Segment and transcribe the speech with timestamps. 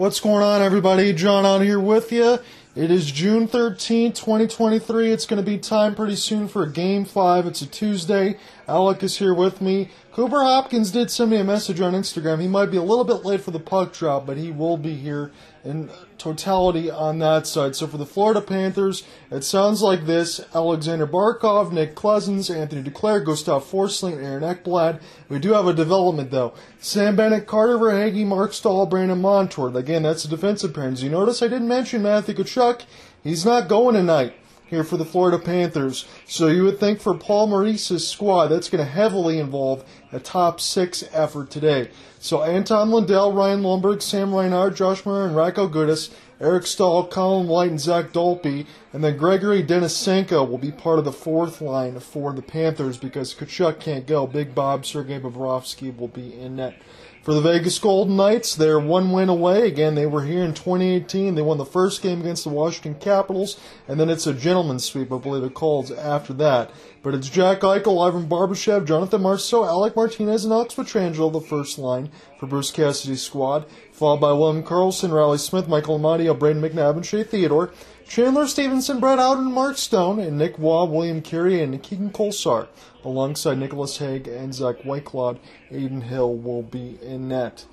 [0.00, 1.12] What's going on, everybody?
[1.12, 2.38] John Ott here with you.
[2.74, 5.12] It is June 13, 2023.
[5.12, 7.44] It's going to be time pretty soon for a Game 5.
[7.44, 8.38] It's a Tuesday.
[8.66, 9.90] Alec is here with me.
[10.12, 12.40] Cooper Hopkins did send me a message on Instagram.
[12.40, 14.94] He might be a little bit late for the puck drop, but he will be
[14.94, 15.30] here
[15.64, 17.76] in totality on that side.
[17.76, 23.24] So for the Florida Panthers, it sounds like this Alexander Barkov, Nick Cousins, Anthony Duclair,
[23.24, 25.00] Gustav Forsling, Aaron Ekblad.
[25.28, 26.54] We do have a development though.
[26.80, 29.76] Sam Bennett, Carter Verhaeghe, Marc Staal, Brandon Montour.
[29.76, 31.04] Again, that's the defensive pairs.
[31.04, 32.82] You notice I didn't mention Matthew Tkachuk.
[33.22, 34.34] He's not going tonight
[34.70, 36.06] here for the Florida Panthers.
[36.26, 40.60] So you would think for Paul Maurice's squad, that's going to heavily involve a top
[40.60, 41.90] six effort today.
[42.20, 46.10] So Anton Lundell, Ryan Lomberg, Sam Reinhart, Josh Mahura, and Radko Gudas,
[46.40, 51.04] Eric Staal, Colin White, and Zach Dolpe, and then Gregory Denisenko will be part of
[51.04, 54.26] the fourth line for the Panthers because Tkachuk can't go.
[54.26, 56.76] Big Bob, Sergei Bobrovsky will be in net.
[57.22, 59.66] For the Vegas Golden Knights, they're one win away.
[59.66, 61.34] Again, they were here in 2018.
[61.34, 65.12] They won the first game against the Washington Capitals, and then it's a gentleman's sweep,
[65.12, 66.70] I believe it calls after that.
[67.02, 71.78] But it's Jack Eichel, Ivan Barbashev, Jonathan Marceau, Alec Martinez, and Alex Pietrangelo, the first
[71.78, 76.96] line for Bruce Cassidy's squad, followed by William Karlsson, Riley Smith, Michael Amadio, Brayden McNabb,
[76.96, 77.70] and Shea Theodore,
[78.10, 82.66] Chandler Stephenson, Brett Howden, Mark Stone, and Nick Roy, William Carrier, and Keegan Kolesar
[83.04, 85.38] alongside Nicholas Hague and Zach Whitecloud.
[85.70, 87.66] Adin Hill will be in net.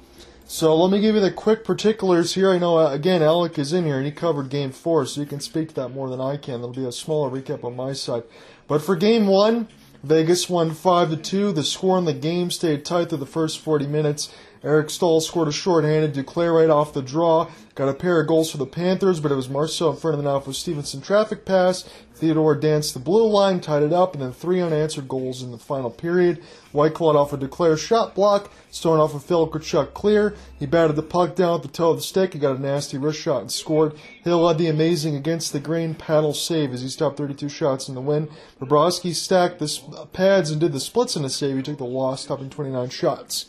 [0.45, 2.52] So let me give you the quick particulars here.
[2.52, 5.25] I know, uh, again, Alec is in here and he covered game four, so you
[5.25, 6.61] can speak to that more than I can.
[6.61, 8.21] There'll be a smaller recap on my side.
[8.67, 9.67] But for game one,
[10.03, 11.52] Vegas won 5 to 2.
[11.52, 14.31] The score in the game stayed tight through the first 40 minutes.
[14.63, 17.50] Eric Staal scored a shorthanded Duclair right off the draw.
[17.75, 20.23] Got a pair of goals for the Panthers, but it was Marceau in front of
[20.23, 21.88] the net with Stephenson traffic pass.
[22.16, 25.59] Theodore danced the blue line, tied it up, and then three unanswered goals in the
[25.59, 26.41] final period.
[26.72, 30.36] White Whitecloud off a Duclair shot block, Stone off a Phil Tkachuk clear.
[30.59, 32.33] He batted the puck down at the toe of the stick.
[32.33, 33.94] He got a nasty wrist shot and scored.
[34.23, 37.95] Hill had the amazing against the grain paddle save as he stopped 32 shots in
[37.95, 38.30] the win.
[38.59, 41.55] Bobrovsky stacked the uh, pads and did the splits in a save.
[41.55, 43.45] He took the loss, stopping 29 shots.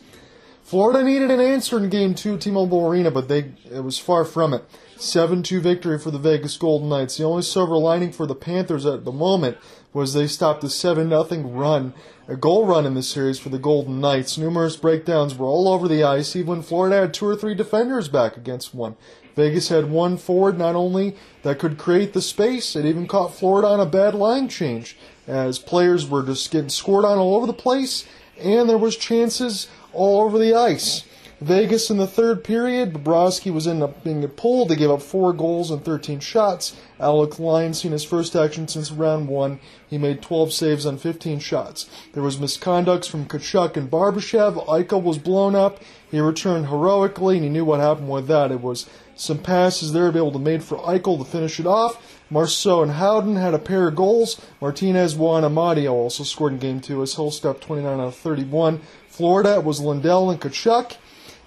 [0.69, 4.27] Florida needed an answer in Game 2 at T-Mobile Arena, but they it was far
[4.27, 4.67] from it.
[4.99, 7.17] 7-2 victory for the Vegas Golden Knights.
[7.17, 9.57] The only silver lining for the Panthers at the moment
[9.95, 11.95] was they stopped a 7-0 run,
[12.27, 14.37] a goal run in the series for the Golden Knights.
[14.37, 18.11] Numerous breakdowns were all over the ice, even when Florida had two or three defenders
[18.11, 18.95] back against one.
[19.37, 23.69] Vegas had one forward not only that could create the space, it even caught Florida
[23.69, 27.55] on a bad line change, as players were just getting scored on all over the
[27.55, 28.07] place,
[28.39, 29.67] and there was chances
[29.99, 31.05] all over the ice.
[31.41, 34.69] Vegas in the third period, Bobrovsky was ended up being pulled.
[34.69, 36.75] They gave up four goals and 13 shots.
[36.99, 39.61] Alex Lyon seen his first action since round one.
[39.89, 41.89] He made 12 saves on 15 shots.
[42.13, 44.67] There was misconducts from Tkachuk and Barbashev.
[44.67, 45.79] Eichel was blown up.
[46.11, 48.51] He returned heroically, and he knew what happened with that.
[48.51, 51.67] It was some passes there to be able to made for Eichel to finish it
[51.67, 52.19] off.
[52.31, 54.41] Marceau and Howden had a pair of goals.
[54.61, 58.81] Martinez, Juan Amadio also scored in game two as Hill stepped 29 out of 31.
[59.19, 60.97] Florida it was Lundell and Tkachuk.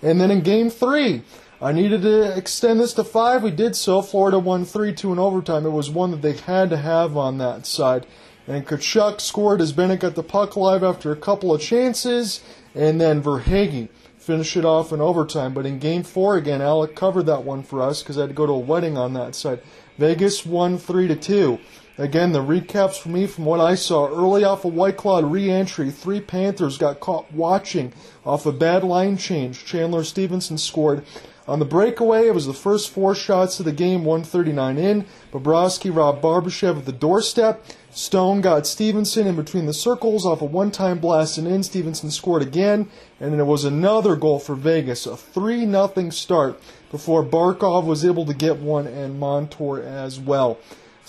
[0.02, 1.22] And then in game three,
[1.62, 3.44] I needed to extend this to five.
[3.44, 4.02] We did so.
[4.02, 5.66] Florida won 3 2 in overtime.
[5.66, 8.06] It was one that they had to have on that side.
[8.46, 12.42] And Tkachuk scored as Bennett got the puck live after a couple of chances.
[12.76, 13.88] And then Verhaeghe
[14.18, 15.54] finished it off in overtime.
[15.54, 18.36] But in game four, again, Alec covered that one for us because I had to
[18.36, 19.62] go to a wedding on that side.
[19.98, 21.58] Vegas won 3 to 2.
[21.98, 25.92] Again, the recaps for me from what I saw early off a of Whitecloud re-entry.
[25.92, 27.92] Three Panthers got caught watching
[28.26, 29.66] off a bad line change.
[29.66, 31.04] Chandler Stephenson scored.
[31.48, 35.06] On the breakaway, it was the first four shots of the game, 139 in.
[35.34, 37.66] Bobrovsky robbed Barbashev at the doorstep.
[37.90, 41.62] Stone got Stephenson in between the circles off a one-time blast and in.
[41.62, 46.62] Stephenson scored again, and then it was another goal for Vegas, a 3 0 start
[46.90, 50.58] before Barkov was able to get one and Montour as well.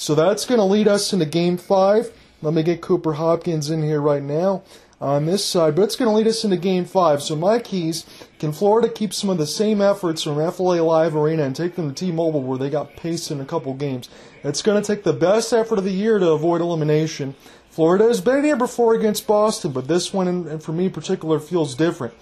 [0.03, 2.11] So that's going to lead us into game five.
[2.43, 4.65] Let me get Cooper Hopkins in here right now
[5.01, 7.23] on this side, but it's going to lead us into game five.
[7.23, 8.05] So my keys,
[8.41, 11.89] can Florida keep some of the same efforts from FLA Live Arena and take them
[11.89, 14.09] to T-Mobile where they got paced in a couple games?
[14.43, 17.37] It's going to take the best effort of the year to avoid elimination.
[17.71, 21.39] Florida has been here before against Boston, but this one, and for me in particular,
[21.39, 22.13] feels different.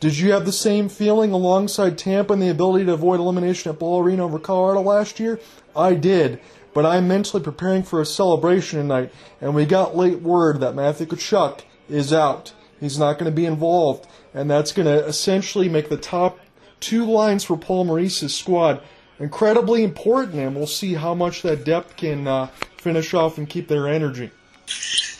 [0.00, 3.78] Did you have the same feeling alongside Tampa and the ability to avoid elimination at
[3.78, 5.40] Ball Arena over Colorado last year?
[5.76, 6.40] I did
[6.78, 11.06] but I'm mentally preparing for a celebration tonight, and we got late word that Matthew
[11.06, 12.52] Tkachuk is out.
[12.78, 16.38] He's not going to be involved, and that's going to essentially make the top
[16.78, 18.80] two lines for Paul Maurice's squad
[19.18, 22.46] incredibly important, and we'll see how much that depth can uh,
[22.76, 24.30] finish off and keep their energy.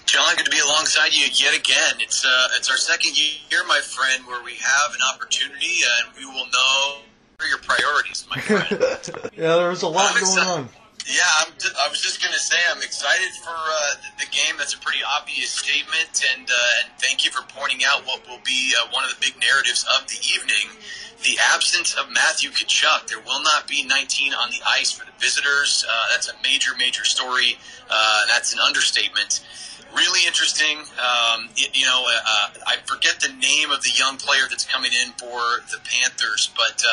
[0.07, 1.95] John, good to be alongside you yet again.
[1.99, 6.25] It's uh, it's our second year, my friend, where we have an opportunity, and we
[6.25, 6.99] will know
[7.49, 8.29] your priorities.
[8.31, 9.31] my friend.
[9.37, 10.51] yeah, there's a lot I'm going excited.
[10.51, 10.69] on.
[11.09, 11.57] Yeah, I'm
[11.99, 14.55] was just going to say I'm excited for uh, the game.
[14.59, 18.45] That's a pretty obvious statement, and, uh, and thank you for pointing out what will
[18.45, 20.69] be uh, one of the big narratives of the evening:
[21.25, 23.09] the absence of Matthew Tkachuk.
[23.09, 25.85] There will not be 19 on the ice for the visitors.
[25.89, 27.57] Uh, that's a major, major story.
[27.91, 29.41] Uh, that's an understatement.
[29.97, 30.79] Really interesting.
[31.01, 34.67] Um, y- you know, uh, uh, I forget the name of the young player that's
[34.67, 36.85] coming in for the Panthers, but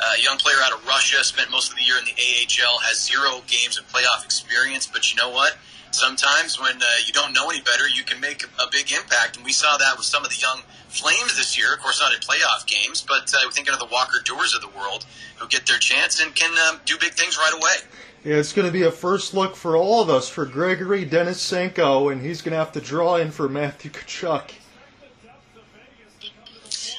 [0.00, 2.78] uh, a young player out of Russia, spent most of the year in the AHL,
[2.80, 4.86] has zero games of playoff experience.
[4.86, 5.56] But you know what?
[5.92, 9.36] Sometimes when uh, you don't know any better, you can make a big impact.
[9.36, 11.72] And we saw that with some of the young Flames this year.
[11.72, 14.76] Of course, not in playoff games, but uh, thinking of the Walker Duehr of the
[14.76, 15.06] world
[15.36, 17.88] who get their chance and can um, do big things right away.
[18.24, 22.12] Yeah, it's going to be a first look for all of us, for Gregory Denisenko,
[22.12, 24.50] and he's going to have to draw in for Matthew Tkachuk.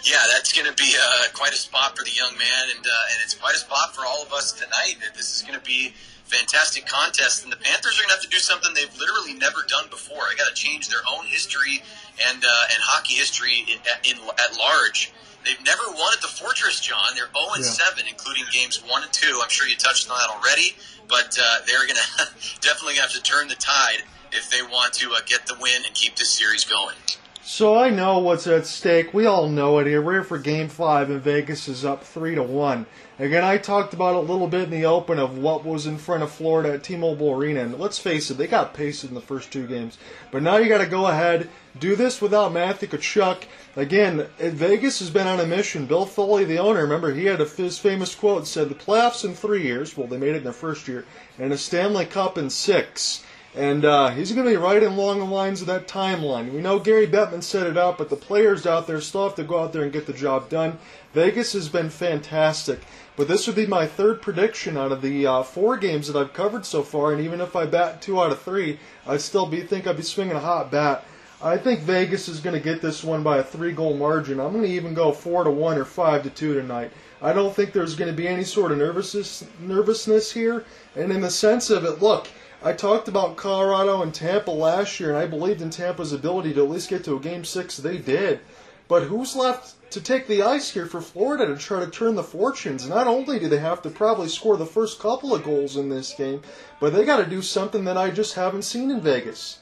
[0.03, 3.11] Yeah, that's going to be uh, quite a spot for the young man, and uh,
[3.13, 4.97] and it's quite a spot for all of us tonight.
[5.15, 5.93] This is going to be
[6.25, 9.61] fantastic contest, and the Panthers are going to have to do something they've literally never
[9.67, 10.25] done before.
[10.29, 11.83] They got to change their own history
[12.17, 13.77] and uh, and hockey history in,
[14.09, 15.13] in at large.
[15.45, 17.13] They've never won at the Fortress, John.
[17.15, 19.41] They're 0 and 7, including games 1 and 2.
[19.41, 20.75] I'm sure you touched on that already,
[21.09, 25.11] but uh, they're going to definitely have to turn the tide if they want to
[25.13, 26.95] uh, get the win and keep this series going.
[27.43, 29.15] So I know what's at stake.
[29.15, 29.99] We all know it here.
[29.99, 32.85] We're here for Game Five, and Vegas is up three to one.
[33.17, 35.97] Again, I talked about it a little bit in the open of what was in
[35.97, 39.21] front of Florida at T-Mobile Arena, and let's face it, they got pasted in the
[39.21, 39.97] first two games.
[40.29, 41.49] But now you got to go ahead,
[41.79, 43.45] do this without Matthew Tkachuk.
[43.75, 45.87] Again, Vegas has been on a mission.
[45.87, 49.33] Bill Foley, the owner, remember he had a, his famous quote said, "The playoffs in
[49.33, 49.97] three years.
[49.97, 51.05] Well, they made it in their first year,
[51.39, 53.23] and a Stanley Cup in six.
[53.53, 56.53] And uh, he's going to be right along the lines of that timeline.
[56.53, 59.43] We know Gary Bettman set it up, but the players out there still have to
[59.43, 60.79] go out there and get the job done.
[61.13, 62.79] Vegas has been fantastic.
[63.17, 66.33] But this would be my third prediction out of the uh, four games that I've
[66.33, 67.11] covered so far.
[67.11, 70.03] And even if I bat two out of three, I'd still be think I'd be
[70.03, 71.03] swinging a hot bat.
[71.43, 74.39] I think Vegas is going to get this one by a three-goal margin.
[74.39, 76.91] I'm going to even go four to one or five to two tonight.
[77.21, 80.65] I don't think there's going to be any sort of nervousness nervousness here.
[80.95, 82.27] And in the sense of it, look,
[82.63, 86.63] I talked about Colorado and Tampa last year, and I believed in Tampa's ability to
[86.63, 87.77] at least get to a game six.
[87.77, 88.39] They did.
[88.87, 92.21] But who's left to take the ice here for Florida to try to turn the
[92.21, 92.87] fortunes?
[92.87, 96.13] Not only do they have to probably score the first couple of goals in this
[96.13, 96.43] game,
[96.79, 99.57] but they got to do something that I just haven't seen in Vegas.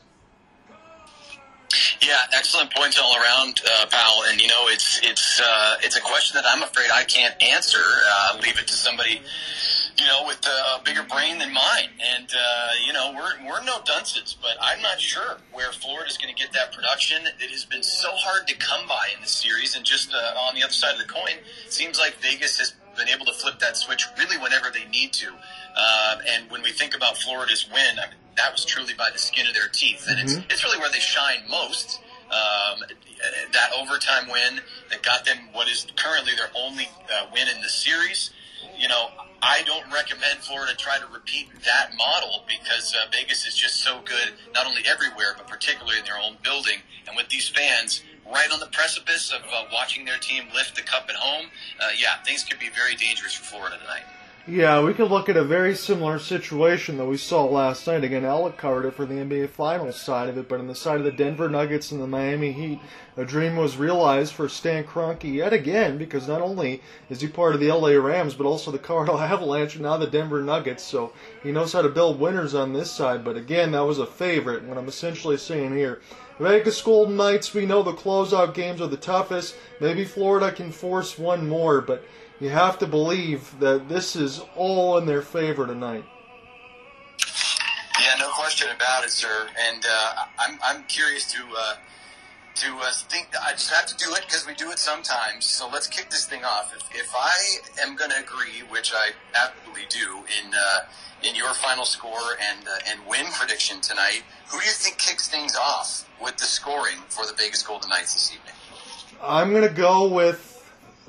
[2.01, 4.23] Yeah, excellent points all around, uh, pal.
[4.27, 7.77] And you know, it's it's uh, it's a question that I'm afraid I can't answer.
[7.79, 9.21] Uh, leave it to somebody,
[9.97, 11.89] you know, with a bigger brain than mine.
[12.15, 16.33] And uh, you know, we're we're no dunces, but I'm not sure where Florida's going
[16.33, 17.23] to get that production.
[17.39, 19.75] It has been so hard to come by in this series.
[19.75, 23.09] And just uh, on the other side of the coin, seems like Vegas has been
[23.09, 25.27] able to flip that switch really whenever they need to.
[25.75, 29.19] Uh, and when we think about Florida's win, I mean, that was truly by the
[29.19, 31.99] skin of their teeth, and it's it's really where they shine most.
[32.29, 32.85] Um,
[33.51, 37.67] that overtime win that got them what is currently their only uh, win in the
[37.67, 38.31] series.
[38.77, 39.07] You know,
[39.41, 43.99] I don't recommend Florida try to repeat that model because uh, Vegas is just so
[44.05, 46.79] good, not only everywhere, but particularly in their own building.
[47.07, 50.83] And with these fans right on the precipice of uh, watching their team lift the
[50.83, 51.47] cup at home,
[51.81, 54.03] uh, yeah, things could be very dangerous for Florida tonight.
[54.49, 58.03] Yeah, we could look at a very similar situation that we saw last night.
[58.03, 60.97] Again, Alec covered it for the NBA Finals side of it, but on the side
[60.97, 62.79] of the Denver Nuggets and the Miami Heat,
[63.15, 66.81] a dream was realized for Stan Kroenke yet again because not only
[67.11, 70.07] is he part of the LA Rams, but also the Colorado Avalanche and now the
[70.07, 70.81] Denver Nuggets.
[70.81, 73.23] So he knows how to build winners on this side.
[73.23, 74.63] But again, that was a favorite.
[74.63, 76.01] What I'm essentially saying here.
[76.39, 79.55] Vegas Golden Knights, we know the closeout games are the toughest.
[79.79, 82.03] Maybe Florida can force one more, but
[82.39, 86.05] you have to believe that this is all in their favor tonight.
[88.01, 89.47] Yeah, no question about it, sir.
[89.69, 91.75] And uh, I'm I'm curious to uh,
[92.55, 93.27] to uh, think.
[93.45, 95.45] I just have to do it because we do it sometimes.
[95.45, 96.73] So let's kick this thing off.
[96.73, 100.79] If, if I am going to agree, which I absolutely do, in uh,
[101.23, 105.27] in your final score and uh, and win prediction tonight, who do you think kicks
[105.27, 108.55] things off with the scoring for the Vegas Golden Knights this evening?
[109.21, 110.48] I'm going to go with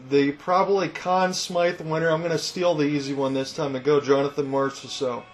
[0.09, 2.11] the probably Conn Smythe winner.
[2.11, 5.25] I'm going to steal the easy one this time and go Jonathan Marchessault.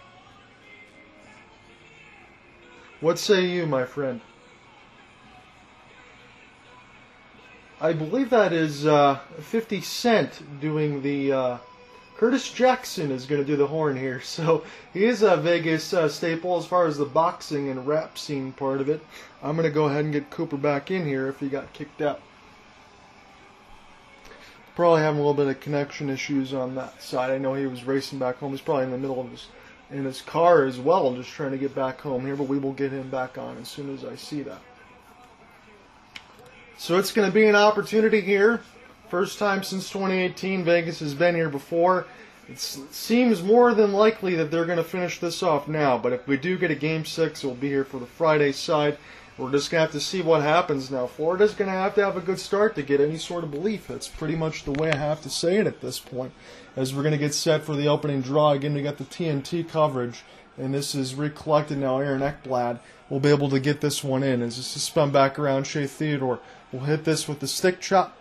[3.00, 4.20] What say you, my friend?
[7.80, 11.32] I believe that is uh, 50 Cent doing the.
[11.32, 11.58] Uh,
[12.16, 16.08] Curtis Jackson is going to do the horn here, so he is a Vegas uh,
[16.08, 19.04] staple as far as the boxing and rap scene part of it.
[19.42, 22.00] I'm going to go ahead and get Cooper back in here if he got kicked
[22.00, 22.22] out.
[24.76, 27.30] Probably having a little bit of connection issues on that side.
[27.30, 28.52] I know he was racing back home.
[28.52, 29.48] He's probably in the middle of his
[29.90, 32.36] in his car as well, just trying to get back home here.
[32.36, 34.60] But we will get him back on as soon as I see that.
[36.76, 38.60] So it's going to be an opportunity here.
[39.08, 42.06] First time since 2018, Vegas has been here before.
[42.48, 46.28] It seems more than likely that they're going to finish this off now, but if
[46.28, 48.98] we do get a game six, we'll be here for the Friday side.
[49.38, 51.06] We're just going to have to see what happens now.
[51.06, 53.86] Florida's going to have to have a good start to get any sort of belief.
[53.86, 56.32] That's pretty much the way I have to say it at this point.
[56.74, 59.68] As we're going to get set for the opening draw, again, we got the TNT
[59.68, 60.22] coverage,
[60.56, 61.98] and this is recollected now.
[61.98, 64.40] Aaron Ekblad will be able to get this one in.
[64.40, 66.40] As this is spun back around, Shea Theodore
[66.72, 68.16] will hit this with the stick chop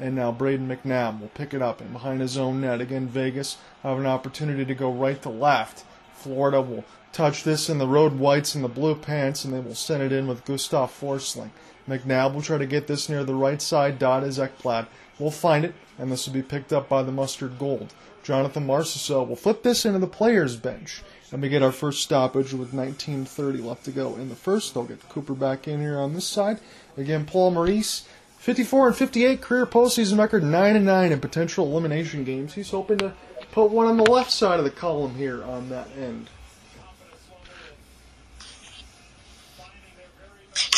[0.00, 2.80] and now Brayden McNabb will pick it up and behind his own net.
[2.80, 5.84] Again, Vegas have an opportunity to go right to left.
[6.14, 9.74] Florida will touch this in the road whites and the blue pants, and they will
[9.74, 11.50] send it in with Gustav Forsling.
[11.88, 14.86] McNabb will try to get this near the right side dot as Ekblad
[15.18, 17.92] will find it, and this will be picked up by the mustard gold.
[18.22, 21.02] Jonathan Marchessault will flip this into the players' bench.
[21.32, 24.74] And we get our first stoppage with 19.30 left to go in the first.
[24.74, 26.58] They'll get Cooper back in here on this side.
[26.96, 28.06] Again, Paul Maurice
[28.38, 32.54] 54 and 58 career postseason record, 9 and 9 in potential elimination games.
[32.54, 33.12] He's hoping to
[33.52, 36.30] put one on the left side of the column here on that end.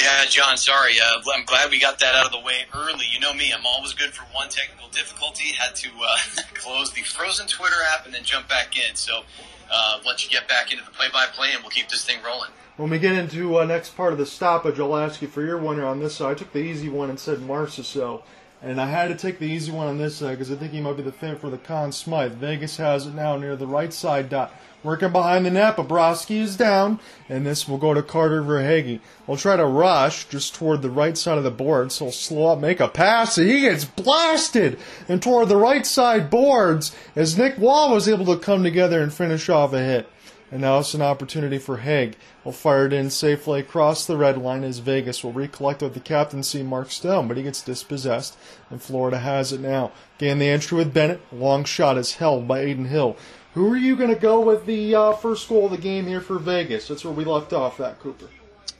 [0.00, 0.94] Yeah, John, sorry.
[1.00, 3.04] Uh, I'm glad we got that out of the way early.
[3.10, 5.52] You know me, I'm always good for one technical difficulty.
[5.52, 8.94] Had to uh, close the frozen Twitter app and then jump back in.
[8.94, 9.22] So
[9.70, 12.18] uh, let you get back into the play by play and we'll keep this thing
[12.24, 12.50] rolling.
[12.76, 15.58] When we get into uh, next part of the stoppage, I'll ask you for your
[15.58, 16.32] winner on this side.
[16.32, 18.22] I took the easy one and said Marchessault.
[18.62, 20.80] And I had to take the easy one on this side because I think he
[20.80, 22.34] might be the fit for the Conn Smythe.
[22.34, 24.54] Vegas has it now near the right side dot.
[24.82, 26.98] Working behind the net, Bobrovsky is down,
[27.28, 28.98] and this will go to Carter Verhaeghe.
[29.26, 32.48] We'll try to rush just toward the right side of the board, so he'll slow
[32.48, 37.38] up, make a pass, and he gets blasted and toward the right side boards as
[37.38, 40.08] Nick Wall was able to come together and finish off a hit.
[40.50, 42.14] And now it's an opportunity for Hague.
[42.44, 46.00] Will fire it in safely across the red line as Vegas will recollect with the
[46.00, 48.36] captaincy Mark Stone, but he gets dispossessed,
[48.68, 49.92] and Florida has it now.
[50.18, 51.22] Gain the entry with Bennett.
[51.32, 53.16] Long shot is held by Adin Hill.
[53.54, 56.22] Who are you going to go with the uh, first goal of the game here
[56.22, 56.88] for Vegas?
[56.88, 58.28] That's where we left off that, Cooper.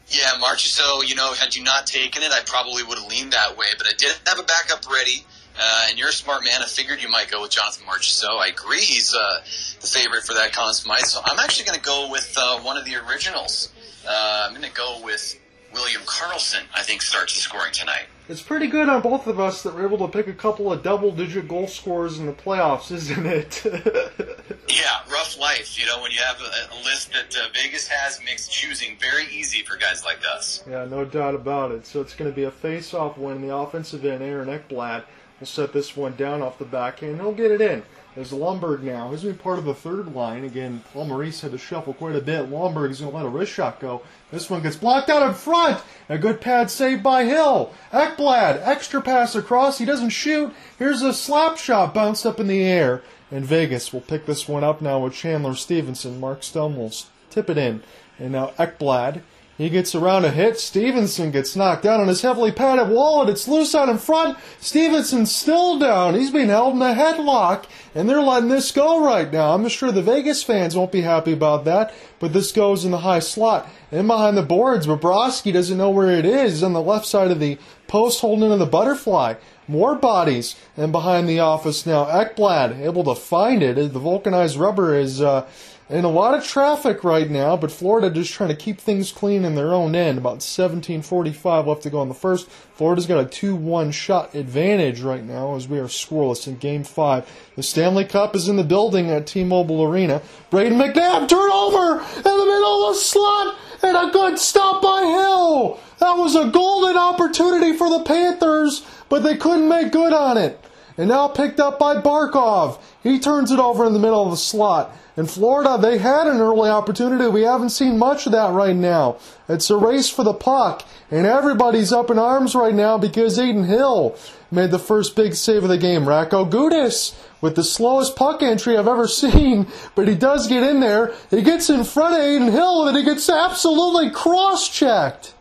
[0.09, 3.57] Yeah, Marchessault, you know, had you not taken it, I probably would have leaned that
[3.57, 5.25] way, but I did have a backup ready.
[5.59, 6.63] Uh, and you're a smart man.
[6.63, 8.41] I figured you might go with Jonathan Marchessault.
[8.41, 9.41] I agree he's uh,
[9.81, 11.01] the favorite for that Conn Smythe.
[11.01, 13.71] So I'm actually going to go with uh, one of the originals.
[14.09, 15.39] Uh, I'm going to go with
[15.75, 18.07] William Karlsson, I think, starts scoring tonight.
[18.29, 20.83] It's pretty good on both of us that we're able to pick a couple of
[20.83, 23.65] double digit goal scorers in the playoffs, isn't it?
[24.69, 25.79] yeah, rough life.
[25.79, 29.27] You know, when you have a, a list that uh, Vegas has, makes choosing very
[29.27, 30.63] easy for guys like us.
[30.71, 31.85] Yeah, no doubt about it.
[31.85, 34.23] So it's going to be a face off win the offensive end.
[34.23, 35.03] Aaron Ekblad
[35.41, 37.21] will set this one down off the backhand.
[37.21, 37.83] He'll get it in.
[38.15, 40.45] As Lomberg now, he's going to be part of the third line.
[40.45, 42.51] Again, Paul Maurice had to shuffle quite a bit.
[42.51, 44.03] Lomberg is going to let a wrist shot go.
[44.31, 45.83] This one gets blocked out in front.
[46.11, 47.73] A good pad save by Hill.
[47.91, 49.79] Ekblad, extra pass across.
[49.79, 50.53] He doesn't shoot.
[50.79, 53.03] Here's a slap shot bounced up in the air.
[53.31, 56.21] And Vegas will pick this one up now with Chandler Stephenson.
[56.21, 56.93] Mark Stone will
[57.31, 57.83] tip it in.
[58.19, 59.23] And now Ekblad
[59.59, 60.59] he gets around a hit.
[60.59, 63.29] Stephenson gets knocked down on his heavily padded wallet.
[63.29, 64.39] It's loose out in front.
[64.61, 66.15] Stephenson's still down.
[66.15, 69.55] He's being held in a headlock, and they're letting this go right now.
[69.55, 72.99] I'm sure the Vegas fans won't be happy about that, but this goes in the
[72.99, 73.69] high slot.
[73.91, 76.53] And behind the boards, Bobrovsky doesn't know where it is.
[76.53, 79.35] He's on the left side of the post holding into the butterfly.
[79.69, 80.57] More bodies.
[80.77, 83.77] And behind the office now, Ekblad able to find it.
[83.77, 85.21] The vulcanized rubber is.
[85.21, 85.47] Uh,
[85.93, 89.45] in a lot of traffic right now, but Florida just trying to keep things clean
[89.45, 90.17] in their own end.
[90.17, 92.49] About 17:45 left to go in the first.
[92.75, 97.27] Florida's got a 2-1 shot advantage right now as we are scoreless in Game Five.
[97.57, 100.23] The Stanley Cup is in the building at T-Mobile Arena.
[100.51, 105.79] Brayden McNabb turnover in the middle of the slot and a good stop by Hill.
[105.99, 110.59] That was a golden opportunity for the Panthers, but they couldn't make good on it.
[110.99, 112.79] And now picked up by Barkov.
[113.03, 114.95] He turns it over in the middle of the slot.
[115.17, 117.29] In Florida, they had an early opportunity.
[117.29, 119.17] We haven't seen much of that right now.
[119.47, 123.65] It's a race for the puck, and everybody's up in arms right now because Adin
[123.65, 124.17] Hill
[124.51, 126.05] made the first big save of the game.
[126.05, 130.81] Radko Gudas with the slowest puck entry I've ever seen, but he does get in
[130.81, 131.13] there.
[131.31, 135.35] He gets in front of Adin Hill, and he gets absolutely cross-checked.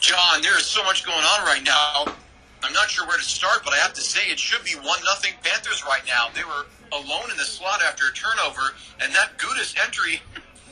[0.00, 2.14] John, there is so much going on right now.
[2.62, 4.98] I'm not sure where to start, but I have to say it should be one
[5.04, 6.28] nothing Panthers right now.
[6.34, 10.20] They were alone in the slot after a turnover, and that Gudas entry,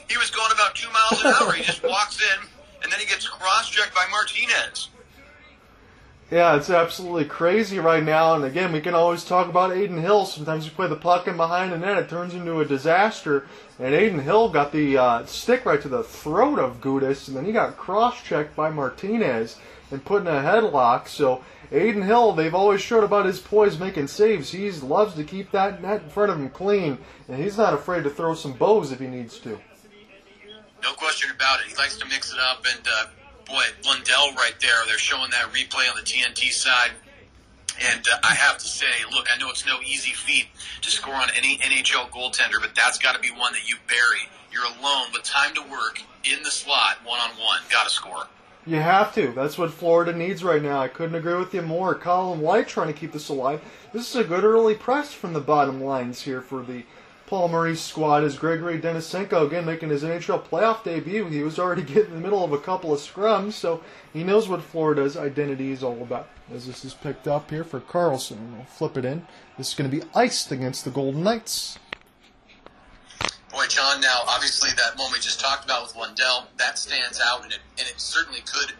[0.08, 1.52] he was going about two miles an hour.
[1.52, 2.48] He just walks in,
[2.82, 4.88] and then he gets cross-checked by Martinez.
[6.28, 8.34] Yeah, it's absolutely crazy right now.
[8.34, 10.26] And again, we can always talk about Adin Hill.
[10.26, 13.46] Sometimes you play the puck in behind the net, it turns into a disaster.
[13.78, 17.44] And Adin Hill got the uh, stick right to the throat of Gudas, and then
[17.44, 19.56] he got cross-checked by Martinez
[19.92, 21.06] and put in a headlock.
[21.06, 24.50] So Adin Hill, they've always showed about his poise making saves.
[24.50, 28.02] He loves to keep that net in front of him clean, and he's not afraid
[28.02, 29.60] to throw some bows if he needs to.
[30.82, 31.66] No question about it.
[31.68, 33.06] He likes to mix it up, and uh,
[33.46, 34.84] boy, Lundell right there.
[34.86, 36.90] They're showing that replay on the TNT side.
[37.92, 40.46] And uh, I have to say, look, I know it's no easy feat
[40.80, 44.28] to score on any NHL goaltender, but that's got to be one that you bury.
[44.50, 47.60] You're alone with time to work in the slot, one on one.
[47.70, 48.26] Got to score.
[48.66, 49.28] You have to.
[49.32, 50.80] That's what Florida needs right now.
[50.80, 51.94] I couldn't agree with you more.
[51.94, 53.62] Colin White trying to keep this alive.
[53.92, 56.82] This is a good early press from the bottom lines here for the
[57.26, 61.26] Paul Maurice squad is Gregory Denisenko again making his NHL playoff debut.
[61.26, 64.48] He was already getting in the middle of a couple of scrums, so he knows
[64.48, 66.28] what Florida's identity is all about.
[66.54, 69.26] As this is picked up here for Karlsson, we'll flip it in.
[69.58, 71.78] This is going to be iced against the Golden Knights.
[73.50, 77.42] Boy, John, now obviously that moment we just talked about with Lundell, that stands out,
[77.42, 78.72] and it, and it certainly could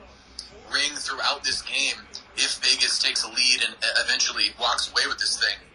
[0.73, 1.97] ring throughout this game
[2.37, 5.66] if Vegas takes a lead and uh, eventually walks away with this thing.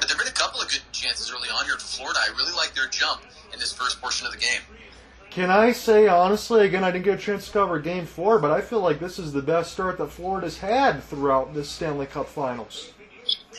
[0.00, 2.18] But there have been a couple of good chances early on here for Florida.
[2.22, 4.62] I really like their jump in this first portion of the game.
[5.30, 8.50] Can I say honestly, again, I didn't get a chance to cover Game Four, but
[8.50, 12.26] I feel like this is the best start that Florida's had throughout this Stanley Cup
[12.26, 12.92] Finals.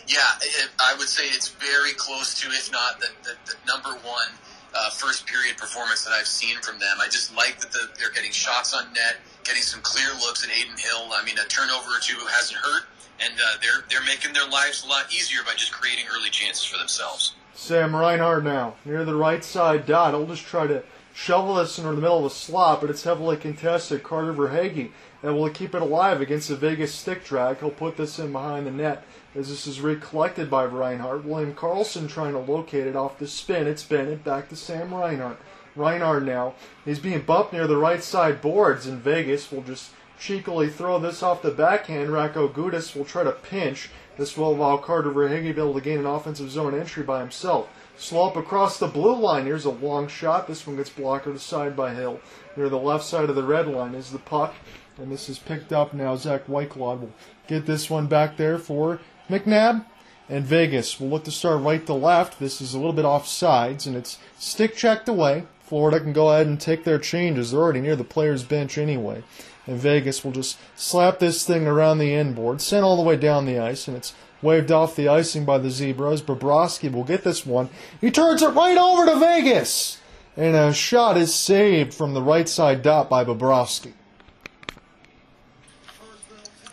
[0.05, 3.91] Yeah, it, I would say it's very close to, if not the, the, the number
[4.03, 4.27] one
[4.73, 6.97] uh, first period performance that I've seen from them.
[6.99, 10.49] I just like that the, they're getting shots on net, getting some clear looks at
[10.49, 11.13] Adin Hill.
[11.13, 12.83] I mean, a turnover or two hasn't hurt
[13.23, 16.63] and uh, they're they're making their lives a lot easier by just creating early chances
[16.63, 17.35] for themselves.
[17.53, 20.13] Sam Reinhart now near the right side dot.
[20.13, 23.37] He'll just try to shovel this into the middle of a slot, but it's heavily
[23.37, 24.03] contested.
[24.03, 24.91] Carter Verhaeghe
[25.23, 27.59] and will keep it alive against the Vegas stick drag.
[27.59, 29.03] He'll put this in behind the net
[29.35, 31.25] as this is recollected by Reinhart.
[31.25, 33.67] William Karlsson trying to locate it off the spin.
[33.67, 35.39] It's Bennett back to Sam Reinhart.
[35.75, 36.55] Reinhart now.
[36.83, 39.91] He's being bumped near the right side boards, and Vegas will just
[40.21, 42.09] cheekily throw this off the backhand.
[42.09, 43.89] Radko Gudas will try to pinch.
[44.17, 47.19] This will allow Carter Verhaeghe to be able to gain an offensive zone entry by
[47.19, 47.67] himself.
[47.97, 49.45] Slow up across the blue line.
[49.45, 50.47] Here's a long shot.
[50.47, 52.19] This one gets blocked to side by Hill.
[52.55, 54.53] Near the left side of the red line is the puck.
[54.97, 56.15] And this is picked up now.
[56.15, 57.13] Zach Whitecloud will
[57.47, 59.85] get this one back there for McNabb.
[60.29, 62.39] And Vegas will look to start right to left.
[62.39, 65.45] This is a little bit off sides, and it's stick checked away.
[65.61, 67.51] Florida can go ahead and take their changes.
[67.51, 69.23] They're already near the player's bench anyway
[69.67, 73.45] and Vegas will just slap this thing around the inboard, sent all the way down
[73.45, 76.21] the ice, and it's waved off the icing by the Zebras.
[76.21, 77.69] Bobrovsky will get this one.
[77.99, 79.99] He turns it right over to Vegas,
[80.35, 83.93] and a shot is saved from the right side dot by Bobrovsky.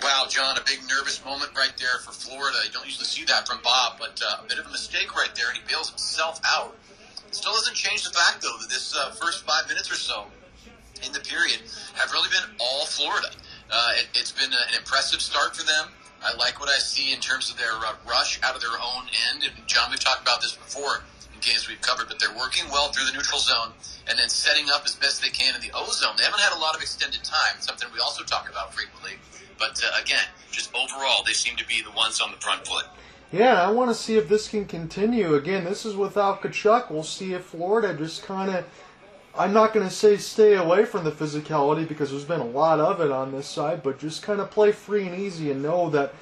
[0.03, 2.57] Wow, John, a big nervous moment right there for Florida.
[2.65, 5.35] You don't usually see that from Bob, but uh, a bit of a mistake right
[5.35, 6.77] there, and he bails himself out.
[7.33, 10.27] Still doesn't change the fact, though, that this uh, first five minutes or so
[11.05, 11.61] in the period
[11.95, 13.29] have really been all Florida.
[13.71, 15.89] Uh, it, has been a, an impressive start for them.
[16.23, 19.07] I like what I see in terms of their uh, rush out of their own
[19.31, 19.45] end.
[19.45, 22.91] And John, we've talked about this before in games we've covered, but they're working well
[22.91, 23.71] through the neutral zone
[24.09, 26.15] and then setting up as best they can in the O zone.
[26.17, 29.13] They haven't had a lot of extended time, something we also talk about frequently.
[29.59, 32.87] But uh, again, just overall, they seem to be the ones on the front foot.
[33.31, 35.35] Yeah, I want to see if this can continue.
[35.35, 36.91] Again, this is without Tkachuk.
[36.91, 38.65] We'll see if Florida just kind of
[39.39, 42.81] I'm not going to say stay away from the physicality because there's been a lot
[42.81, 45.89] of it on this side, but just kind of play free and easy and know
[45.91, 46.13] that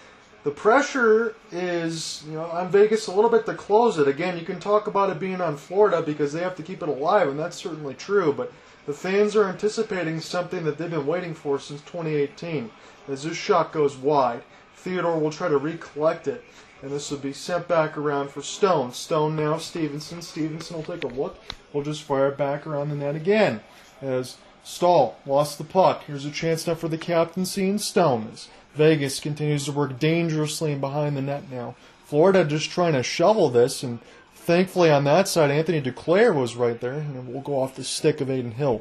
[0.44, 4.06] the pressure is, you know, on Vegas a little bit to close it.
[4.06, 6.90] Again, you can talk about it being on Florida because they have to keep it
[6.90, 8.52] alive, and that's certainly true, but
[8.84, 12.70] the fans are anticipating something that they've been waiting for since 2018.
[13.08, 14.42] As this shot goes wide,
[14.76, 16.44] Theodore will try to recollect it,
[16.82, 18.92] and this will be sent back around for Stone.
[18.92, 20.22] Stone now, Stephenson.
[20.22, 21.38] Stephenson will take a look
[21.76, 23.60] We'll just fire it back around the net again.
[24.00, 26.04] As Staal lost the puck.
[26.04, 28.30] Here's a chance now for the captaincy and Stone.
[28.32, 31.74] As Vegas continues to work dangerously behind the net now.
[32.06, 33.98] Florida just trying to shovel this, and
[34.34, 38.22] thankfully on that side, Anthony Duclair was right there, and we'll go off the stick
[38.22, 38.80] of Adin Hill.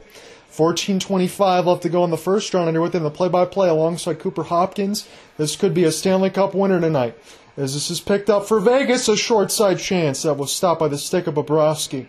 [0.53, 4.43] 14.25 left to go in the first round, and you're within the play-by-play alongside Cooper
[4.43, 5.05] Hopkins.
[5.35, 7.17] This could be a Stanley Cup winner tonight.
[7.57, 10.89] As this is picked up for Vegas, a short side chance that was stopped by
[10.89, 12.07] the stick of Bobrovsky.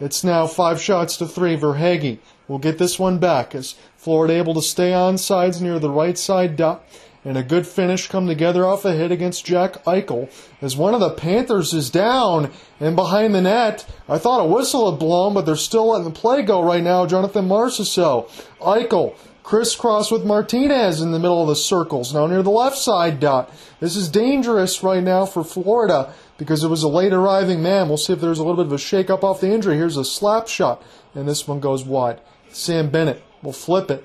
[0.00, 1.54] It's now five shots to three.
[1.54, 5.90] Verhaeghe will get this one back as Florida able to stay on sides near the
[5.90, 6.82] right side dot.
[7.22, 10.30] And a good finish come together off a hit against Jack Eichel
[10.62, 13.84] as one of the Panthers is down and behind the net.
[14.08, 17.04] I thought a whistle had blown, but they're still letting the play go right now.
[17.04, 18.30] Jonathan Marchessault.
[18.62, 19.14] Eichel
[19.50, 22.14] crisscross with Martinez in the middle of the circles.
[22.14, 23.52] Now near the left side dot.
[23.80, 27.88] This is dangerous right now for Florida because it was a late arriving man.
[27.88, 29.74] We'll see if there's a little bit of a shake up off the injury.
[29.74, 30.80] Here's a slap shot,
[31.16, 32.20] and this one goes wide.
[32.52, 34.04] Sam Bennett will flip it.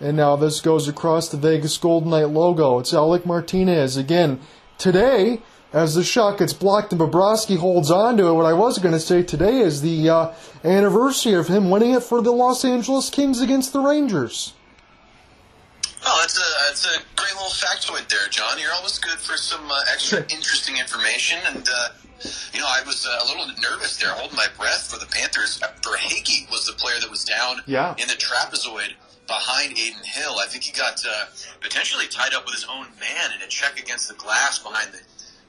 [0.00, 2.78] And now this goes across the Vegas Golden Knight logo.
[2.78, 4.40] It's Alec Martinez again.
[4.78, 5.42] Today,
[5.74, 8.94] as the shot gets blocked and Bobrovsky holds on to it, what I was going
[8.94, 10.32] to say today is the uh,
[10.62, 14.54] anniversary of him winning it for the Los Angeles Kings against the Rangers.
[16.06, 18.58] Oh, that's a that's a great little factoid there, John.
[18.58, 21.88] You're always good for some uh, extra interesting information, and uh,
[22.52, 25.58] you know I was uh, a little nervous there, holding my breath for the Panthers.
[25.82, 27.94] Verhaeghe was the player that was down yeah.
[27.98, 28.92] in the trapezoid
[29.26, 30.36] behind Adin Hill.
[30.38, 31.24] I think he got uh,
[31.60, 35.00] potentially tied up with his own man in a check against the glass behind the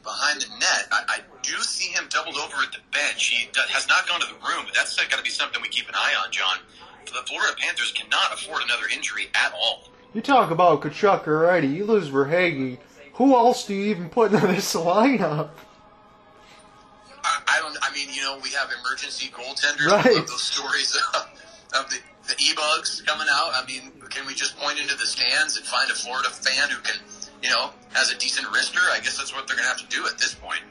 [0.06, 0.88] behind the net.
[0.92, 3.28] I, I do see him doubled over at the bench.
[3.28, 5.62] He does, has not gone to the room, but that's uh, got to be something
[5.62, 6.58] we keep an eye on, John.
[7.06, 9.90] The Florida Panthers cannot afford another injury at all.
[10.14, 11.68] You talk about Tkachuk already.
[11.68, 12.78] You lose Verhaeghe.
[13.16, 15.50] Who else do you even put in this lineup?
[17.24, 17.78] I, I don't.
[17.82, 19.88] I mean, you know, we have emergency goaltenders.
[19.88, 20.28] Right.
[20.28, 21.28] Those stories of,
[21.80, 23.52] of the the e-bugs coming out.
[23.54, 26.82] I mean, can we just point into the stands and find a Florida fan who
[26.82, 26.96] can,
[27.46, 28.82] you know, has a decent wrister?
[28.92, 30.62] I guess that's what they're going to have to do at this point.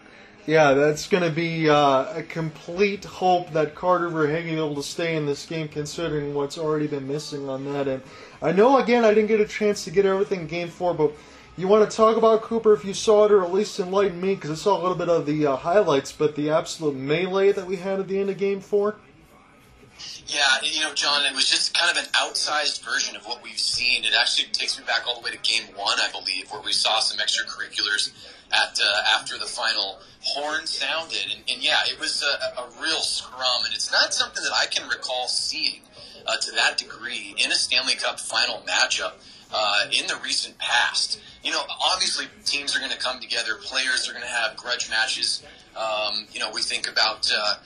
[0.44, 4.82] Yeah, that's going to be uh, a complete hope that Carter Verhaeghe be able to
[4.82, 8.02] stay in this game, considering what's already been missing on that end.
[8.42, 11.12] I know, again, I didn't get a chance to get everything in Game Four, but
[11.56, 14.34] you want to talk about Cooper if you saw it, or at least enlighten me,
[14.34, 17.66] because I saw a little bit of the uh, highlights, but the absolute melee that
[17.66, 18.96] we had at the end of Game Four.
[20.26, 23.58] Yeah, you know, John, it was just kind of an outsized version of what we've
[23.58, 24.04] seen.
[24.04, 26.72] It actually takes me back all the way to Game One, I believe, where we
[26.72, 28.10] saw some extracurriculars
[28.52, 33.00] at uh, after the final horn sounded, and, and yeah, it was a, a, real
[33.00, 35.80] scrum, and it's not something that I can recall seeing
[36.26, 39.12] uh, to that degree in a Stanley Cup final matchup
[39.52, 41.20] uh, in the recent past.
[41.42, 41.62] You know,
[41.92, 45.42] obviously teams are going to come together, players are going to have grudge matches.
[45.76, 47.56] Um, you know, we think about uh,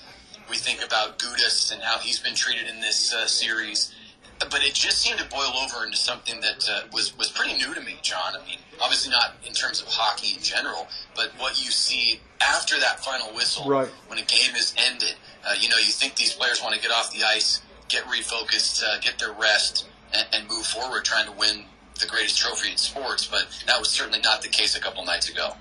[0.50, 3.94] we think about Gudas and how he's been treated in this uh, series.
[4.38, 7.74] But it just seemed to boil over into something that uh, was was pretty new
[7.74, 8.36] to me, John.
[8.40, 12.78] I mean, obviously not in terms of hockey in general, but what you see after
[12.78, 13.88] that final whistle, right.
[14.06, 16.92] when a game is ended, uh, you know, you think these players want to get
[16.92, 21.32] off the ice, get refocused, uh, get their rest, and, and move forward, trying to
[21.32, 21.64] win
[22.00, 23.26] the greatest trophy in sports.
[23.26, 25.54] But that was certainly not the case a couple nights ago.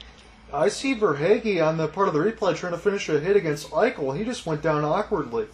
[0.53, 3.69] I see Verhaeghe on the part of the replay trying to finish a hit against
[3.71, 4.17] Eichel.
[4.17, 5.47] He just went down awkwardly.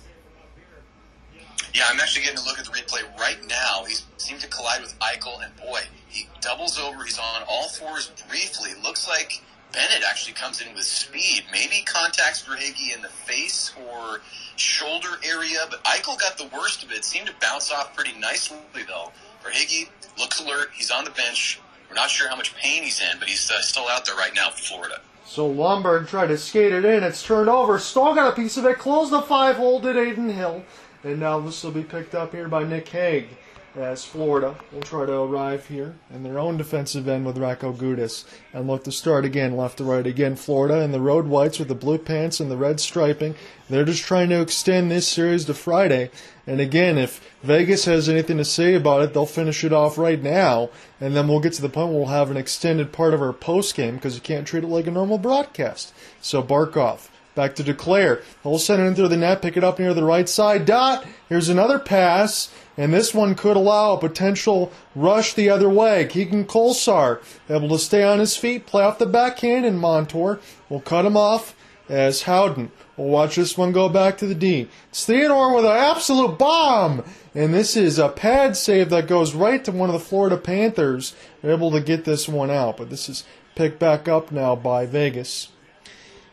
[1.73, 3.83] Yeah, I'm actually getting a look at the replay right now.
[3.85, 7.03] He seemed to collide with Eichel, and boy, he doubles over.
[7.03, 8.71] He's on all fours briefly.
[8.83, 11.45] Looks like Bennett actually comes in with speed.
[11.51, 14.21] Maybe contacts Verhaeghe in the face or
[14.55, 17.03] shoulder area, but Eichel got the worst of it.
[17.03, 19.11] Seemed to bounce off pretty nicely, though.
[19.43, 20.69] Verhaeghe looks alert.
[20.73, 21.59] He's on the bench.
[21.93, 24.33] We're not sure how much pain he's in, but he's uh, still out there right
[24.35, 24.99] now for Florida.
[25.27, 27.03] So Lomberg tried to skate it in.
[27.03, 27.77] It's turned over.
[27.77, 28.79] Staal got a piece of it.
[28.79, 29.79] Closed the five hole.
[29.79, 30.63] Did Adin Hill.
[31.03, 33.27] And now this will be picked up here by Nick Hague
[33.75, 38.25] as Florida will try to arrive here in their own defensive end with Radko Gudas
[38.53, 40.35] and look to start again left to right again.
[40.35, 43.35] Florida and the road whites with the blue pants and the red striping.
[43.69, 46.11] They're just trying to extend this series to Friday.
[46.45, 50.21] And again, if Vegas has anything to say about it, they'll finish it off right
[50.21, 53.21] now, and then we'll get to the point where we'll have an extended part of
[53.21, 55.93] our post game because you can't treat it like a normal broadcast.
[56.21, 57.09] So Barkov.
[57.35, 58.21] Back to Duclair.
[58.43, 60.65] He'll send it in through the net, pick it up near the right side.
[60.65, 61.05] Dot.
[61.29, 66.05] Here's another pass, and this one could allow a potential rush the other way.
[66.05, 70.81] Keegan Kolesar able to stay on his feet, play off the backhand, and Montour will
[70.81, 71.55] cut him off
[71.89, 74.69] as Howden will watch this one go back to the D.
[74.89, 79.63] It's Theodore with an absolute bomb, and this is a pad save that goes right
[79.65, 81.15] to one of the Florida Panthers.
[81.41, 83.23] They're able to get this one out, but this is
[83.55, 85.49] picked back up now by Vegas.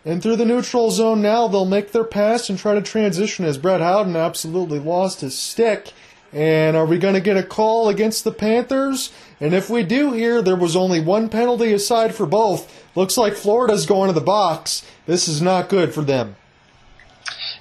[0.05, 3.59] And through the neutral zone now, they'll make their pass and try to transition as
[3.59, 5.93] Brett Howden absolutely lost his stick.
[6.33, 9.13] And are we going to get a call against the Panthers?
[9.41, 12.87] And if we do here, there was only one penalty aside for both.
[12.95, 14.87] Looks like Florida's going to the box.
[15.07, 16.37] This is not good for them.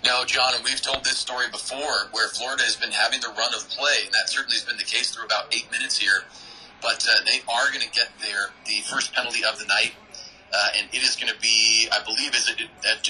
[0.06, 3.54] No, John, and we've told this story before where Florida has been having the run
[3.54, 6.24] of play, and that certainly has been the case through about eight minutes here.
[6.82, 9.94] But uh, they are going to get their the first penalty of the night.
[10.52, 12.60] Uh, and it is going to be, I believe, is it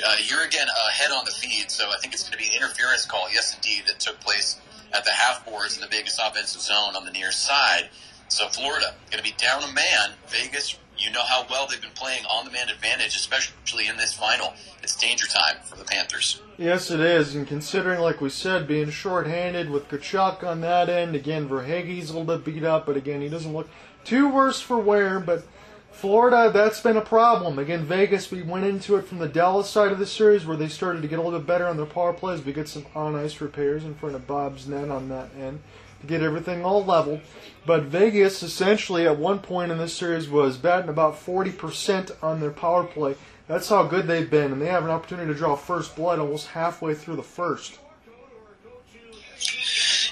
[0.05, 2.61] uh, you're again ahead on the feed, so I think it's going to be an
[2.61, 3.31] interference call.
[3.31, 4.59] Yes, indeed, that took place
[4.93, 7.89] at the half boards in the Vegas offensive zone on the near side.
[8.27, 10.11] So Florida going to be down a man.
[10.27, 14.13] Vegas You know how well they've been playing on the man advantage, especially in this
[14.13, 14.53] final.
[14.83, 16.41] It's danger time for the Panthers.
[16.57, 17.35] Yes, it is.
[17.35, 22.17] And considering, like we said, being short-handed with Tkachuk on that end, again, Verhaeghe's a
[22.17, 23.69] little bit beat up, but again, he doesn't look
[24.03, 25.21] too worse for wear.
[25.21, 25.45] But
[25.99, 27.59] Florida, that's been a problem.
[27.59, 30.69] Again, Vegas, we went into it from the Dallas side of the series where they
[30.69, 32.41] started to get a little bit better on their power plays.
[32.41, 35.59] We get some on-ice repairs in front of Bob's net on that end
[35.99, 37.19] to get everything all level.
[37.65, 42.51] But Vegas essentially at one point in this series was batting about 40% on their
[42.51, 43.15] power play.
[43.49, 46.47] That's how good they've been, and they have an opportunity to draw first blood almost
[46.47, 47.77] halfway through the first.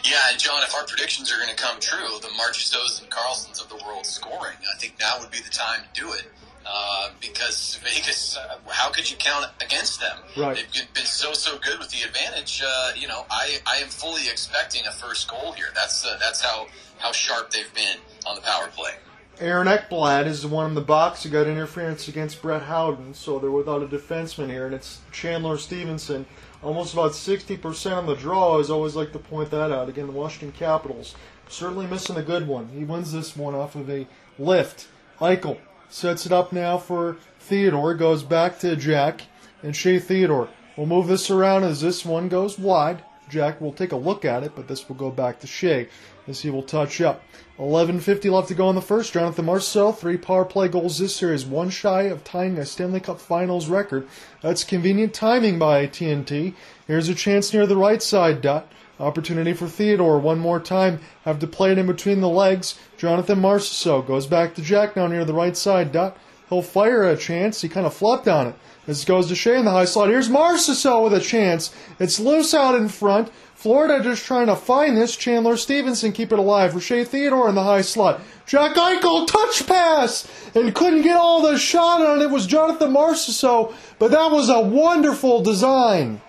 [0.09, 3.61] Yeah, and John, if our predictions are going to come true, the Marchessaults and Karlssons
[3.61, 6.23] of the world scoring, I think now would be the time to do it.
[6.65, 10.17] Uh, because Vegas, uh, how could you count against them?
[10.35, 10.55] Right.
[10.73, 12.61] They've been so so good with the advantage.
[12.65, 15.67] Uh, you know, I, I am fully expecting a first goal here.
[15.73, 16.67] That's uh, that's how
[16.99, 18.91] how sharp they've been on the power play.
[19.39, 23.39] Aaron Ekblad is the one in the box who got interference against Brett Howden, so
[23.39, 26.25] they're without a defenseman here, and it's Chandler Stephenson.
[26.63, 28.59] Almost about 60% on the draw.
[28.59, 29.89] I always like to point that out.
[29.89, 31.15] Again, the Washington Capitals
[31.47, 32.69] certainly missing a good one.
[32.69, 34.07] He wins this one off of a
[34.39, 34.87] lift.
[35.19, 39.21] Eichel sets it up now for Theodore, goes back to Jack,
[39.63, 43.01] and Shea Theodore We'll move this around as this one goes wide.
[43.29, 45.89] Jack will take a look at it, but this will go back to Shea
[46.27, 47.23] as he will touch up.
[47.57, 49.13] 11.50 left to go in the first.
[49.13, 53.19] Jonathan Marcel, three power play goals this series, one shy of tying a Stanley Cup
[53.19, 54.07] Finals record.
[54.41, 56.53] That's convenient timing by TNT.
[56.85, 58.71] Here's a chance near the right side dot.
[58.99, 60.99] Opportunity for Theodore one more time.
[61.23, 62.79] Have to play it in between the legs.
[62.97, 66.17] Jonathan Marchessault goes back to Jack now near the right side dot.
[66.49, 67.61] He'll fire a chance.
[67.61, 68.55] He kind of flopped on it.
[68.87, 70.09] It goes to Shea in the high slot.
[70.09, 71.73] Here's Marchessault with a chance.
[71.99, 73.29] It's loose out in front.
[73.53, 75.15] Florida just trying to find this.
[75.15, 78.21] Chandler Stephenson keep it alive Shea Theodore in the high slot.
[78.45, 82.25] Jack Eichel touch pass and couldn't get all the shot on it.
[82.25, 86.21] It was Jonathan Marchessault, but that was a wonderful design.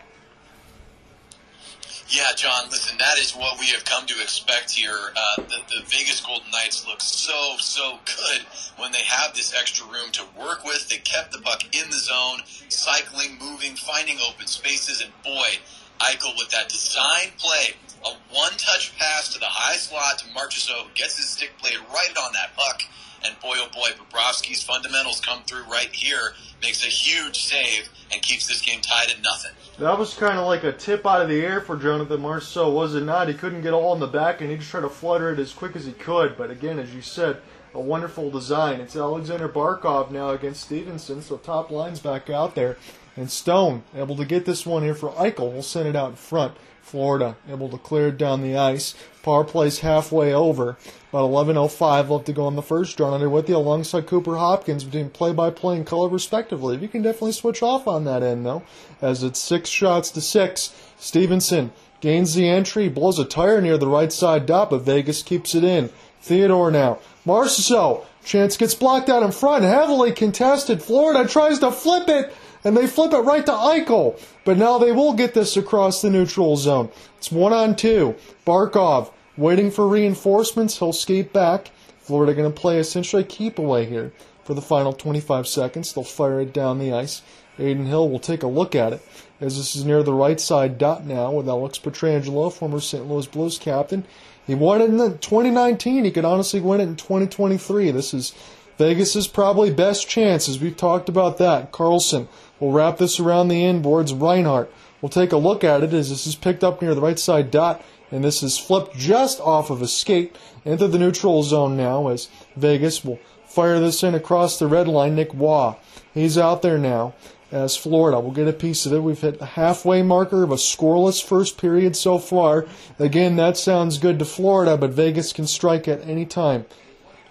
[2.10, 5.12] Yeah, John, listen, that is what we have come to expect here.
[5.14, 8.46] Uh, the, the Vegas Golden Knights look so, so good
[8.78, 10.88] when they have this extra room to work with.
[10.88, 12.40] They kept the puck in the zone,
[12.70, 15.60] cycling, moving, finding open spaces, and boy,
[16.00, 17.74] Eichel with that design play,
[18.06, 22.32] a one-touch pass to the high slot to Marchessault, gets his stick blade right on
[22.32, 22.84] that puck,
[23.24, 28.22] and boy, oh boy, Bobrovsky's fundamentals come through right here, makes a huge save, and
[28.22, 29.52] keeps this game tied at nothing.
[29.78, 32.94] That was kind of like a tip out of the air for Jonathan Marceau, was
[32.94, 33.28] it not?
[33.28, 35.52] He couldn't get all in the back, and he just tried to flutter it as
[35.52, 36.36] quick as he could.
[36.36, 37.40] But again, as you said,
[37.74, 38.80] a wonderful design.
[38.80, 42.76] It's Alexander Barkov now against Stephenson, so top line's back out there.
[43.16, 45.52] And Stone able to get this one here for Eichel.
[45.52, 46.56] We'll send it out in front.
[46.80, 48.94] Florida able to clear it down the ice.
[49.28, 50.78] Power plays halfway over.
[51.10, 52.96] About 11.05 left to go on the first.
[52.96, 56.78] John under with you alongside Cooper Hopkins between play by play and color respectively.
[56.78, 58.62] You can definitely switch off on that end though,
[59.02, 60.74] as it's six shots to six.
[60.98, 65.54] Stephenson gains the entry, blows a tire near the right side dot, but Vegas keeps
[65.54, 65.90] it in.
[66.22, 66.98] Theodore now.
[67.26, 68.06] Marchessault.
[68.24, 69.62] Chance gets blocked out in front.
[69.62, 70.82] Heavily contested.
[70.82, 74.18] Florida tries to flip it and they flip it right to Eichel.
[74.46, 76.88] But now they will get this across the neutral zone.
[77.18, 78.14] It's one on two.
[78.46, 80.78] Barkov waiting for reinforcements.
[80.78, 81.70] He'll skate back.
[82.00, 84.12] Florida going to play essentially keep away here
[84.44, 85.92] for the final 25 seconds.
[85.92, 87.22] They'll fire it down the ice.
[87.58, 89.02] Adin Hill will take a look at it
[89.40, 93.06] as this is near the right side dot now with Alex Pietrangelo, former St.
[93.08, 94.04] Louis Blues captain.
[94.46, 96.04] He won it in 2019.
[96.04, 97.90] He could honestly win it in 2023.
[97.90, 98.34] This is
[98.78, 101.72] Vegas's probably best chance, as we've talked about that.
[101.72, 104.18] Karlsson will wrap this around the inboards.
[104.18, 104.72] Reinhart
[105.02, 107.50] will take a look at it as this is picked up near the right side
[107.50, 112.08] dot, and this is flipped just off of a skate into the neutral zone now
[112.08, 115.14] as Vegas will fire this in across the red line.
[115.14, 115.74] Nick Roy,
[116.12, 117.14] he's out there now
[117.50, 119.02] as Florida will get a piece of it.
[119.02, 122.66] We've hit the halfway marker of a scoreless first period so far.
[122.98, 126.66] Again, that sounds good to Florida, but Vegas can strike at any time.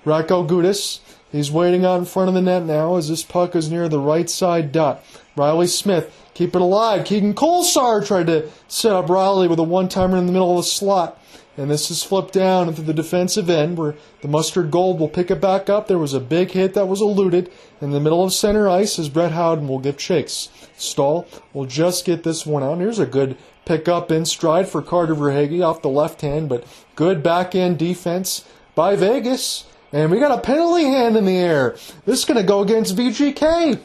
[0.06, 1.00] Radko Gudas
[1.32, 4.00] He's waiting out in front of the net now as this puck is near the
[4.00, 5.04] right side dot.
[5.36, 7.04] Riley Smith, keep it alive.
[7.04, 10.70] Keegan Kolesar tried to set up Riley with a one-timer in the middle of the
[10.70, 11.20] slot.
[11.58, 15.32] And this is flipped down into the defensive end where the mustard gold will pick
[15.32, 15.88] it back up.
[15.88, 19.10] There was a big hit that was eluded in the middle of center ice as
[19.10, 20.50] Brett Howden will give chase.
[20.78, 22.74] Staal will just get this one out.
[22.74, 26.64] And here's a good pickup in stride for Carter Verhaeghe off the left hand, but
[26.96, 28.46] good back end defense
[28.76, 29.66] by Vegas.
[29.92, 31.72] And we got a penalty hand in the air.
[32.06, 33.80] This is going to go against VGK.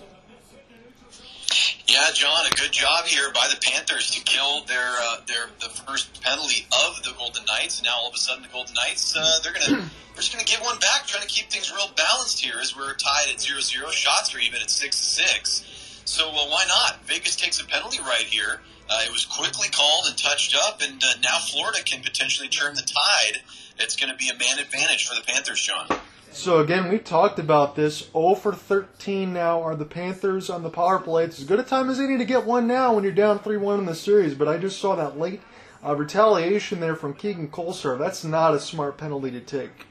[1.86, 5.68] Yeah, John, a good job here by the Panthers to kill their uh, their the
[5.68, 7.82] first penalty of the Golden Knights.
[7.82, 9.82] Now all of a sudden the Golden Knights uh, they're gonna
[10.14, 12.94] they're just gonna give one back, trying to keep things real balanced here as we're
[12.94, 13.90] tied at 0-0.
[13.92, 16.00] Shots are even at six six.
[16.04, 17.04] So well, why not?
[17.04, 18.60] Vegas takes a penalty right here.
[18.90, 22.74] Uh, it was quickly called and touched up, and uh, now Florida can potentially turn
[22.74, 23.42] the tide.
[23.78, 25.86] It's going to be a man advantage for the Panthers, John.
[26.32, 28.10] So again, we talked about this.
[28.12, 31.24] 0 for 13 now are the Panthers on the power play.
[31.24, 33.80] It's as good a time as any to get one now when you're down 3-1
[33.80, 34.34] in the series.
[34.34, 35.42] But I just saw that late
[35.84, 37.98] uh, retaliation there from Keegan Kolesar.
[37.98, 39.86] That's not a smart penalty to take.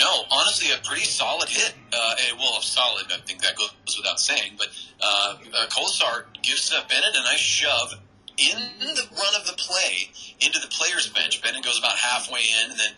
[0.00, 1.74] No, honestly, a pretty solid hit.
[1.92, 3.06] Uh, well, solid.
[3.12, 4.52] I think that goes without saying.
[4.58, 4.68] But
[5.00, 7.94] uh, uh, gives uh, Bennett a nice shove
[8.40, 10.08] in the run of the play
[10.40, 11.42] into the player's bench.
[11.42, 12.92] Bennett goes about halfway in, and then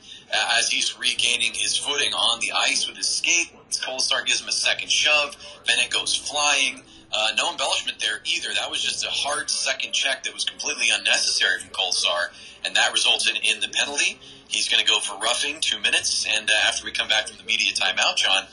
[0.58, 4.52] as he's regaining his footing on the ice with his skate, Kolesar gives him a
[4.52, 5.36] second shove.
[5.66, 6.82] Bennett goes flying.
[7.12, 8.48] Uh, no embellishment there either.
[8.54, 12.32] That was just a hard second check that was completely unnecessary from Kolesar,
[12.64, 14.18] and that resulted in the penalty.
[14.48, 17.36] He's going to go for roughing two minutes, and uh, after we come back from
[17.36, 18.44] the media timeout, John,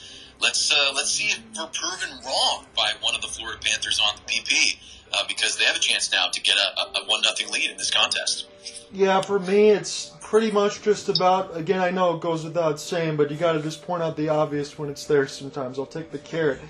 [0.42, 4.16] let's uh, let's see if we're proven wrong by one of the Florida Panthers on
[4.16, 4.78] the PP
[5.14, 7.78] uh, because they have a chance now to get a, a one nothing lead in
[7.78, 8.48] this contest.
[8.92, 11.58] Yeah, for me, it's pretty much just about.
[11.58, 14.30] Again, I know it goes without saying, but you got to just point out the
[14.30, 15.26] obvious when it's there.
[15.26, 16.62] Sometimes I'll take the carrot.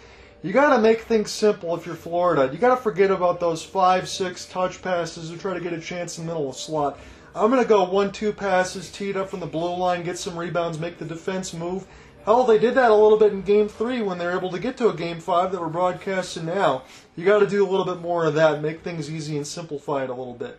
[0.42, 2.50] You got to make things simple if you're Florida.
[2.54, 5.82] You got to forget about those five, six touch passes and try to get a
[5.82, 6.98] chance in the middle of the slot.
[7.36, 10.40] I'm going to go one, two passes, teed up from the blue line, get some
[10.40, 11.86] rebounds, make the defense move.
[12.24, 14.60] Hell, they did that a little bit in Game Three when they were able to
[14.60, 16.84] get to a Game Five that we're broadcasting now.
[17.18, 20.06] You got to do a little bit more of that, make things easy and simplify
[20.06, 20.58] it a little bit.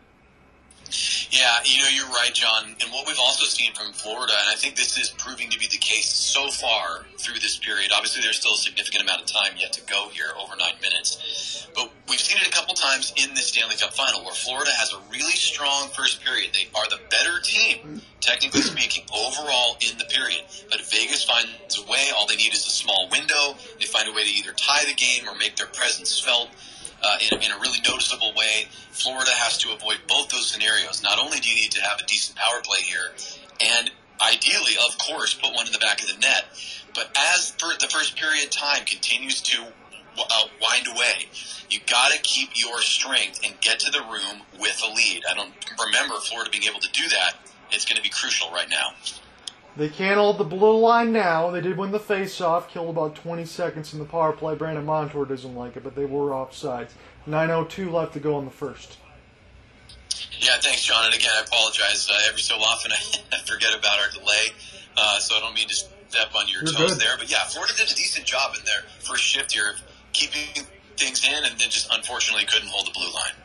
[1.30, 2.74] Yeah, you know, you're right, John.
[2.80, 5.66] And what we've also seen from Florida, and I think this is proving to be
[5.66, 7.90] the case so far through this period.
[7.94, 11.68] Obviously, there's still a significant amount of time yet to go here, over nine minutes.
[11.74, 14.92] But we've seen it a couple times in the Stanley Cup final where Florida has
[14.92, 16.50] a really strong first period.
[16.52, 20.42] They are the better team, technically speaking, overall in the period.
[20.70, 22.10] But Vegas finds a way.
[22.16, 23.54] All they need is a small window.
[23.78, 26.48] They find a way to either tie the game or make their presence felt
[27.02, 28.68] uh, in, in, a really noticeable way.
[28.90, 31.02] Florida has to avoid both those scenarios.
[31.02, 33.12] Not only do you need to have a decent power play here,
[33.60, 36.44] and ideally, of course, put one in the back of the net,
[36.94, 39.62] but as the first period time continues to
[40.18, 41.28] uh, wind away,
[41.70, 45.22] you got to keep your strength and get to the room with a lead.
[45.30, 45.52] I don't
[45.84, 47.34] remember Florida being able to do that.
[47.70, 48.92] It's going to be crucial right now.
[49.76, 51.50] They can't hold the blue line now.
[51.50, 54.54] They did win the face-off, killed about 20 seconds in the power play.
[54.54, 56.90] Brandon Montour doesn't like it, but they were offsides.
[57.28, 58.98] 9.02 left to go in the first.
[60.40, 61.04] Yeah, thanks, John.
[61.04, 62.08] And again, I apologize.
[62.10, 62.92] Uh, every so often
[63.32, 64.52] I forget about our delay,
[64.96, 67.00] uh, so I don't mean to step on your You're toes good.
[67.00, 67.16] there.
[67.18, 70.64] But yeah, Florida did a decent job in their first shift here of keeping
[70.96, 73.36] things in and then just unfortunately couldn't hold the blue line.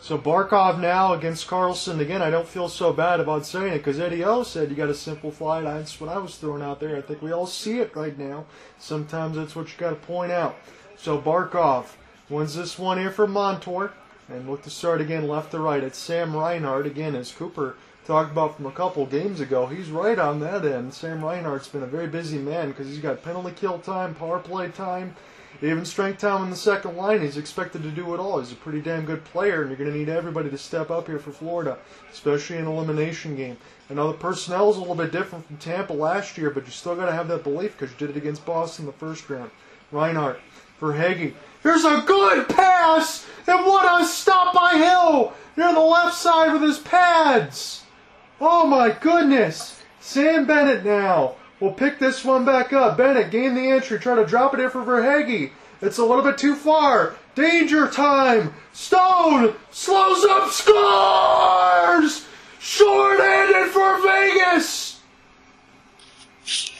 [0.00, 2.22] So Barkov now against Karlsson again.
[2.22, 4.94] I don't feel so bad about saying it because Eddie O said you got to
[4.94, 5.64] simplify it.
[5.64, 6.96] That's what I was throwing out there.
[6.96, 8.46] I think we all see it right now.
[8.78, 10.56] Sometimes that's what you got to point out.
[10.96, 11.86] So Barkov
[12.30, 13.92] wins this one here for Montour
[14.28, 15.82] and look to start again left to right.
[15.82, 19.66] It's Sam Reinhart again as Cooper talked about from a couple games ago.
[19.66, 20.94] He's right on that end.
[20.94, 24.68] Sam Reinhart's been a very busy man because he's got penalty kill time, power play
[24.68, 25.16] time.
[25.60, 28.38] Even strength time in the second line, he's expected to do it all.
[28.38, 31.08] He's a pretty damn good player, and you're going to need everybody to step up
[31.08, 31.78] here for Florida,
[32.12, 33.56] especially in elimination game.
[33.90, 36.70] I know the personnel is a little bit different from Tampa last year, but you
[36.70, 39.50] still got to have that belief because you did it against Boston the first round.
[39.90, 40.38] Reinhart
[40.78, 41.34] for Hagee.
[41.64, 46.62] Here's a good pass, and what a stop by Hill near the left side with
[46.62, 47.82] his pads.
[48.40, 49.82] Oh my goodness.
[49.98, 52.96] Sam Bennett now will pick this one back up.
[52.96, 55.50] Bennett gain the entry, try to drop it in for Verhaeghe.
[55.80, 57.14] It's a little bit too far.
[57.34, 58.54] Danger time.
[58.72, 62.26] Stone slows up, scores!
[62.58, 64.97] Short-handed for Vegas.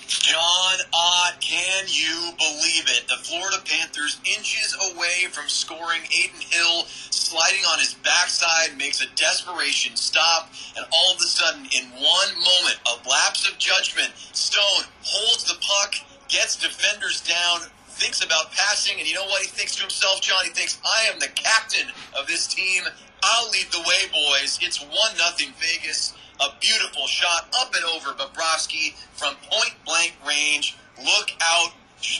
[0.08, 3.04] John Ott, can you believe it?
[3.08, 6.00] The Florida Panthers inches away from scoring.
[6.04, 11.66] Adin Hill sliding on his backside makes a desperation stop, and all of a sudden,
[11.76, 15.94] in one moment, a lapse of judgment, Stone holds the puck,
[16.28, 20.44] gets defenders down, thinks about passing, and you know what he thinks to himself, John?
[20.44, 22.84] He thinks, I am the captain of this team.
[23.22, 24.58] I'll lead the way, boys.
[24.62, 26.14] It's 1 nothing Vegas.
[26.40, 30.76] A beautiful shot up and over Bobrovsky from point blank range.
[30.98, 31.72] Look out.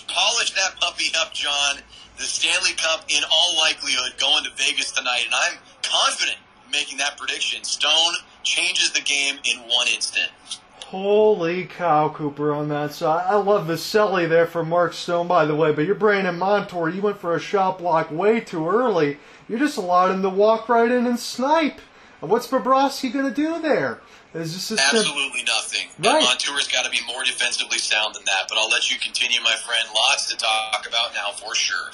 [0.08, 1.78] Polish that puppy up, John.
[2.16, 5.22] The Stanley Cup, in all likelihood, going to Vegas tonight.
[5.24, 6.38] And I'm confident
[6.72, 7.62] making that prediction.
[7.62, 10.30] Stone changes the game in one instant.
[10.86, 13.26] Holy cow, Cooper, on that side.
[13.28, 16.88] I love the celly there for Mark Stone, by the way, but you're Brandon Montour.
[16.88, 19.18] You went for a shot block way too early.
[19.48, 21.80] You just allowed him to walk right in and snipe.
[22.20, 24.00] What's Bobrovsky going to do there?
[24.32, 25.88] This just Absolutely nothing.
[25.98, 26.22] Right.
[26.22, 29.54] Montour's got to be more defensively sound than that, but I'll let you continue, my
[29.54, 29.88] friend.
[29.94, 31.90] Lots to talk about now for sure.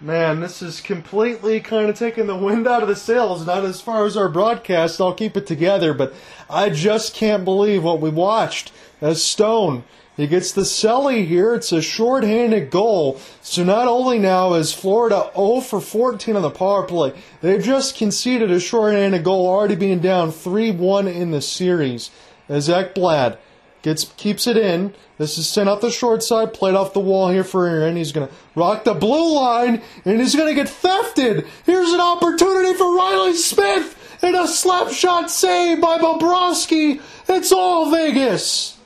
[0.00, 3.46] Man, this is completely kind of taking the wind out of the sails.
[3.46, 6.14] Not as far as our broadcast, I'll keep it together, but
[6.48, 8.72] I just can't believe what we watched.
[9.00, 9.84] As Stone,
[10.16, 11.54] he gets the celly here.
[11.54, 13.20] It's a short-handed goal.
[13.42, 17.96] So not only now is Florida 0 for 14 on the power play, they've just
[17.96, 22.10] conceded a short-handed goal, already being down 3-1 in the series.
[22.48, 23.38] As Ekblad
[23.84, 24.94] gets keeps it in.
[25.18, 27.96] This is sent out the short side, played off the wall here for Aaron.
[27.96, 31.46] He's gonna rock the blue line, and he's gonna get thefted.
[31.64, 37.00] Here's an opportunity for Riley Smith, and a slap shot save by Bobrovsky.
[37.28, 38.76] It's all Vegas.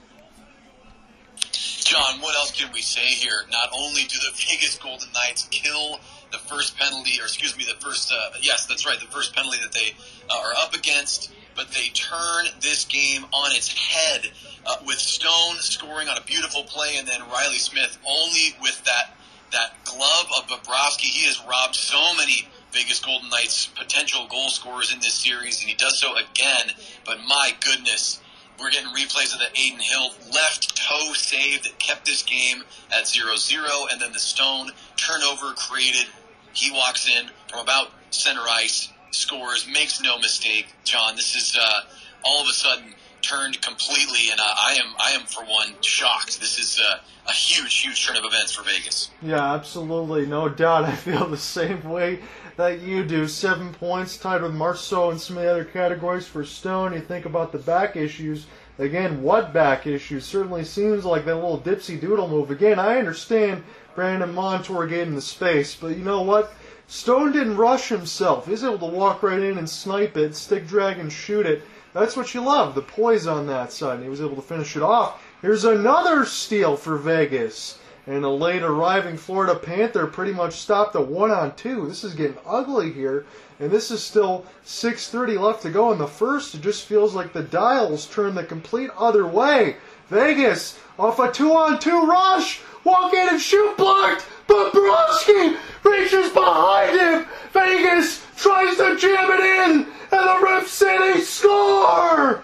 [1.88, 3.46] John, what else can we say here?
[3.50, 5.98] Not only do the Vegas Golden Knights kill
[6.30, 9.56] the first penalty, or excuse me, the first, uh, yes, that's right, the first penalty
[9.62, 9.94] that they
[10.28, 14.30] uh, are up against, but they turn this game on its head
[14.66, 19.16] uh, with Stone scoring on a beautiful play, and then Riley Smith only with that
[19.52, 21.06] that glove of Bobrovsky.
[21.06, 25.70] He has robbed so many Vegas Golden Knights potential goal scorers in this series, and
[25.70, 26.70] he does so again.
[27.06, 28.20] But my goodness,
[28.58, 33.04] we're getting replays of the Adin Hill left toe save that kept this game at
[33.04, 36.06] 0-0, and then the Stone turnover created.
[36.52, 40.66] He walks in from about center ice, scores, makes no mistake.
[40.84, 41.80] John, this is uh,
[42.24, 46.40] all of a sudden turned completely, and uh, I am I am for one shocked.
[46.40, 49.10] This is uh, a huge, huge turn of events for Vegas.
[49.22, 50.84] Yeah, absolutely, no doubt.
[50.84, 52.20] I feel the same way
[52.58, 53.28] that you do.
[53.28, 56.92] Seven points, tied with Marchessault and some of the other categories for Stone.
[56.92, 58.46] You think about the back issues.
[58.80, 60.24] Again, what back issues?
[60.24, 62.50] Certainly seems like that little dipsy doodle move.
[62.50, 63.62] Again, I understand
[63.94, 66.52] Brandon Montour getting the space, but you know what?
[66.88, 68.46] Stone didn't rush himself.
[68.46, 71.62] He's able to walk right in and snipe it, stick drag and shoot it.
[71.94, 73.94] That's what you love, the poise on that side.
[73.94, 75.22] And he was able to finish it off.
[75.42, 77.77] Here's another steal for Vegas.
[78.08, 81.86] And a late arriving Florida Panther pretty much stopped a one on two.
[81.86, 83.26] This is getting ugly here.
[83.60, 86.54] And this is still 6.30 left to go in the first.
[86.54, 89.76] It just feels like the dials turn the complete other way.
[90.08, 92.62] Vegas off a two on two rush.
[92.82, 94.24] Walk in and shoot blocked.
[94.46, 97.26] But reaches behind him.
[97.52, 99.86] Vegas tries to jam it in.
[100.12, 102.42] And the Rip City score.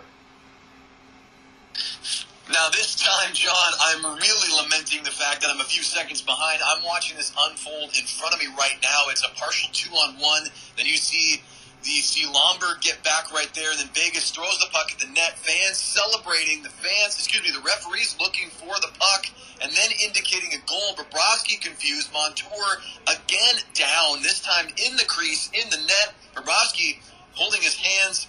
[2.54, 6.62] Now, this time, John, I'm really lamenting the fact that I'm a few seconds behind.
[6.62, 9.10] I'm watching this unfold in front of me right now.
[9.10, 10.46] It's a partial two on one.
[10.76, 11.42] Then you see
[11.82, 15.10] the see Lomberg get back right there, and then Vegas throws the puck at the
[15.10, 15.34] net.
[15.42, 16.62] Fans celebrating.
[16.62, 19.26] The fans, excuse me, the referees looking for the puck,
[19.60, 20.94] and then indicating a goal.
[20.94, 22.12] Bobrovsky confused.
[22.12, 22.78] Montour
[23.10, 24.22] again down.
[24.22, 26.14] This time in the crease, in the net.
[26.36, 27.02] Bobrovsky
[27.34, 28.28] holding his hands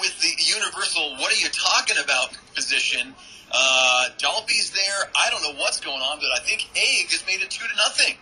[0.00, 3.14] with the universal "What are you talking about?" position.
[3.50, 5.10] Uh, Dalby's there.
[5.14, 7.76] I don't know what's going on, but I think Egg has made it two to
[7.76, 8.16] nothing.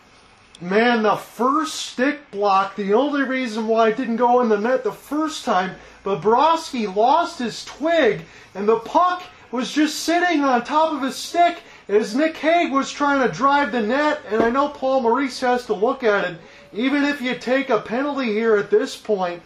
[0.60, 4.84] Man, the first stick block, the only reason why it didn't go in the net
[4.84, 5.74] the first time,
[6.04, 8.22] Bobrovsky lost his twig,
[8.54, 12.92] and the puck was just sitting on top of his stick as Nick Hague was
[12.92, 16.38] trying to drive the net, and I know Paul Maurice has to look at it.
[16.72, 19.42] Even if you take a penalty here at this point,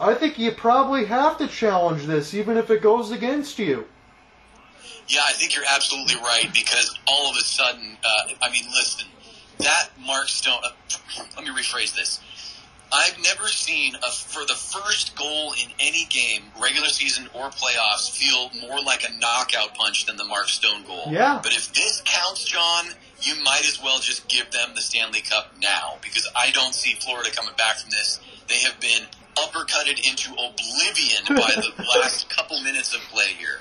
[0.00, 3.86] I think you probably have to challenge this, even if it goes against you.
[5.06, 9.06] Yeah, I think you're absolutely right because all of a sudden, uh, I mean, listen,
[9.58, 10.60] that Mark Stone.
[10.64, 10.70] Uh,
[11.36, 12.20] let me rephrase this.
[12.92, 18.10] I've never seen a, for the first goal in any game, regular season or playoffs,
[18.10, 21.04] feel more like a knockout punch than the Mark Stone goal.
[21.08, 21.40] Yeah.
[21.42, 22.86] But if this counts, John,
[23.20, 26.94] you might as well just give them the Stanley Cup now because I don't see
[26.94, 28.20] Florida coming back from this.
[28.48, 29.06] They have been
[29.36, 33.60] uppercutted into oblivion by the last couple minutes of play here.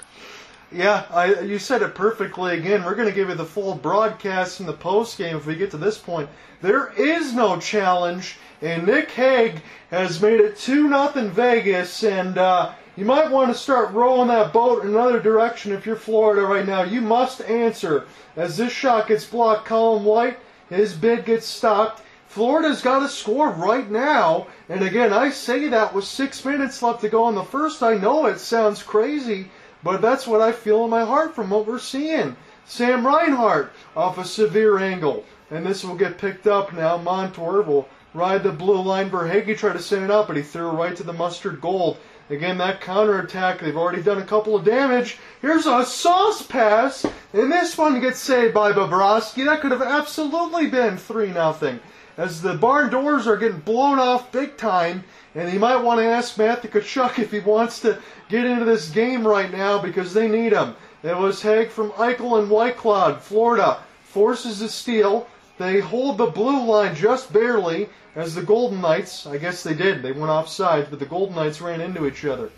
[0.71, 2.57] Yeah, I, you said it perfectly.
[2.57, 5.55] Again, we're going to give you the full broadcast in the post game if we
[5.55, 6.29] get to this point.
[6.61, 9.61] There is no challenge, and Nick Hague
[9.91, 14.53] has made it two nothing Vegas, and uh, you might want to start rolling that
[14.53, 16.83] boat in another direction if you're Florida right now.
[16.83, 18.05] You must answer
[18.35, 19.65] as this shot gets blocked.
[19.65, 22.02] Colin White, his bid gets stopped.
[22.33, 27.01] Florida's got to score right now, and again, I say that with six minutes left
[27.01, 27.83] to go in the first.
[27.83, 29.49] I know it sounds crazy.
[29.83, 32.37] But that's what I feel in my heart from what we're seeing.
[32.65, 35.25] Sam Reinhart off a severe angle.
[35.51, 36.97] And this will get picked up now.
[36.97, 39.09] Montour will ride the blue line.
[39.09, 41.97] Verhaeghe tried to send it out, but he threw it right to the mustard gold.
[42.29, 45.17] Again, that counterattack, they've already done a couple of damage.
[45.41, 49.43] Here's a sauce pass, and this one gets saved by Bobrovsky.
[49.45, 51.81] That could have absolutely been 3 nothing.
[52.15, 55.03] As the barn doors are getting blown off big time,
[55.33, 57.99] and he might want to ask Matt Matthew Tkachuk if he wants to
[58.29, 60.75] get into this game right now because they need him.
[61.01, 65.27] It was Hague from Eichel and Whitecloud, Florida, forces a steal.
[65.57, 70.03] They hold the blue line just barely as the Golden Knights, I guess they did,
[70.03, 72.51] they went offside, but the Golden Knights ran into each other.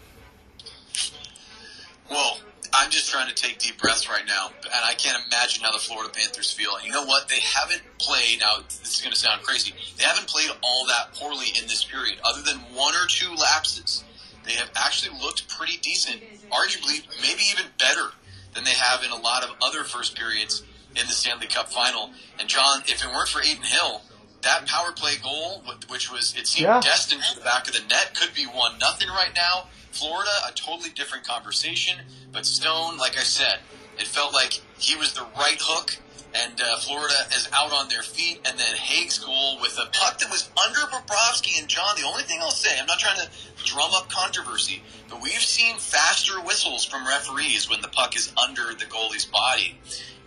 [2.10, 2.38] Well,
[2.78, 5.80] I'm just trying to take deep breaths right now, and I can't imagine how the
[5.80, 6.71] Florida Panthers feel.
[6.84, 7.30] You know what?
[7.30, 11.13] They haven't played, now this is going to sound crazy, they haven't played all that
[11.13, 14.03] poorly in this period, other than one or two lapses.
[14.43, 16.21] They have actually looked pretty decent,
[16.51, 18.11] arguably maybe even better
[18.53, 22.11] than they have in a lot of other first periods in the Stanley Cup final.
[22.39, 24.01] And John, if it weren't for Adin Hill,
[24.41, 26.80] that power play goal, which was it seemed yeah.
[26.80, 29.67] destined to the back of the net, could be one nothing right now.
[29.96, 32.00] Florida, a totally different conversation.
[32.32, 33.60] But Stone, like I said,
[33.98, 35.98] it felt like he was the right hook,
[36.34, 38.41] and uh, Florida is out on their feet.
[38.46, 41.96] And then Hague's goal with a puck that was under Bobrovsky and John.
[41.96, 43.30] The only thing I'll say, I'm not trying to
[43.64, 48.74] drum up controversy, but we've seen faster whistles from referees when the puck is under
[48.74, 49.78] the goalie's body,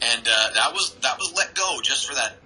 [0.02, 2.38] and uh, that was that was let go just for that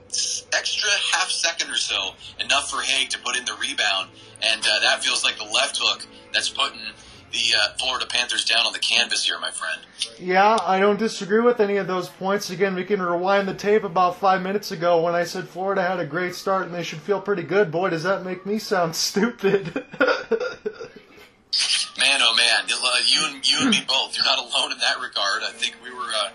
[0.53, 4.11] extra half second or so, enough for Hague to put in the rebound,
[4.43, 6.81] and uh, that feels like the left hook that's putting
[7.33, 9.80] the uh, Florida Panthers down on the canvas here, my friend.
[10.18, 12.51] Yeah, I don't disagree with any of those points.
[12.51, 15.99] Again, we can rewind the tape about five minutes ago when I said Florida had
[15.99, 17.70] a great start and they should feel pretty good.
[17.70, 19.74] Boy, does that make me sound stupid.
[21.99, 22.68] man, oh man,
[23.07, 24.16] you and you and me both.
[24.16, 25.43] You're not alone in that regard.
[25.43, 26.11] I think we were.
[26.14, 26.30] Uh,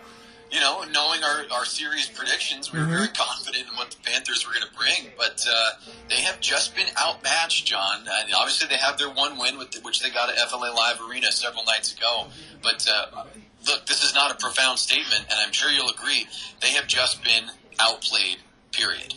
[0.51, 2.95] you know, knowing our, our series predictions, we were mm-hmm.
[2.95, 5.11] very confident in what the Panthers were going to bring.
[5.17, 5.71] But uh,
[6.09, 7.99] they have just been outmatched, John.
[7.99, 10.99] And obviously, they have their one win, with the, which they got at FLA Live
[11.09, 12.27] Arena several nights ago.
[12.63, 13.23] But uh,
[13.67, 16.27] look, this is not a profound statement, and I'm sure you'll agree.
[16.61, 17.45] They have just been
[17.79, 18.37] outplayed.
[18.71, 19.15] Period.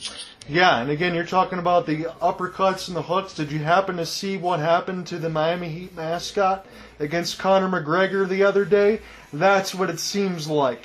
[0.48, 3.34] Yeah, and again, you're talking about the uppercuts and the hooks.
[3.34, 6.66] Did you happen to see what happened to the Miami Heat mascot
[6.98, 9.00] against Conor McGregor the other day?
[9.32, 10.82] That's what it seems like.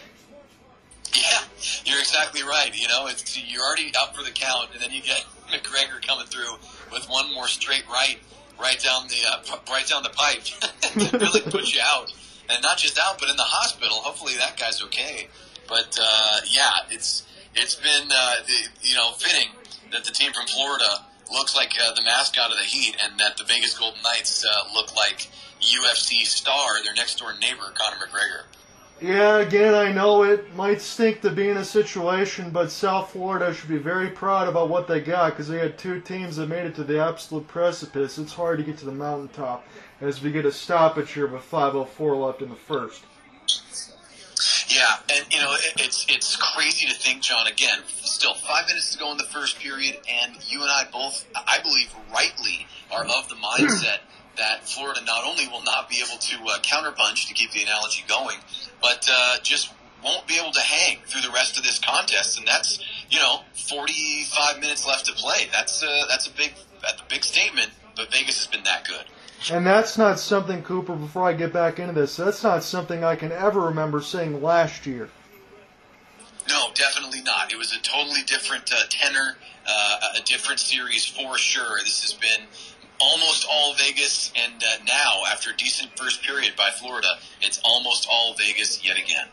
[1.16, 1.42] Yeah,
[1.86, 2.72] you're exactly right.
[2.74, 6.26] You know, it's, you're already up for the count, and then you get McGregor coming
[6.26, 6.56] through
[6.92, 8.18] with one more straight right,
[8.60, 10.44] right down the uh, right down the pipe,
[11.12, 12.14] to really put you out,
[12.50, 13.98] and not just out, but in the hospital.
[13.98, 15.28] Hopefully, that guy's okay.
[15.68, 19.50] But uh, yeah, it's it's been uh, the, you know fitting
[19.92, 23.38] that the team from Florida looks like uh, the mascot of the Heat, and that
[23.38, 25.30] the Vegas Golden Knights uh, look like
[25.62, 28.46] UFC star, their next door neighbor, Conor McGregor.
[29.02, 33.54] Yeah, again, I know it might stink to be in a situation, but South Florida
[33.54, 36.66] should be very proud about what they got because they had two teams that made
[36.66, 38.18] it to the absolute precipice.
[38.18, 39.68] It's hard to get to the mountaintop
[40.00, 43.04] as we get a stoppage here with 5:04 left in the first.
[44.68, 47.48] Yeah, and you know it, it's it's crazy to think, John.
[47.48, 51.26] Again, still five minutes to go in the first period, and you and I both,
[51.36, 54.00] I believe, rightly are of the mindset
[54.38, 58.04] that Florida not only will not be able to uh, counterpunch to keep the analogy
[58.08, 58.38] going,
[58.82, 59.74] but uh, just
[60.04, 62.38] won't be able to hang through the rest of this contest.
[62.38, 62.80] And that's
[63.10, 65.48] you know 45 minutes left to play.
[65.52, 67.72] That's uh, that's a big that's a big statement.
[67.96, 69.06] But Vegas has been that good.
[69.52, 73.16] And that's not something, Cooper, before I get back into this, that's not something I
[73.16, 75.10] can ever remember saying last year.
[76.48, 77.52] No, definitely not.
[77.52, 81.80] It was a totally different uh, tenor, uh, a different series for sure.
[81.80, 82.48] This has been
[83.00, 87.08] almost all Vegas, and uh, now after a decent first period by Florida,
[87.42, 89.28] it's almost all Vegas yet again.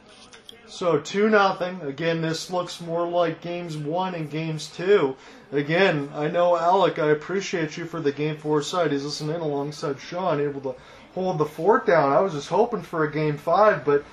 [0.66, 1.80] So two nothing.
[1.82, 5.16] Again, this looks more like games one and games two.
[5.52, 6.98] Again, I know Alec.
[6.98, 8.90] I appreciate you for the game four side.
[8.90, 10.74] He's listening alongside Sean, able to
[11.14, 12.10] hold the fort down.
[12.12, 14.04] I was just hoping for a game five, but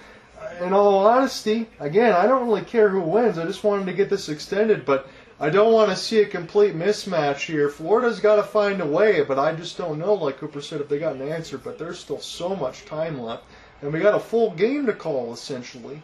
[0.62, 3.38] in all honesty, again, I don't really care who wins.
[3.38, 5.08] I just wanted to get this extended, but
[5.42, 7.70] I don't want to see a complete mismatch here.
[7.70, 10.90] Florida's got to find a way, but I just don't know, like Cooper said, if
[10.90, 11.58] they got an answer.
[11.58, 13.46] But there's still so much time left.
[13.82, 16.02] And we got a full game to call, essentially,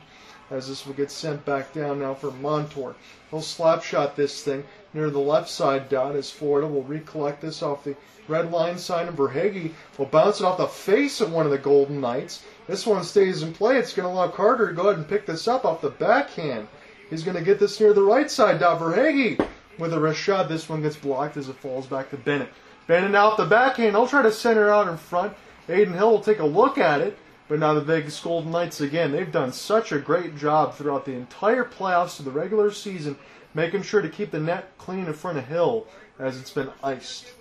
[0.49, 2.95] as this will get sent back down now for Montour.
[3.29, 4.63] He'll slap shot this thing
[4.93, 7.97] near the left side dot as Florida will recollect this off the
[8.29, 11.57] red line sign, and Verhaeghe will bounce it off the face of one of the
[11.57, 12.41] Golden Knights.
[12.67, 13.77] This one stays in play.
[13.77, 16.69] It's going to allow Carter to go ahead and pick this up off the backhand.
[17.09, 18.59] He's going to get this near the right side.
[18.59, 19.45] Verhaeghe
[19.77, 20.49] with a wrist shot.
[20.49, 22.49] This one gets blocked as it falls back to Bennett.
[22.87, 23.95] Bennett out the backhand.
[23.95, 25.33] I'll try to center out in front.
[25.67, 27.17] Adin Hill will take a look at it.
[27.47, 31.13] But now the Vegas Golden Knights again, they've done such a great job throughout the
[31.13, 33.17] entire playoffs of the regular season,
[33.53, 35.85] making sure to keep the net clean in front of Hill
[36.17, 37.31] as it's been iced.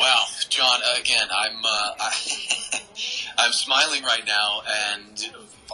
[0.00, 0.80] Wow, John.
[0.98, 2.12] Again, I'm uh, I,
[3.38, 5.30] I'm smiling right now and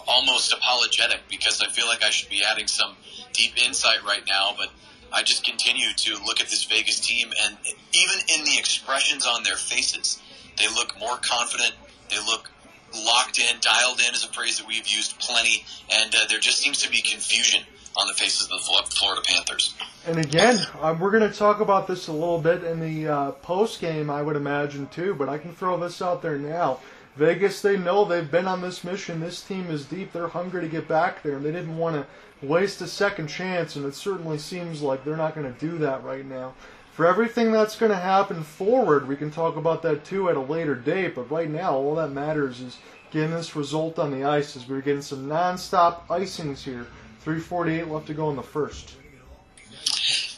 [0.07, 2.95] almost apologetic because I feel like I should be adding some
[3.33, 4.69] deep insight right now, but
[5.13, 7.57] I just continue to look at this Vegas team, and
[7.93, 10.21] even in the expressions on their faces,
[10.59, 11.73] they look more confident.
[12.11, 12.51] They look
[12.95, 16.59] locked in, dialed in is a phrase that we've used plenty, and uh, there just
[16.59, 17.63] seems to be confusion
[17.97, 19.75] on the faces of the Florida Panthers.
[20.07, 23.31] And again, um, we're going to talk about this a little bit in the uh,
[23.33, 25.15] post game, I would imagine too.
[25.15, 26.81] But I can throw this out there now.
[27.17, 29.21] Vegas, they know they've been on this mission.
[29.21, 30.13] This team is deep.
[30.13, 33.77] They're hungry to get back there, and they didn't want to waste a second chance.
[33.77, 36.55] And it certainly seems like they're not going to do that right now.
[36.93, 40.41] For everything that's going to happen forward, we can talk about that too at a
[40.41, 41.15] later date.
[41.15, 42.79] But right now, all that matters is
[43.11, 44.57] getting this result on the ice.
[44.57, 46.87] As we're getting some non-stop icings here
[47.21, 48.97] 348 left to go in the first.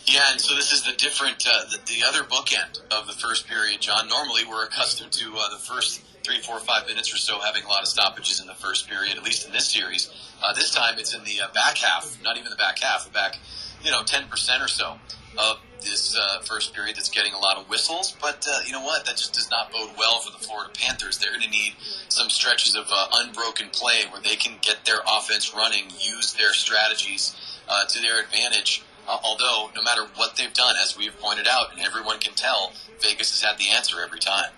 [0.06, 3.48] Yeah, and so this is the different, uh, the, the, other bookend of the first
[3.48, 4.06] period, John.
[4.08, 7.68] Normally, we're accustomed to uh, the first three, four, five minutes or so having a
[7.68, 10.10] lot of stoppages in the first period, at least in this series.
[10.42, 13.12] Uh, this time, it's in the uh, back half, not even the back half, the
[13.12, 13.38] back,
[13.82, 14.96] you know, 10% or so
[15.36, 18.16] of this uh, first period that's getting a lot of whistles.
[18.20, 19.04] But uh, you know what?
[19.04, 21.18] That just does not bode well for the Florida Panthers.
[21.18, 21.74] They're going to need
[22.08, 26.52] some stretches of uh, unbroken play where they can get their offense running, use their
[26.52, 28.82] strategies uh, to their advantage.
[29.06, 32.72] Uh, although, no matter what they've done, as we've pointed out, and everyone can tell,
[33.00, 34.50] Vegas has had the answer every time.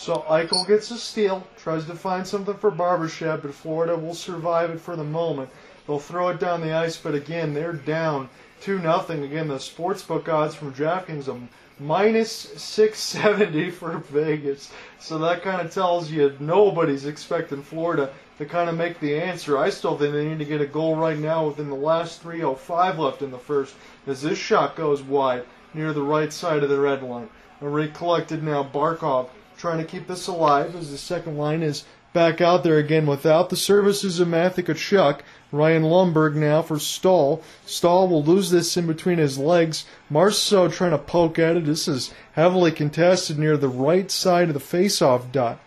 [0.00, 4.70] So Eichel gets a steal, tries to find something for Barbashev, but Florida will survive
[4.70, 5.50] it for the moment.
[5.86, 8.30] They'll throw it down the ice, but again, they're down
[8.60, 9.24] 2 nothing.
[9.24, 11.40] Again, the sportsbook odds from DraftKings are
[11.80, 14.70] minus 670 for Vegas.
[15.00, 19.58] So that kind of tells you nobody's expecting Florida to kind of make the answer.
[19.58, 22.98] I still think they need to get a goal right now within the last 3.05
[22.98, 23.74] left in the first
[24.06, 25.42] as this shot goes wide
[25.74, 27.28] near the right side of the red line.
[27.60, 32.40] A recollected now Barkov trying to keep this alive as the second line is back
[32.40, 35.20] out there again without the services of Matthew Tkachuk.
[35.50, 37.42] Ryan Lomberg now for Staal.
[37.66, 39.84] Staal will lose this in between his legs.
[40.10, 41.64] Marchessault trying to poke at it.
[41.64, 45.58] This is heavily contested near the right side of the faceoff dot.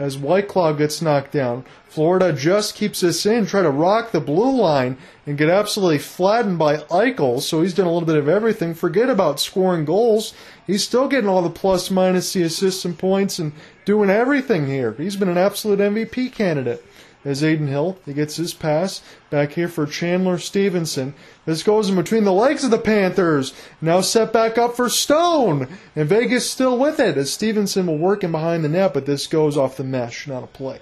[0.00, 4.58] As Whitecloud gets knocked down, Florida just keeps this in, try to rock the blue
[4.58, 4.96] line
[5.26, 7.42] and get absolutely flattened by Eichel.
[7.42, 8.72] So he's done a little bit of everything.
[8.72, 10.32] Forget about scoring goals.
[10.66, 13.52] He's still getting all the plus minus the assists and points and
[13.84, 14.92] doing everything here.
[14.92, 16.82] He's been an absolute MVP candidate
[17.22, 17.98] as Adin Hill.
[18.06, 21.12] He gets his pass back here for Chandler Stephenson.
[21.50, 23.52] This goes in between the legs of the Panthers.
[23.80, 25.66] Now set back up for Stone.
[25.96, 29.26] And Vegas still with it as Stephenson will work in behind the net, but this
[29.26, 30.78] goes off the mesh, not a play.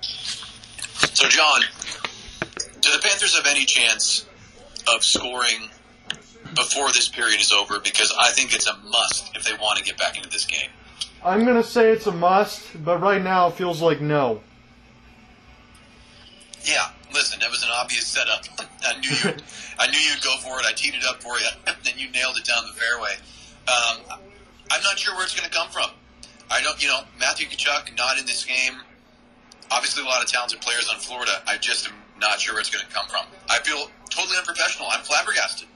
[0.00, 1.62] So, John,
[2.80, 4.26] do the Panthers have any chance
[4.94, 5.68] of scoring
[6.54, 7.80] before this period is over?
[7.80, 10.70] Because I think it's a must if they want to get back into this game.
[11.24, 14.40] I'm gonna say it's a must, but right now it feels like no.
[16.66, 18.44] Yeah, listen, that was an obvious setup.
[18.84, 19.36] I knew you,
[19.78, 20.66] I knew you'd go for it.
[20.66, 21.46] I teed it up for you,
[21.84, 23.14] then you nailed it down the fairway.
[23.68, 24.18] Um,
[24.70, 25.90] I'm not sure where it's going to come from.
[26.50, 28.74] I don't, you know, Matthew Tkachuk not in this game.
[29.70, 31.32] Obviously, a lot of talented players on Florida.
[31.46, 33.26] I just am not sure where it's going to come from.
[33.48, 34.88] I feel totally unprofessional.
[34.90, 35.68] I'm flabbergasted.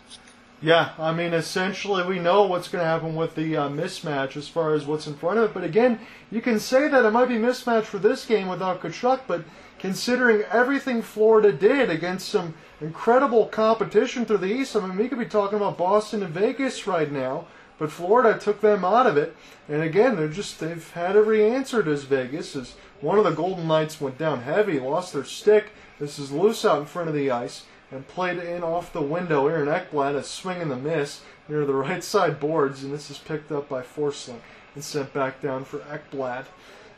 [0.62, 4.46] Yeah, I mean, essentially, we know what's going to happen with the uh, mismatch as
[4.46, 5.54] far as what's in front of it.
[5.54, 9.20] But again, you can say that it might be mismatch for this game without Tkachuk,
[9.26, 9.44] but
[9.80, 15.18] considering everything Florida did against some incredible competition through the East, I mean, we could
[15.18, 17.46] be talking about Boston and Vegas right now.
[17.78, 19.34] But Florida took them out of it,
[19.66, 22.54] and again, they're just they've had every answer as Vegas.
[22.54, 25.70] As one of the Golden Knights went down heavy, lost their stick.
[25.98, 29.46] This is loose out in front of the ice and played in off the window.
[29.46, 33.16] Aaron Ekblad a swing and the miss near the right side boards, and this is
[33.16, 34.40] picked up by Forsling
[34.74, 36.44] and sent back down for Ekblad.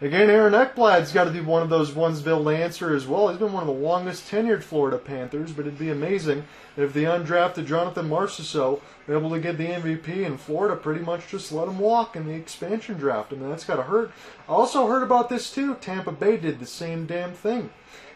[0.03, 3.29] Again, Aaron Ekblad's got to be one of those ones they'll answer as well.
[3.29, 6.43] He's been one of the longest tenured Florida Panthers, but it'd be amazing
[6.77, 11.29] if the undrafted Jonathan Marchessault were able to get the MVP in Florida pretty much
[11.29, 13.33] just let him walk in the expansion draft.
[13.33, 14.11] I mean, that's got to hurt.
[14.49, 15.77] I also heard about this too.
[15.77, 17.71] Tampa Bay did the same damn thing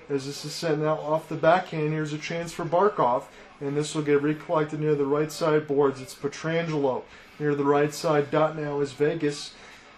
[0.08, 1.92] as this is sent out off the backhand.
[1.92, 3.26] Here's a chance for Barkov,
[3.60, 6.00] and this will get recollected near the right side boards.
[6.00, 7.04] It's Pietrangelo
[7.38, 8.32] near the right side.
[8.32, 9.52] Dot now is Vegas.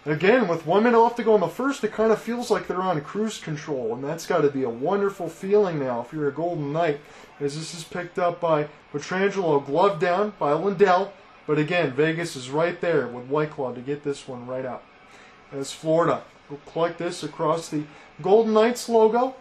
[0.05, 2.67] Again, with one minute left to go in the first, it kind of feels like
[2.67, 6.29] they're on cruise control, and that's got to be a wonderful feeling now if you're
[6.29, 7.01] a Golden Knight,
[7.39, 11.11] as this is picked up by Pietrangelo, glove down by Lundell,
[11.45, 14.83] but again, Vegas is right there with Whitecloud to get this one right out.
[15.51, 17.83] As Florida will collect this across the
[18.21, 19.35] Golden Knights logo,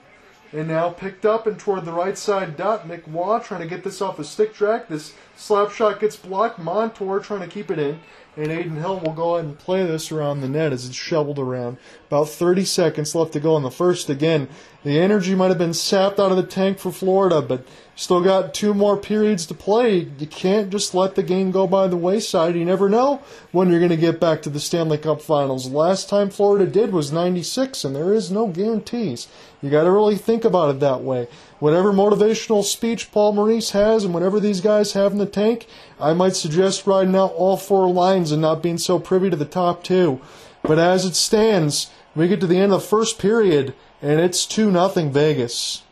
[0.52, 2.88] and now picked up and toward the right side dot.
[2.88, 4.88] Nick Waugh trying to get this off the stick track.
[4.88, 6.58] This Slap shot gets blocked.
[6.58, 8.00] Montour trying to keep it in.
[8.36, 11.40] And Adin Hill will go ahead and play this around the net as it's shoveled
[11.40, 11.76] around.
[12.06, 14.08] About 30 seconds left to go in the first.
[14.08, 14.48] Again,
[14.84, 17.66] the energy might have been sapped out of the tank for Florida, but
[17.96, 20.06] still got two more periods to play.
[20.18, 22.54] You can't just let the game go by the wayside.
[22.54, 23.20] You never know
[23.50, 25.68] when you're going to get back to the Stanley Cup Finals.
[25.68, 29.26] Last time Florida did was 96, and there is no guarantees.
[29.60, 31.26] You got to really think about it that way.
[31.58, 35.66] Whatever motivational speech Paul Maurice has and whatever these guys have in the tank,
[36.00, 39.44] I might suggest riding out all four lines and not being so privy to the
[39.44, 40.20] top two.
[40.62, 44.46] But as it stands, we get to the end of the first period, and it's
[44.46, 45.82] 2 nothing Vegas.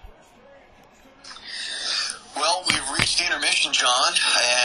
[2.37, 4.13] Well, we've reached intermission, John,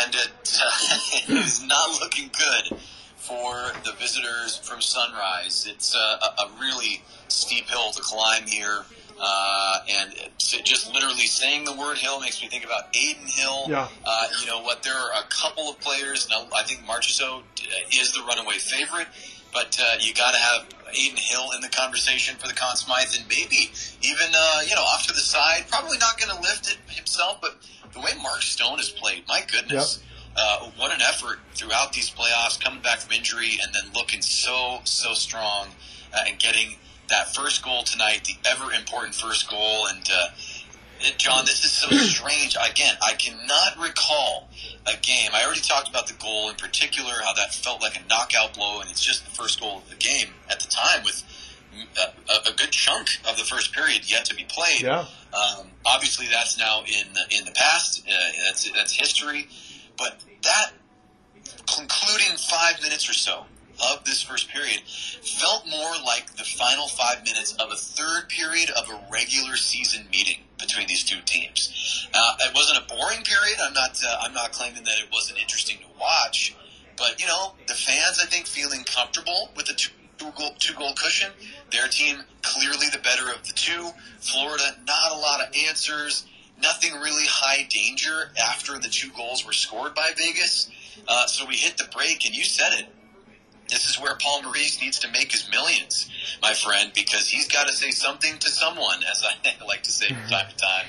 [0.04, 0.98] and it, uh,
[1.30, 2.80] it is not looking good
[3.16, 5.66] for the visitors from Sunrise.
[5.70, 8.84] It's uh, a, a really steep hill to climb here.
[9.24, 13.66] Uh, and just literally saying the word Hill makes me think about Adin Hill.
[13.70, 13.88] Yeah.
[14.04, 14.82] Uh, you know what?
[14.82, 16.28] There are a couple of players.
[16.32, 17.44] and I think Marchessault
[17.94, 19.08] is the runaway favorite,
[19.54, 23.14] but uh, you got to have Adin Hill in the conversation for the Conn Smythe,
[23.16, 23.70] and maybe
[24.02, 25.66] even uh, you know off to the side.
[25.70, 27.58] Probably not going to lift it himself, but
[27.94, 30.00] the way Mark Stone has played, my goodness.
[30.00, 30.08] Yep.
[30.34, 34.80] Uh, what an effort throughout these playoffs, coming back from injury and then looking so
[34.86, 35.68] so strong
[36.14, 36.78] uh, and getting
[37.12, 39.88] that first goal tonight, the ever important first goal.
[39.88, 40.28] And uh,
[41.18, 42.56] John, this is so strange.
[42.56, 44.50] Again, I cannot recall
[44.88, 45.30] a game.
[45.34, 48.82] I already talked about the goal in particular, how that felt like a knockout blow,
[48.82, 51.24] and it's just the first goal of the game at the time with
[52.00, 54.82] a, a good chunk of the first period yet to be played.
[54.82, 55.06] Yeah.
[55.34, 58.06] Um, obviously, that's now in the, in the past.
[58.08, 58.14] Uh,
[58.46, 59.48] that's that's history.
[59.98, 60.72] But that
[61.76, 63.46] concluding five minutes or so
[63.82, 68.70] of this first period felt more like the final five minutes of a third period
[68.72, 72.08] of a regular season meeting between these two teams.
[72.14, 73.58] Uh, it wasn't a boring period.
[73.62, 74.00] I'm not.
[74.06, 76.56] Uh, I'm not claiming that it wasn't interesting to watch,
[76.98, 79.92] but you know, the fans I think feeling comfortable with the two.
[80.38, 81.32] Goal, two goal cushion.
[81.72, 83.90] Their team clearly the better of the two.
[84.20, 86.28] Florida, not a lot of answers.
[86.62, 90.70] Nothing really high danger after the two goals were scored by Vegas.
[91.08, 92.86] Uh, so we hit the break, and you said it
[93.70, 96.10] this is where Paul Maurice needs to make his millions,
[96.42, 100.08] my friend, because he's got to say something to someone, as I like to say
[100.08, 100.86] from time to time.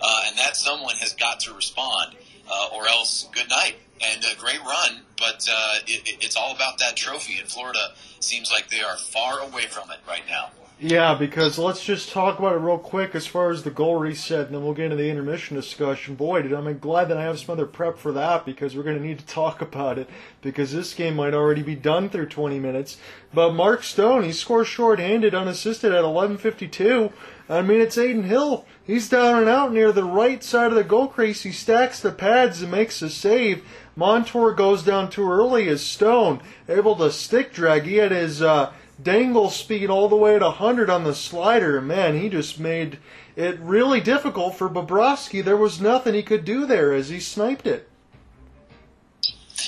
[0.00, 2.16] Uh, and that someone has got to respond,
[2.50, 5.00] uh, or else good night and a great run.
[5.16, 9.40] But uh, it, it's all about that trophy, and Florida seems like they are far
[9.40, 10.50] away from it right now.
[10.78, 14.44] Yeah, because let's just talk about it real quick as far as the goal reset,
[14.46, 16.16] and then we'll get into the intermission discussion.
[16.16, 19.02] Boy, I'm glad that I have some other prep for that because we're going to
[19.02, 20.10] need to talk about it
[20.42, 22.98] because this game might already be done through 20 minutes.
[23.32, 27.10] But Mark Stone, he scores shorthanded, unassisted at 11:52.
[27.48, 28.66] I mean, it's Adin Hill.
[28.84, 31.42] He's down and out near the right side of the goal crease.
[31.42, 33.64] He stacks the pads and makes a save.
[33.94, 37.84] Montour goes down too early as Stone, able to stick drag.
[37.84, 38.72] He had his uh,
[39.02, 41.80] dangle speed all the way to 100 on the slider.
[41.80, 42.98] Man, he just made
[43.36, 45.44] it really difficult for Bobrovsky.
[45.44, 47.88] There was nothing he could do there as he sniped it.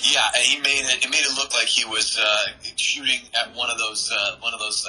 [0.03, 1.05] Yeah, he made it.
[1.05, 4.55] It made it look like he was uh, shooting at one of those uh, one
[4.55, 4.89] of those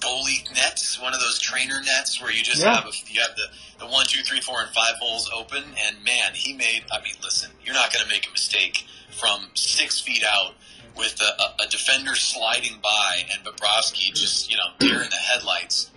[0.00, 2.74] goalie nets, one of those trainer nets where you just Yeah.
[2.76, 5.62] have a, you have the the one, two, three, four, and five holes open.
[5.86, 6.84] And man, he made.
[6.92, 8.84] I mean, listen, you're not going to make a mistake
[9.18, 10.54] from six feet out
[10.96, 15.90] with a, a, defender sliding by and Bobrovsky just you know deer in the headlights.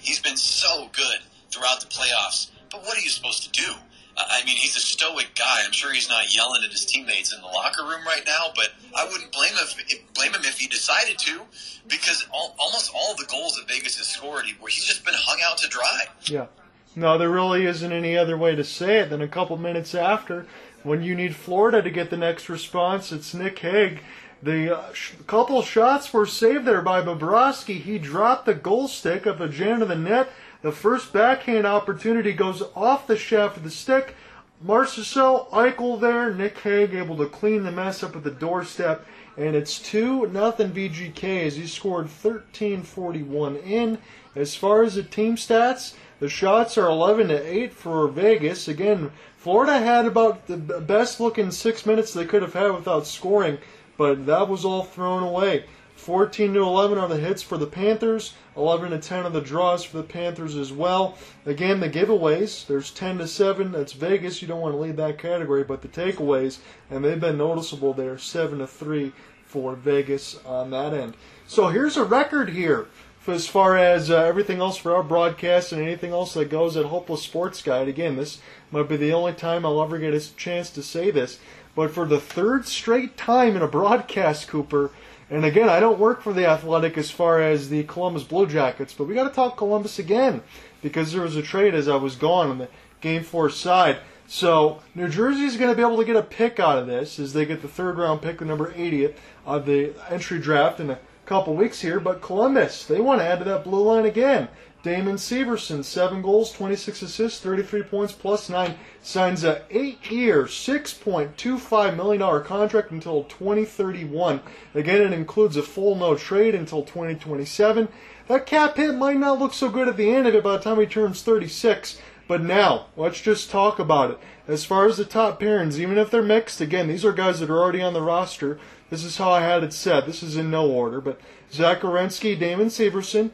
[0.00, 1.18] He's been so good
[1.50, 3.72] throughout the playoffs, but what are you supposed to do?
[4.18, 5.58] I mean, he's a stoic guy.
[5.64, 8.70] I'm sure he's not yelling at his teammates in the locker room right now, but
[8.96, 11.40] I wouldn't blame him if, blame him if he decided to,
[11.86, 15.38] because all, almost all the goals that Vegas has scored, he, he's just been hung
[15.44, 16.04] out to dry.
[16.24, 16.46] Yeah.
[16.94, 20.46] No, there really isn't any other way to say it than a couple minutes after,
[20.82, 24.00] when you need Florida to get the next response, it's Nick Hague.
[24.46, 27.80] The uh, sh- couple shots were saved there by Bobrovsky.
[27.80, 30.28] He dropped the goal stick of a jam to the net.
[30.62, 34.14] The first backhand opportunity goes off the shaft of the stick.
[34.62, 39.04] Marcel Eichel there, Nick Hague able to clean the mess up at the doorstep,
[39.36, 43.98] and it's two nothing VGK as he scored 13:41 in.
[44.36, 48.68] As far as the team stats, the shots are 11 to 8 for Vegas.
[48.68, 53.58] Again, Florida had about the best looking six minutes they could have had without scoring,
[53.96, 55.64] but that was all thrown away.
[55.96, 58.34] 14 to 11 are the hits for the Panthers.
[58.56, 61.16] 11 to 10 are the draws for the Panthers as well.
[61.46, 62.66] Again, the giveaways.
[62.66, 63.72] There's 10 to 7.
[63.72, 64.42] That's Vegas.
[64.42, 66.58] You don't want to lead that category, but the takeaways,
[66.90, 68.18] and they've been noticeable there.
[68.18, 69.12] 7 to 3
[69.46, 71.16] for Vegas on that end.
[71.46, 72.88] So here's a record here
[73.28, 76.84] as far as uh, everything else for our broadcast and anything else that goes at
[76.84, 77.88] Hopeless Sports Guide.
[77.88, 78.38] Again, this
[78.70, 81.40] might be the only time I'll ever get a chance to say this.
[81.76, 84.90] But for the third straight time in a broadcast, Cooper.
[85.30, 88.94] And again, I don't work for the Athletic as far as the Columbus Blue Jackets,
[88.94, 90.42] but we got to talk Columbus again
[90.82, 92.68] because there was a trade as I was gone on the
[93.00, 93.98] Game Four side.
[94.26, 97.18] So New Jersey is going to be able to get a pick out of this
[97.18, 99.14] as they get the third round pick, the number 80th
[99.44, 102.00] of the entry draft in a couple weeks here.
[102.00, 104.48] But Columbus, they want to add to that blue line again.
[104.86, 112.20] Damon Severson, seven goals, 26 assists, 33 points, plus nine, signs a eight-year, 6.25 million
[112.20, 114.40] dollar contract until 2031.
[114.76, 117.88] Again, it includes a full no trade until 2027.
[118.28, 120.62] That cap hit might not look so good at the end of it by the
[120.62, 122.00] time he turns 36.
[122.28, 124.18] But now, let's just talk about it.
[124.46, 127.50] As far as the top pairings, even if they're mixed, again, these are guys that
[127.50, 128.60] are already on the roster.
[128.90, 130.06] This is how I had it set.
[130.06, 131.20] This is in no order, but
[131.52, 133.30] Zach Damon Severson,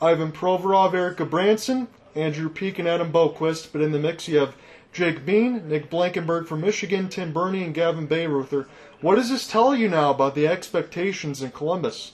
[0.00, 3.68] Ivan Provorov, Erik Gudbranson, Andrew Peeke, and Adam Boqvist.
[3.72, 4.54] But in the mix, you have
[4.92, 8.66] Jake Bean, Nick Blankenburg from Michigan, Tim Berni, and Gavin Bayreuther.
[9.00, 12.12] What does this tell you now about the expectations in Columbus?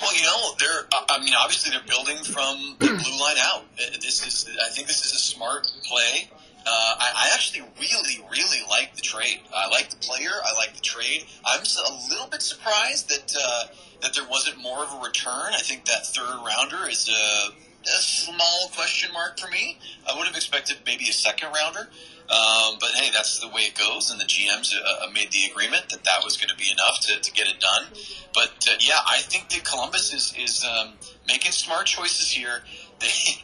[0.00, 0.88] Well, you know, they're.
[1.10, 3.64] I mean, obviously they're building from the blue line out.
[3.76, 4.50] This is.
[4.66, 6.28] I think this is a smart play.
[6.64, 9.40] Uh, I, I actually really, really like the trade.
[9.54, 10.30] I like the player.
[10.30, 11.24] I like the trade.
[11.44, 13.64] I'm a little bit surprised that uh,
[14.02, 15.52] that there wasn't more of a return.
[15.54, 19.78] I think that third rounder is a, a small question mark for me.
[20.08, 21.88] I would have expected maybe a second rounder.
[22.30, 25.90] Um, but hey, that's the way it goes, and the GMs uh, made the agreement
[25.90, 27.84] that that was going to be enough to, to get it done.
[28.32, 30.94] But uh, yeah, I think that Columbus is is um,
[31.28, 32.62] making smart choices here.
[33.02, 33.42] They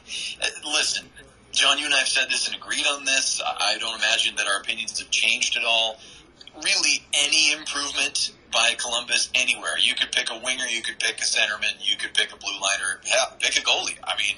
[0.64, 1.04] listen,
[1.50, 1.78] John.
[1.78, 3.42] You and I have said this and agreed on this.
[3.44, 5.98] I don't imagine that our opinions have changed at all.
[6.64, 9.78] Really, any improvement by Columbus anywhere.
[9.78, 12.59] You could pick a winger, you could pick a centerman, you could pick a blue
[12.61, 13.96] liner, hell, pick a goalie.
[14.02, 14.36] I mean,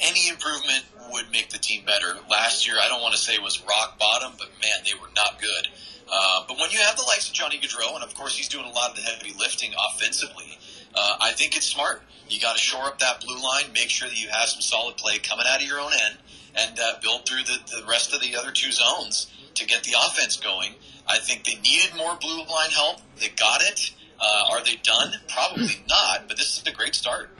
[0.00, 2.18] any improvement would make the team better.
[2.30, 5.10] Last year, I don't want to say it was rock bottom, but man, they were
[5.16, 5.68] not good.
[6.10, 8.64] Uh, but when you have the likes of Johnny Gaudreau, and of course he's doing
[8.64, 10.58] a lot of the heavy lifting offensively,
[10.94, 12.02] uh, I think it's smart.
[12.28, 14.96] You got to shore up that blue line, make sure that you have some solid
[14.96, 16.18] play coming out of your own end,
[16.54, 19.94] and uh, build through the, the rest of the other two zones to get the
[20.06, 20.74] offense going.
[21.08, 22.98] I think they needed more blue line help.
[23.18, 23.92] They got it.
[24.20, 25.12] Uh, are they done?
[25.28, 27.30] Probably not, but this is a great start.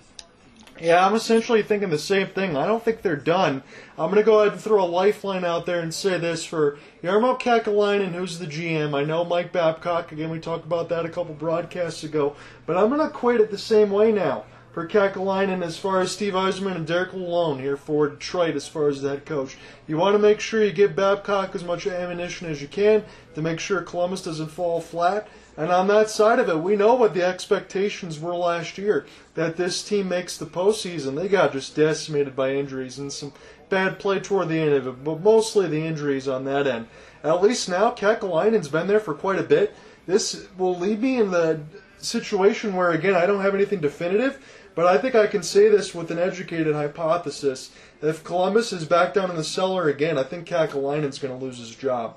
[0.81, 2.57] Yeah, I'm essentially thinking the same thing.
[2.57, 3.65] I don't think they're done.
[3.99, 6.79] I'm going to go ahead and throw a lifeline out there and say this for
[7.03, 8.95] Jarmo Kekalainen, who's the GM.
[8.95, 10.13] I know Mike Babcock.
[10.13, 12.37] Again, we talked about that a couple broadcasts ago.
[12.65, 16.13] But I'm going to equate it the same way now for Kekalainen as far as
[16.13, 19.57] Steve Yzerman and Derek Lalonde here for Detroit as far as the head coach.
[19.89, 23.05] You want to make sure you give Babcock as much ammunition as you can
[23.39, 25.29] to make sure Columbus doesn't fall flat.
[25.57, 29.57] And on that side of it, we know what the expectations were last year that
[29.57, 31.15] this team makes the postseason.
[31.15, 33.33] They got just decimated by injuries and some
[33.69, 36.89] bad play toward the end of it, but mostly the injuries on that end.
[37.23, 39.75] At least now, Kekalainen's been there for quite a bit.
[40.07, 41.61] This will leave me in the
[41.99, 45.95] situation where, again, I don't have anything definitive, but I think I can say this
[45.95, 47.71] with an educated hypothesis.
[48.03, 51.59] If Columbus is back down in the cellar again, I think Kekalainen's going to lose
[51.59, 52.17] his job.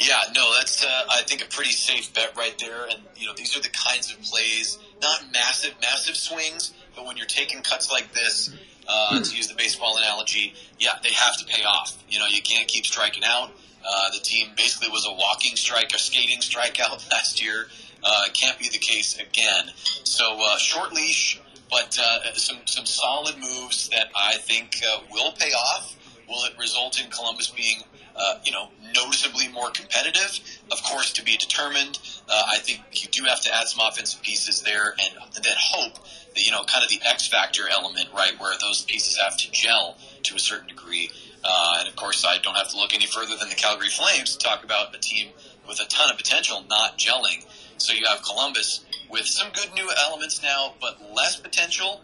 [0.00, 2.84] Yeah, no, that's uh, I think a pretty safe bet right there.
[2.84, 7.16] And you know, these are the kinds of plays, not massive, massive swings, but when
[7.16, 8.54] you're taking cuts like this,
[8.88, 12.02] uh, to use the baseball analogy, yeah, they have to pay off.
[12.08, 13.50] You know, you can't keep striking out.
[13.86, 17.66] Uh, the team basically was a walking strike, a skating strikeout last year.
[18.02, 19.70] Uh, can't be the case again.
[20.04, 21.40] So uh, short leash,
[21.70, 24.80] but uh, some some solid moves that I think
[25.10, 25.96] will pay off.
[26.28, 27.82] Will it result in Columbus being
[28.18, 30.40] uh, you know, noticeably more competitive.
[30.70, 31.98] Of course, to be determined.
[32.28, 35.94] Uh, I think you do have to add some offensive pieces there, and then hope
[36.34, 39.50] that you know, kind of the X factor element, right, where those pieces have to
[39.50, 41.10] gel to a certain degree.
[41.44, 44.36] Uh, and of course, I don't have to look any further than the Calgary Flames
[44.36, 45.28] to talk about a team
[45.68, 47.44] with a ton of potential not gelling.
[47.76, 52.00] So you have Columbus with some good new elements now, but less potential,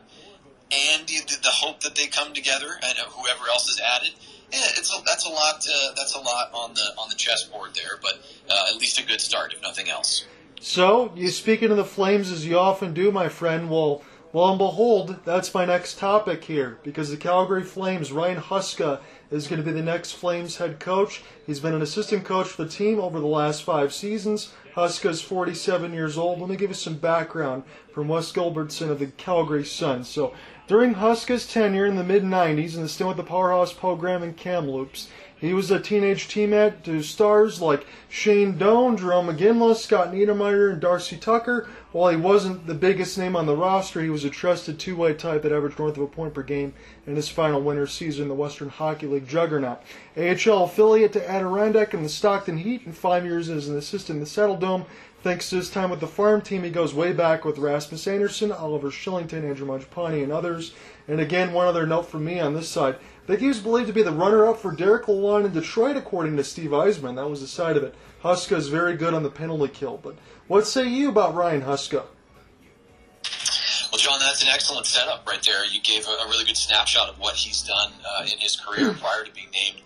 [0.71, 4.11] and the, the hope that they come together, and whoever else is added
[4.55, 5.67] yeah, it's a, that's a lot.
[5.69, 9.05] Uh, that's a lot on the on the chessboard there, but uh, at least a
[9.05, 10.27] good start, if nothing else.
[10.61, 13.69] So you speaking of the Flames as you often do, my friend.
[13.69, 14.03] Well,
[14.33, 19.01] lo and behold, that's my next topic here because the Calgary Flames, Ryan Huska
[19.31, 21.23] is going to be the next Flames head coach.
[21.47, 24.53] He's been an assistant coach for the team over the last five seasons.
[24.77, 26.41] Huska is 47 years old.
[26.41, 30.05] Let me give you some background from Wes Gilbertson of the Calgary Sun.
[30.05, 30.35] So
[30.67, 34.35] during Huska's tenure in the mid 90s and the stint with the Powerhouse program in
[34.35, 35.09] Kamloops,
[35.39, 40.81] he was a teenage teammate to stars like Shane Doan, Jarome Iginla, Scott Niedermayer, and
[40.81, 44.81] Darcy Tucker, while he wasn't the biggest name on the roster, he was a trusted
[44.81, 46.73] two-way type that averaged north of a point per game
[47.07, 49.81] in his final winter season in the Western Hockey League juggernaut.
[50.17, 54.21] AHL affiliate to Adirondack and the Stockton Heat, and five years as an assistant in
[54.21, 54.87] the Saddle Dome.
[55.25, 58.53] Thanks to his time with the farm team, he goes way back with Rasmus Andersson,
[58.53, 60.75] Oliver Kylington, Andrew Mangiapane, and others.
[61.09, 62.97] And again, one other note from me on this side.
[63.27, 66.45] That he was believed to be the runner-up for Derek Lalonde in Detroit, according to
[66.45, 67.17] Steve Yzerman.
[67.17, 67.95] That was the side of it.
[68.23, 70.15] Huska is very good on the penalty kill, but
[70.47, 72.05] what say you about Ryan Huska?
[73.91, 75.65] Well, John, that's an excellent setup right there.
[75.65, 78.93] You gave a, a really good snapshot of what he's done uh, in his career
[78.93, 79.81] prior to being named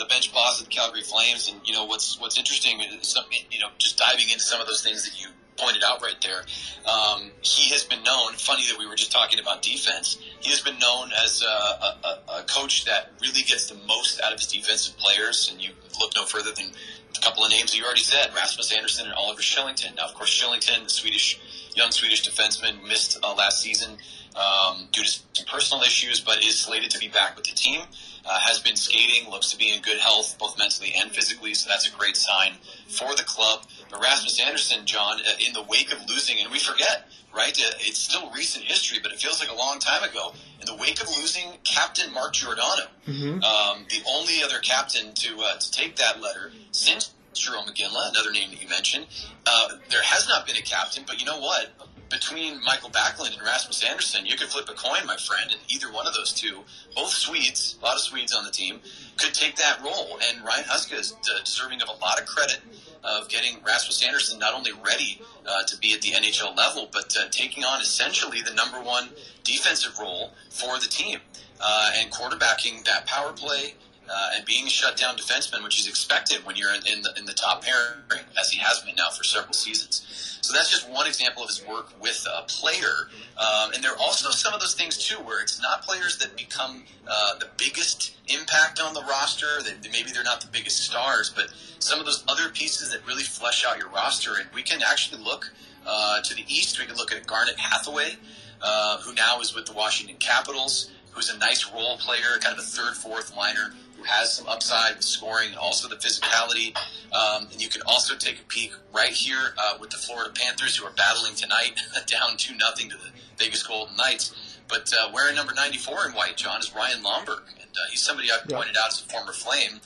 [0.00, 1.48] the bench boss of the Calgary Flames.
[1.48, 3.16] And you know what's what's interesting is
[3.50, 6.42] you know just diving into some of those things that you pointed out right there.
[6.90, 8.32] Um, he has been known.
[8.32, 10.18] Funny that we were just talking about defense.
[10.40, 14.32] He has been known as a, a, a coach that really gets the most out
[14.32, 15.50] of his defensive players.
[15.52, 15.70] And you
[16.00, 16.72] look no further than
[17.16, 19.96] a couple of names you already said: Rasmus Andersson and Oliver Kylington.
[19.96, 21.38] Now, of course, Kylington, the Swedish
[21.74, 23.98] young Swedish defenseman, missed uh, last season
[24.34, 27.82] um, due to some personal issues, but is slated to be back with the team.
[28.22, 31.68] Uh, has been skating, looks to be in good health, both mentally and physically, so
[31.68, 32.52] that's a great sign
[32.86, 33.62] for the club.
[33.90, 37.58] But Rasmus Andersson, John, uh, in the wake of losing, and we forget, right?
[37.58, 40.34] Uh, it's still recent history, but it feels like a long time ago.
[40.60, 43.42] In the wake of losing Captain Mark Giordano, mm-hmm.
[43.42, 48.32] um, the only other captain to uh, to take that letter since Jarome Iginla, another
[48.32, 49.06] name that you mentioned.
[49.46, 51.70] Uh, there has not been a captain, but you know what?
[52.10, 55.92] Between Mikael Backlund and Rasmus Andersson, you could flip a coin, my friend, and either
[55.92, 56.60] one of those two,
[56.96, 58.80] both Swedes, a lot of Swedes on the team,
[59.16, 60.18] could take that role.
[60.28, 62.60] And Ryan Huska is deserving of a lot of credit
[63.04, 67.16] of getting Rasmus Andersson not only ready uh, to be at the NHL level, but
[67.18, 69.10] uh, taking on essentially the number one
[69.44, 71.20] defensive role for the team
[71.60, 73.74] uh, and quarterbacking that power play
[74.10, 77.24] uh, and being a shutdown defenseman, which is expected when you're in, in, the, in
[77.26, 80.38] the top pairing, as he has been now for several seasons.
[80.42, 83.08] So that's just one example of his work with a player.
[83.38, 86.36] Um, and there are also some of those things, too, where it's not players that
[86.36, 89.62] become uh, the biggest impact on the roster.
[89.62, 93.22] That maybe they're not the biggest stars, but some of those other pieces that really
[93.22, 94.32] flesh out your roster.
[94.40, 95.52] And we can actually look
[95.86, 96.80] uh, to the east.
[96.80, 98.16] We can look at Garnet Hathaway,
[98.60, 102.60] uh, who now is with the Washington Capitals who's a nice role player, kind of
[102.60, 106.76] a third, fourth liner who has some upside with scoring and also the physicality.
[107.12, 110.76] Um, and you can also take a peek right here uh, with the Florida Panthers,
[110.76, 114.58] who are battling tonight, down two nothing to the Vegas Golden Knights.
[114.68, 118.28] But uh, wearing number 94 in white, John, is Ryan Lomberg, and uh, he's somebody
[118.30, 119.80] I've pointed out as a former Flame,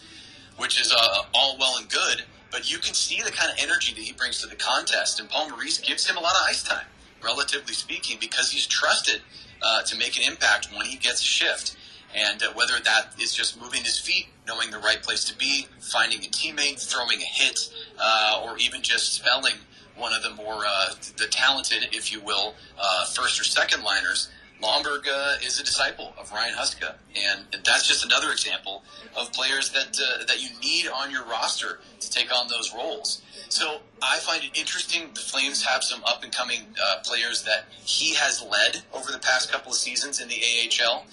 [0.58, 2.24] which is uh, all well and good.
[2.50, 5.28] But you can see the kind of energy that he brings to the contest, and
[5.28, 6.86] Paul Maurice gives him a lot of ice time,
[7.22, 9.22] relatively speaking, because he's trusted
[9.62, 11.76] uh, to make an impact when he gets a shift.
[12.14, 15.66] And uh, whether that is just moving his feet, knowing the right place to be,
[15.80, 19.54] finding a teammate, throwing a hit, uh, or even just spelling
[19.96, 24.30] one of the more uh, the talented, if you will, uh, first or second liners.
[24.62, 28.82] Lomberg uh, is a disciple of Ryan Huska, and, that's just another example
[29.16, 33.22] of players that uh, that you need on your roster to take on those roles.
[33.48, 35.10] So I find it interesting.
[35.14, 36.60] The Flames have some up and coming
[37.04, 41.04] players that he has led over the past couple of seasons in the AHL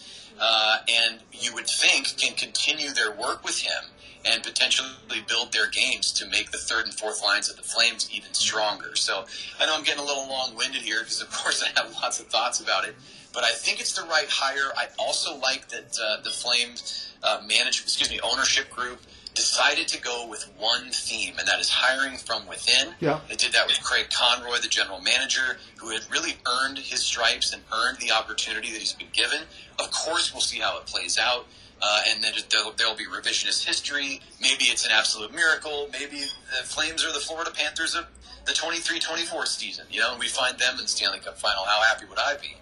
[0.41, 3.83] uh, and you would think can continue their work with him
[4.25, 4.89] and potentially
[5.27, 8.95] build their games to make the third and fourth lines of the Flames even stronger.
[8.95, 9.25] So
[9.59, 12.19] I know I'm getting a little long winded here because, of course, I have lots
[12.19, 12.95] of thoughts about it.
[13.33, 14.73] But I think it's the right hire.
[14.75, 18.99] I also like that uh, the Flames uh, management, excuse me, ownership group
[19.33, 22.93] decided to go with one theme, and that is hiring from within.
[22.99, 23.19] Yeah.
[23.29, 27.53] They did that with Craig Conroy, the general manager, who had really earned his stripes
[27.53, 29.41] and earned the opportunity that he's been given.
[29.79, 31.47] Of course, we'll see how it plays out.
[31.83, 34.21] Uh, and then there'll, there'll, be revisionist history.
[34.39, 35.89] Maybe it's an absolute miracle.
[35.91, 38.05] Maybe the Flames are the Florida Panthers of
[38.45, 39.85] the 23-24 season.
[39.89, 41.63] You know, we find them in the Stanley Cup final.
[41.65, 42.55] How happy would I be?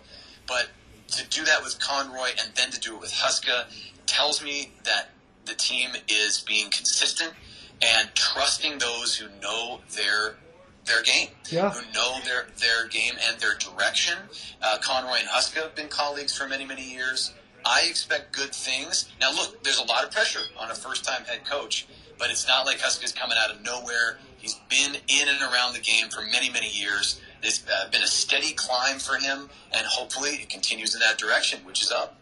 [0.47, 0.67] But
[1.09, 3.65] to do that with Conroy and then to do it with Huska
[4.05, 5.09] tells me that
[5.50, 7.34] the team is being consistent
[7.82, 10.36] and trusting those who know their
[10.86, 11.70] their game, yeah.
[11.70, 14.18] who know their their game and their direction.
[14.62, 17.34] Uh, Conroy and Huska have been colleagues for many many years.
[17.66, 19.10] I expect good things.
[19.20, 21.88] Now, look, there's a lot of pressure on a first time head coach,
[22.18, 24.18] but it's not like Huska's coming out of nowhere.
[24.38, 27.22] He's been in and around the game for many many years.
[27.41, 31.60] It's uh, been a steady climb for him, and hopefully it continues in that direction,
[31.66, 32.18] which is up.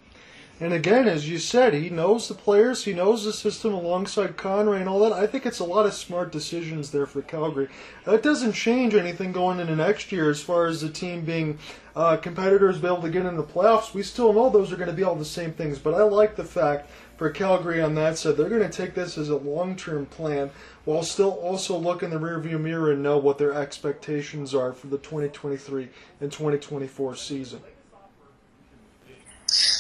[0.60, 4.80] And again, as you said, he knows the players, he knows the system alongside Conroy
[4.80, 5.14] and all that.
[5.14, 7.68] I think it's a lot of smart decisions there for Calgary.
[8.06, 11.60] That doesn't change anything going into next year as far as the team being
[11.96, 13.94] uh, competitors, be able to get in the playoffs.
[13.94, 16.36] We still know those are going to be all the same things, but I like
[16.36, 18.36] the fact for Calgary on that side.
[18.38, 20.50] They're going to take this as a long-term plan
[20.86, 24.88] while still also look in the rearview mirror and know what their expectations are for
[24.88, 25.90] the 2023
[26.20, 27.62] and 2024 season.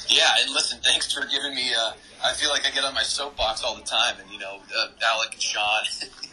[0.09, 1.71] Yeah, and listen, thanks for giving me.
[1.77, 1.91] Uh,
[2.23, 4.87] I feel like I get on my soapbox all the time, and you know, uh,
[5.05, 5.83] Alec and Sean,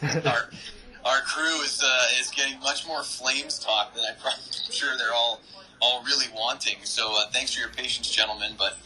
[0.25, 0.49] our
[1.03, 4.97] our crew is uh, is getting much more flames talk than I probably, I'm sure
[4.97, 5.41] they're all
[5.81, 6.77] all really wanting.
[6.83, 8.53] So uh, thanks for your patience, gentlemen.
[8.57, 8.77] But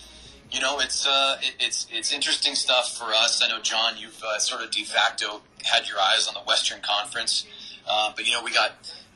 [0.52, 3.42] you know, it's uh, it, it's it's interesting stuff for us.
[3.44, 6.80] I know, John, you've uh, sort of de facto had your eyes on the Western
[6.82, 7.46] Conference,
[7.88, 8.72] uh, but you know, we got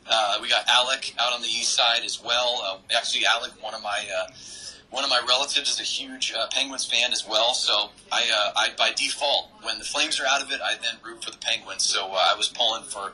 [0.07, 2.61] uh, we got Alec out on the east side as well.
[2.63, 4.32] Uh, actually, Alec, one of my uh,
[4.93, 7.55] one of my relatives is a huge uh, Penguins fan as well.
[7.55, 10.99] So I, uh, I by default, when the Flames are out of it, I then
[11.03, 11.83] root for the Penguins.
[11.83, 13.13] So uh, I was pulling for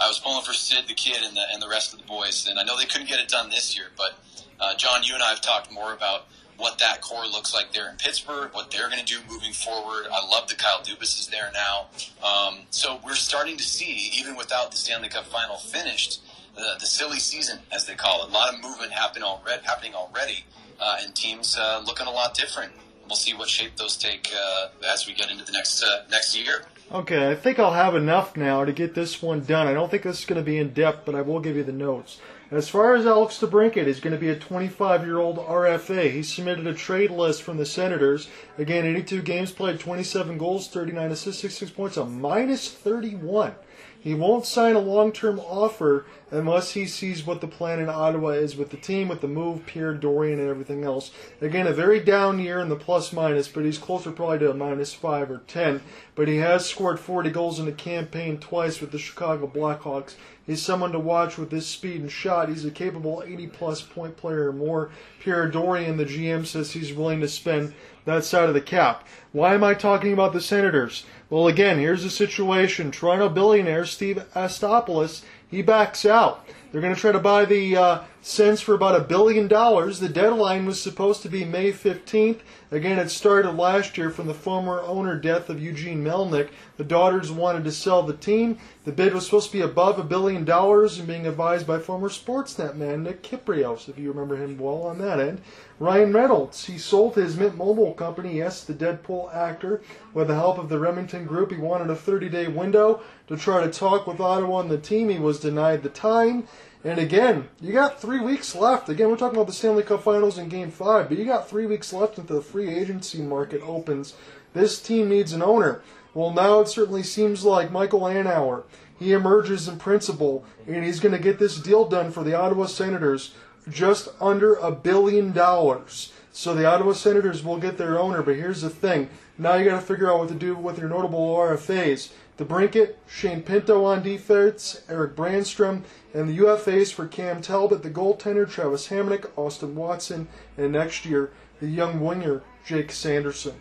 [0.00, 2.48] I was pulling for Sid the kid and the and the rest of the boys.
[2.50, 4.18] And I know they couldn't get it done this year, but
[4.58, 6.26] uh, John, you and I have talked more about
[6.56, 10.06] what that core looks like there in Pittsburgh, what they're going to do moving forward.
[10.12, 11.86] I love that Kyle Dubas is there now.
[12.22, 16.20] Um, so we're starting to see, even without the Stanley Cup final finished,
[16.54, 18.28] the, the silly season, as they call it.
[18.28, 20.44] A lot of movement happen already, happening already,
[20.80, 22.72] uh, and teams uh, looking a lot different.
[23.06, 26.36] We'll see what shape those take uh, as we get into the next uh, next
[26.36, 26.62] year.
[26.92, 29.68] Okay, I think I'll have enough now to get this one done.
[29.68, 31.62] I don't think this is going to be in depth, but I will give you
[31.62, 32.18] the notes.
[32.50, 36.10] As far as Alex DeBrincat, he's going to be a 25 year old RFA.
[36.10, 38.28] He submitted a trade list from the Senators.
[38.58, 43.54] Again, 82 games played, 27 goals, 39 assists, 66 points, a minus 31.
[44.00, 48.28] He won't sign a long term offer unless he sees what the plan in Ottawa
[48.28, 51.10] is with the team, with the move, Pierre Dorion, and everything else.
[51.40, 54.54] Again, a very down year in the plus minus, but he's closer probably to a
[54.54, 55.82] minus 5 or 10.
[56.14, 60.14] But he has scored 40 goals in the campaign twice with the Chicago Blackhawks.
[60.46, 62.48] He's someone to watch with his speed and shot.
[62.48, 64.90] He's a capable 80 plus point player or more.
[65.20, 67.72] Pierre Dorion, the GM, says he's willing to spend
[68.04, 69.06] that side of the cap.
[69.32, 71.04] Why am I talking about the Senators?
[71.28, 72.90] Well, again, here's the situation.
[72.90, 76.46] Toronto billionaire Steve Astopoulos, he backs out.
[76.70, 79.98] They're going to try to buy the uh, Sens for about a billion dollars.
[79.98, 82.40] The deadline was supposed to be May 15th.
[82.70, 86.50] Again, it started last year from the former owner death of Eugene Melnyk.
[86.76, 88.58] The daughters wanted to sell the team.
[88.84, 92.10] The bid was supposed to be above a billion dollars and being advised by former
[92.10, 95.40] Sportsnet man Nick Kypreos, if you remember him well on that end.
[95.78, 99.80] Ryan Reynolds, he sold his Mint Mobile company, yes, the Deadpool actor,
[100.12, 101.52] with the help of the Remington Group.
[101.52, 105.08] He wanted a 30-day window to try to talk with Ottawa and the team.
[105.08, 106.46] He was denied the time.
[106.82, 108.88] And again, you got three weeks left.
[108.88, 111.66] Again, we're talking about the Stanley Cup Finals in Game 5, but you got three
[111.66, 114.14] weeks left until the free agency market opens.
[114.54, 115.82] This team needs an owner.
[116.14, 118.64] Well, now it certainly seems like Michael Andlauer.
[118.98, 122.66] He emerges in principle, and he's going to get this deal done for the Ottawa
[122.66, 123.34] Senators
[123.68, 126.12] just under a billion dollars.
[126.32, 129.10] So the Ottawa Senators will get their owner, but here's the thing.
[129.36, 132.10] Now you got to figure out what to do with your notable RFAs.
[132.40, 135.82] DeBrincat, Shane Pinto on defense, Erik Brannstrom,
[136.14, 140.26] and the UFAs for Cam Talbot, the goaltender Travis Hamonic, Austin Watson,
[140.56, 143.60] and next year the young winger Jake Sanderson.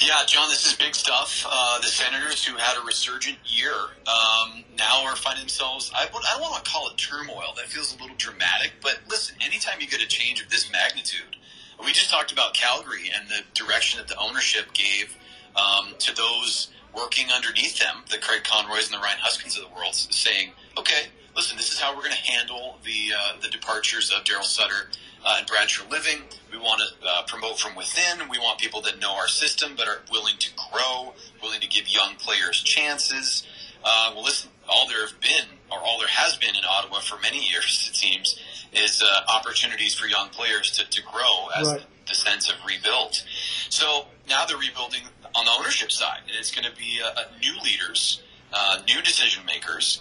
[0.00, 1.44] Yeah, John, this is big stuff.
[1.46, 5.92] Uh, the Senators, who had a resurgent year, um, now are finding themselves.
[5.94, 7.52] I, I don't want to call it turmoil.
[7.56, 8.72] That feels a little dramatic.
[8.80, 11.36] But listen, anytime you get a change of this magnitude,
[11.84, 15.14] we just talked about Calgary and the direction that the ownership gave
[15.56, 19.74] um, to those working underneath them, the Craig Conroys and the Ryan Huskas of the
[19.74, 24.10] world, saying, "Okay, listen, this is how we're going to handle the uh, the departures
[24.16, 24.90] of Daryl Sutter
[25.24, 26.22] uh, and Brad Treliving.
[26.52, 28.28] We want to uh, promote from within.
[28.28, 31.88] We want people that know our system, but are willing to grow, willing to give
[31.88, 33.46] young players chances.
[33.84, 37.18] Uh, well, listen, all there have been, or all there has been in Ottawa for
[37.20, 38.38] many years, it seems,
[38.72, 41.82] is uh, opportunities for young players to, to grow as Right.
[42.08, 43.24] the, sense of rebuilt.
[43.70, 45.02] So now they're rebuilding
[45.34, 48.22] on the ownership side, and it's going to be uh, uh, new leaders,
[48.52, 50.00] uh, new decision makers.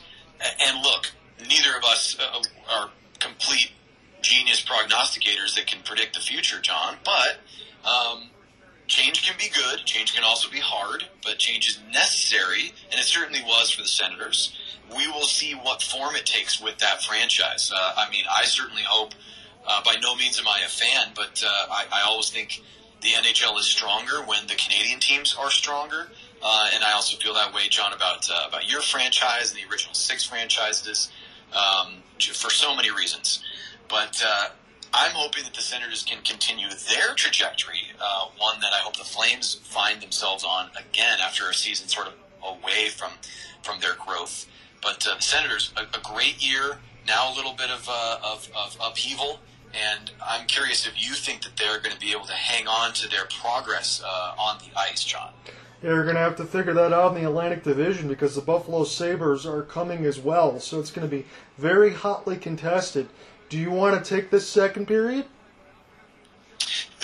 [0.61, 3.71] And look, neither of us uh, are complete
[4.21, 6.97] genius prognosticators that can predict the future, John.
[7.03, 7.39] But
[7.89, 8.29] um,
[8.87, 9.85] change can be good.
[9.85, 11.05] Change can also be hard.
[11.23, 14.57] But change is necessary, and it certainly was for the Senators.
[14.95, 17.71] We will see what form it takes with that franchise.
[17.75, 19.13] Uh, I mean, I certainly hope.
[19.69, 22.61] Uh, by no means am I a fan, but uh, I, I always think
[23.01, 26.09] the NHL is stronger when the Canadian teams are stronger.
[26.41, 29.71] Uh, and I also feel that way, John, about uh, about your franchise and the
[29.71, 31.11] original six franchises
[31.53, 33.43] um, for so many reasons.
[33.89, 34.49] But uh,
[34.93, 39.03] I'm hoping that the Senators can continue their trajectory, uh, one that I hope the
[39.03, 42.13] Flames find themselves on again after a season sort of
[42.43, 43.11] away from
[43.63, 44.47] from their growth.
[44.81, 46.79] But uh, the Senators, a, a great year.
[47.07, 49.39] Now a little bit of, uh, of, of upheaval
[49.73, 52.93] And I'm curious if you think that they're going to be able to hang on
[52.93, 55.31] to their progress uh, on the ice, John.
[55.83, 58.41] Yeah, you're going to have to figure that out in the Atlantic Division because the
[58.41, 60.59] Buffalo Sabres are coming as well.
[60.59, 61.25] So it's going to be
[61.57, 63.09] very hotly contested.
[63.49, 65.25] Do you want to take this second period?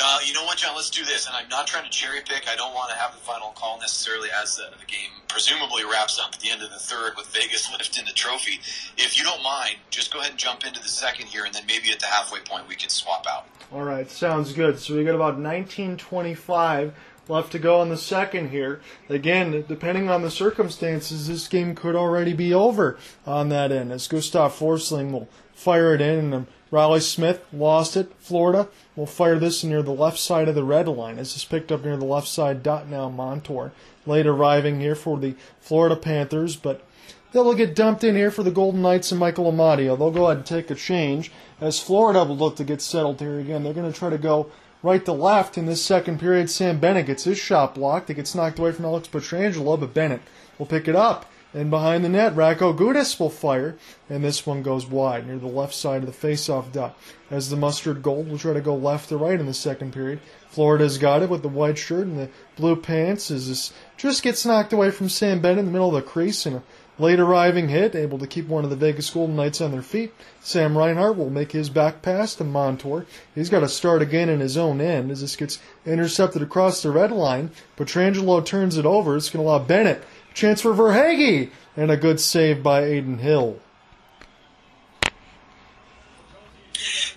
[0.01, 0.75] Uh, you know what, John?
[0.75, 1.27] Let's do this.
[1.27, 2.47] And I'm not trying to cherry pick.
[2.47, 6.19] I don't want to have the final call necessarily as the, the game presumably wraps
[6.19, 8.59] up at the end of the third with Vegas lifting the trophy.
[8.97, 11.63] If you don't mind, just go ahead and jump into the second here, and then
[11.67, 13.45] maybe at the halfway point we can swap out.
[13.71, 14.79] All right, sounds good.
[14.79, 16.93] So we got about 1925
[17.27, 18.81] left to go on the second here.
[19.09, 24.07] Again, depending on the circumstances, this game could already be over on that end as
[24.07, 28.11] Gustav Forsling will fire it in and Reilly Smith lost it.
[28.17, 31.71] Florida will fire this near the left side of the red line as it's picked
[31.71, 33.71] up near the left side dot now Montour.
[34.07, 36.83] Late arriving here for the Florida Panthers, but
[37.31, 39.95] they'll get dumped in here for the Golden Knights and Michael Amadio.
[39.95, 41.31] They'll go ahead and take a change
[41.61, 43.63] as Florida will look to get settled here again.
[43.63, 44.49] They're going to try to go
[44.81, 46.49] right to left in this second period.
[46.49, 48.09] Sam Bennett gets his shot blocked.
[48.09, 50.21] It gets knocked away from Alex Pietrangelo, but Bennett
[50.57, 51.31] will pick it up.
[51.53, 53.77] And behind the net, Radko Gudas will fire,
[54.09, 56.97] and this one goes wide near the left side of the face-off dot.
[57.29, 60.19] As the mustard gold will try to go left to right in the second period.
[60.49, 64.45] Florida's got it with the white shirt and the blue pants as this just gets
[64.45, 66.63] knocked away from Sam Bennett in the middle of the crease and a
[66.99, 70.13] late arriving hit, able to keep one of the Vegas Golden Knights on their feet.
[70.41, 73.05] Sam Reinhart will make his back pass to Montour.
[73.33, 76.91] He's got to start again in his own end as this gets intercepted across the
[76.91, 77.49] red line.
[77.77, 79.17] Pietrangelo turns it over.
[79.17, 80.03] It's going to allow Bennett
[80.33, 83.59] Chance for Verhaeghe, and a good save by Adin Hill.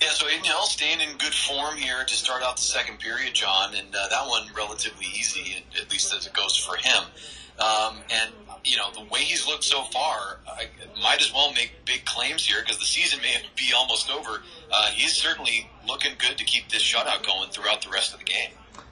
[0.01, 3.35] Yeah, so Adin Hill staying in good form here to start out the second period,
[3.35, 7.05] John, and uh, that one relatively easy, at least as it goes for him.
[7.59, 8.33] Um, and
[8.65, 10.67] you know the way he's looked so far, I
[11.03, 14.43] might as well make big claims here because the season may be almost over.
[14.71, 18.27] Uh, he's certainly looking good to keep this shutout going throughout the rest of the
[18.27, 18.51] game.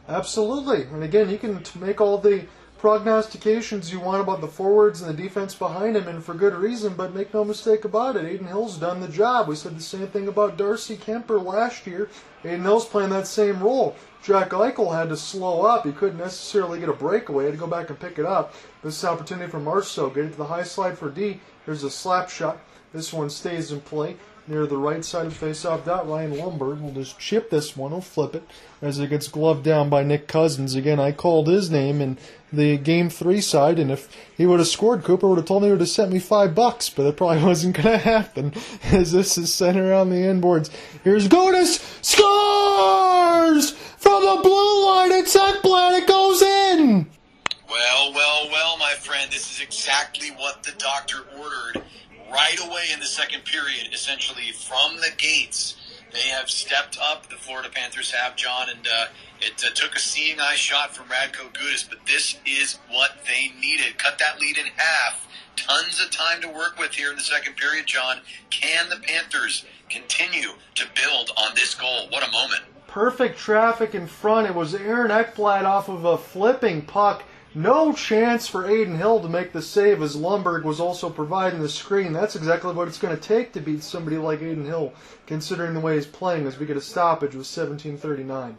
[0.08, 2.46] Absolutely, and again, you can make all the
[2.84, 6.92] prognostications you want about the forwards and the defense behind him, and for good reason,
[6.92, 9.48] but make no mistake about it, Adin Hill's done the job.
[9.48, 12.10] We said the same thing about Darcy Kuemper last year.
[12.44, 13.96] Adin Hill's playing that same role.
[14.22, 15.86] Jack Eichel had to slow up.
[15.86, 17.44] He couldn't necessarily get a breakaway.
[17.44, 18.54] He had to go back and pick it up.
[18.82, 20.14] This is opportunity for Marchessault.
[20.14, 21.40] Get it to the high slide for D.
[21.64, 22.58] Here's a slap shot.
[22.92, 26.08] This one stays in play near the right side of face-off dot.
[26.08, 27.92] Ryan Lomberg will just chip this one.
[27.92, 28.44] He'll flip it
[28.82, 30.74] as it gets gloved down by Nick Cousins.
[30.74, 32.18] Again, I called his name in
[32.52, 35.68] the game three side, and if he would have scored, Cooper would have told me
[35.68, 38.52] he would have sent me five bucks, but it probably wasn't going to happen
[38.84, 40.70] as this is sent around the inboards.
[41.02, 45.12] Here's Gudas scores from the blue line.
[45.12, 45.98] It's Ekblad.
[46.00, 47.06] It goes in.
[47.68, 51.82] Well, well, well, my friend, this is exactly what the doctor ordered
[52.34, 55.76] right away in the second period, essentially from the gates.
[56.12, 57.28] They have stepped up.
[57.28, 59.06] The Florida Panthers have, John, and uh,
[59.40, 63.52] it uh, took a seeing eye shot from Radko Gudas, but this is what they
[63.60, 63.98] needed.
[63.98, 65.26] Cut that lead in half.
[65.56, 68.20] Tons of time to work with here in the second period, John.
[68.50, 72.08] Can the Panthers continue to build on this goal?
[72.10, 72.62] What a moment.
[72.86, 74.46] Perfect traffic in front.
[74.46, 77.24] It was Aaron Ekblad off of a flipping puck
[77.54, 81.68] no chance for Adin Hill to make the save as Lomberg was also providing the
[81.68, 82.12] screen.
[82.12, 84.92] That's exactly what it's going to take to beat somebody like Adin Hill,
[85.26, 88.58] considering the way he's playing as we get a stoppage with 1739.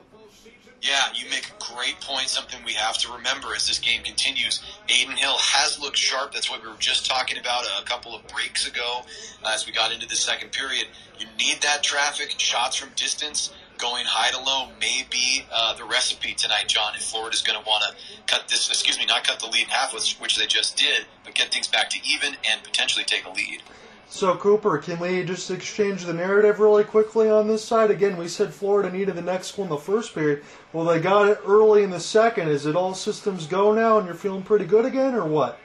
[0.81, 2.29] Yeah, you make a great point.
[2.29, 4.61] Something we have to remember as this game continues.
[4.85, 6.31] Adin Hill has looked sharp.
[6.31, 9.01] That's what we were just talking about a couple of breaks ago
[9.43, 10.85] uh, as we got into the second period.
[11.17, 15.83] You need that traffic, shots from distance going high to low may be uh, the
[15.83, 16.95] recipe tonight, John.
[16.95, 19.69] If Florida's going to want to cut this, excuse me, not cut the lead in
[19.69, 23.29] half, which they just did, but get things back to even and potentially take a
[23.29, 23.61] lead.
[24.07, 27.89] So, Cooper, can we just exchange the narrative really quickly on this side?
[27.89, 30.43] Again, we said Florida needed the next one in the first period.
[30.73, 32.49] Well, they got it early in the second.
[32.49, 35.59] Is it all systems go now and you're feeling pretty good again, or what?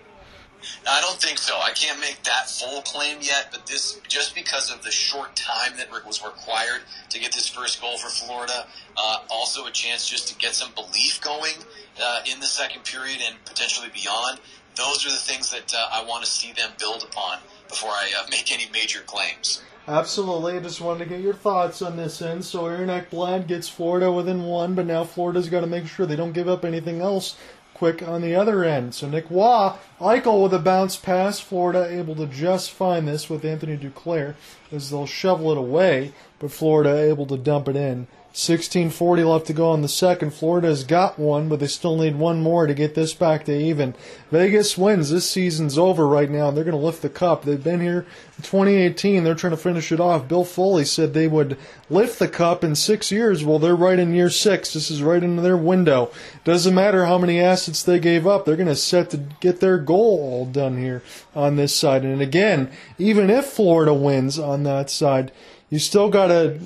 [0.86, 1.58] I don't think so.
[1.58, 5.76] I can't make that full claim yet, but this just because of the short time
[5.76, 8.66] that was required to get this first goal for Florida,
[8.96, 11.54] uh, also a chance just to get some belief going
[12.02, 14.40] uh, in the second period and potentially beyond.
[14.76, 17.38] Those are the things that uh, I want to see them build upon
[17.68, 19.62] before I uh, make any major claims.
[19.88, 20.56] Absolutely.
[20.56, 22.44] I just wanted to get your thoughts on this end.
[22.44, 26.16] So Aaron Ekblad gets Florida within one, but now Florida's got to make sure they
[26.16, 27.36] don't give up anything else
[27.80, 28.94] quick on the other end.
[28.94, 33.42] So Nick Waugh, Eichel with a bounce pass, Florida able to just find this with
[33.42, 34.34] Anthony Duclair
[34.70, 39.52] as they'll shovel it away, but Florida able to dump it in 16:40 left to
[39.52, 40.32] go on the second.
[40.32, 43.92] Florida's got one, but they still need one more to get this back to even.
[44.30, 45.10] Vegas wins.
[45.10, 46.50] This season's over right now.
[46.52, 47.42] They're going to lift the cup.
[47.42, 49.24] They've been here in 2018.
[49.24, 50.28] They're trying to finish it off.
[50.28, 51.58] Bill Foley said they would
[51.88, 53.44] lift the cup in six years.
[53.44, 54.74] Well, they're right in year six.
[54.74, 56.12] This is right into their window.
[56.44, 58.44] Doesn't matter how many assets they gave up.
[58.44, 61.02] They're going to set to get their goal all done here
[61.34, 62.04] on this side.
[62.04, 65.32] And again, even if Florida wins on that side,
[65.68, 66.60] you still got to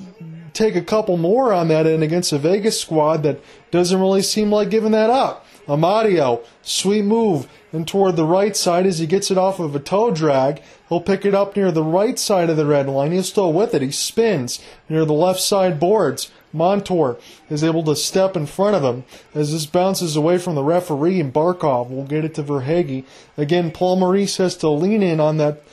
[0.55, 3.39] take a couple more on that end against a Vegas squad that
[3.71, 5.45] doesn't really seem like giving that up.
[5.67, 9.79] Amadio, sweet move, and toward the right side as he gets it off of a
[9.79, 10.61] toe drag.
[10.89, 13.11] He'll pick it up near the right side of the red line.
[13.11, 13.81] He's still with it.
[13.81, 16.31] He spins near the left side boards.
[16.53, 17.17] Montour
[17.49, 19.03] is able to step in front of him
[19.33, 23.03] as this bounces away from the referee, and Barkov will get it to Verhaeghe.
[23.35, 25.63] Again, Paul Maurice has to lean in on that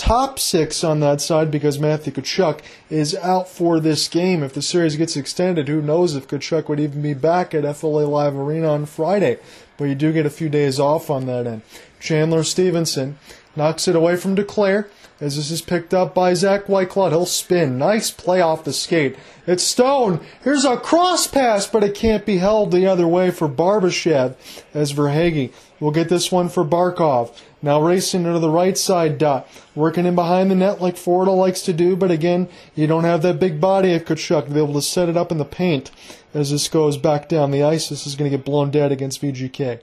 [0.00, 4.42] top six on that side because Matthew Tkachuk is out for this game.
[4.42, 8.06] If the series gets extended, who knows if Tkachuk would even be back at FLA
[8.06, 9.36] Live Arena on Friday.
[9.76, 11.60] But you do get a few days off on that end.
[12.00, 13.18] Chandler Stephenson
[13.54, 14.88] knocks it away from Duclair
[15.20, 17.10] as this is picked up by Zach Whitecloud.
[17.10, 17.76] He'll spin.
[17.76, 19.16] Nice play off the skate.
[19.46, 20.20] It's Stone.
[20.42, 24.34] Here's a cross pass, but it can't be held the other way for Barbashev
[24.72, 27.36] as Verhaeghe will get this one for Barkov.
[27.62, 29.46] Now racing to the right side dot.
[29.74, 33.22] Working in behind the net like Florida likes to do, but again, you don't have
[33.22, 35.90] that big body of Tkachuk to be able to set it up in the paint
[36.32, 37.88] as this goes back down the ice.
[37.88, 39.80] This is going to get blown dead against VGK.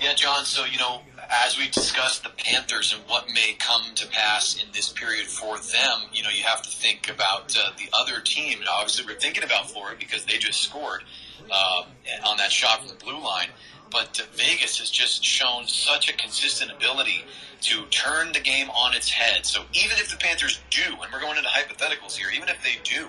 [0.00, 1.02] Yeah, John, so, you know,
[1.46, 5.58] as we discussed the Panthers and what may come to pass in this period for
[5.58, 8.58] them, you know, you have to think about uh, the other team.
[8.58, 11.04] And obviously, we're thinking about Florida because they just scored
[11.50, 11.84] uh,
[12.26, 13.48] on that shot from the blue line
[13.92, 17.24] but Vegas has just shown such a consistent ability
[17.60, 19.46] to turn the game on its head.
[19.46, 22.78] So even if the Panthers do, and we're going into hypotheticals here, even if they
[22.82, 23.08] do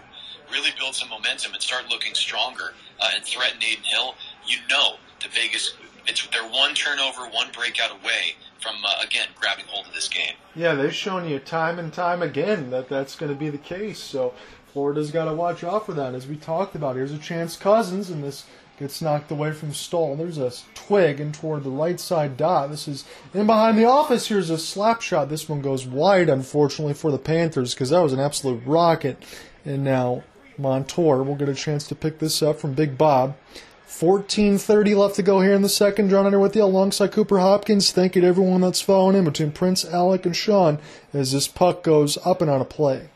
[0.52, 4.16] really build some momentum and start looking stronger uh, and threaten Adin Hill,
[4.46, 5.74] you know the Vegas
[6.08, 10.34] it's they're one turnover, one breakout away from uh, again grabbing hold of this game.
[10.56, 14.00] Yeah, they've shown you time and time again that that's going to be the case.
[14.00, 14.34] So
[14.72, 16.96] Florida's got to watch out for that, as we talked about.
[16.96, 18.46] Here's a chance Cousins, and this
[18.80, 20.16] gets knocked away from Staal.
[20.16, 20.52] There's a
[20.88, 22.70] twig and toward the right side dot.
[22.70, 24.28] This is in behind the office.
[24.28, 25.30] Here's a slap shot.
[25.30, 29.24] This one goes wide, unfortunately, for the Panthers because that was an absolute rocket.
[29.66, 30.24] And now
[30.58, 33.36] Montour will get a chance to pick this up from Big Bob.
[33.88, 36.10] 14.30 left to go here in the second.
[36.10, 37.92] John Hunter with you alongside Cooper Hopkins.
[37.92, 40.80] Thank you to everyone that's following in between Prince, Alec, and Sean
[41.14, 43.10] as this puck goes up and on a play.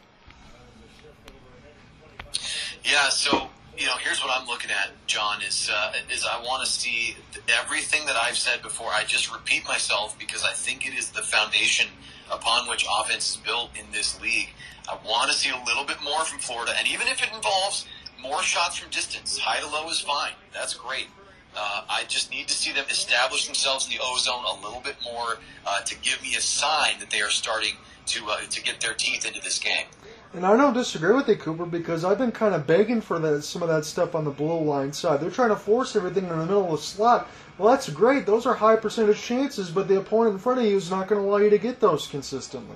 [2.83, 5.41] Yeah, so you know, here's what I'm looking at, John.
[5.41, 7.15] Is uh, is I want to see
[7.49, 8.89] everything that I've said before.
[8.91, 11.87] I just repeat myself because I think it is the foundation
[12.31, 14.49] upon which offense is built in this league.
[14.89, 17.85] I want to see a little bit more from Florida, and even if it involves
[18.21, 20.31] more shots from distance, high to low is fine.
[20.53, 21.07] That's great.
[21.55, 24.95] Uh, I just need to see them establish themselves in the ozone a little bit
[25.03, 27.73] more uh, to give me a sign that they are starting
[28.07, 29.87] to uh, to get their teeth into this game.
[30.33, 33.43] And I don't disagree with you, Cooper, because I've been kind of begging for that,
[33.43, 35.19] some of that stuff on the blue line side.
[35.21, 37.29] They're trying to force everything in the middle of the slot.
[37.57, 38.25] Well, that's great.
[38.25, 41.21] Those are high percentage chances, but the opponent in front of you is not going
[41.21, 42.75] to allow you to get those consistently.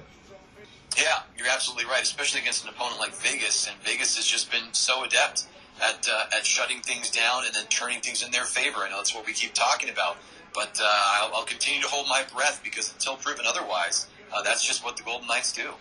[0.98, 3.68] Yeah, you're absolutely right, especially against an opponent like Vegas.
[3.68, 5.46] And Vegas has just been so adept
[5.82, 8.80] at uh, at shutting things down and then turning things in their favor.
[8.80, 10.18] I know that's what we keep talking about,
[10.54, 14.66] but uh, I'll, I'll, continue to hold my breath because until proven otherwise, uh, that's
[14.66, 15.72] just what the Golden Knights do.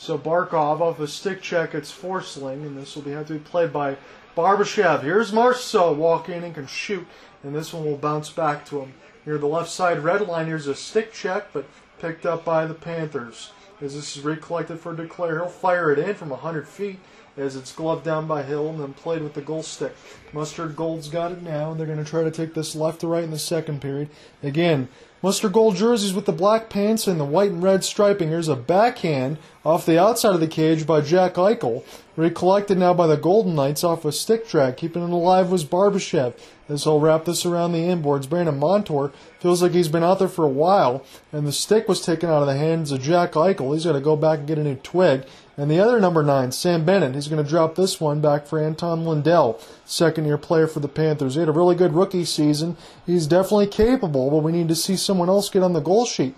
[0.00, 3.38] So Barkov off a stick check, it's Forsling, and this will be, have to be
[3.38, 3.98] played by
[4.34, 5.02] Barbashev.
[5.02, 7.06] Here's Marchessault walking in and can shoot,
[7.42, 8.94] and this one will bounce back to him.
[9.26, 11.66] Near the left side red line, here's a stick check, but
[11.98, 13.52] picked up by the Panthers.
[13.82, 16.98] As this is recollected for Duclair, he'll fire it in from 100 feet
[17.36, 19.94] as it's gloved down by Hill and then played with the goal stick.
[20.32, 23.06] Mustard Gold's got it now, and they're going to try to take this left to
[23.06, 24.08] right in the second period.
[24.42, 24.88] Again,
[25.22, 28.30] Mustard Gold jerseys with the black pants and the white and red striping.
[28.30, 29.36] Here's a backhand
[29.66, 31.84] off the outside of the cage by Jack Eichel.
[32.16, 34.78] Recollected now by the Golden Knights off a stick track.
[34.78, 36.32] Keeping it alive was Barbashev.
[36.70, 38.28] As he'll wrap this around the inboards.
[38.28, 42.00] Brandon Montour feels like he's been out there for a while, and the stick was
[42.00, 43.74] taken out of the hands of Jack Eichel.
[43.74, 45.26] He's got to go back and get a new twig.
[45.60, 48.58] And the other number nine, Sam Bennett, he's going to drop this one back for
[48.58, 51.34] Anton Lundell, second year player for the Panthers.
[51.34, 52.78] He had a really good rookie season.
[53.04, 56.34] He's definitely capable, but we need to see someone else get on the goal sheet.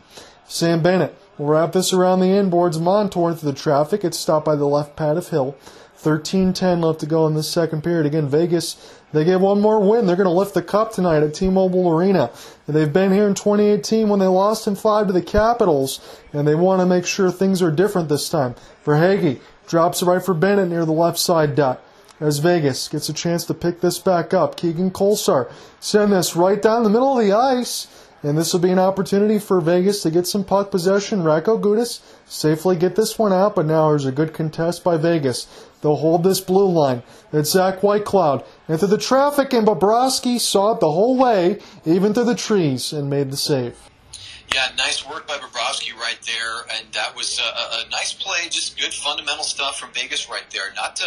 [0.49, 2.81] Sam Bennett will wrap this around the inboards.
[2.81, 4.03] Montour into the traffic.
[4.03, 5.55] It's stopped by the left pad of Hill.
[6.03, 8.07] 13-10 left to go in the second period.
[8.07, 10.07] Again, Vegas, they get one more win.
[10.07, 12.32] They're going to lift the cup tonight at T-Mobile Arena.
[12.69, 16.01] They've been here in 2018 when they lost in five to the Capitals,
[16.33, 18.55] and they want to make sure things are different this time.
[18.85, 21.83] Verhaeghe Drops it right for Bennett near the left side dot.
[22.21, 24.57] As Vegas gets a chance to pick this back up.
[24.57, 27.87] Keegan Kolesar send this right down the middle of the ice.
[28.23, 31.25] And this will be an opportunity for Vegas to get some puck possession.
[31.25, 35.47] Radko Gudas safely get this one out, but now there's a good contest by Vegas.
[35.83, 37.03] They'll hold this blue line.
[37.33, 38.45] It's Zach Whitecloud.
[38.69, 42.93] And through the traffic, and Bobrovsky saw it the whole way, even through the trees,
[42.93, 43.77] and made the save.
[44.55, 48.49] Yeah, nice work by Bobrovsky right there, and that was a, a, nice play.
[48.51, 50.73] Just good fundamental stuff from Vegas right there.
[50.77, 51.07] Not to,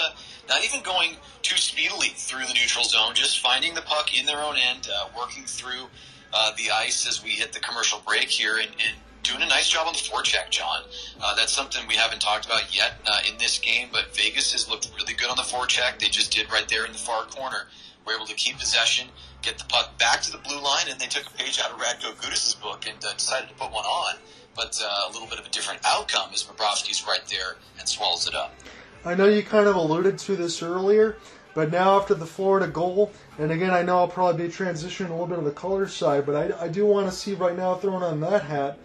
[0.49, 1.11] not even going
[1.41, 5.07] too speedily through the neutral zone, just finding the puck in their own end, uh,
[5.17, 5.87] working through
[6.33, 8.95] uh, the ice as we hit the commercial break here, and, and
[9.25, 10.83] doing a nice job on the forecheck, John.
[11.21, 14.69] Uh, that's something we haven't talked about yet uh, in this game, but Vegas has
[14.69, 15.99] looked really good on the forecheck.
[15.99, 17.67] They just did right there in the far corner.
[18.05, 19.07] We're able to keep possession,
[19.41, 21.79] get the puck back to the blue line, and they took a page out of
[21.79, 24.15] Radko Gudas' book and uh, decided to put one on.
[24.55, 28.27] But uh, a little bit of a different outcome as Bobrovsky's right there and swallows
[28.27, 28.53] it up.
[29.03, 31.17] I know you kind of alluded to this earlier,
[31.53, 35.13] but now after the Florida goal, and again, I know I'll probably be transitioning a
[35.13, 37.75] little bit of the color side, but I, I do want to see right now
[37.75, 38.77] throwing on that hat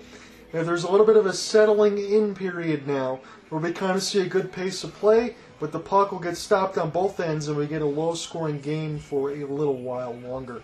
[0.53, 4.03] if there's a little bit of a settling in period now, where we kind of
[4.03, 7.49] see a good pace of play, but the puck will get stopped on both ends
[7.49, 10.63] and we get a low scoring game for a little while longer.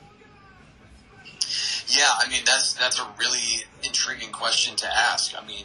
[1.89, 5.41] Yeah, I mean that's that's a really intriguing question to ask.
[5.41, 5.65] I mean,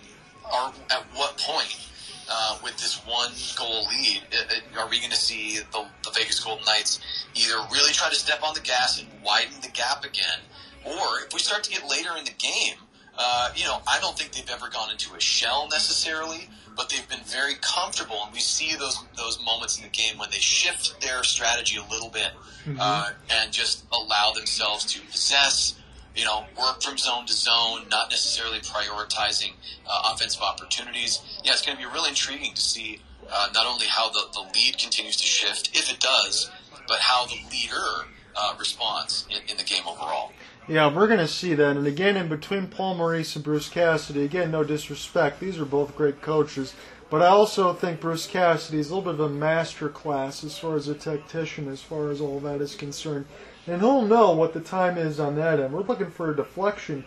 [0.51, 1.89] are, at what point
[2.29, 6.11] uh, with this one goal lead uh, uh, are we going to see the, the
[6.11, 6.99] Vegas Golden Knights
[7.35, 10.39] either really try to step on the gas and widen the gap again,
[10.85, 12.77] or if we start to get later in the game,
[13.17, 17.07] uh, you know, I don't think they've ever gone into a shell necessarily, but they've
[17.09, 20.99] been very comfortable, and we see those those moments in the game when they shift
[21.01, 22.31] their strategy a little bit
[22.65, 22.77] mm-hmm.
[22.79, 25.77] uh, and just allow themselves to possess.
[26.13, 29.53] You know, work from zone to zone, not necessarily prioritizing
[29.87, 31.21] uh, offensive opportunities.
[31.41, 32.99] Yeah, it's going to be really intriguing to see
[33.31, 36.51] uh, not only how the, the lead continues to shift, if it does,
[36.85, 40.33] but how the leader uh, responds in, in the game overall.
[40.71, 41.75] Yeah, we're going to see that.
[41.75, 45.97] And again, in between Paul Maurice and Bruce Cassidy, again, no disrespect, these are both
[45.97, 46.75] great coaches.
[47.09, 50.57] But I also think Bruce Cassidy is a little bit of a master class as
[50.57, 53.25] far as a tactician, as far as all that is concerned.
[53.67, 55.73] And he'll know what the time is on that end.
[55.73, 57.03] We're looking for a deflection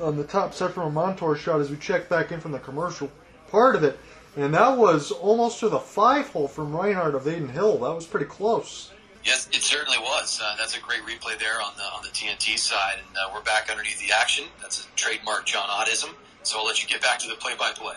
[0.00, 2.58] on the top set from a Montour shot as we check back in from the
[2.58, 3.12] commercial
[3.50, 3.98] part of it.
[4.34, 7.80] And that was almost to the five hole from Reinhart of Adin Hill.
[7.80, 8.93] That was pretty close.
[9.24, 10.38] Yes, it certainly was.
[10.42, 13.42] Uh, that's a great replay there on the on the TNT side, and uh, we're
[13.42, 14.44] back underneath the action.
[14.60, 16.10] That's a trademark John Oddism.
[16.42, 17.96] So I'll let you get back to the play-by-play.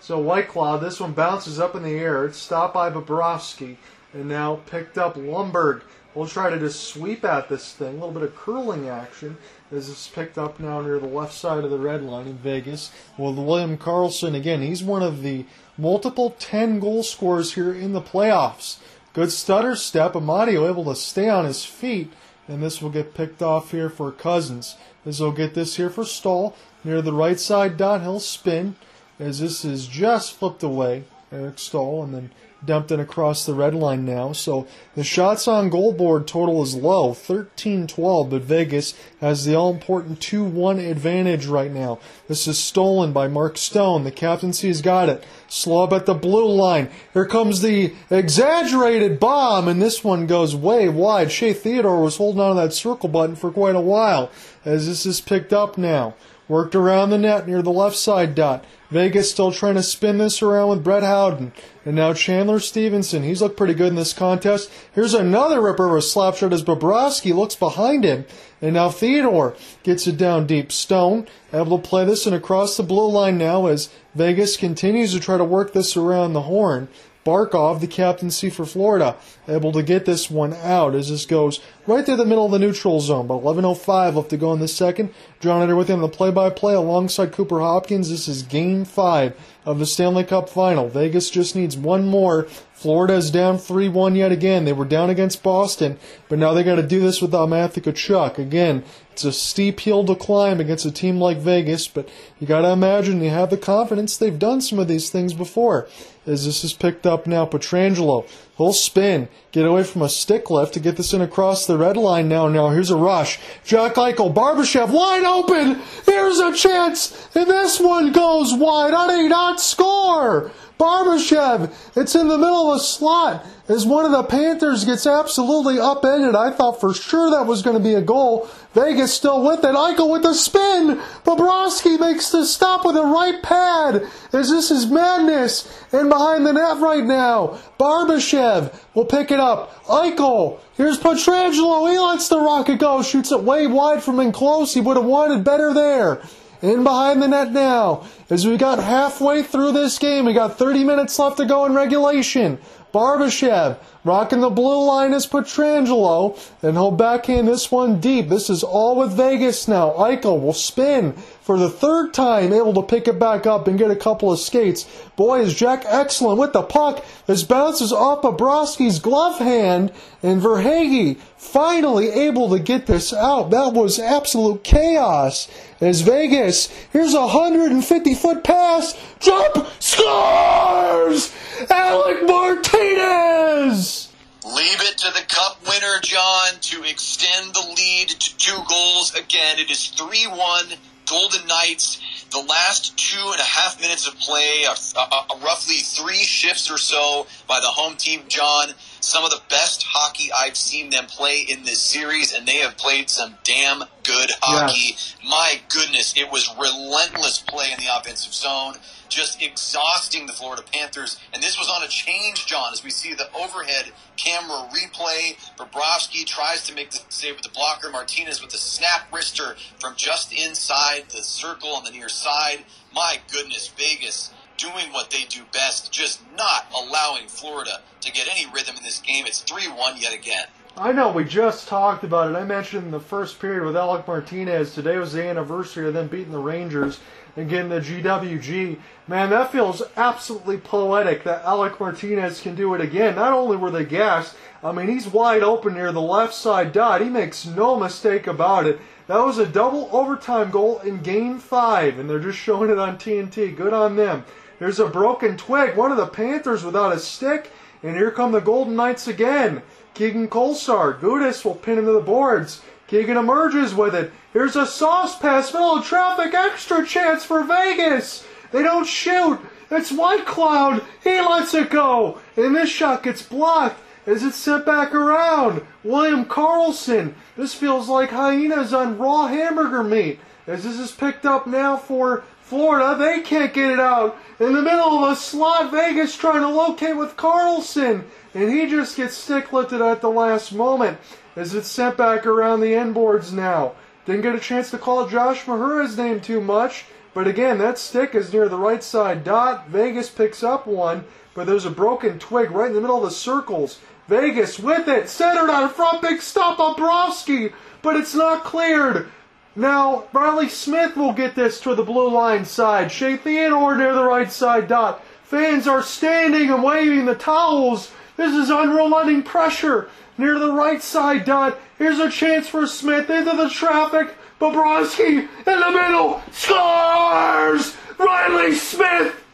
[0.00, 2.24] So Whitecloud, this one bounces up in the air.
[2.24, 3.76] It's stopped by Bobrovsky,
[4.12, 5.82] and now picked up Lundberg.
[6.16, 7.90] We'll try to just sweep at this thing.
[7.90, 9.36] A little bit of curling action
[9.70, 12.90] as it's picked up now near the left side of the red line in Vegas.
[13.18, 15.44] Well, William Karlsson again, he's one of the
[15.76, 18.78] multiple 10 goal scorers here in the playoffs.
[19.16, 20.12] Good stutter step.
[20.12, 22.12] Amadio able to stay on his feet.
[22.46, 24.76] And this will get picked off here for Cousins.
[25.06, 26.54] This will get this here for Staal.
[26.84, 28.76] Near the right side dot, he'll spin.
[29.18, 31.04] As this is just flipped away.
[31.32, 32.02] Eric Staal.
[32.02, 32.30] And then
[32.66, 34.32] dumped in across the red line now.
[34.32, 40.20] So the shots on goal board total is low, 13-12, but Vegas has the all-important
[40.20, 41.98] 2-1 advantage right now.
[42.28, 44.04] This is stolen by Mark Stone.
[44.04, 45.24] The captaincy's got it.
[45.48, 46.90] Slob at the blue line.
[47.14, 51.30] Here comes the exaggerated bomb, and this one goes way wide.
[51.30, 54.30] Shea Theodore was holding on to that circle button for quite a while
[54.64, 56.14] as this is picked up now.
[56.48, 58.64] Worked around the net near the left side dot.
[58.88, 61.52] Vegas still trying to spin this around with Brett Howden.
[61.84, 63.24] And now Chandler Stephenson.
[63.24, 64.70] He's looked pretty good in this contest.
[64.92, 68.26] Here's another ripper of a slap shot as Bobrovsky looks behind him.
[68.62, 70.70] And now Theodore gets it down deep.
[70.70, 75.20] Stone able to play this and across the blue line now as Vegas continues to
[75.20, 76.86] try to work this around the horn.
[77.24, 79.16] Barkov, the captaincy for Florida,
[79.48, 82.58] able to get this one out as this goes right through the middle of the
[82.58, 83.26] neutral zone.
[83.26, 85.12] But 11.05 left to go in the second.
[85.40, 88.10] John Eder with him the play by play alongside Cooper Hopkins.
[88.10, 90.88] This is game five of the Stanley Cup final.
[90.88, 92.44] Vegas just needs one more.
[92.72, 94.64] Florida is down 3 1 yet again.
[94.64, 95.98] They were down against Boston,
[96.28, 98.38] but now they got to do this without Matthew Tkachuk.
[98.38, 102.08] Again, it's a steep hill to climb against a team like Vegas, but
[102.38, 105.88] you got to imagine you have the confidence they've done some of these things before.
[106.26, 110.74] As this is picked up now, Pietrangelo, he'll spin, get away from a stick lift
[110.74, 112.48] to get this in across the red line now.
[112.48, 113.38] Now here's a rush.
[113.64, 115.80] Jack Eichel, Barbashev wide open.
[116.04, 118.94] Here's a chance, and this one goes wide.
[118.94, 120.50] On a not score.
[120.78, 125.78] Barbashev, it's in the middle of the slot as one of the Panthers gets absolutely
[125.78, 126.34] upended.
[126.34, 128.48] I thought for sure that was going to be a goal.
[128.76, 129.74] Vegas still with it.
[129.74, 131.00] Eichel with the spin.
[131.24, 134.06] Bobrovsky makes the stop with a right pad.
[134.32, 135.66] This is madness.
[135.92, 139.82] And behind the net right now, Barbashev will pick it up.
[139.86, 140.60] Eichel.
[140.74, 141.90] Here's Pietrangelo.
[141.90, 143.02] He lets the rocket go.
[143.02, 144.74] Shoots it way wide from in close.
[144.74, 146.20] He would have wanted better there.
[146.60, 148.06] In behind the net now.
[148.28, 151.74] As we got halfway through this game, we got 30 minutes left to go in
[151.74, 152.58] regulation.
[152.96, 158.30] Barbashev rocking the blue line is Pietrangelo, and he'll backhand this one deep.
[158.30, 159.90] This is all with Vegas now.
[159.98, 161.12] Eichel will spin
[161.42, 164.38] for the third time, able to pick it back up and get a couple of
[164.38, 164.86] skates.
[165.14, 167.04] Boy, is Jack excellent with the puck.
[167.26, 169.92] This bounces off Bobrovsky's glove hand,
[170.22, 173.50] and Verhaeghe finally able to get this out.
[173.50, 175.48] That was absolute chaos.
[175.82, 181.30] As Vegas, here's a 150 foot pass, jump, scores!
[181.70, 184.12] Alec Martinez!
[184.44, 189.14] Leave it to the cup winner, John, to extend the lead to two goals.
[189.14, 190.64] Again, it is 3 1
[191.06, 192.00] Golden Knights.
[192.30, 196.78] The last two and a half minutes of play, uh, uh, roughly three shifts or
[196.78, 198.74] so by the home team, John.
[199.00, 202.76] Some of the best hockey I've seen them play in this series, and they have
[202.76, 204.94] played some damn good hockey.
[204.94, 205.16] Yes.
[205.24, 208.76] My goodness, it was relentless play in the offensive zone
[209.08, 211.18] just exhausting the Florida Panthers.
[211.32, 215.36] And this was on a change, John, as we see the overhead camera replay.
[215.56, 217.90] Bobrovsky tries to make the save with the blocker.
[217.90, 222.64] Martinez with the snap wrister from just inside the circle on the near side.
[222.94, 228.46] My goodness, Vegas doing what they do best, just not allowing Florida to get any
[228.52, 229.26] rhythm in this game.
[229.26, 230.46] It's 3 1 yet again.
[230.78, 232.36] I know, we just talked about it.
[232.36, 234.74] I mentioned in the first period with Alec Martinez.
[234.74, 237.00] Today was the anniversary of them beating the Rangers
[237.34, 238.78] and getting the GWG.
[239.08, 243.14] Man, that feels absolutely poetic that Alec Martinez can do it again.
[243.14, 247.00] Not only were they gassed, I mean, he's wide open near the left side dot.
[247.00, 248.78] He makes no mistake about it.
[249.06, 252.98] That was a double overtime goal in game five, and they're just showing it on
[252.98, 253.56] TNT.
[253.56, 254.24] Good on them.
[254.58, 255.76] There's a broken twig.
[255.76, 257.50] One of the Panthers without a stick,
[257.82, 259.62] and here come the Golden Knights again.
[259.94, 260.98] Keegan Kolesar.
[260.98, 262.62] Gudas will pin him to the boards.
[262.86, 264.12] Keegan emerges with it.
[264.32, 268.26] Here's a sauce pass, middle of traffic, extra chance for Vegas.
[268.52, 269.40] They don't shoot.
[269.70, 270.84] It's Whitecloud.
[271.02, 272.20] He lets it go.
[272.36, 275.62] And this shot gets blocked as it's sent back around.
[275.82, 277.14] William Karlsson.
[277.36, 280.20] This feels like hyenas on raw hamburger meat.
[280.46, 284.16] As this is picked up now for Florida, they can't get it out.
[284.38, 288.04] In the middle of a slot, Vegas trying to locate with Karlsson,
[288.34, 290.98] And he just gets stick lifted at the last moment
[291.34, 293.72] as it's sent back around the end boards now.
[294.04, 298.14] Didn't get a chance to call Josh Mahura's name too much, but again, that stick
[298.14, 299.68] is near the right side dot.
[299.68, 301.04] Vegas picks up one,
[301.34, 303.80] but there's a broken twig right in the middle of the circles.
[304.06, 307.52] Vegas with it, centered on a front, big stop on Brovsky,
[307.82, 309.08] but it's not cleared.
[309.56, 312.92] Now, Reilly Smith will get this to the blue line side.
[312.92, 315.02] Shea Theodore near the right side dot.
[315.24, 317.90] Fans are standing and waving the towels.
[318.18, 319.88] This is unrelenting pressure
[320.18, 321.58] near the right side dot.
[321.78, 324.14] Here's a chance for Smith into the traffic.
[324.38, 327.74] Bobrovsky in the middle scores.
[327.98, 329.24] Reilly Smith.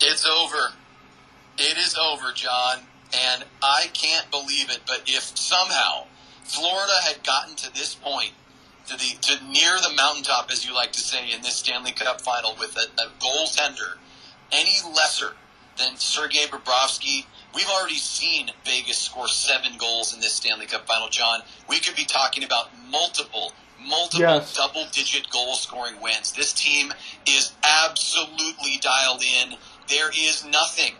[0.00, 0.72] It's over.
[1.58, 2.78] It is over, John.
[3.12, 4.80] And I can't believe it.
[4.86, 6.04] But if somehow
[6.44, 8.30] Florida had gotten to this point,
[8.86, 12.20] to the to near the mountaintop, as you like to say, in this Stanley Cup
[12.20, 13.98] final with a, a goaltender
[14.52, 15.32] any lesser
[15.76, 17.24] than Sergei Bobrovsky,
[17.54, 21.40] We've already seen Vegas score seven goals in this Stanley Cup final, John.
[21.68, 24.56] We could be talking about multiple, multiple yes.
[24.56, 26.32] double digit goal scoring wins.
[26.32, 26.92] This team
[27.28, 29.56] is absolutely dialed in.
[29.88, 30.94] There is nothing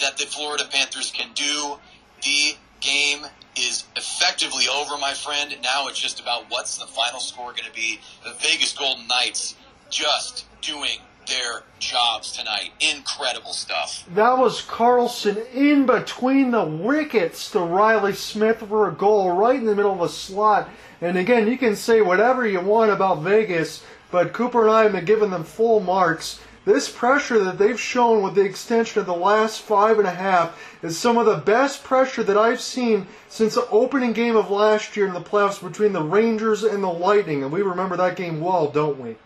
[0.00, 1.76] that the Florida Panthers can do.
[2.24, 3.24] The game
[3.56, 5.54] is effectively over, my friend.
[5.62, 8.00] Now it's just about what's the final score going to be.
[8.24, 9.56] The Vegas Golden Knights
[9.90, 12.70] just doing their jobs tonight.
[12.80, 14.04] Incredible stuff.
[14.14, 19.66] That was Karlsson in between the wickets to Reilly Smith for a goal right in
[19.66, 20.68] the middle of a slot.
[21.00, 24.92] And again, you can say whatever you want about Vegas, but Cooper and I have
[24.92, 26.40] been giving them full marks.
[26.64, 30.56] This pressure that they've shown with the extension of the last five and a half
[30.80, 34.96] is some of the best pressure that I've seen since the opening game of last
[34.96, 37.42] year in the playoffs between the Rangers and the Lightning.
[37.42, 39.16] And we remember that game well, don't we?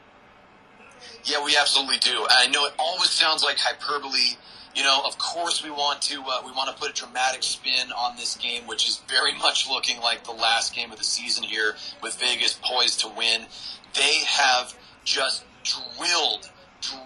[1.24, 2.26] Yeah, we absolutely do.
[2.30, 4.38] I know it always sounds like hyperbole.
[4.74, 7.90] You know, of course we want to uh, we want to put a dramatic spin
[7.92, 11.44] on this game, which is very much looking like the last game of the season
[11.44, 13.46] here with Vegas poised to win.
[13.94, 16.50] They have just drilled,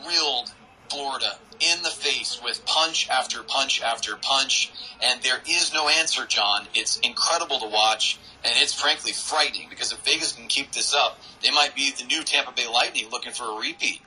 [0.04, 0.52] drilled
[0.88, 6.26] Florida in the face with punch after punch after punch, and there is no answer,
[6.26, 6.66] John.
[6.74, 8.18] It's incredible to watch.
[8.42, 12.04] And it's frankly frightening because if Vegas can keep this up, they might be the
[12.04, 14.00] new Tampa Bay Lightning looking for a repeat.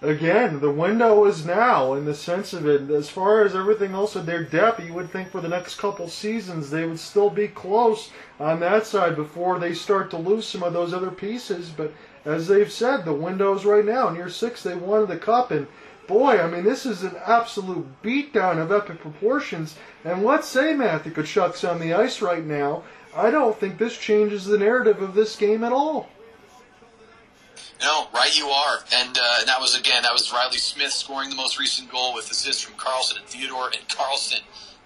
[0.00, 2.90] Again, the window is now in the sense of it.
[2.90, 6.08] As far as everything else in their depth, you would think for the next couple
[6.08, 10.62] seasons they would still be close on that side before they start to lose some
[10.62, 11.70] of those other pieces.
[11.70, 11.92] But
[12.24, 14.08] as they've said, the window's right now.
[14.08, 15.66] In year six, they wanted the cup, and
[16.06, 19.76] boy, I mean, this is an absolute beatdown of epic proportions.
[20.04, 22.84] And let's say Matthew Tkachuk's on the ice right now.
[23.14, 26.08] I don't think this changes the narrative of this game at all.
[27.80, 28.78] No, right you are.
[28.94, 32.14] And, uh, and that was, again, that was Reilly Smith scoring the most recent goal
[32.14, 33.66] with assists from Karlsson and Theodore.
[33.66, 34.40] And Karlsson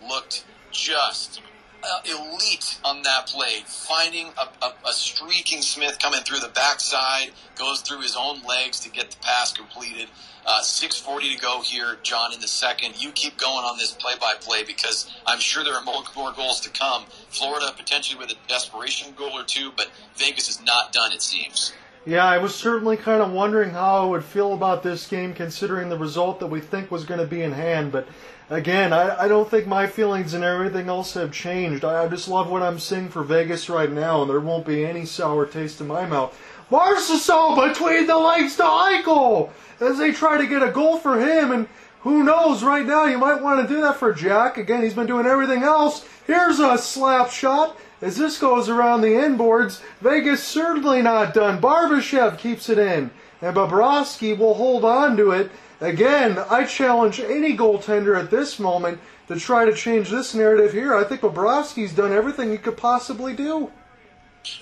[0.08, 1.40] looked just
[1.82, 7.30] uh, elite on that play, finding a, a, a, streaking Smith coming through the backside,
[7.56, 10.08] goes through his own legs to get the pass completed.
[10.46, 13.00] Uh, 6.40 to go here, John, in the second.
[13.00, 16.32] You keep going on this play by play because I'm sure there are more, more
[16.32, 17.04] goals to come.
[17.28, 21.72] Florida potentially with a desperation goal or two, but Vegas is not done, it seems.
[22.06, 25.90] Yeah, I was certainly kind of wondering how I would feel about this game considering
[25.90, 27.92] the result that we think was going to be in hand.
[27.92, 28.08] But
[28.50, 31.84] again, I, I don't think my feelings and everything else have changed.
[31.84, 34.84] I, I just love what I'm seeing for Vegas right now, and there won't be
[34.84, 36.38] any sour taste in my mouth.
[36.70, 39.50] Marchessault between the legs to Eichel
[39.80, 41.50] as they try to get a goal for him.
[41.50, 41.68] And
[42.00, 44.58] who knows, right now you might want to do that for Jack.
[44.58, 46.06] Again, he's been doing everything else.
[46.26, 47.76] Here's a slap shot.
[48.00, 51.60] As this goes around the inboards, Vegas certainly not done.
[51.60, 53.10] Barbashev keeps it in,
[53.42, 55.50] and Bobrovsky will hold on to it.
[55.80, 60.94] Again, I challenge any goaltender at this moment to try to change this narrative here.
[60.94, 63.70] I think Bobrovsky's done everything he could possibly do.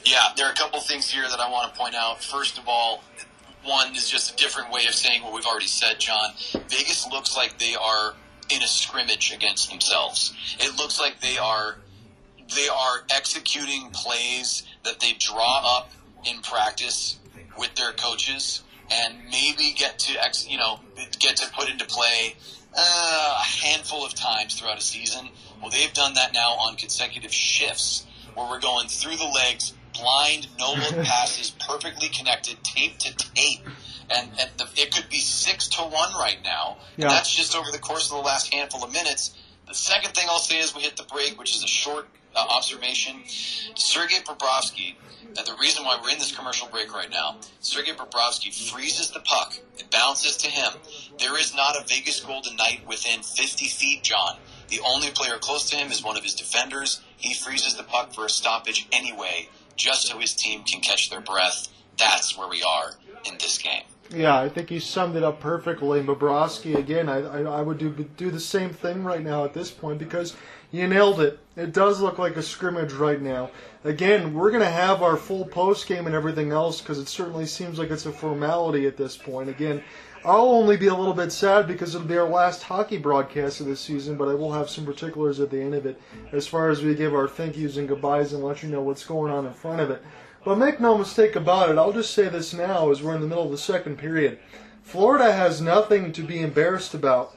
[0.05, 2.23] Yeah, there are a couple things here that I want to point out.
[2.23, 3.03] First of all,
[3.65, 6.33] one is just a different way of saying what we've already said, John.
[6.69, 8.15] Vegas looks like they are
[8.51, 10.35] in a scrimmage against themselves.
[10.59, 11.79] It looks like they are
[12.55, 15.91] they are executing plays that they draw up
[16.25, 17.19] in practice
[17.59, 20.81] with their coaches and maybe get to ex, you know
[21.19, 22.37] get to put into play
[22.77, 25.29] uh, a handful of times throughout a season.
[25.61, 30.49] Well, they've done that now on consecutive shifts where we're going through the legs, blind,
[30.59, 33.67] no look passes, perfectly connected, tape to tape.
[34.09, 36.77] And, and the, it could be six to one right now.
[36.97, 37.07] Yeah.
[37.07, 39.35] And that's just over the course of the last handful of minutes.
[39.67, 42.07] The second thing I'll say is we hit the break, which is a short
[42.37, 43.23] uh, observation.
[43.27, 44.95] Sergei Bobrovsky,
[45.39, 49.21] uh, the reason why we're in this commercial break right now, Sergei Bobrovsky freezes the
[49.21, 49.55] puck.
[49.79, 50.73] It bounces to him.
[51.19, 54.37] There is not a Vegas Golden Knight within 50 feet, John.
[54.69, 57.01] The only player close to him is one of his defenders.
[57.17, 61.21] He freezes the puck for a stoppage anyway, just so his team can catch their
[61.21, 61.69] breath.
[61.99, 62.93] That's where we are
[63.25, 63.83] in this game.
[64.11, 66.01] Yeah, I think he summed it up perfectly.
[66.03, 69.71] Bobrovsky, again, I, I, I would do do the same thing right now at this
[69.71, 70.37] point because
[70.71, 71.41] you nailed it.
[71.57, 73.51] It does look like a scrimmage right now.
[73.83, 77.47] Again, we're going to have our full post game and everything else because it certainly
[77.47, 79.49] seems like it's a formality at this point.
[79.49, 79.83] Again,
[80.23, 83.67] I'll only be a little bit sad because it'll be our last hockey broadcast of
[83.67, 85.99] this season, but I will have some particulars at the end of it
[86.31, 89.07] as far as we give our thank yous and goodbyes and let you know what's
[89.07, 90.03] going on in front of it.
[90.45, 93.27] But make no mistake about it, I'll just say this now as we're in the
[93.27, 94.39] middle of the second period.
[94.83, 97.35] Florida has nothing to be embarrassed about.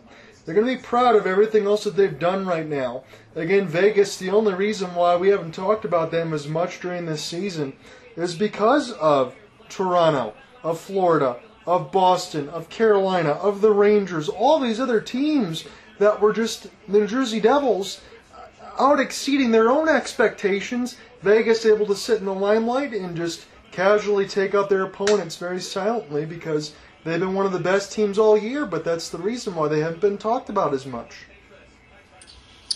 [0.50, 3.04] They're going to be proud of everything else that they've done right now.
[3.36, 7.24] Again, Vegas, the only reason why we haven't talked about them as much during this
[7.24, 7.74] season
[8.16, 9.36] is because of
[9.70, 15.66] Toronto, of Florida, of Boston, of Carolina, of the Rangers, all these other teams
[16.00, 18.02] that were just the New Jersey Devils
[18.36, 20.98] uh, out exceeding their own expectations.
[21.22, 25.62] Vegas able to sit in the limelight and just casually take out their opponents very
[25.62, 26.74] silently because
[27.04, 29.80] They've been one of the best teams all year, but that's the reason why they
[29.80, 31.26] haven't been talked about as much.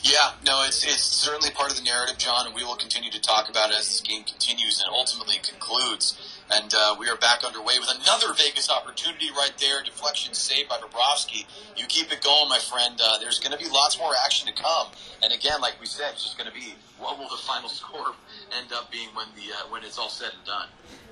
[0.04, 3.22] Yeah, no, it's it's certainly part of the narrative, John, and we will continue to
[3.22, 6.20] talk about it as this game continues and ultimately concludes.
[6.52, 9.82] And uh, we are back underway with another Vegas opportunity right there.
[9.82, 11.46] Deflection saved by Bobrovsky.
[11.78, 13.00] You keep it going, my friend.
[13.02, 14.88] Uh, there's going to be lots more action to come.
[15.24, 18.14] And again, like we said, it's just going to be what will the final score
[18.60, 20.68] end up being when the uh, when it's all said and done.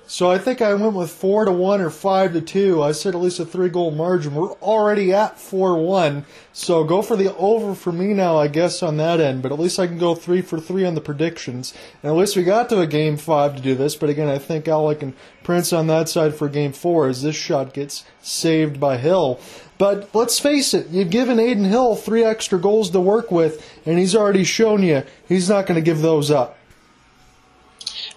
[0.06, 2.82] So I think I went with four to one or five to two.
[2.82, 4.34] I said at least a three goal margin.
[4.34, 6.26] We're already at four one.
[6.52, 9.42] So go for the over for me now, I guess, on that end.
[9.42, 11.72] But at least I can go three for three on the predictions.
[12.02, 13.96] And at least we got to a game five to do this.
[13.96, 15.14] But again, I think Alec and
[15.44, 19.40] Prince on that side for game four as this shot gets saved by Hill.
[19.78, 23.98] But let's face it, you've given Adin Hill three extra goals to work with, and
[23.98, 26.58] he's already shown you he's not going to give those up.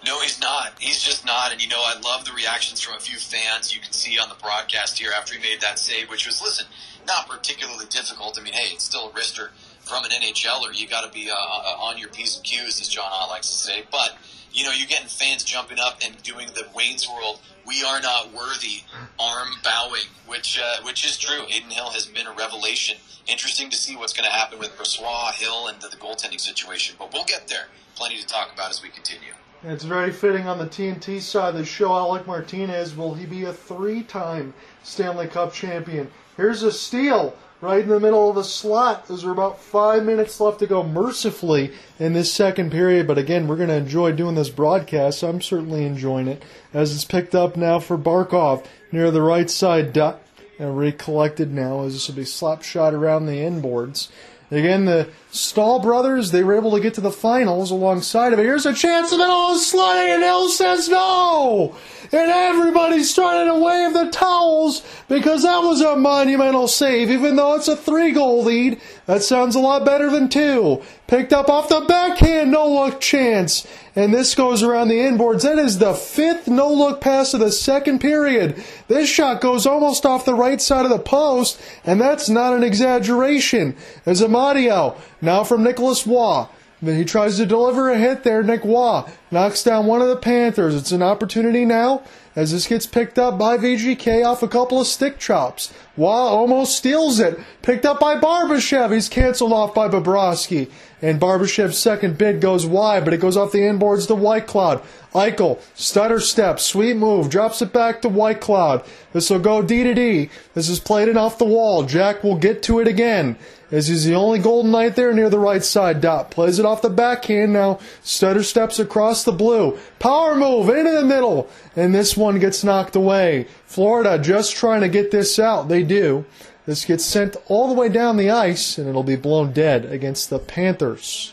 [0.06, 0.55] No, he's not.
[0.78, 1.52] He's just not.
[1.52, 4.28] And you know, I love the reactions from a few fans you can see on
[4.28, 6.66] the broadcast here after he made that save, which was, listen,
[7.06, 8.38] not particularly difficult.
[8.38, 9.50] I mean, hey, it's still a wrister
[9.80, 10.78] from an NHLer.
[10.78, 13.48] You got to be uh, uh, on your P's and Q's, as John Ott likes
[13.48, 13.84] to say.
[13.90, 14.18] But
[14.52, 18.32] you know, you're getting fans jumping up and doing the Wayne's World, we are not
[18.32, 18.82] worthy
[19.18, 21.42] arm bowing, which uh, which is true.
[21.44, 22.96] Adin Hill has been a revelation.
[23.26, 26.94] Interesting to see what's going to happen with Brossoit, Hill, and the, the goaltending situation,
[26.98, 27.66] but we'll get there.
[27.96, 29.32] Plenty to talk about as we continue.
[29.64, 31.92] It's very fitting on the TNT side of the show.
[31.92, 36.10] Alec Martinez, will he be a three time Stanley Cup champion?
[36.36, 40.58] Here's a steal right in the middle of the slot we're about five minutes left
[40.58, 43.06] to go mercifully in this second period.
[43.06, 45.22] But again, we're going to enjoy doing this broadcast.
[45.22, 46.42] I'm certainly enjoying it
[46.74, 50.20] as it's picked up now for Barkov near the right side dot
[50.58, 54.08] and recollected now as this will be slap shot around the inboards.
[54.50, 58.44] Again, the Staal brothers, they were able to get to the finals alongside of it.
[58.44, 61.76] Here's a chance in the middle of and Hill says no!
[62.12, 67.54] And everybody started to wave the towels because that was a monumental save, even though
[67.54, 68.80] it's a three goal lead.
[69.06, 70.82] That sounds a lot better than two.
[71.08, 73.66] Picked up off the backhand, no look chance.
[73.94, 75.42] And this goes around the inboards.
[75.42, 78.62] That is the fifth no look pass of the second period.
[78.88, 82.62] This shot goes almost off the right side of the post, and that's not an
[82.62, 83.76] exaggeration.
[84.04, 84.96] As Amadio,
[85.26, 86.46] now from Nicholas Roy.
[86.80, 88.42] Then he tries to deliver a hit there.
[88.42, 90.74] Nick Roy knocks down one of the Panthers.
[90.74, 92.02] It's an opportunity now
[92.34, 95.72] as this gets picked up by VGK off a couple of stick chops.
[95.96, 97.40] Roy almost steals it.
[97.62, 98.92] Picked up by Barbashev.
[98.92, 100.70] He's canceled off by Bobrovsky.
[101.00, 104.82] And Barbashev's second bid goes wide, but it goes off the inboards to Whitecloud.
[105.14, 108.86] Eichel, stutter step, sweet move, drops it back to Whitecloud.
[109.14, 110.28] This will go D to D.
[110.52, 111.84] This is played in off the wall.
[111.84, 113.38] Jack will get to it again
[113.70, 116.30] as he's the only Golden Knight there near the right side dot.
[116.30, 117.78] Plays it off the backhand now.
[118.02, 119.78] Stutter steps across the blue.
[119.98, 121.48] Power move into the middle.
[121.74, 123.48] And this one gets knocked away.
[123.64, 125.68] Florida just trying to get this out.
[125.68, 126.24] They do.
[126.64, 130.30] This gets sent all the way down the ice, and it'll be blown dead against
[130.30, 131.32] the Panthers.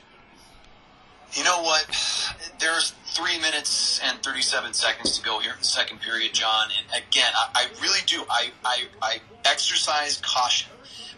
[1.33, 1.87] You know what?
[2.59, 6.69] There's three minutes and 37 seconds to go here in the second period, John.
[6.77, 8.23] And again, I, I really do.
[8.29, 10.69] I, I, I exercise caution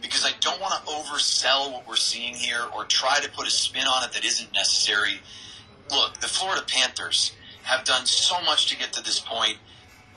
[0.05, 3.51] because I don't want to oversell what we're seeing here or try to put a
[3.51, 5.19] spin on it that isn't necessary.
[5.91, 7.31] Look, the Florida Panthers
[7.63, 9.57] have done so much to get to this point,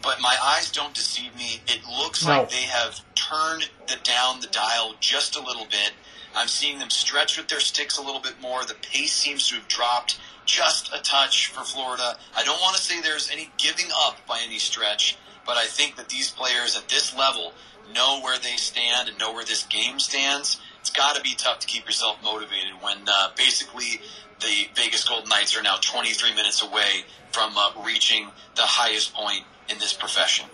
[0.03, 1.61] but my eyes don't deceive me.
[1.67, 2.39] It looks no.
[2.39, 5.93] like they have turned the down the dial just a little bit.
[6.37, 8.65] I'm seeing them stretch with their sticks a little bit more.
[8.65, 12.17] The pace seems to have dropped just a touch for Florida.
[12.37, 15.17] I don't want to say there's any giving up by any stretch,
[15.47, 17.53] but I think that these players at this level
[17.95, 20.61] know where they stand and know where this game stands.
[20.81, 24.01] It's got to be tough to keep yourself motivated when uh, basically
[24.41, 29.45] the Vegas Golden Knights are now 23 minutes away from uh, reaching the highest point
[29.69, 30.47] in this profession.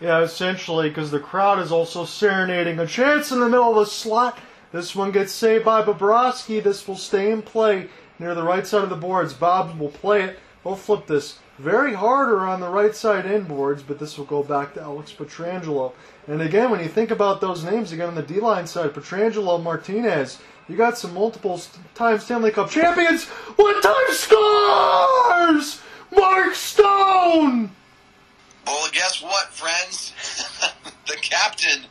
[0.00, 3.90] Yeah, essentially, because the crowd is also serenading a chance in the middle of the
[3.90, 4.38] slot.
[4.72, 6.62] This one gets saved by Bobrovsky.
[6.62, 7.88] This will stay in play
[8.18, 9.32] near the right side of the boards.
[9.32, 10.38] Bob will play it.
[10.62, 14.74] He'll flip this very harder on the right side inboards, but this will go back
[14.74, 15.92] to Alex Pietrangelo.
[16.26, 19.62] And again, when you think about those names again on the D line side, Pietrangelo
[19.62, 20.38] Martinez,
[20.68, 21.60] you got some multiple
[21.94, 23.24] time Stanley Cup champions.
[23.56, 25.82] One time scores!
[26.10, 27.70] Mark Stone!
[28.66, 30.14] Well, guess what, friends?
[31.06, 31.84] the captain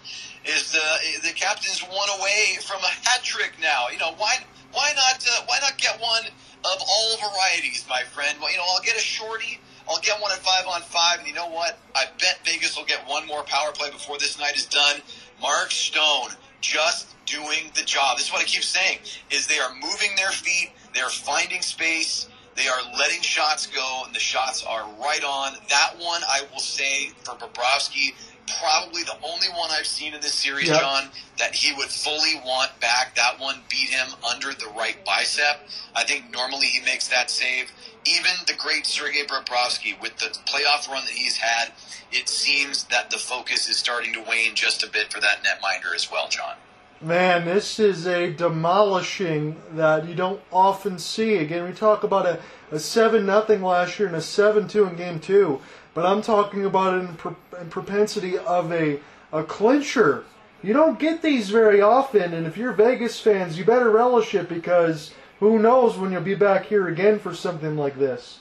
[0.46, 3.90] is the the captain's one away from a hat trick now.
[3.92, 4.38] You know why?
[4.72, 5.24] Why not?
[5.24, 6.26] Uh, why not get one
[6.66, 8.40] of all varieties, my friend?
[8.42, 9.60] Well, you know, I'll get a shorty.
[9.90, 11.78] I'll get one at five on five, and you know what?
[11.96, 15.02] I bet Vegas will get one more power play before this night is done.
[15.42, 16.30] Mark Stone
[16.62, 18.18] just doing the job.
[18.18, 19.00] This is what I keep saying:
[19.32, 24.04] is they are moving their feet, they are finding space, they are letting shots go,
[24.06, 25.54] and the shots are right on.
[25.70, 28.14] That one, I will say, for Bobrovsky,
[28.60, 30.80] probably the only one I've seen in this series, yep.
[30.80, 33.16] John, that he would fully want back.
[33.16, 35.68] That one beat him under the right bicep.
[35.96, 37.72] I think normally he makes that save.
[38.06, 41.72] Even the great Sergei Bobrovsky, with the playoff run that he's had,
[42.12, 45.96] it seems that the focus is starting to wane just a bit for that netminder
[45.96, 46.56] as well, John.
[47.02, 51.36] Man, this is a demolishing that you don't often see.
[51.36, 52.40] Again, we talk about a,
[52.72, 55.60] a 7 nothing last year and a 7 2 in game two,
[55.94, 57.18] but I'm talking about in,
[57.60, 59.00] in propensity of a,
[59.34, 60.24] a clincher.
[60.62, 64.48] You don't get these very often, and if you're Vegas fans, you better relish it
[64.48, 65.14] because
[65.44, 68.40] who knows when you'll be back here again for something like this.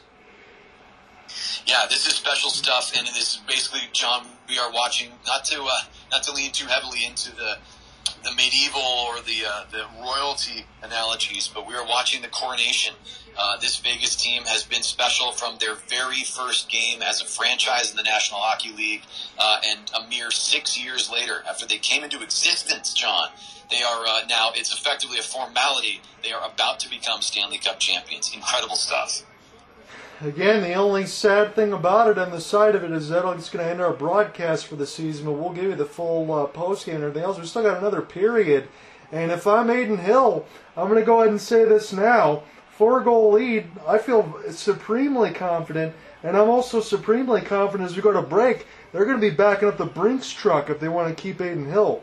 [1.66, 4.26] Yeah, this is special stuff, and this is basically, John.
[4.48, 5.70] We are watching not to uh,
[6.10, 7.56] not to lean too heavily into the
[8.24, 12.94] the medieval or the uh, the royalty analogies, but we are watching the coronation.
[13.36, 17.90] Uh, this Vegas team has been special from their very first game as a franchise
[17.90, 19.02] in the National Hockey League,
[19.38, 23.30] uh, and a mere six years later, after they came into existence, John,
[23.72, 24.52] they are uh, now.
[24.54, 26.00] It's effectively a formality.
[26.22, 28.32] They are about to become Stanley Cup champions.
[28.34, 29.22] Incredible stuff.
[30.20, 33.48] again, the only sad thing about it and the side of it is that it's
[33.48, 36.46] going to end our broadcast for the season, but we'll give you the full uh,
[36.46, 37.38] post game and everything else.
[37.38, 38.68] We've still got another period.
[39.10, 40.46] And if I'm Adin Hill,
[40.76, 42.44] I'm going to go ahead and say this now.
[42.70, 48.12] Four goal lead, I feel supremely confident, and I'm also supremely confident as we go
[48.12, 51.22] to break, they're going to be backing up the Brinks truck if they want to
[51.22, 52.02] keep Adin Hill.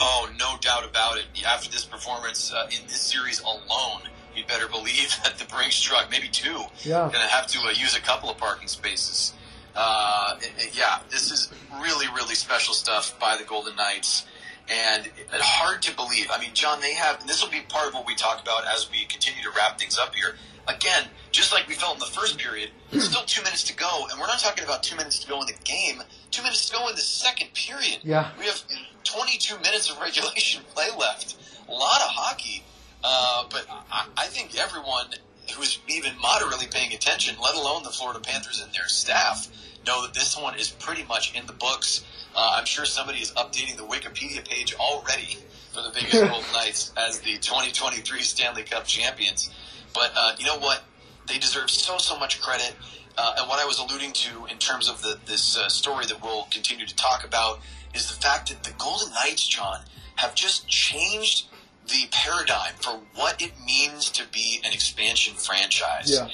[0.00, 1.24] Oh, no doubt about it.
[1.46, 4.02] After this performance uh, in this series alone,
[4.34, 7.00] you better believe that the Brinks truck, maybe two, yeah.
[7.00, 9.32] going to have to uh, use a couple of parking spaces.
[9.74, 10.36] Uh,
[10.72, 11.52] yeah, this is
[11.82, 14.26] really, really special stuff by the Golden Knights.
[14.68, 16.26] And hard to believe.
[16.32, 18.90] I mean, John, they have, this will be part of what we talk about as
[18.90, 20.34] we continue to wrap things up here.
[20.66, 24.20] Again, just like we felt in the first period, still two minutes to go, and
[24.20, 26.02] we're not talking about two minutes to go in the game.
[26.32, 27.98] Two minutes to go in the second period.
[28.02, 28.30] Yeah.
[28.38, 28.60] We have
[29.06, 31.36] 22 minutes of regulation play left.
[31.68, 32.62] A lot of hockey.
[33.02, 35.06] Uh, but I, I think everyone
[35.54, 39.48] who's even moderately paying attention, let alone the Florida Panthers and their staff,
[39.86, 42.04] know that this one is pretty much in the books.
[42.34, 45.38] Uh, I'm sure somebody is updating the Wikipedia page already
[45.72, 49.50] for the Vegas Golden Knights as the 2023 Stanley Cup champions.
[49.94, 50.82] But uh, you know what?
[51.28, 52.74] They deserve so so much credit.
[53.18, 56.22] Uh, and what I was alluding to in terms of the, this uh, story that
[56.22, 57.60] we'll continue to talk about
[57.96, 59.80] is the fact that the Golden Knights, John,
[60.16, 61.48] have just changed
[61.88, 66.10] the paradigm for what it means to be an expansion franchise.
[66.10, 66.28] Yeah.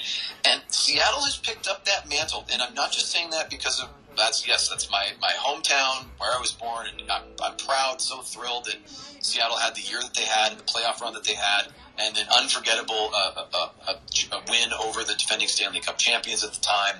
[0.45, 2.45] And Seattle has picked up that mantle.
[2.51, 6.31] And I'm not just saying that because of that's yes, that's my, my hometown where
[6.31, 10.13] I was born, and I'm, I'm proud, so thrilled that Seattle had the year that
[10.13, 11.67] they had, the playoff run that they had,
[11.97, 13.93] and an unforgettable uh, uh, uh,
[14.31, 16.97] a win over the defending Stanley Cup champions at the time.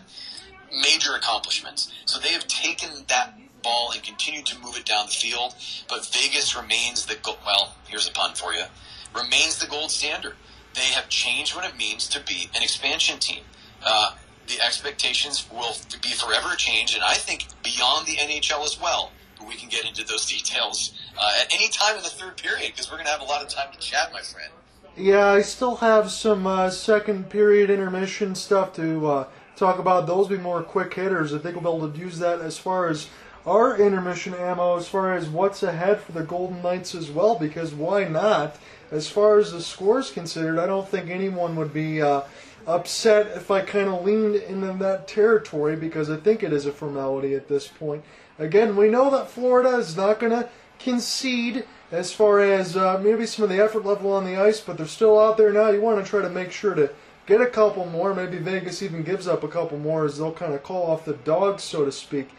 [0.72, 1.94] Major accomplishments.
[2.06, 5.56] So they have taken that ball and continue to move it down the field.
[5.88, 7.76] But Vegas remains the go- well.
[7.88, 8.66] Here's a pun for you.
[9.16, 10.36] Remains the gold standard.
[10.76, 13.44] They have changed what it means to be an expansion team.
[13.86, 14.16] Uh,
[14.48, 19.12] the expectations will be forever changed, and I think beyond the NHL as well.
[19.46, 22.90] We can get into those details uh, at any time in the third period because
[22.90, 24.52] we're going to have a lot of time to chat, my friend.
[24.96, 30.08] Yeah, I still have some uh, second period intermission stuff to uh, talk about.
[30.08, 31.34] Those will be more quick hitters.
[31.34, 33.10] I think we'll be able to use that as far as
[33.46, 37.74] our intermission ammo as far as what's ahead for the Golden Knights as well, because
[37.74, 38.58] why not?
[38.92, 42.22] As far as the score's considered, I don't think anyone would be uh,
[42.66, 46.72] upset if I kind of leaned into that territory because I think it is a
[46.72, 48.04] formality at this point.
[48.40, 50.50] Again, we know that Florida is not going to
[50.80, 54.78] concede as far as uh, maybe some of the effort level on the ice, but
[54.78, 55.70] they're still out there now.
[55.70, 56.92] You want to try to make sure to
[57.26, 58.14] get a couple more.
[58.16, 61.14] Maybe Vegas even gives up a couple more as they'll kind of call off the
[61.14, 62.30] dogs, so to speak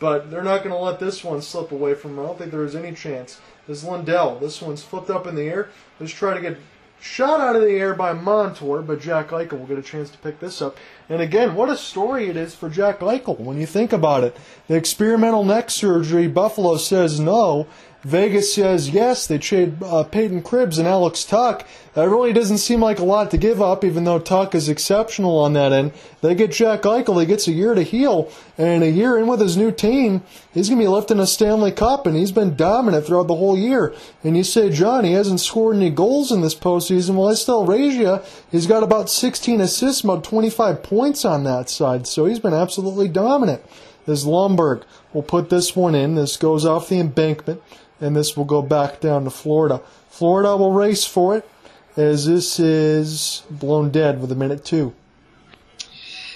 [0.00, 2.24] but they're not going to let this one slip away from them.
[2.24, 3.40] I don't think there is any chance.
[3.66, 5.70] This Lundell, this one's flipped up in the air.
[5.98, 6.58] Let's try to get
[7.00, 10.18] shot out of the air by Montour, but Jack Eichel will get a chance to
[10.18, 10.78] pick this up.
[11.08, 14.36] And again, what a story it is for Jack Eichel when you think about it.
[14.68, 17.66] The experimental neck surgery, Buffalo says no,
[18.04, 19.26] Vegas says yes.
[19.26, 21.64] They trade uh, Peyton Krebs and Alex Tuch.
[21.94, 25.38] That really doesn't seem like a lot to give up, even though Tuch is exceptional
[25.38, 25.92] on that end.
[26.20, 27.18] They get Jack Eichel.
[27.20, 30.22] He gets a year to heal, and a year in with his new team,
[30.52, 33.56] he's going to be lifting a Stanley Cup, and he's been dominant throughout the whole
[33.56, 33.94] year.
[34.22, 37.14] And you say, John, he hasn't scored any goals in this postseason.
[37.14, 38.20] Well, I still raise you.
[38.50, 43.08] He's got about 16 assists, about 25 points on that side, so he's been absolutely
[43.08, 43.62] dominant.
[44.04, 44.82] This Lomberg
[45.14, 46.16] will put this one in.
[46.16, 47.62] This goes off the embankment
[48.00, 49.80] and this will go back down to Florida.
[50.08, 51.48] Florida will race for it
[51.96, 54.94] as this is blown dead with a minute two.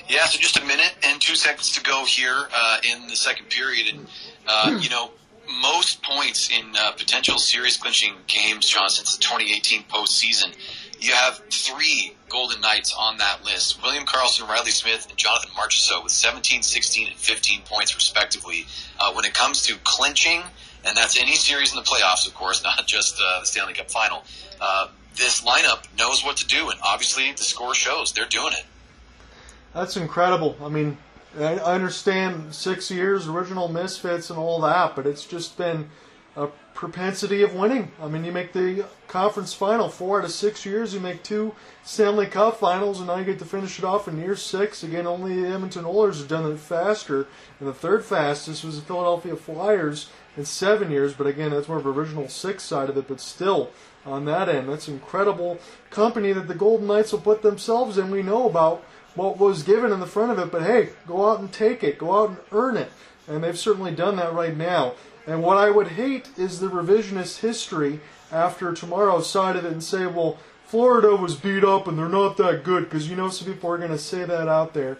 [0.08, 3.50] Yeah, so just a minute and two seconds to go here uh, in the second
[3.50, 4.06] period, and
[4.46, 5.10] uh, you know
[5.60, 10.54] most points in uh, potential series clinching games, John, since the 2018 postseason.
[11.00, 16.02] You have three Golden Knights on that list: William Karlsson, Reilly Smith, and Jonathan Marchessault
[16.02, 18.66] with 17, 16, and 15 points respectively.
[18.98, 20.42] Uh, when it comes to clinching
[20.84, 23.90] and that's any series in the playoffs, of course, not just uh, the Stanley Cup
[23.90, 24.24] final.
[24.60, 28.64] Uh, this lineup knows what to do, and obviously the score shows they're doing it.
[29.74, 30.56] That's incredible.
[30.62, 30.96] I mean,
[31.36, 35.90] I understand six years, original misfits, and all that, but it's just been
[36.36, 37.90] a propensity of winning.
[38.00, 41.54] I mean, you make the conference final four out of six years, you make two
[41.84, 44.82] Stanley Cup finals, and now you get to finish it off in year six.
[44.82, 47.26] Again, only the Edmonton Oilers have done it faster,
[47.58, 51.12] and the third fastest was the Philadelphia Flyers in seven years.
[51.12, 53.70] But again, that's more of original six side of it, but still
[54.06, 55.58] on that end, that's incredible
[55.90, 58.10] company that the Golden Knights will put themselves in.
[58.10, 58.82] We know about
[59.14, 61.98] what was given in the front of it, but hey, go out and take it,
[61.98, 62.90] go out and earn it,
[63.26, 64.94] and they've certainly done that right now.
[65.26, 68.00] And what I would hate is the revisionist history
[68.32, 72.36] after tomorrow's side of it and say, well, Florida was beat up and they're not
[72.36, 74.98] that good because you know some people are going to say that out there.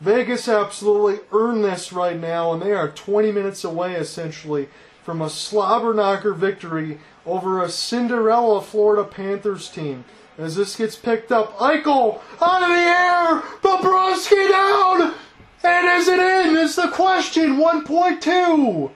[0.00, 4.68] Vegas absolutely earned this right now, and they are 20 minutes away essentially
[5.04, 10.04] from a slobber knocker victory over a Cinderella Florida Panthers team.
[10.38, 15.14] As this gets picked up, Eichel out of the air, Bobrovsky down,
[15.62, 16.56] and is it in?
[16.56, 18.90] Is the question 1.2.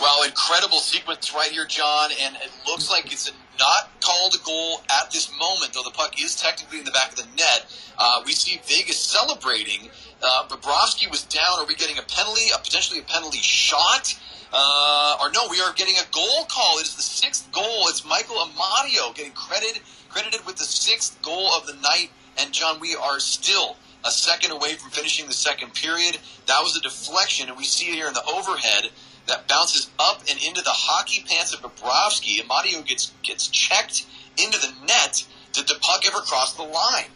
[0.00, 4.80] Well, incredible sequence right here, John, and it looks like it's not called a goal
[4.90, 7.66] at this moment, though the puck is technically in the back of the net.
[7.98, 9.90] Uh, we see Vegas celebrating.
[10.22, 11.58] Uh, Bobrovsky was down.
[11.58, 14.18] Are we getting a penalty, a potentially a penalty shot?
[14.52, 16.78] Uh, or no, we are getting a goal call.
[16.78, 17.88] It is the sixth goal.
[17.88, 22.10] It's Michael Amadio getting credit credited with the sixth goal of the night.
[22.38, 26.18] And John, we are still a second away from finishing the second period.
[26.46, 28.90] That was a deflection, and we see it here in the overhead
[29.26, 32.40] that bounces up and into the hockey pants of Bobrovsky.
[32.40, 35.24] Amadio gets gets checked into the net.
[35.52, 37.10] Did the puck ever cross the line?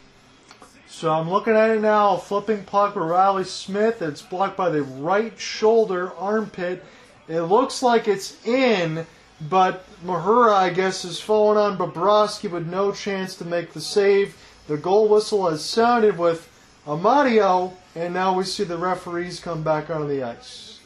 [0.92, 4.02] So I'm looking at it now, flipping puck with Reilly Smith.
[4.02, 6.84] It's blocked by the right shoulder armpit.
[7.26, 9.06] It looks like it's in,
[9.48, 14.36] but Mahura, I guess, is falling on Bobrovsky with no chance to make the save.
[14.68, 16.48] The goal whistle has sounded with
[16.86, 20.78] Amadio, and now we see the referees come back onto the ice.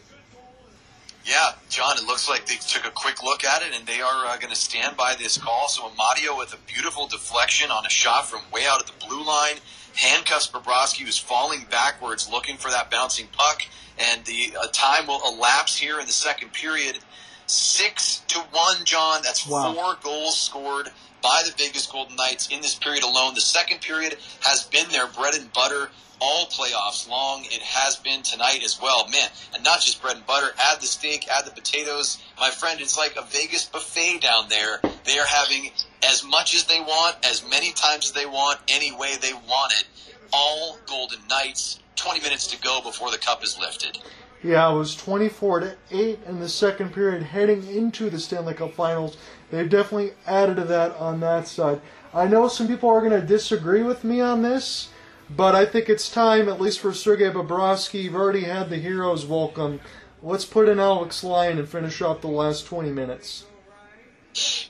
[1.25, 4.27] Yeah, John, it looks like they took a quick look at it and they are
[4.27, 5.69] uh, going to stand by this call.
[5.69, 9.27] So Amadio with a beautiful deflection on a shot from way out at the blue
[9.27, 9.57] line
[9.97, 13.63] handcuffs Bobrovsky, who's falling backwards looking for that bouncing puck.
[13.99, 16.99] And the uh, time will elapse here in the second period.
[17.47, 19.23] Six to one, John.
[19.23, 19.73] That's wow.
[19.73, 20.91] four goals scored
[21.23, 23.35] by the Vegas Golden Knights in this period alone.
[23.35, 25.91] The second period has been their bread and butter
[26.21, 27.45] all playoffs long.
[27.45, 29.07] It has been tonight as well.
[29.09, 30.49] Man, and not just bread and butter.
[30.59, 32.23] Add the steak, add the potatoes.
[32.39, 34.81] My friend, it's like a Vegas buffet down there.
[35.05, 35.71] They are having
[36.03, 39.73] as much as they want, as many times as they want, any way they want
[39.73, 39.87] it.
[40.33, 41.81] All Golden Knights.
[41.97, 43.99] 20 minutes to go before the cup is lifted.
[44.43, 48.75] Yeah, it was 24 to 8 in the second period heading into the Stanley Cup
[48.75, 49.17] Finals.
[49.51, 51.81] They've definitely added to that on that side.
[52.13, 54.91] I know some people are going to disagree with me on this.
[55.29, 58.05] But I think it's time, at least for Sergei Bobrovsky.
[58.05, 59.81] You've already had the heroes welcome.
[60.23, 63.45] Let's put in Alex Lyon and finish off the last 20 minutes.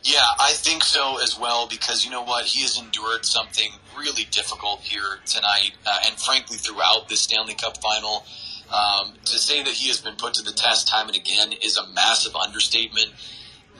[0.02, 2.44] Yeah, I think so as well because you know what?
[2.44, 7.76] He has endured something really difficult here tonight uh, and frankly throughout the Stanley Cup
[7.82, 8.24] final.
[8.72, 11.76] Um, to say that he has been put to the test time and again is
[11.76, 13.12] a massive understatement.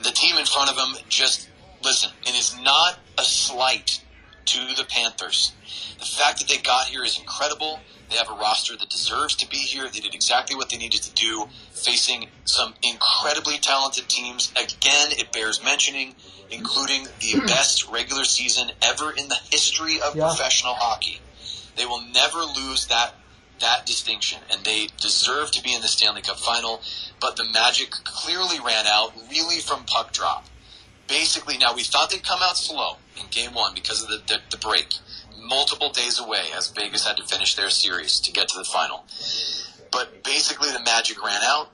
[0.03, 1.49] The team in front of him just,
[1.83, 4.01] listen, it is not a slight
[4.47, 5.53] to the Panthers.
[5.99, 7.79] The fact that they got here is incredible.
[8.09, 9.89] They have a roster that deserves to be here.
[9.89, 14.51] They did exactly what they needed to do, facing some incredibly talented teams.
[14.51, 16.15] Again, it bears mentioning,
[16.49, 20.27] including the best regular season ever in the history of yeah.
[20.27, 21.19] professional hockey.
[21.75, 23.13] They will never lose that
[23.59, 26.79] that distinction, and they deserve to be in the Stanley Cup final.
[27.19, 30.45] But the magic clearly ran out, really from puck drop.
[31.07, 34.39] Basically, now we thought they'd come out slow in Game One because of the, the,
[34.51, 34.93] the break
[35.47, 39.05] multiple days away as Vegas had to finish their series to get to the final.
[39.91, 41.69] But basically, the magic ran out,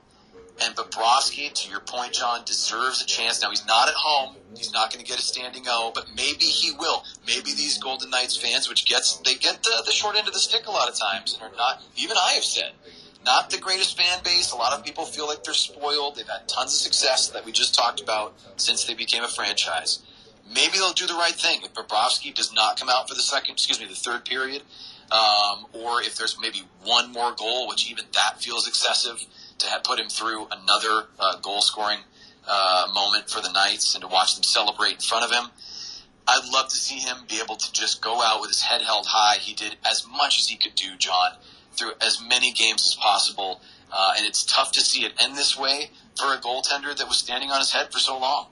[0.62, 3.42] and Bobrovsky, to your point, John, deserves a chance.
[3.42, 6.44] Now he's not at home; he's not going to get a standing O, but maybe
[6.44, 7.04] he will.
[7.26, 10.40] Maybe these Golden Knights fans, which gets they get the, the short end of the
[10.40, 11.82] stick a lot of times, and are not.
[11.96, 12.72] Even I have said.
[13.24, 14.52] Not the greatest fan base.
[14.52, 16.16] A lot of people feel like they're spoiled.
[16.16, 20.00] They've had tons of success that we just talked about since they became a franchise
[20.52, 21.60] maybe they'll do the right thing.
[21.62, 24.62] If Bobrovsky does not come out for the second, excuse me, the third period,
[25.10, 29.24] um, or if there's maybe one more goal, which even that feels excessive
[29.58, 32.00] to have put him through another uh, goal scoring
[32.46, 35.50] uh, moment for the Knights and to watch them celebrate in front of him.
[36.26, 39.06] I'd love to see him be able to just go out with his head held
[39.06, 39.36] high.
[39.38, 41.32] He did as much as he could do, John,
[41.76, 43.60] through as many games as possible.
[43.92, 47.18] Uh, and it's tough to see it end this way for a goaltender that was
[47.18, 48.46] standing on his head for so long.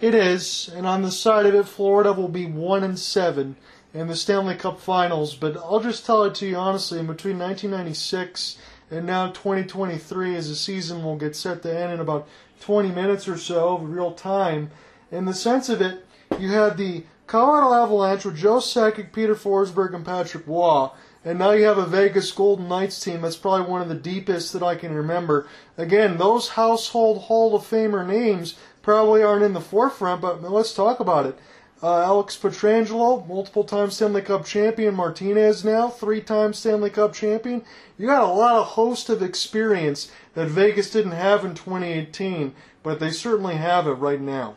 [0.00, 3.56] It is, and on the side of it, Florida will be one and seven
[3.92, 5.34] in the Stanley Cup Finals.
[5.34, 8.56] But I'll just tell it to you honestly: in between 1996
[8.90, 12.26] and now 2023, as the season will get set to end in about
[12.60, 14.70] 20 minutes or so of real time,
[15.12, 16.04] in the sense of it,
[16.38, 20.88] you had the Colorado Avalanche with Joe Sakic, Peter Forsberg, and Patrick Roy.
[21.24, 24.52] And now you have a Vegas Golden Knights team that's probably one of the deepest
[24.54, 25.46] that I can remember.
[25.76, 30.98] Again, those household Hall of Famer names probably aren't in the forefront, but let's talk
[30.98, 31.38] about it.
[31.82, 34.94] Uh, Alex Pietrangelo, multiple time Stanley Cup champion.
[34.94, 37.64] Martinez now, three time Stanley Cup champion.
[37.98, 43.00] You got a lot of host of experience that Vegas didn't have in 2018, but
[43.00, 44.56] they certainly have it right now.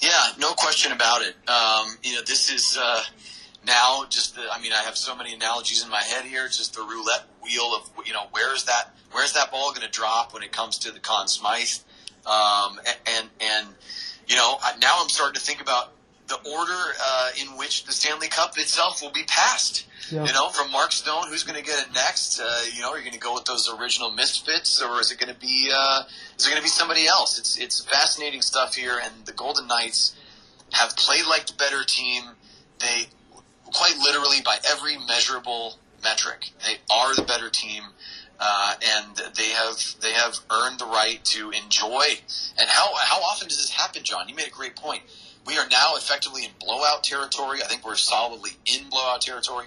[0.00, 1.36] Yeah, no question about it.
[1.48, 3.02] Um, you know, this is uh,
[3.70, 4.42] now just the.
[4.52, 6.44] I mean, I have so many analogies in my head here.
[6.44, 9.92] It's just the roulette wheel of you know where's that where's that ball going to
[9.92, 11.78] drop when it comes to the Conn Smythe,
[12.26, 13.68] um, and, and and
[14.26, 15.92] you know now I'm starting to think about
[16.26, 19.86] the order uh, in which the Stanley Cup itself will be passed.
[20.10, 20.24] Yeah.
[20.24, 22.40] You know, from Mark Stone, who's going to get it next?
[22.40, 25.20] Uh, you know, are you going to go with those original misfits, or is it
[25.20, 26.02] going to be uh,
[26.36, 27.38] is it going to be somebody else?
[27.38, 30.16] It's it's fascinating stuff here, and the Golden Knights
[30.72, 32.22] have played like the better team.
[32.78, 33.06] They
[33.72, 37.82] quite literally by every measurable metric, they are the better team.
[38.42, 42.04] Uh, and they have they have earned the right to enjoy.
[42.58, 44.30] And how how often does this happen, John?
[44.30, 45.02] You made a great point.
[45.46, 47.62] We are now effectively in blowout territory.
[47.62, 49.66] I think we're solidly in blowout territory.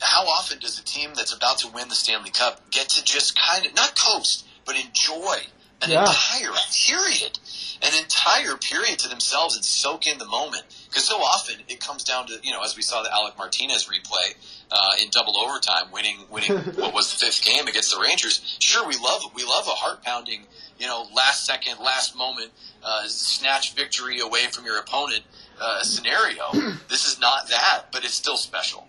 [0.00, 3.38] How often does a team that's about to win the Stanley Cup get to just
[3.38, 5.36] kind of not coast, but enjoy
[5.82, 6.00] an yeah.
[6.00, 7.38] entire period,
[7.82, 10.64] an entire period to themselves and soak in the moment?
[10.90, 13.86] Because so often it comes down to you know, as we saw the Alec Martinez
[13.86, 14.34] replay
[14.70, 18.56] uh, in double overtime, winning winning what was the fifth game against the Rangers.
[18.58, 20.46] Sure, we love we love a heart pounding
[20.80, 22.50] you know, last second, last moment,
[22.82, 25.22] uh, snatch victory away from your opponent
[25.60, 26.44] uh, scenario.
[26.88, 28.88] this is not that, but it's still special.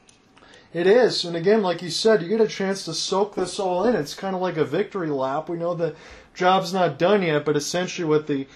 [0.74, 3.84] It is, and again, like you said, you get a chance to soak this all
[3.84, 3.94] in.
[3.94, 5.50] It's kind of like a victory lap.
[5.50, 5.96] We know the
[6.34, 8.48] job's not done yet, but essentially with the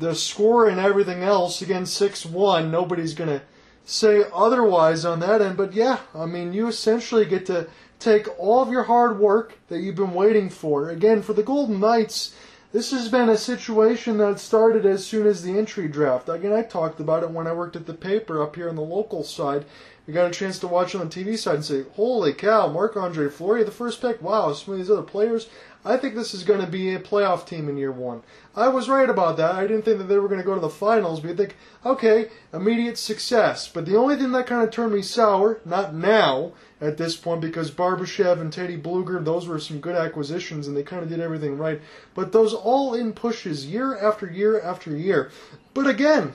[0.00, 3.42] the score and everything else, again, six one, nobody's gonna
[3.84, 5.56] say otherwise on that end.
[5.56, 7.68] But yeah, I mean, you essentially get to
[7.98, 10.88] take all of your hard work that you've been waiting for.
[10.88, 12.34] Again, for the Golden Knights,
[12.72, 16.28] this has been a situation that started as soon as the entry draft.
[16.28, 18.82] Again, I talked about it when I worked at the paper up here on the
[18.82, 19.64] local side.
[20.10, 22.96] We got a chance to watch on the TV side and say, holy cow, Marc
[22.96, 24.20] Andre Fleury, the first pick.
[24.20, 25.48] Wow, some of these other players.
[25.84, 28.24] I think this is going to be a playoff team in year one.
[28.56, 29.54] I was right about that.
[29.54, 31.54] I didn't think that they were going to go to the finals, but you think,
[31.86, 33.68] okay, immediate success.
[33.68, 37.40] But the only thing that kind of turned me sour, not now, at this point
[37.40, 41.20] because Barbashev and Teddy Blueger, those were some good acquisitions and they kind of did
[41.20, 41.80] everything right.
[42.16, 45.30] But those all in pushes year after year after year.
[45.72, 46.32] But again,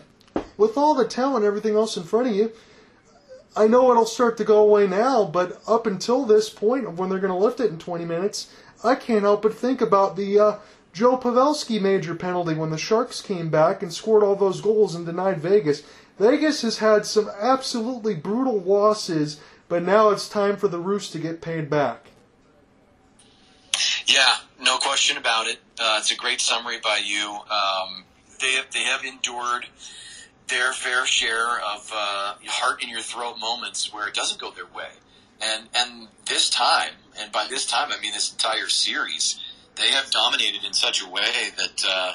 [0.55, 2.53] with all the talent and everything else in front of you,
[3.55, 7.09] I know it'll start to go away now, but up until this point of when
[7.09, 8.51] they're going to lift it in 20 minutes,
[8.83, 10.55] I can't help but think about the uh,
[10.93, 15.05] Joe Pavelski major penalty when the Sharks came back and scored all those goals and
[15.05, 15.83] denied Vegas.
[16.19, 21.19] Vegas has had some absolutely brutal losses but now it's time for the Roos to
[21.19, 22.07] get paid back.
[24.05, 25.57] Yeah, no question about it.
[25.79, 27.39] Uh, it's a great summary by you.
[27.49, 28.03] Um,
[28.39, 29.65] they have, they have endured
[30.47, 34.65] their fair share of uh, heart in your throat moments where it doesn't go their
[34.65, 34.89] way,
[35.41, 39.39] and and this time, and by this time I mean this entire series,
[39.75, 42.13] they have dominated in such a way that uh,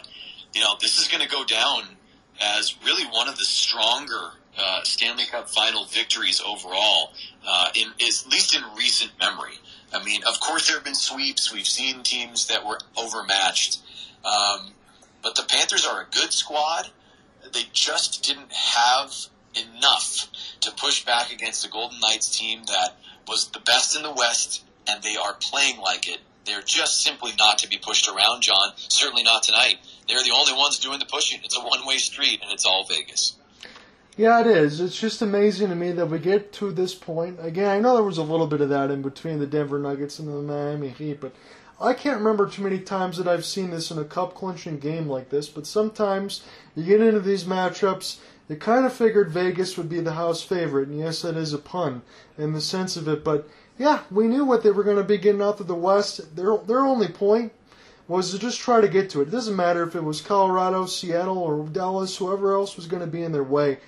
[0.55, 1.97] you know this is going to go down
[2.40, 7.12] as really one of the stronger uh, Stanley Cup final victories overall,
[7.47, 9.55] uh, in is, at least in recent memory.
[9.93, 11.52] I mean, of course, there have been sweeps.
[11.52, 13.81] We've seen teams that were overmatched,
[14.24, 14.73] um,
[15.23, 16.90] but the Panthers are a good squad.
[17.53, 19.15] They just didn't have
[19.55, 20.29] enough
[20.61, 22.97] to push back against the Golden Knights team that
[23.27, 26.19] was the best in the West, and they are playing like it.
[26.45, 28.73] They're just simply not to be pushed around, John.
[28.77, 29.79] Certainly not tonight.
[30.09, 31.41] They're the only ones doing the pushing.
[31.45, 33.37] It's a one way street, and it's all Vegas.
[34.17, 34.81] Yeah, it is.
[34.81, 37.39] It's just amazing to me that we get to this point.
[37.41, 40.19] Again, I know there was a little bit of that in between the Denver Nuggets
[40.19, 41.33] and the Miami Heat, but
[41.81, 45.09] I can't remember too many times that I've seen this in a cup clinching game
[45.09, 45.49] like this.
[45.49, 46.43] But sometimes
[46.75, 48.19] you get into these matchups,
[48.49, 51.59] you kind of figured Vegas would be the house favorite, and yes, that is a
[51.59, 52.03] pun
[52.37, 53.23] in the sense of it.
[53.23, 53.49] But
[53.79, 56.37] yeah, we knew what they were going to be getting out of the West.
[56.37, 57.53] Their their only point
[58.09, 59.29] was to just try to get to it.
[59.29, 63.07] It doesn't matter if it was Colorado, Seattle, or Dallas, whoever else was going to
[63.07, 63.79] be in their way.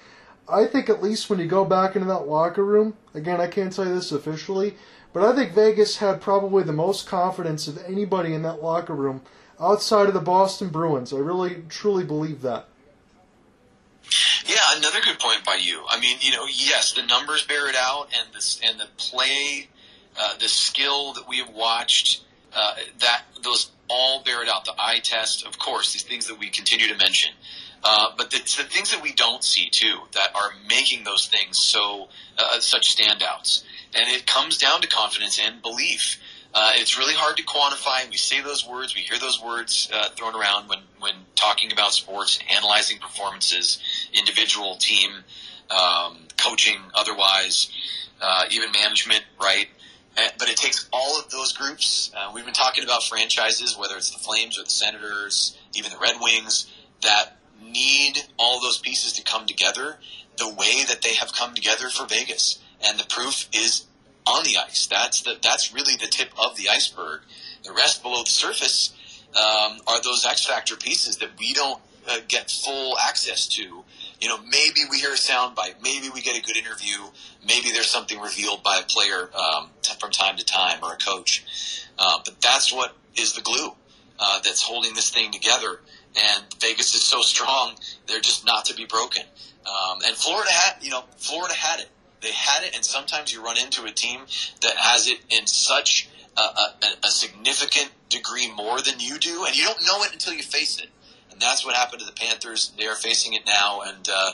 [0.49, 3.73] I think at least when you go back into that locker room, again, I can't
[3.73, 4.75] tell you this officially,
[5.13, 9.23] but I think Vegas had probably the most confidence of anybody in that locker room
[9.61, 11.13] outside of the Boston Bruins.
[11.13, 12.69] I really, truly believe that.
[14.47, 15.85] Yeah, another good point by you.
[15.89, 19.69] I mean, you know, yes, the numbers bear it out, and the and the play,
[20.21, 22.25] uh, the skill that we have watched,
[22.55, 24.65] uh, that those all bear it out.
[24.65, 27.33] The eye test, of course, these things that we continue to mention.
[27.85, 31.59] Uh, but it's the things that we don't see too that are making those things
[31.59, 32.09] so
[32.39, 33.65] uh, such standouts,
[33.95, 36.19] and it comes down to confidence and belief.
[36.55, 38.09] Uh, it's really hard to quantify.
[38.11, 41.93] We say those words, we hear those words uh, thrown around when when talking about
[41.93, 45.11] sports, analyzing performances, individual, team,
[45.71, 47.71] um, coaching, otherwise,
[48.21, 49.67] uh, even management, right?
[50.39, 52.13] But it takes all of those groups.
[52.35, 56.17] we've been talking about franchises, whether it's the Flames or the Senators, even the Red
[56.21, 56.71] Wings,
[57.01, 59.99] that need all those pieces to come together
[60.37, 62.59] the way that they have come together for Vegas.
[62.87, 63.87] And the proof is
[64.27, 64.87] on the ice.
[64.87, 67.23] That's the, that's really the tip of the iceberg.
[67.65, 68.95] The rest below the surface
[69.31, 73.85] um, are those X factor pieces that we don't uh, get full access to.
[74.21, 76.99] You know, maybe we hear a soundbite, maybe we get a good interview,
[77.47, 80.97] maybe there's something revealed by a player um, t- from time to time or a
[80.97, 81.45] coach.
[81.99, 83.73] Uh, but that's what is the glue
[84.19, 85.81] uh, that's holding this thing together.
[86.17, 87.75] And Vegas is so strong;
[88.07, 89.23] they're just not to be broken.
[89.67, 91.89] Um, and Florida had, you know, Florida had it.
[92.23, 94.21] They had it, and sometimes you run into a team
[94.61, 96.75] that has it in such a, a,
[97.05, 100.79] a significant degree more than you do, and you don't know it until you face
[100.79, 100.89] it.
[101.31, 102.73] And that's what happened to the Panthers.
[102.79, 104.33] They are facing it now, and uh,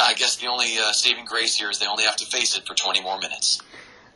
[0.00, 2.66] I guess the only uh, saving grace here is they only have to face it
[2.66, 3.60] for 20 more minutes.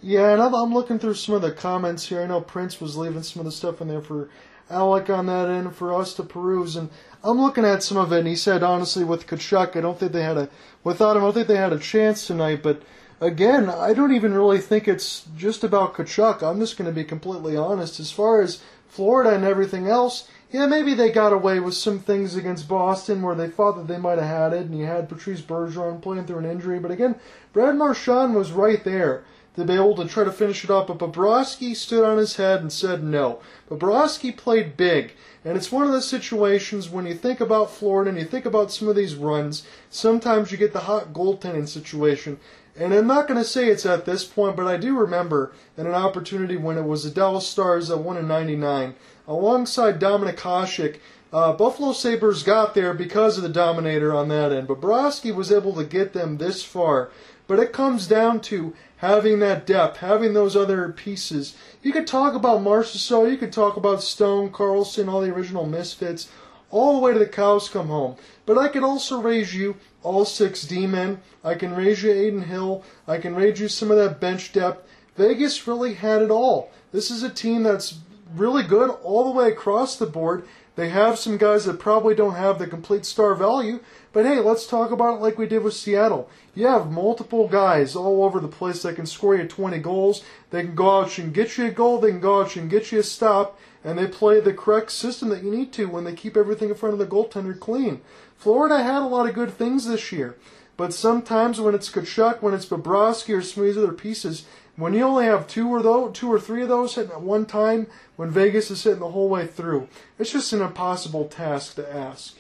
[0.00, 2.22] Yeah, and I'm, I'm looking through some of the comments here.
[2.22, 4.28] I know Prince was leaving some of the stuff in there for
[4.70, 6.90] Alec on that end for us to peruse, and
[7.24, 8.20] I'm looking at some of it.
[8.20, 10.48] And he said, honestly, with Tkachuk, I don't think they had a
[10.84, 11.22] without him.
[11.22, 12.62] I don't think they had a chance tonight.
[12.62, 12.82] But
[13.20, 16.42] again, I don't even really think it's just about Tkachuk.
[16.42, 18.00] I'm just going to be completely honest.
[18.00, 22.34] As far as Florida and everything else, yeah, maybe they got away with some things
[22.34, 25.42] against Boston where they thought that they might have had it, and you had Patrice
[25.42, 26.78] Bergeron playing through an injury.
[26.78, 27.16] But again,
[27.52, 29.24] Brad Marchand was right there
[29.56, 30.86] to be able to try to finish it up.
[30.86, 33.40] But Bobrovsky stood on his head and said no.
[33.68, 35.12] Bobrovsky played big.
[35.44, 38.72] And it's one of those situations when you think about Florida and you think about
[38.72, 42.38] some of these runs, sometimes you get the hot goaltending situation.
[42.76, 45.86] And I'm not going to say it's at this point, but I do remember in
[45.86, 48.94] an opportunity when it was the Dallas Stars that won in 99,
[49.26, 50.98] alongside Dominik Hasek,
[51.32, 54.68] uh, Buffalo Sabres got there because of the Dominator on that end.
[54.68, 57.10] Bobrovsky was able to get them this far.
[57.46, 61.56] But it comes down to having that depth, having those other pieces.
[61.82, 66.28] You could talk about Marchessault, you could talk about Stone, Karlsson, all the original Misfits,
[66.70, 68.16] all the way to the cows come home.
[68.44, 71.20] But I can also raise you all six D-men.
[71.42, 72.84] I can raise you Adin Hill.
[73.06, 74.86] I can raise you some of that bench depth.
[75.16, 76.70] Vegas really had it all.
[76.92, 77.98] This is a team that's
[78.34, 80.46] really good all the way across the board.
[80.78, 83.80] They have some guys that probably don't have the complete star value,
[84.12, 86.30] but hey, let's talk about it like we did with Seattle.
[86.54, 90.22] You have multiple guys all over the place that can score you 20 goals.
[90.50, 92.92] They can go out and get you a goal, they can go out and get
[92.92, 96.14] you a stop, and they play the correct system that you need to when they
[96.14, 98.00] keep everything in front of the goaltender clean.
[98.36, 100.36] Florida had a lot of good things this year,
[100.76, 104.44] but sometimes when it's Tkachuk, when it's Bobrovsky or some of these other pieces,
[104.78, 107.46] when you only have two or those, two or three of those hitting at one
[107.46, 109.88] time, when Vegas is hitting the whole way through,
[110.20, 112.36] it's just an impossible task to ask.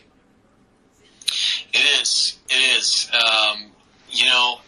[1.72, 2.38] It is.
[2.48, 3.10] It is.
[3.12, 3.72] Um,
[4.08, 4.60] you know,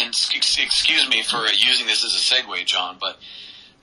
[0.00, 3.18] and excuse me for using this as a segue, John, but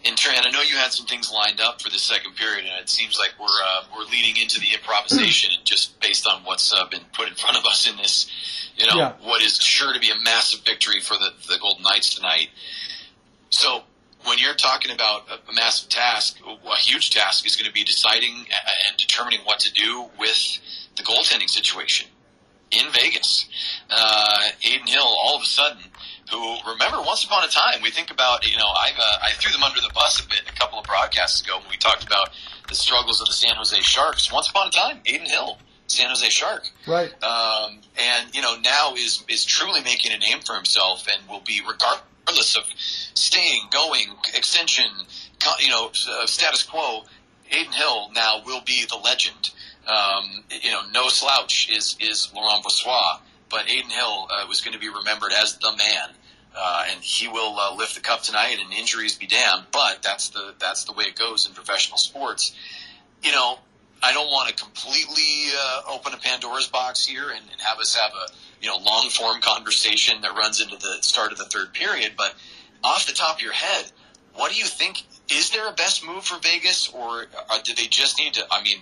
[0.03, 2.65] in turn, and I know you had some things lined up for the second period,
[2.65, 6.73] and it seems like we're uh, we're leading into the improvisation just based on what's
[6.73, 8.29] uh, been put in front of us in this,
[8.75, 9.13] you know, yeah.
[9.23, 12.49] what is sure to be a massive victory for the the Golden Knights tonight.
[13.55, 13.83] So
[14.25, 18.45] when you're talking about a, massive task, a huge task is going to be deciding
[18.87, 20.59] and determining what to do with
[20.97, 22.09] the goaltending situation
[22.71, 23.47] in Vegas.
[23.89, 25.83] Uh, Adin Hill, all of a sudden,
[26.29, 29.53] who remember once upon a time, we think about you know I uh, I threw
[29.53, 32.31] them under the bus a bit a couple of broadcasts ago when we talked about
[32.67, 34.33] the struggles of the San Jose Sharks.
[34.33, 35.57] Once upon a time, Adin Hill.
[35.87, 37.13] San Jose Shark, right?
[37.23, 41.43] Um, and you know now is is truly making a name for himself and will
[41.45, 44.85] be regarded regardless of staying, going, extension,
[45.59, 47.03] you know, uh, status quo,
[47.51, 49.51] Adin Hill now will be the legend.
[49.87, 53.19] Um, you know, no slouch is is Laurent Brossoit,
[53.49, 56.15] but Adin Hill uh, was going to be remembered as the man.
[56.57, 59.65] Uh, and he will uh, lift the cup tonight, and injuries be damned.
[59.71, 62.55] But that's the that's the way it goes in professional sports.
[63.21, 63.59] You know,
[64.01, 67.95] I don't want to completely uh, open a Pandora's box here and, and have us
[67.95, 68.31] have a
[68.61, 72.13] you know long form conversation that runs into the start of the third period.
[72.17, 72.33] But
[72.83, 73.91] off the top of your head,
[74.35, 75.03] what do you think?
[75.31, 78.45] Is there a best move for Vegas, or uh, do they just need to?
[78.51, 78.79] I mean,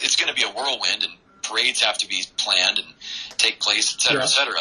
[0.00, 1.12] it's going to be a whirlwind, and
[1.42, 2.88] parades have to be planned and
[3.36, 4.24] take place, et cetera, yeah.
[4.24, 4.60] et cetera.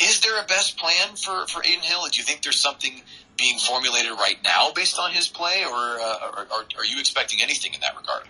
[0.00, 2.06] Is there a best plan for for Adin Hill?
[2.10, 3.02] Do you think there's something
[3.36, 7.40] being formulated right now based on his play, or, uh, or, or are you expecting
[7.40, 8.24] anything in that regard?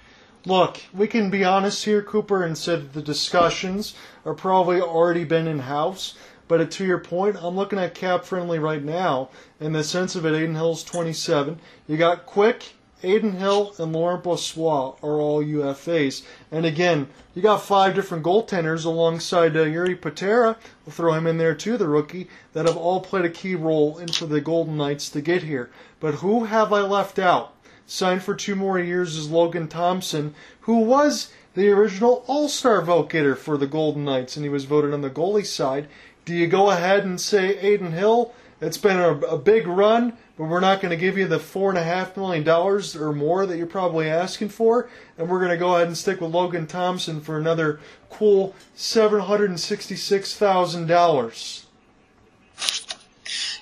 [0.46, 5.46] Look, we can be honest here, Cooper, and said the discussions are probably already been
[5.46, 6.14] in house.
[6.48, 9.30] But to your point, I'm looking at cap friendly right now
[9.60, 10.34] in the sense of it.
[10.34, 11.60] Adin Hill's 27.
[11.86, 12.74] You got Quick,
[13.04, 16.22] Adin Hill, and Laurent Brossoit are all UFAs.
[16.50, 20.56] And again, you got five different goaltenders alongside uh, Jiri Patera.
[20.84, 23.98] We'll throw him in there too, the rookie, that have all played a key role
[23.98, 25.70] in for the Golden Knights to get here.
[26.00, 27.54] But who have I left out?
[27.90, 33.10] signed for two more years is Logan Thompson, who was the original All Star vote
[33.10, 35.88] getter for the Golden Knights, and he was voted on the goalie side.
[36.24, 38.32] Do you go ahead and say Adin Hill?
[38.60, 41.70] It's been a, a big run, but we're not going to give you the four
[41.70, 45.50] and a half million dollars or more that you're probably asking for, and we're going
[45.50, 50.36] to go ahead and stick with Logan Thompson for another cool seven hundred and sixty-six
[50.36, 51.66] thousand dollars.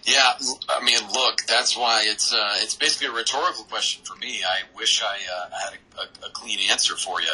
[0.04, 0.32] Yeah,
[0.70, 4.40] I mean, look, that's why it's uh, it's basically a rhetorical question for me.
[4.42, 7.32] I wish I uh, had a, a, a, clean answer for you.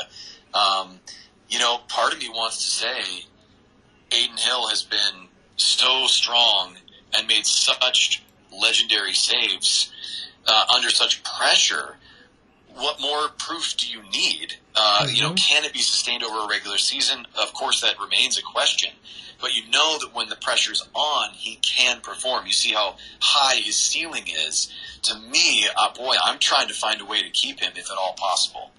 [0.54, 1.00] Um,
[1.48, 3.26] you know, part of me wants to say
[4.12, 6.76] Adin Hill has been so strong
[7.16, 8.22] and made such
[8.52, 9.92] legendary saves
[10.46, 11.96] uh, under such pressure.
[12.74, 14.56] What more proof do you need?
[14.74, 15.14] Uh, mm-hmm.
[15.14, 15.36] You know, mm-hmm.
[15.36, 17.26] can it be sustained over a regular season?
[17.40, 18.90] Of course, that remains a question.
[19.40, 22.46] But you know that when the pressure's on, he can perform.
[22.46, 24.72] You see how high his ceiling is.
[25.02, 27.98] To me, uh, boy, I'm trying to find a way to keep him, if at
[27.98, 28.70] all possible.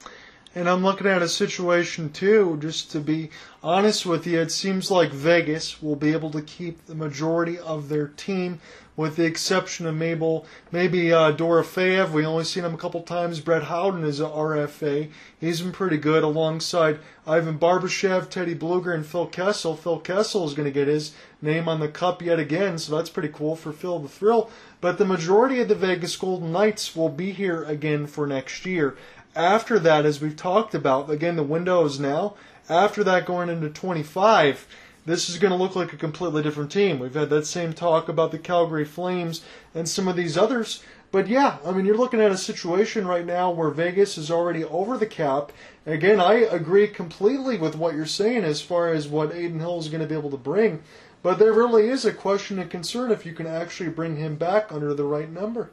[0.57, 3.29] And I'm looking at a situation too, just to be
[3.61, 7.89] honest with you, it seems like Vegas will be able to keep the majority of
[7.89, 8.61] their team,
[8.95, 12.11] with the exception of Mabel, maybe uh, Dorofeyev.
[12.11, 13.41] We only seen him a couple times.
[13.41, 15.09] Brett Howden is an RFA.
[15.37, 19.75] He's been pretty good alongside Ivan Barbashev, Teddy Blueger, and Phil Kessel.
[19.75, 21.11] Phil Kessel is going to get his
[21.41, 24.49] name on the cup yet again, so that's pretty cool for Phil the Thrill.
[24.79, 28.95] But the majority of the Vegas Golden Knights will be here again for next year
[29.35, 32.35] after that, as we've talked about, again, the window is now.
[32.69, 34.67] After that, going into 25,
[35.05, 36.99] this is going to look like a completely different team.
[36.99, 39.41] We've had that same talk about the Calgary Flames
[39.75, 40.81] and some of these others.
[41.11, 44.63] But yeah, I mean, you're looking at a situation right now where Vegas is already
[44.63, 45.51] over the cap.
[45.85, 49.89] Again, I agree completely with what you're saying as far as what Adin Hill is
[49.89, 50.81] going to be able to bring.
[51.21, 54.71] But there really is a question and concern if you can actually bring him back
[54.71, 55.69] under the right number.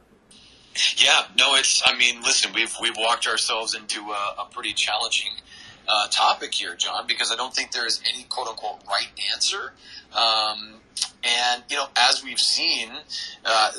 [0.97, 1.81] Yeah, no, it's.
[1.85, 5.31] I mean, listen, we've we've walked ourselves into a, a pretty challenging
[5.87, 9.73] uh, topic here, John, because I don't think there is any quote unquote right answer.
[10.15, 10.75] Um,
[11.23, 12.89] and you know, as we've seen
[13.45, 13.71] uh,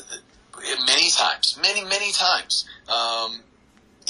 [0.86, 3.40] many times, many many times, um,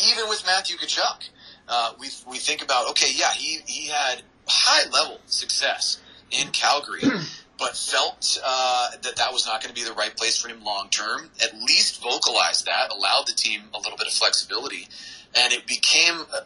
[0.09, 1.29] even with Matthew Tkachuk,
[1.69, 6.01] uh, we we think about okay, yeah, he he had high level success
[6.31, 7.03] in Calgary.
[7.59, 10.63] but felt uh, that that was not going to be the right place for him
[10.65, 11.31] long term.
[11.43, 14.89] At least vocalized that, allowed the team a little bit of flexibility,
[15.35, 16.41] and it became, uh,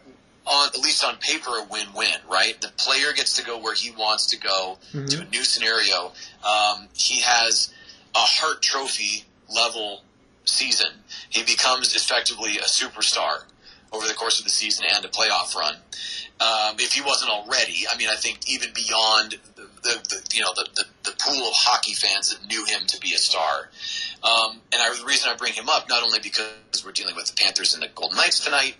[0.45, 2.19] on at least on paper, a win-win.
[2.29, 5.05] Right, the player gets to go where he wants to go mm-hmm.
[5.05, 6.11] to a new scenario.
[6.43, 7.73] Um, he has
[8.15, 10.01] a Hart Trophy level
[10.45, 10.91] season.
[11.29, 13.43] He becomes effectively a superstar
[13.91, 15.75] over the course of the season and a playoff run.
[16.41, 19.37] Um, if he wasn't already, I mean, I think even beyond
[19.83, 22.99] the, the, you know the, the, the, pool of hockey fans that knew him to
[22.99, 23.69] be a star.
[24.23, 27.27] Um, and I, the reason I bring him up not only because we're dealing with
[27.27, 28.75] the Panthers and the Golden Knights tonight,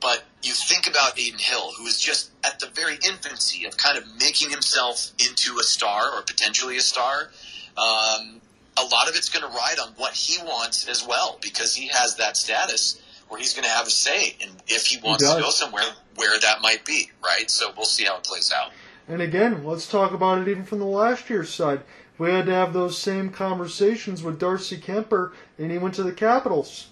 [0.00, 3.98] but you think about Adin Hill, who is just at the very infancy of kind
[3.98, 7.30] of making himself into a star or potentially a star.
[7.76, 8.40] Um,
[8.76, 11.88] a lot of it's going to ride on what he wants as well, because he
[11.88, 15.34] has that status where he's going to have a say in if he wants he
[15.34, 15.84] to go somewhere
[16.16, 17.50] where that might be, right?
[17.50, 18.72] So we'll see how it plays out.
[19.08, 21.80] And again, let's talk about it even from the last year's side.
[22.18, 26.12] We had to have those same conversations with Darcy Kuemper, and he went to the
[26.12, 26.88] Capitals.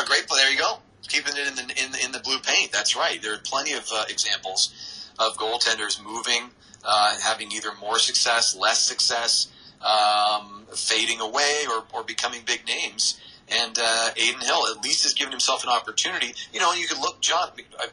[0.00, 0.38] A great play.
[0.38, 0.78] There you go.
[1.08, 2.72] Keeping it in the in in the blue paint.
[2.72, 3.20] That's right.
[3.20, 6.50] There are plenty of uh, examples of goaltenders moving,
[6.84, 9.48] uh, having either more success, less success,
[9.82, 13.20] um, fading away, or, or becoming big names.
[13.48, 16.34] And uh, Adin Hill at least has given himself an opportunity.
[16.52, 17.50] You know, you could look, John.
[17.78, 17.88] I,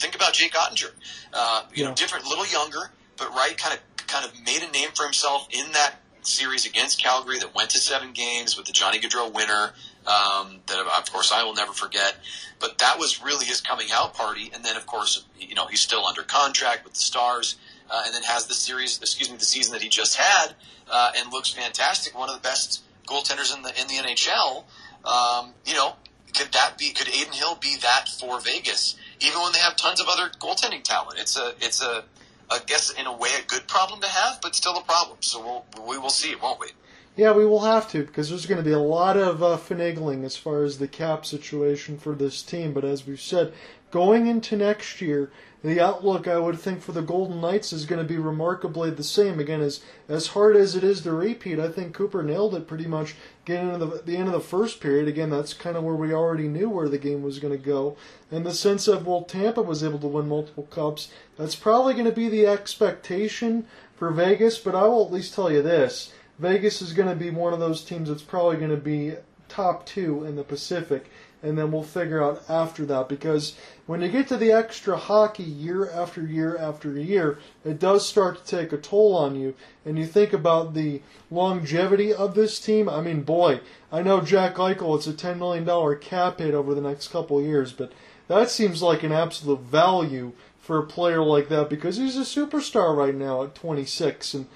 [0.00, 0.90] think about Jake Oettinger.
[1.32, 1.88] Uh, you yeah.
[1.88, 5.46] know, different, little younger, but right, kind of, kind of made a name for himself
[5.50, 9.72] in that series against Calgary that went to seven games with the Johnny Gaudreau winner.
[10.06, 12.16] Um, that of course I will never forget.
[12.58, 14.50] But that was really his coming out party.
[14.52, 17.56] And then of course, you know, he's still under contract with the Stars.
[17.92, 20.54] Uh, and then has the series, excuse me, the season that he just had,
[20.88, 22.16] uh, and looks fantastic.
[22.16, 24.62] One of the best goaltenders in the in the NHL.
[25.04, 25.96] Um, you know,
[26.32, 26.92] could that be?
[26.92, 28.96] Could Adin Hill be that for Vegas?
[29.20, 31.18] Even when they have tons of other goaltending talent.
[31.18, 32.04] It's a it's a
[32.50, 35.18] I guess in a way a good problem to have, but still a problem.
[35.20, 36.68] So we'll we will see, won't we?
[37.16, 40.24] Yeah, we will have to because there's going to be a lot of uh, finagling
[40.24, 42.72] as far as the cap situation for this team.
[42.72, 43.52] But as we've said,
[43.90, 45.30] going into next year,
[45.62, 49.04] the outlook I would think for the Golden Knights is going to be remarkably the
[49.04, 49.38] same.
[49.38, 52.86] Again, as as hard as it is to repeat, I think Cooper nailed it pretty
[52.86, 53.14] much
[53.44, 55.06] getting into the, the end of the first period.
[55.06, 57.96] Again, that's kind of where we already knew where the game was going to go.
[58.30, 61.10] In the sense of well, Tampa was able to win multiple cups.
[61.36, 63.66] That's probably going to be the expectation
[63.96, 64.58] for Vegas.
[64.58, 67.60] But I will at least tell you this: Vegas is going to be one of
[67.60, 69.14] those teams that's probably going to be
[69.48, 71.10] top two in the Pacific
[71.42, 73.56] and then we'll figure out after that because
[73.90, 78.38] when you get to the extra hockey year after year after year, it does start
[78.38, 79.52] to take a toll on you.
[79.84, 82.88] And you think about the longevity of this team.
[82.88, 83.58] I mean, boy,
[83.90, 87.72] I know Jack Eichel, it's a $10 million cap hit over the next couple years,
[87.72, 87.90] but
[88.28, 92.96] that seems like an absolute value for a player like that because he's a superstar
[92.96, 94.34] right now at 26.
[94.34, 94.46] And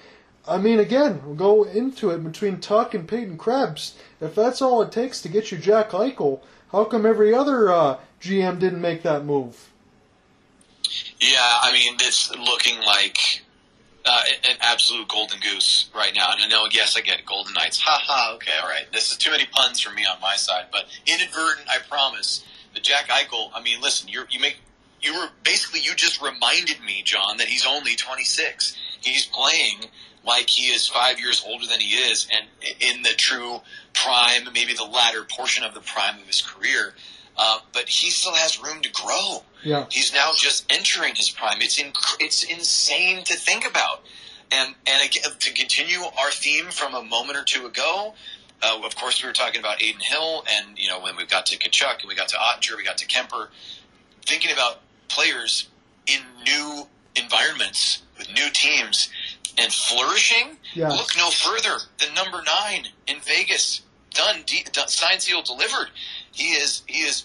[0.46, 3.96] I mean, again, we'll go into it between Tuch and Peyton Krebs.
[4.20, 6.40] If that's all it takes to get you Jack Eichel,
[6.70, 9.70] how come every other uh, GM didn't make that move?
[11.20, 13.18] Yeah, I mean, it's looking like
[14.04, 16.28] uh, an absolute golden goose right now.
[16.32, 17.78] And I know, yes, I get it, Golden Knights.
[17.80, 18.86] Ha ha, okay, all right.
[18.92, 22.44] This is too many puns for me on my side, but inadvertent, I promise.
[22.74, 24.56] The Jack Eichel, I mean, listen, you you make
[25.00, 28.76] you were basically you just reminded me, John, that he's only 26.
[29.00, 29.84] He's playing
[30.26, 32.48] like he is five years older than he is, and
[32.80, 33.60] in the true
[33.92, 36.94] prime, maybe the latter portion of the prime of his career.
[37.36, 39.42] Uh, but he still has room to grow.
[39.62, 39.86] Yeah.
[39.90, 41.60] He's now just entering his prime.
[41.60, 41.82] It's
[42.20, 44.02] it's insane to think about.
[44.52, 48.14] And and again, to continue our theme from a moment or two ago,
[48.62, 51.46] uh, of course we were talking about Adin Hill, and you know when we got
[51.46, 53.48] to Tkachuk and we got to Oettinger, we got to Kuemper,
[54.24, 55.68] thinking about players
[56.06, 56.86] in new
[57.16, 59.08] environments with new teams
[59.58, 60.56] and flourishing.
[60.74, 60.92] Yes.
[60.92, 63.80] Look no further than number nine in Vegas.
[64.14, 65.88] Done, de- signed, sealed, delivered.
[66.32, 67.24] He is he is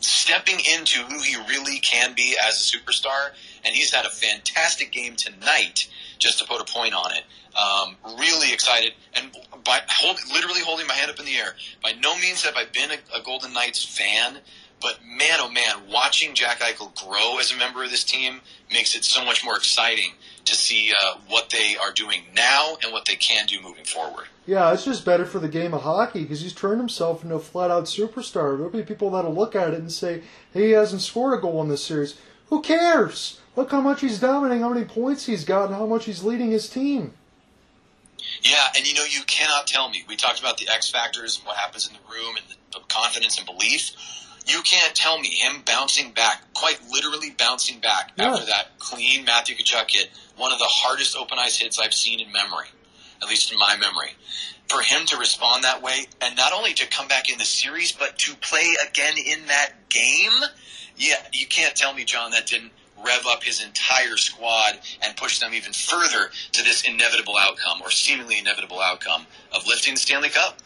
[0.00, 3.30] stepping into who he really can be as a superstar,
[3.64, 5.88] and he's had a fantastic game tonight.
[6.18, 7.24] Just to put a point on it,
[7.56, 11.56] um, really excited, and by hold, literally holding my hand up in the air.
[11.82, 14.38] By no means have I been a, a Golden Knights fan,
[14.80, 18.40] but man, oh man, watching Jack Eichel grow as a member of this team
[18.70, 20.12] makes it so much more exciting
[20.44, 24.26] to see uh, what they are doing now and what they can do moving forward.
[24.46, 27.40] Yeah, it's just better for the game of hockey because he's turned himself into a
[27.40, 28.56] flat-out superstar.
[28.56, 31.62] There'll be people that'll look at it and say, "Hey, he hasn't scored a goal
[31.62, 32.16] in this series."
[32.48, 33.38] Who cares?
[33.54, 36.50] Look how much he's dominating, how many points he's got, and how much he's leading
[36.50, 37.12] his team.
[38.42, 40.04] Yeah, and you know, you cannot tell me.
[40.08, 42.84] We talked about the X factors and what happens in the room and the, the
[42.88, 43.92] confidence and belief.
[44.46, 48.32] You can't tell me him bouncing back, quite literally bouncing back Yeah.
[48.32, 52.20] after that clean Matthew Tkachuk hit, one of the hardest open ice hits I've seen
[52.20, 52.66] in memory,
[53.22, 54.12] at least in my memory.
[54.68, 57.92] For him to respond that way, and not only to come back in the series,
[57.92, 60.32] but to play again in that game,
[60.96, 62.72] yeah, you can't tell me, John, that didn't
[63.04, 67.90] rev up his entire squad and push them even further to this inevitable outcome, or
[67.90, 70.58] seemingly inevitable outcome, of lifting the Stanley Cup.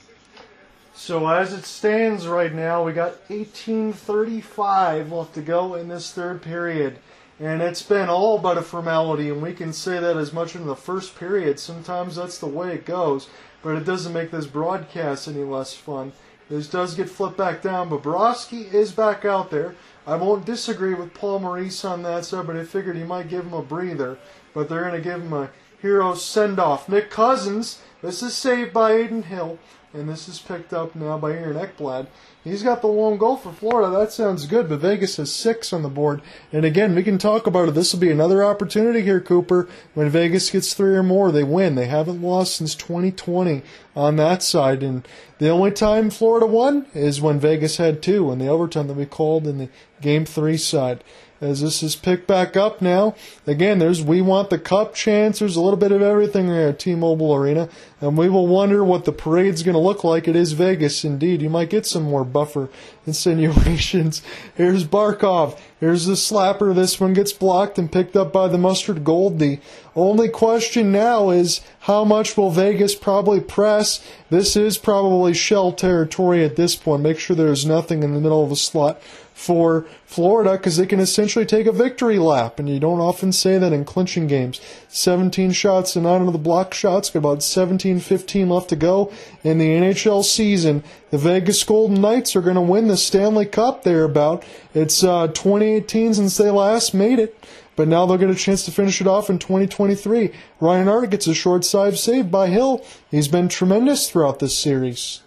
[0.95, 6.43] So as it stands right now, we got 1835 left to go in this third
[6.43, 6.99] period.
[7.39, 10.67] And it's been all but a formality, and we can say that as much in
[10.67, 11.61] the first period.
[11.61, 13.29] Sometimes that's the way it goes,
[13.63, 16.13] but it doesn't make this broadcast any less fun.
[16.49, 19.75] This does get flipped back down, but Bobrovsky is back out there.
[20.07, 23.45] I won't disagree with Paul Maurice on that side, but I figured he might give
[23.45, 24.17] him a breather.
[24.55, 25.51] But they're going to give him a
[25.83, 26.89] hero send off.
[26.89, 29.59] Nick Cousins, this is saved by Adin Hill,
[29.93, 32.07] and this is picked up now by Aaron Ekblad.
[32.47, 33.91] He's got the lone goal for Florida.
[33.99, 36.23] That sounds good, but Vegas has six on the board.
[36.53, 37.75] And again, we can talk about it.
[37.75, 39.69] This will be another opportunity here, Cooper.
[39.95, 41.75] When Vegas gets three or more, they win.
[41.75, 43.63] They haven't lost since 2020
[43.97, 44.85] on that side.
[44.85, 45.09] And
[45.39, 49.07] the only time Florida won is when Vegas had two in the overtime that we
[49.07, 49.69] called in the
[50.01, 51.03] game three side.
[51.39, 53.15] As this is picked back up now,
[53.47, 55.39] again, there's we want the cup chance.
[55.39, 57.69] There's a little bit of everything here at T-Mobile Arena,
[58.01, 60.27] and we will wonder what the parade's going to look like.
[60.27, 61.43] It is Vegas, indeed.
[61.43, 62.71] You might get some more buffer
[63.07, 64.23] insinuations.
[64.55, 65.59] Here's Barkov.
[65.79, 66.75] Here's the slapper.
[66.75, 69.39] This one gets blocked and picked up by the mustard gold.
[69.39, 69.59] The
[69.95, 74.03] only question now is how much will Vegas probably press?
[74.31, 77.03] This is probably shell territory at this point.
[77.03, 78.99] Make sure there's nothing in the middle of the slot
[79.37, 83.59] for Florida because they can essentially take a victory lap, and you don't often say
[83.59, 84.63] that in clinching games.
[84.89, 89.13] 17 shots and nine of the block shots, got about 17 15 left to go
[89.45, 90.83] in the NHL season.
[91.11, 94.43] The Vegas Golden Knights are going to win the Stanley Cup They're thereabout.
[94.73, 97.47] It's uh, 2018 since they last made it.
[97.77, 100.33] But now they'll get a chance to finish it off in 2023.
[100.61, 102.83] Reinhart gets a short side save by Hill.
[103.11, 105.21] He's been tremendous throughout this series.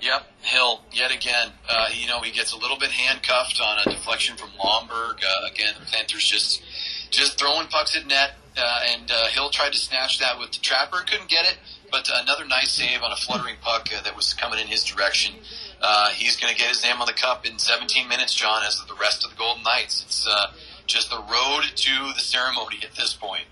[0.00, 1.52] Yep, Hill yet again.
[1.68, 5.22] Uh, you know, he gets a little bit handcuffed on a deflection from Lomberg.
[5.22, 6.62] Uh, again, the Panthers just
[7.10, 10.58] just throwing pucks at net, uh, and uh, Hill tried to snatch that with the
[10.60, 11.58] trapper, couldn't get it.
[11.90, 15.34] But another nice save on a fluttering puck uh, that was coming in his direction.
[15.80, 18.82] Uh, he's going to get his name on the cup in 17 minutes, John, as
[18.86, 20.02] the rest of the Golden Knights.
[20.02, 20.52] It's uh,
[20.86, 23.44] just the road to the ceremony at this point.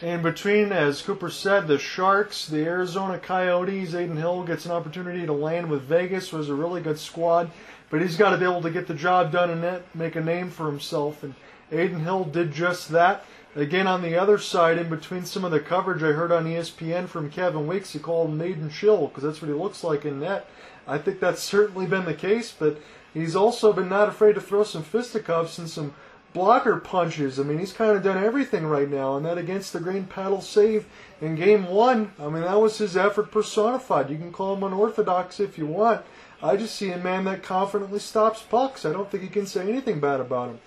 [0.00, 5.26] In between, as Cooper said, the Sharks, the Arizona Coyotes, Adin Hill gets an opportunity
[5.26, 7.50] to land with Vegas, was a really good squad,
[7.90, 10.20] but he's got to be able to get the job done and net, make a
[10.20, 11.24] name for himself.
[11.24, 11.34] And
[11.72, 13.24] Adin Hill did just that.
[13.56, 17.08] Again, on the other side, in between some of the coverage I heard on ESPN
[17.08, 20.20] from Kevin Weeks, he called him Maiden Chill because that's what he looks like in
[20.20, 20.48] net.
[20.86, 22.80] I think that's certainly been the case, but
[23.12, 25.94] he's also been not afraid to throw some fisticuffs and some
[26.32, 27.38] blocker punches.
[27.38, 30.40] I mean, he's kind of done everything right now, and that against the green paddle
[30.40, 30.86] save
[31.20, 34.10] in game one, I mean, that was his effort personified.
[34.10, 36.04] You can call him unorthodox if you want.
[36.42, 38.84] I just see a man that confidently stops pucks.
[38.84, 40.60] I don't think you can say anything bad about him.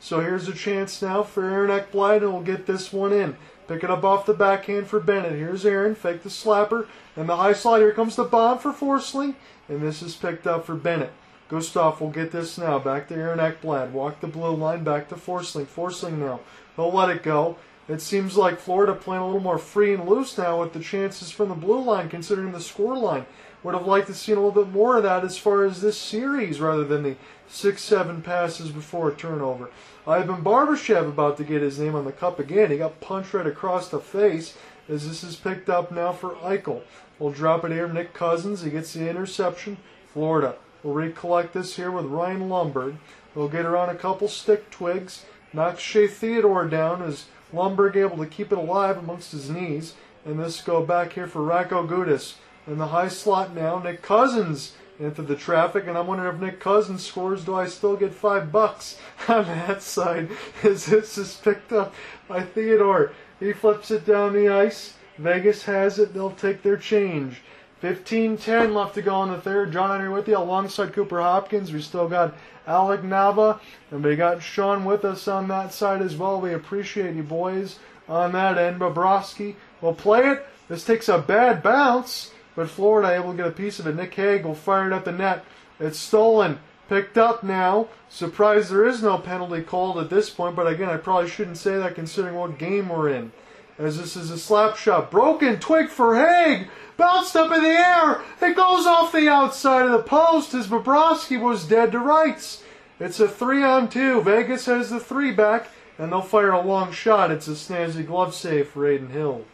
[0.00, 3.36] So here's a chance now for Aaron Ekblad, and we'll get this one in.
[3.68, 5.32] Pick it up off the backhand for Bennett.
[5.32, 7.78] Here's Aaron, fake the slapper, and the high slide.
[7.78, 9.36] Here comes the bomb for Forsling,
[9.68, 11.12] and this is picked up for Bennett.
[11.52, 12.78] Gustav will get this now.
[12.78, 13.90] Back to Aaron Ekblad.
[13.90, 14.84] Walk the blue line.
[14.84, 15.66] Back to Forsling.
[15.66, 16.40] Forsling now.
[16.76, 17.58] He'll let it go.
[17.88, 21.30] It seems like Florida playing a little more free and loose now with the chances
[21.30, 23.26] from the blue line, considering the score line.
[23.62, 25.98] Would have liked to see a little bit more of that as far as this
[25.98, 27.16] series rather than the
[27.48, 29.68] six, seven passes before a turnover.
[30.06, 32.70] Ivan Barbashev about to get his name on the cup again.
[32.70, 34.56] He got punched right across the face
[34.88, 36.80] as this is picked up now for Eichel.
[37.18, 37.88] We'll drop it here.
[37.88, 38.62] Nick Cousins.
[38.62, 39.76] He gets the interception.
[40.14, 42.96] Florida We'll recollect this here with Ryan Lomberg.
[43.34, 48.26] We'll get around a couple stick twigs, knock Shea Theodore down as Lomberg able to
[48.26, 49.94] keep it alive amongst his knees.
[50.24, 52.34] And this go back here for Radko Gudas.
[52.66, 56.60] In the high slot now, Nick Cousins into the traffic, and I'm wondering if Nick
[56.60, 58.98] Cousins scores, do I still get five bucks
[59.28, 60.30] on that side
[60.62, 61.94] as this is picked up
[62.28, 63.12] by Theodore.
[63.40, 64.94] He flips it down the ice.
[65.18, 66.14] Vegas has it.
[66.14, 67.42] They'll take their change.
[67.82, 69.72] 15-10 left to go in the third.
[69.72, 71.72] John here with you alongside Cooper Hopkins.
[71.72, 72.32] We still got
[72.64, 73.58] Alec Nava,
[73.90, 76.40] and we got Sean with us on that side as well.
[76.40, 78.78] We appreciate you boys on that end.
[78.78, 80.46] Bobrovsky will play it.
[80.68, 83.96] This takes a bad bounce, but Florida able to get a piece of it.
[83.96, 85.44] Nick Hague will fire it at the net.
[85.80, 86.60] It's stolen.
[86.88, 87.88] Picked up now.
[88.08, 91.78] Surprised there is no penalty called at this point, but again, I probably shouldn't say
[91.78, 93.32] that considering what game we're in.
[93.78, 95.10] As this is a slap shot.
[95.10, 98.22] Broken twig for Hague bounced up in the air.
[98.40, 102.62] It goes off the outside of the post as Bobrovsky was dead to rights.
[103.00, 104.22] It's a three on two.
[104.22, 107.30] Vegas has the three back, and they'll fire a long shot.
[107.30, 109.44] It's a snazzy glove save for Adin Hill.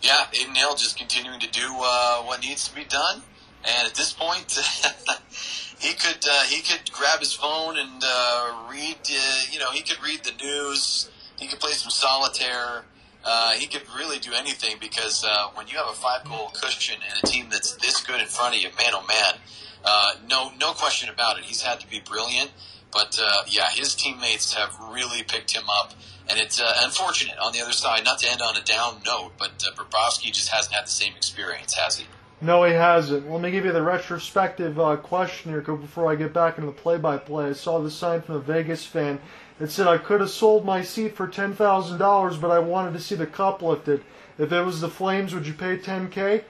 [0.00, 3.22] Yeah, Adin Hill just continuing to do uh, what needs to be done,
[3.64, 4.50] and at this point,
[5.78, 8.96] he could uh, he could grab his phone and uh, read.
[9.10, 11.10] Uh, you know, he could read the news.
[11.38, 12.84] He could play some solitaire
[13.26, 16.96] uh, he could really do anything because uh, when you have a five goal cushion
[17.10, 19.40] and a team that's this good in front of you, man, oh man,
[19.84, 21.44] uh, no, no question about it.
[21.44, 22.52] He's had to be brilliant,
[22.92, 25.92] but uh, yeah, his teammates have really picked him up,
[26.30, 28.04] and it's uh, unfortunate on the other side.
[28.04, 31.14] Not to end on a down note, but uh, Bobrovsky just hasn't had the same
[31.16, 32.06] experience, has he?
[32.40, 33.30] No, he hasn't.
[33.30, 37.48] Let me give you the retrospective question here before I get back into the play-by-play.
[37.48, 39.20] I saw the sign from a Vegas fan.
[39.58, 42.92] It said I could have sold my seat for ten thousand dollars, but I wanted
[42.92, 44.04] to see the cup lifted.
[44.38, 46.44] If it was the Flames, would you pay ten k?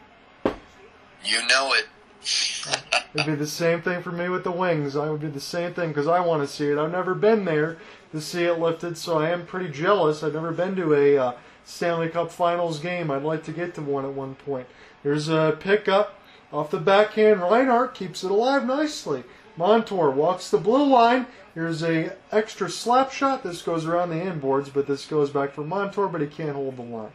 [1.25, 1.87] You know it.
[3.15, 4.97] It'd be the same thing for me with the Wings.
[4.97, 6.79] I would do the same thing because I want to see it.
[6.79, 7.79] I've never been there
[8.13, 10.23] to see it lifted, so I am pretty jealous.
[10.23, 11.33] I've never been to a uh,
[11.65, 13.11] Stanley Cup Finals game.
[13.11, 14.67] I'd like to get to one at one point.
[15.03, 16.21] Here's a pickup
[16.53, 17.41] off the backhand.
[17.41, 19.25] Reinhart keeps it alive nicely.
[19.57, 21.27] Montour walks the blue line.
[21.57, 23.43] Here's a extra slap shot.
[23.43, 26.77] This goes around the inboards, but this goes back for Montour, but he can't hold
[26.77, 27.13] the line.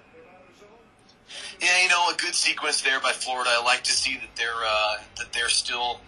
[1.62, 3.52] Yeah, you know, a good sequence there by Florida.
[3.54, 6.00] I like to see that they're uh, that they're still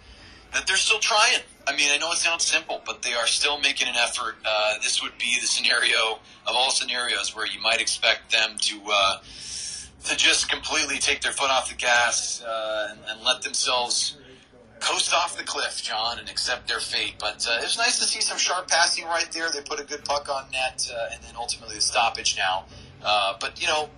[0.52, 1.42] that they're still trying.
[1.68, 4.34] I mean, I know it sounds simple, but they are still making an effort.
[4.44, 8.80] Uh, this would be the scenario of all scenarios where you might expect them to
[8.92, 9.18] uh,
[10.06, 14.16] to just completely take their foot off the gas uh, and, and let themselves
[14.84, 17.14] coast off the cliff, John, and accept their fate.
[17.18, 19.50] But uh, it was nice to see some sharp passing right there.
[19.50, 22.66] They put a good puck on net, uh, and then ultimately the stoppage now.
[23.02, 23.88] Uh, but you know,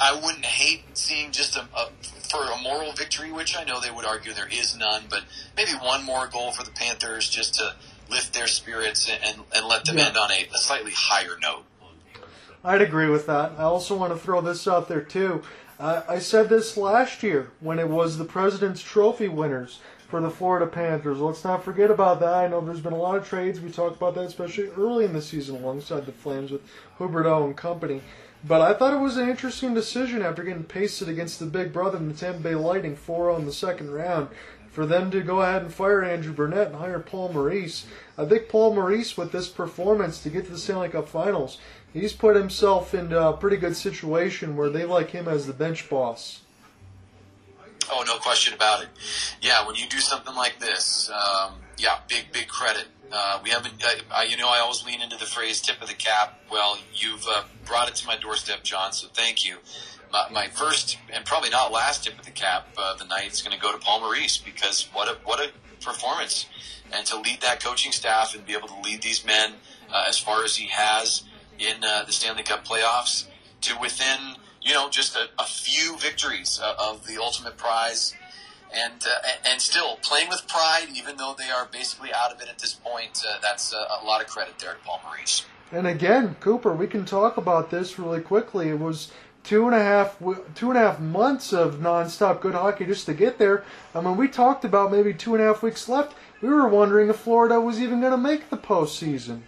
[0.00, 1.90] I wouldn't hate seeing just a, a,
[2.30, 5.24] for a moral victory, which I know they would argue there is none, but
[5.56, 7.74] maybe one more goal for the Panthers just to
[8.08, 10.06] lift their spirits and, and, and let them yeah.
[10.06, 11.64] end on a, a slightly higher note.
[12.64, 13.52] I'd agree with that.
[13.56, 15.42] I also want to throw this out there too.
[15.78, 19.80] Uh, I said this last year when it was the President's Trophy winners
[20.10, 21.18] for the Florida Panthers.
[21.18, 22.34] Let's not forget about that.
[22.34, 23.60] I know there's been a lot of trades.
[23.60, 26.62] We talked about that, especially early in the season alongside the Flames with
[26.98, 28.02] Huberdeau and company.
[28.44, 31.98] But I thought it was an interesting decision after getting pasted against the big brother
[31.98, 34.28] in the Tampa Bay Lightning 4 in the second round
[34.70, 37.86] for them to go ahead and fire Andrew Brunette and hire Paul Maurice.
[38.18, 41.58] I think Paul Maurice, with this performance to get to the Stanley Cup Finals,
[41.92, 45.88] he's put himself in a pretty good situation where they like him as the bench
[45.88, 46.40] boss.
[47.90, 48.88] Oh, no question about it.
[49.40, 52.86] Yeah, when you do something like this, um, yeah, big, big credit.
[53.12, 55.94] Uh, we haven't, I, you know, I always lean into the phrase tip of the
[55.94, 56.40] cap.
[56.50, 59.56] Well, you've uh, brought it to my doorstep, John, so thank you.
[60.12, 63.42] My, my first and probably not last tip of the cap of the night is
[63.42, 65.50] going to go to Paul Maurice because what a, what a
[65.84, 66.46] performance.
[66.92, 69.54] And to lead that coaching staff and be able to lead these men
[69.92, 71.24] uh, as far as he has
[71.58, 73.26] in uh, the Stanley Cup playoffs
[73.62, 78.14] to within, you know, just a, a few victories uh, of the ultimate prize
[78.74, 82.48] and uh, and still playing with pride, even though they are basically out of it
[82.48, 83.22] at this point.
[83.26, 85.44] Uh, that's a, a, lot of credit there to Paul Maurice.
[85.72, 88.68] And again, Cooper, we can talk about this really quickly.
[88.68, 89.10] It was
[89.42, 90.18] two and a half
[90.54, 93.64] two and a half months of nonstop good hockey just to get there.
[93.94, 96.14] I mean, we talked about maybe two and a half weeks left.
[96.40, 99.40] We were wondering if Florida was even going to make the postseason.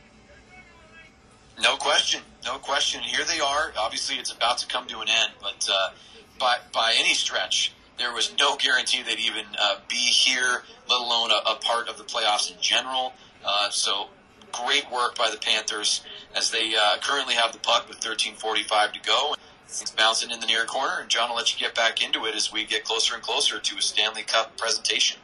[1.63, 3.03] No question, no question.
[3.03, 3.73] Here they are.
[3.79, 5.91] Obviously, it's about to come to an end, but uh,
[6.39, 11.31] by by any stretch there was no guarantee they'd even uh, be here, let alone
[11.31, 13.13] a, a, part of the playoffs in general.
[13.45, 14.09] Uh, so
[14.51, 16.03] great work by the Panthers
[16.35, 19.35] as they uh, currently have the puck with 13:45 to go.
[19.67, 22.35] It's bouncing in the near corner, and John will let you get back into it
[22.35, 25.19] as we get closer and closer to a Stanley Cup presentation.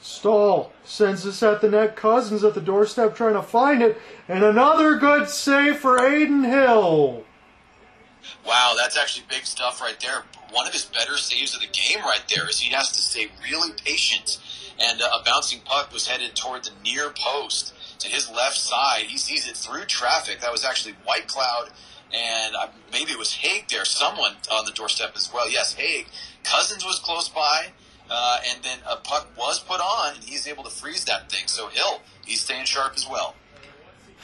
[0.00, 1.96] Staal sends this at the net.
[1.96, 3.98] Cousins at the doorstep trying to find it,
[4.28, 7.24] and another good save for Adin Hill.
[8.46, 10.24] Wow, that's actually big stuff right there.
[10.52, 13.28] One of his better saves of the game right there is he has to stay
[13.42, 14.40] really patient.
[14.78, 19.04] And uh, a bouncing puck was headed toward the near post to his left side.
[19.04, 20.40] He sees it through traffic.
[20.40, 21.70] That was actually Whitecloud
[22.12, 25.50] and uh, maybe it was Hague there, someone on the doorstep as well.
[25.50, 26.06] Yes, Hague.
[26.42, 27.68] Cousins was close by,
[28.10, 31.46] uh, and then a puck was put on, and he's able to freeze that thing.
[31.46, 33.34] So Hill, he's staying sharp as well.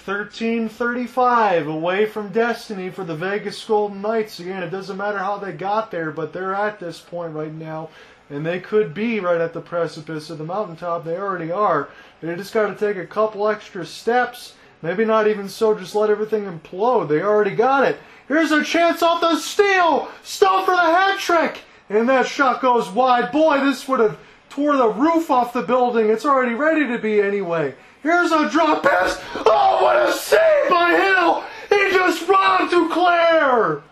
[0.05, 4.39] 1335 away from destiny for the Vegas Golden Knights.
[4.39, 7.89] Again, it doesn't matter how they got there, but they're at this point right now,
[8.31, 11.05] and they could be right at the precipice of the mountaintop.
[11.05, 11.89] They already are.
[12.21, 14.55] They just got to take a couple extra steps.
[14.81, 17.09] Maybe not even so, just let everything implode.
[17.09, 17.99] They already got it.
[18.29, 20.09] Here's a chance off the steal!
[20.23, 21.63] Stone for the hat trick!
[21.89, 23.31] And that shot goes wide.
[23.31, 24.19] Boy, this would have
[24.49, 26.11] tore the roof off the building.
[26.11, 27.75] It's already ready to be anyway.
[28.03, 29.21] Here's a drop pass.
[29.35, 31.45] Oh, what a save by Hill!
[31.69, 33.83] He just robbed Duclair!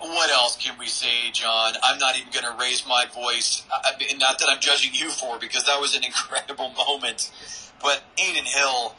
[0.00, 1.74] What else can we say, John?
[1.82, 3.64] I'm not even going to raise my voice.
[3.72, 7.30] I, not that I'm judging you for, because that was an incredible moment.
[7.82, 8.94] But Adin Hill,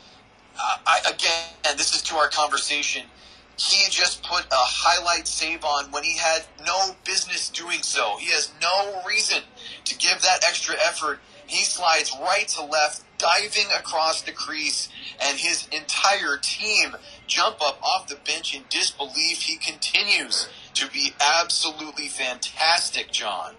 [0.57, 3.03] I, again, this is to our conversation.
[3.59, 8.15] He just put a highlight save on when he had no business doing so.
[8.17, 9.43] He has no reason
[9.83, 11.19] to give that extra effort.
[11.45, 14.87] He slides right to left, diving across the crease,
[15.21, 16.95] and his entire team
[17.27, 19.41] jump up off the bench in disbelief.
[19.41, 23.55] He continues to be absolutely fantastic, John.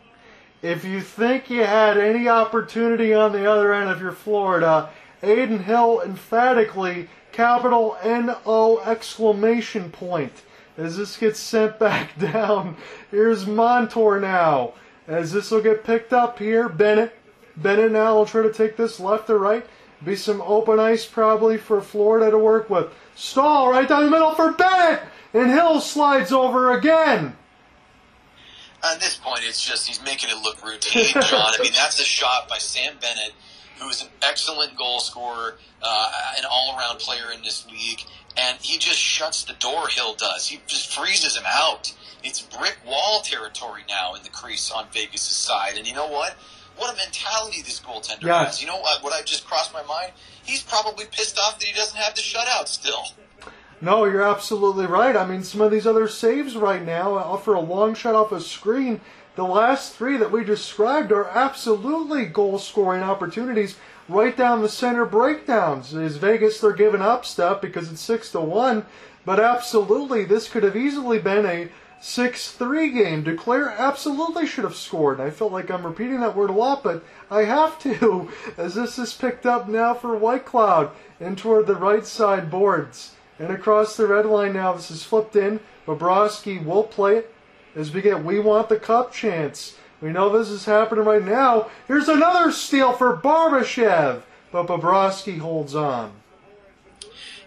[0.63, 4.89] If you think you had any opportunity on the other end of your Florida,
[5.23, 7.11] Adin Hill emphatically,
[7.41, 10.43] capital N-O exclamation point.
[10.77, 12.77] As this gets sent back down,
[13.11, 14.75] here's Montour now.
[15.09, 17.17] As this will get picked up here, Bennett
[17.57, 19.67] Bennett now will try to take this left or right.
[20.05, 22.93] Be some open ice probably for Florida to work with.
[23.15, 25.01] Staal right down the middle for Bennett!
[25.33, 27.37] And Hill slides over again.
[28.83, 31.55] At this point, it's just he's making it look routine, John.
[31.59, 33.33] I mean, that's a shot by Sam Bennett,
[33.81, 38.01] who is an excellent goal scorer, uh, an all-around player in this league,
[38.37, 39.89] and he just shuts the door.
[39.89, 40.47] Hill does.
[40.47, 41.93] He just freezes him out.
[42.23, 46.37] It's brick wall territory now in the crease on Vegas' side, and you know what?
[46.81, 48.47] what a mentality this goaltender yes.
[48.47, 48.61] has.
[48.63, 49.05] You know what?
[49.05, 50.13] What I just crossed my mind.
[50.43, 53.05] He's probably pissed off that he doesn't have the shutout still.
[53.83, 55.17] No, you're absolutely right.
[55.17, 58.41] I mean, some of these other saves right now offer a long shot off a
[58.41, 59.01] screen.
[59.41, 65.07] The last three that we described are absolutely goal scoring opportunities right down the center
[65.07, 65.95] breakdowns.
[65.95, 68.85] Is Vegas they're giving up stuff because it's six to one,
[69.25, 71.71] but absolutely this could have easily been a
[72.03, 73.25] 6 3 game.
[73.25, 75.23] Duclair absolutely should have scored.
[75.23, 78.99] I feel like I'm repeating that word a lot, but I have to, as this
[78.99, 83.15] is picked up now for Whitecloud and toward the right side boards.
[83.39, 85.61] And across the red line now, this is flipped in.
[85.87, 87.35] Bobrovsky will play it
[87.75, 89.77] as we get We Want the Cup chance.
[90.01, 91.71] We know this is happening right now.
[91.87, 96.13] Here's another steal for Barbashev, but Bobrovsky holds on.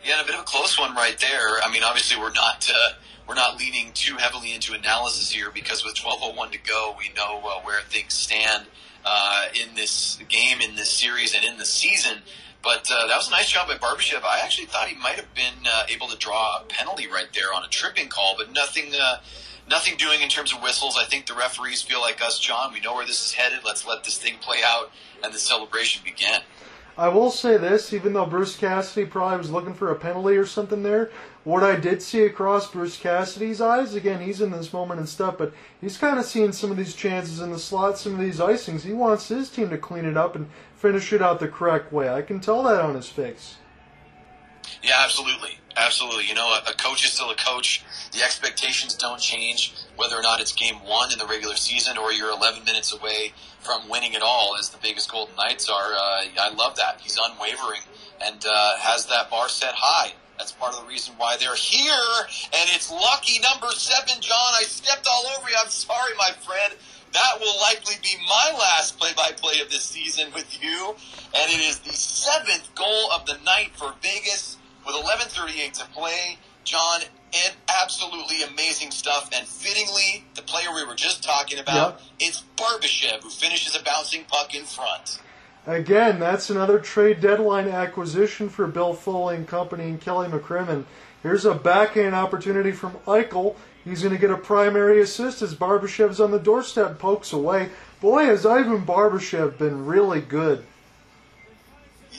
[0.06, 1.58] Yeah, a bit of a close one right there.
[1.64, 2.70] I mean, obviously, we're not.
[2.70, 2.94] Uh
[3.28, 7.40] we're not leaning too heavily into analysis here because with 12:01 to go, we know
[7.46, 8.66] uh, where things stand.
[9.06, 12.20] uh, in this game, in this series, and in the season.
[12.64, 14.24] But uh, that was a nice job by Barbashev.
[14.24, 17.54] I actually thought he might have been uh, able to draw a penalty right there
[17.54, 19.18] on a tripping call, but nothing, uh,
[19.70, 20.98] nothing doing in terms of whistles.
[21.00, 22.74] I think the referees feel like us, John.
[22.74, 23.60] We know where this is headed.
[23.66, 24.92] Let's let this thing play out
[25.24, 26.42] and the celebration begin.
[26.96, 30.46] I will say this, even though Bruce Cassidy probably was looking for a penalty or
[30.46, 31.10] something there,
[31.44, 35.40] what I did see across Bruce Cassidy's eyes, again, he's in this moment and stuff,
[35.40, 38.38] but he's kind of seeing some of these chances in the slot, some of these
[38.38, 38.82] icings.
[38.82, 42.10] He wants his team to clean it up and finish it out the correct way.
[42.10, 43.58] I can tell that on his face.
[44.84, 45.58] Yeah, absolutely.
[45.76, 46.26] Absolutely.
[46.26, 47.84] You know, a, a, coach is still a coach.
[48.12, 52.12] The expectations don't change whether or not it's game one in the regular season or
[52.12, 55.94] you're 11 minutes away from winning it all, as the Vegas Golden Knights are.
[55.94, 57.00] Uh, I love that.
[57.02, 57.82] He's unwavering
[58.22, 60.14] and uh, has that bar set high.
[60.38, 62.28] That's part of the reason why they're here.
[62.54, 64.52] And it's lucky number seven, John.
[64.60, 65.56] I stepped all over you.
[65.60, 66.74] I'm sorry, my friend.
[67.14, 70.96] That will likely be my last play by play of this season with you.
[71.36, 76.38] And it is the seventh goal of the night for Vegas with 11.38 to play.
[76.64, 77.02] John,
[77.34, 79.30] and absolutely amazing stuff.
[79.34, 82.30] And fittingly, the player we were just talking about, yep.
[82.30, 85.20] it's Barbashev who finishes a bouncing puck in front.
[85.66, 90.84] Again, that's another trade deadline acquisition for Bill Foley and company and Kelly McCrimmon.
[91.22, 93.56] Here's a backhand opportunity from Eichel.
[93.86, 97.70] He's going to get a primary assist as Barbashev's on the doorstep, pokes away.
[98.02, 100.66] Boy, has Ivan Barbashev been really good.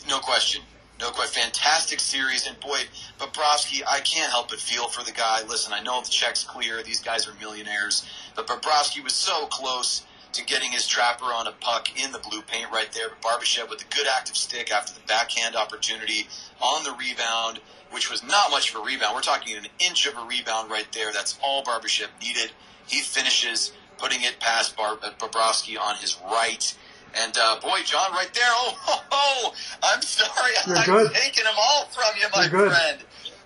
[0.08, 0.62] No question.
[1.04, 1.42] No question.
[1.42, 2.46] Fantastic series.
[2.46, 2.78] And boy,
[3.18, 5.42] Bobrovsky, I can't help but feel for the guy.
[5.46, 6.82] Listen, I know the check's clear.
[6.82, 8.06] These guys are millionaires.
[8.34, 12.40] But Bobrovsky was so close to getting his trapper on a puck in the blue
[12.40, 13.08] paint right there.
[13.10, 16.26] But Barbashev with a good active stick after the backhand opportunity
[16.58, 17.60] on the rebound,
[17.90, 19.14] which was not much of a rebound.
[19.14, 21.12] We're talking an inch of a rebound right there.
[21.12, 22.52] That's all Barbashev needed.
[22.86, 26.74] He finishes putting it past Bar- uh, Bobrovsky on his right.
[27.16, 28.44] And uh, boy, John, right there.
[28.46, 31.12] Oh, oh, oh I'm sorry, You're I'm good.
[31.12, 32.98] taking them all from you, my friend.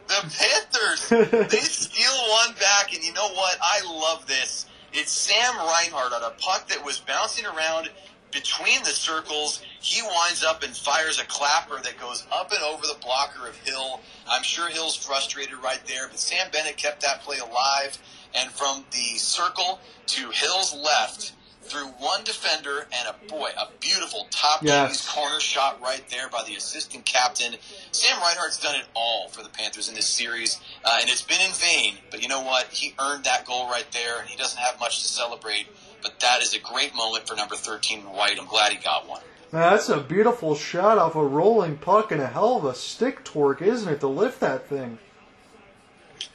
[0.08, 1.08] The Panthers,
[1.50, 3.58] they steal one back, and you know what?
[3.60, 4.64] I love this.
[4.94, 7.90] It's Sam Reinhart on a puck that was bouncing around
[8.32, 9.62] between the circles.
[9.80, 13.56] He winds up and fires a clapper that goes up and over the blocker of
[13.56, 14.00] Hill.
[14.28, 17.98] I'm sure Hill's frustrated right there, but Sam Bennett kept that play alive.
[18.34, 21.32] And from the circle to Hill's left,
[21.68, 25.08] through one defender and a boy, a beautiful top yes.
[25.08, 27.54] corner shot right there by the assistant captain.
[27.92, 31.40] Sam Reinhart's done it all for the Panthers in this series, uh, and it's been
[31.40, 31.96] in vain.
[32.10, 32.66] But you know what?
[32.68, 35.66] He earned that goal right there, and he doesn't have much to celebrate.
[36.02, 38.38] But that is a great moment for number 13 White.
[38.38, 39.20] I'm glad he got one.
[39.50, 43.62] that's a beautiful shot off a rolling puck and a hell of a stick torque,
[43.62, 44.98] isn't it, to lift that thing?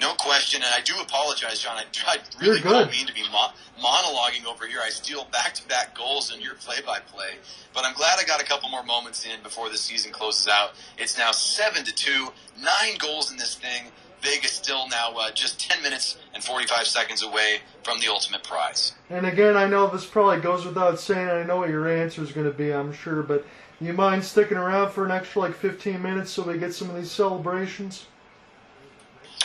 [0.03, 1.77] No question, and I do apologize, John.
[1.77, 4.80] I, I really don't mean to be mo- monologuing over here.
[4.83, 7.35] I steal back-to-back goals in your play-by-play,
[7.73, 10.72] but I'm glad I got a couple more moments in before the season closes out.
[10.98, 12.27] It's now seven to two,
[12.59, 13.93] nine goals in this thing.
[14.22, 18.95] Vegas still now uh, just 10 minutes and 45 seconds away from the ultimate prize.
[19.09, 21.30] And again, I know this probably goes without saying.
[21.30, 23.45] I know what your answer is going to be, I'm sure, but
[23.80, 26.98] you mind sticking around for an extra like 15 minutes so we get some of
[26.98, 28.07] these celebrations?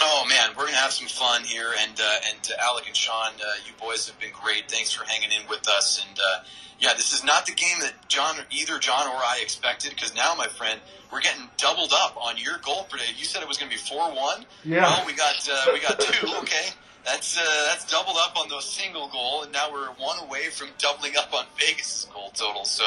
[0.00, 3.32] Oh man, we're gonna have some fun here, and uh, and to Alec and Sean,
[3.34, 4.70] uh, you boys have been great.
[4.70, 6.44] Thanks for hanging in with us, and uh,
[6.78, 9.90] yeah, this is not the game that John, either John or I expected.
[9.90, 10.80] Because now, my friend,
[11.12, 13.04] we're getting doubled up on your goal per day.
[13.16, 14.46] You said it was gonna be four one.
[14.64, 14.82] Yeah.
[14.82, 16.28] Well, we got uh, we got two.
[16.38, 16.68] Okay,
[17.04, 20.68] that's uh, that's doubled up on those single goal, and now we're one away from
[20.78, 22.64] doubling up on Vegas' goal total.
[22.64, 22.84] So.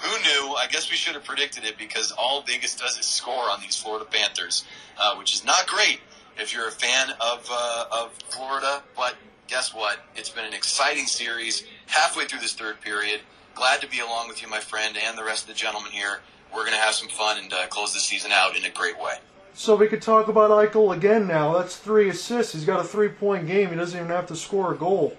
[0.00, 0.54] Who knew?
[0.54, 3.74] I guess we should have predicted it because all Vegas does is score on these
[3.74, 4.64] Florida Panthers,
[4.96, 5.98] uh, which is not great
[6.38, 8.82] if you're a fan of uh, of Florida.
[8.96, 9.98] But guess what?
[10.14, 11.64] It's been an exciting series.
[11.86, 13.20] Halfway through this third period,
[13.54, 16.20] glad to be along with you, my friend, and the rest of the gentlemen here.
[16.52, 18.98] We're going to have some fun and uh, close the season out in a great
[18.98, 19.16] way.
[19.52, 21.58] So we could talk about Eichel again now.
[21.58, 22.52] That's three assists.
[22.52, 23.70] He's got a three point game.
[23.70, 25.16] He doesn't even have to score a goal.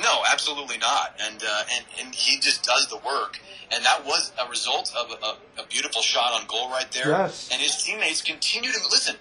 [0.00, 1.14] No, absolutely not.
[1.20, 3.40] And uh, and and he just does the work.
[3.74, 7.08] And that was a result of a, a, beautiful shot on goal right there.
[7.08, 7.48] Yes.
[7.50, 9.16] And his teammates continue to listen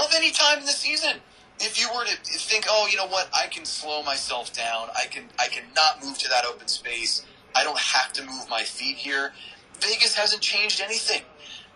[0.00, 1.20] of any time in the season.
[1.60, 4.88] If you were to think, oh, you know what, I can slow myself down.
[4.96, 7.24] I can I can not move to that open space.
[7.54, 9.32] I don't have to move my feet here.
[9.80, 11.22] Vegas hasn't changed anything.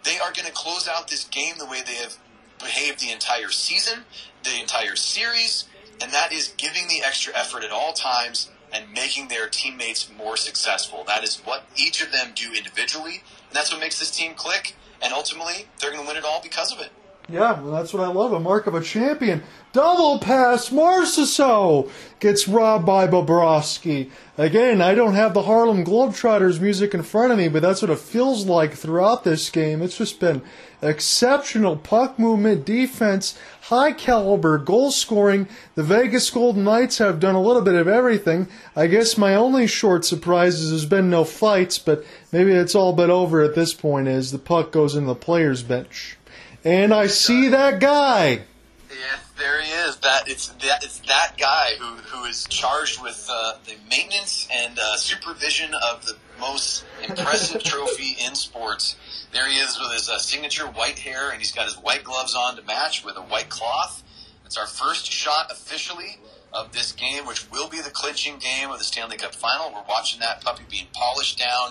[0.05, 2.17] They are going to close out this game the way they have
[2.59, 4.01] behaved the entire season,
[4.45, 5.69] the entire series,
[6.01, 10.37] and that is giving the extra effort at all times and making their teammates more
[10.37, 11.05] successful.
[11.07, 14.75] That is what each of them do individually, and that's what makes this team click.
[15.03, 16.91] And ultimately, they're going to win it all because of it.
[17.29, 18.33] Yeah, well, that's what I love.
[18.33, 19.43] A mark of a champion.
[19.73, 20.71] Double pass.
[20.71, 24.11] Marchessault gets robbed by Bobrovsky.
[24.37, 27.93] Again, I don't have the Harlem Globetrotters music in front of me, but that's what
[27.93, 29.83] it feels like throughout this game.
[29.83, 30.43] It's just been
[30.83, 35.47] exceptional puck movement, defense, high caliber goal scoring.
[35.77, 38.49] The Vegas Golden Knights have done a little bit of everything.
[38.75, 42.93] I guess my only short surprise is there's been no fights, but maybe it's all
[42.93, 46.19] but over at this point as the puck goes in the players' bench
[46.65, 48.43] and I see that guy.
[48.91, 49.97] Yeah, there he is.
[49.99, 54.79] That it's that it's that guy who who is charged with uh, the maintenance and
[54.79, 58.97] uh, supervision of the most impressive trophy in sports.
[59.33, 62.35] There he is with his uh, signature white hair, and he's got his white gloves
[62.35, 64.03] on to match with a white cloth.
[64.45, 66.19] It's our first shot officially
[66.53, 69.73] of this game, which will be the clinching game of the Stanley Cup Final.
[69.73, 71.71] We're watching that puppy being polished down,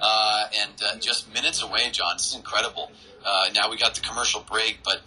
[0.00, 2.14] uh, and uh, just minutes away, John.
[2.16, 2.92] This is incredible.
[3.24, 5.02] Uh, now we got the commercial break, but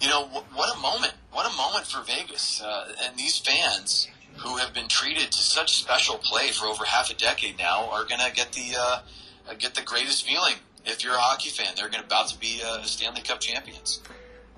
[0.00, 1.14] you know what a moment!
[1.32, 4.08] What a moment for Vegas uh, and these fans
[4.38, 8.04] who have been treated to such special play for over half a decade now are
[8.04, 9.00] going to get the uh,
[9.58, 10.54] get the greatest feeling.
[10.84, 14.00] If you're a hockey fan, they're going to about to be uh, Stanley Cup champions.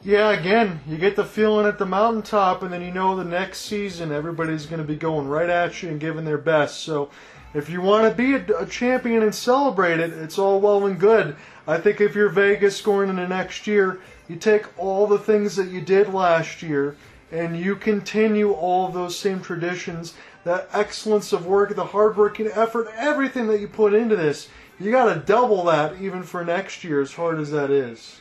[0.03, 3.61] Yeah, again, you get the feeling at the mountaintop, and then you know the next
[3.61, 6.81] season everybody's going to be going right at you and giving their best.
[6.81, 7.11] So,
[7.53, 10.99] if you want to be a, a champion and celebrate it, it's all well and
[10.99, 11.37] good.
[11.71, 15.69] I think if you're Vegas going into next year, you take all the things that
[15.69, 16.97] you did last year
[17.31, 22.89] and you continue all of those same traditions, that excellence of work, the hardworking effort,
[22.97, 24.49] everything that you put into this.
[24.81, 28.21] You got to double that even for next year, as hard as that is.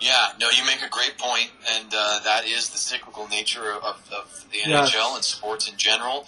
[0.00, 4.10] Yeah, no, you make a great point, and uh, that is the cyclical nature of,
[4.12, 5.14] of the NHL yes.
[5.14, 6.26] and sports in general,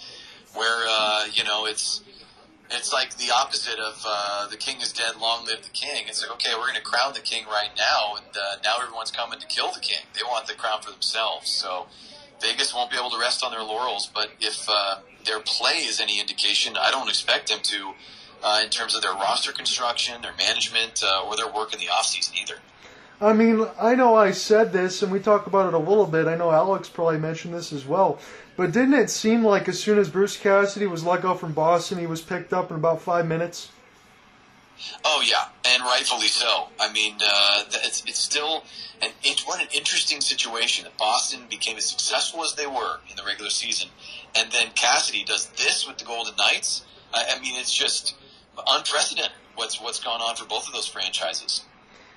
[0.55, 2.01] where uh, you know it's
[2.73, 6.03] it's like the opposite of uh, the king is dead, long live the king.
[6.07, 9.11] It's like, okay, we're going to crown the king right now, and uh, now everyone's
[9.11, 10.05] coming to kill the king.
[10.13, 11.49] They want the crown for themselves.
[11.49, 11.87] So
[12.41, 14.09] Vegas won't be able to rest on their laurels.
[14.13, 17.93] But if uh, their play is any indication, I don't expect them to,
[18.43, 21.87] uh, in terms of their roster construction, their management, uh, or their work in the
[21.87, 22.55] offseason either.
[23.21, 26.27] I mean, I know I said this, and we talked about it a little bit.
[26.27, 28.19] I know Alex probably mentioned this as well.
[28.55, 31.97] But didn't it seem like as soon as Bruce Cassidy was let go from Boston,
[31.97, 33.69] he was picked up in about five minutes?
[35.05, 36.67] Oh yeah, and rightfully so.
[36.79, 38.63] I mean, uh, it's it's still
[39.01, 39.11] an
[39.45, 43.49] what an interesting situation that Boston became as successful as they were in the regular
[43.49, 43.89] season,
[44.35, 46.85] and then Cassidy does this with the Golden Knights.
[47.13, 48.15] I, I mean, it's just
[48.67, 51.63] unprecedented what's what's gone on for both of those franchises.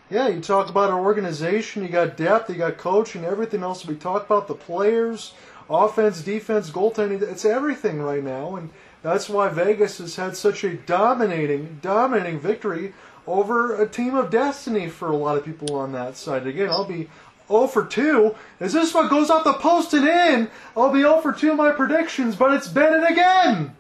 [0.09, 3.85] Yeah, you talk about an organization, you got depth, you got coaching, everything else.
[3.85, 5.33] We talk about the players,
[5.69, 7.23] offense, defense, goaltending.
[7.23, 8.71] It's everything right now, and
[9.03, 12.93] that's why Vegas has had such a dominating, dominating victory
[13.27, 16.47] over a team of destiny for a lot of people on that side.
[16.47, 17.09] Again, I'll be
[17.49, 18.35] 0 for 2.
[18.61, 20.51] Is this what goes off the post and in?
[20.77, 23.77] I'll be 0 for 2 in my predictions, but it's Bennett again.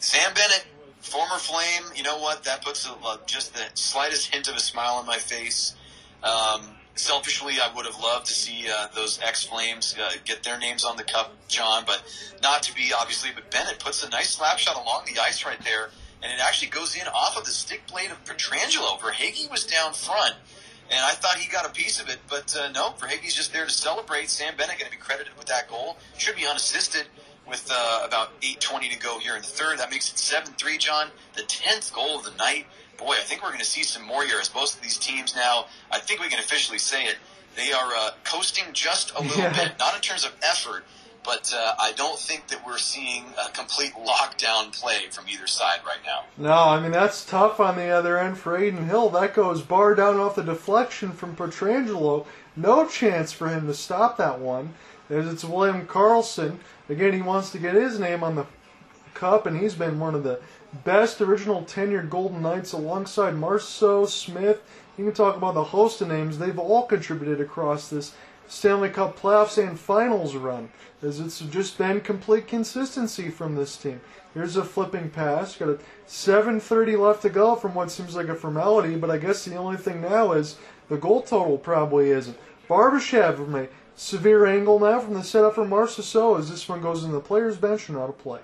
[0.00, 0.66] Sam Bennett,
[1.00, 1.82] former Flame.
[1.96, 2.44] You know what?
[2.44, 5.74] That puts a, just the slightest hint of a smile on my face.
[6.22, 6.62] Um,
[6.98, 10.84] selfishly, I would have loved to see uh, those ex Flames uh, get their names
[10.84, 12.02] on the cup, John, but
[12.42, 13.30] not to be obviously.
[13.34, 15.90] But Bennett puts a nice slap shot along the ice right there,
[16.22, 18.98] and it actually goes in off of the stick blade of Pietrangelo.
[18.98, 20.34] Verhaeghe was down front,
[20.90, 23.64] and I thought he got a piece of it, but uh, no, Verhaeghe's just there
[23.64, 24.28] to celebrate.
[24.28, 25.96] Sam Bennett going to be credited with that goal.
[26.16, 27.06] Should be unassisted
[27.48, 29.78] with uh, about 8.20 to go here in the third.
[29.78, 31.08] That makes it 7 3, John.
[31.34, 32.66] The 10th goal of the night
[32.98, 35.34] boy, I think we're going to see some more here as both of these teams
[35.34, 37.16] now, I think we can officially say it,
[37.56, 39.52] they are uh, coasting just a little yeah.
[39.52, 40.84] bit, not in terms of effort,
[41.24, 45.80] but uh, I don't think that we're seeing a complete lockdown play from either side
[45.84, 46.24] right now.
[46.36, 49.10] No, I mean, that's tough on the other end for Adin Hill.
[49.10, 52.26] That goes bar down off the deflection from Pietrangelo.
[52.56, 54.74] No chance for him to stop that one.
[55.10, 56.58] As it's William Karlsson.
[56.88, 58.46] Again, he wants to get his name on the
[59.18, 60.40] cup, and he's been one of the
[60.84, 64.62] best original tenured Golden Knights alongside Marchessault, Smith.
[64.96, 66.38] You can talk about the host of names.
[66.38, 68.14] They've all contributed across this
[68.46, 70.70] Stanley Cup playoffs and finals run,
[71.02, 74.00] as it's just been complete consistency from this team.
[74.32, 75.56] Here's a flipping pass.
[75.56, 79.44] Got a 7:30 left to go from what seems like a formality, but I guess
[79.44, 80.56] the only thing now is
[80.88, 82.38] the goal total probably isn't.
[82.68, 87.04] Barbashev from a severe angle now from the setup for Marchessault as this one goes
[87.04, 88.40] in the player's bench and out of play.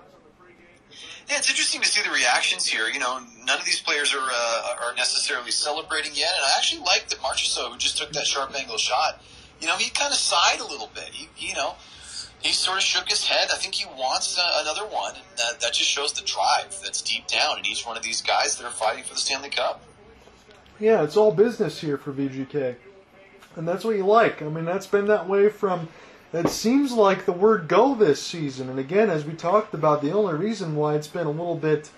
[1.29, 2.87] Yeah, it's interesting to see the reactions here.
[2.87, 6.83] You know, none of these players are uh, are necessarily celebrating yet, and I actually
[6.83, 9.21] like that Marchessault, who just took that sharp angle shot,
[9.59, 11.09] you know, he kind of sighed a little bit.
[11.09, 11.75] He, you know,
[12.41, 13.49] he sort of shook his head.
[13.51, 17.01] I think he wants uh, another one, and that, that just shows the drive that's
[17.01, 19.81] deep down in each one of these guys that are fighting for the Stanley Cup.
[20.79, 22.75] Yeah, it's all business here for VGK.
[23.55, 24.41] And that's what you like.
[24.41, 25.87] I mean, that's been that way from.
[26.35, 28.69] It seems like the word go this season.
[28.69, 31.89] And again, as we talked about, the only reason why it's been a little bit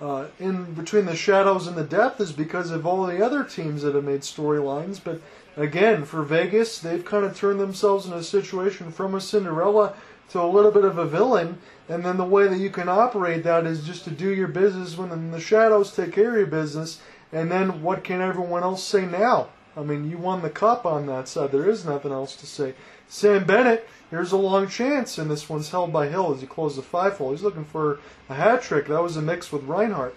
[0.00, 3.82] uh, in between the shadows and the depth is because of all the other teams
[3.82, 4.98] that have made storylines.
[5.02, 5.20] But
[5.56, 9.94] again, for Vegas, they've kind of turned themselves in a situation from a Cinderella
[10.30, 11.58] to a little bit of a villain.
[11.88, 14.98] And then the way that you can operate that is just to do your business
[14.98, 17.00] when the shadows take care of your business.
[17.30, 19.50] And then what can everyone else say now?
[19.76, 21.50] I mean, you won the cup on that side.
[21.50, 22.74] There is nothing else to say.
[23.08, 26.76] Sam Bennett, here's a long chance, and this one's held by Hill as he closes
[26.76, 27.30] the five hole.
[27.30, 28.86] He's looking for a hat trick.
[28.88, 30.14] That was a mix with Reinhart.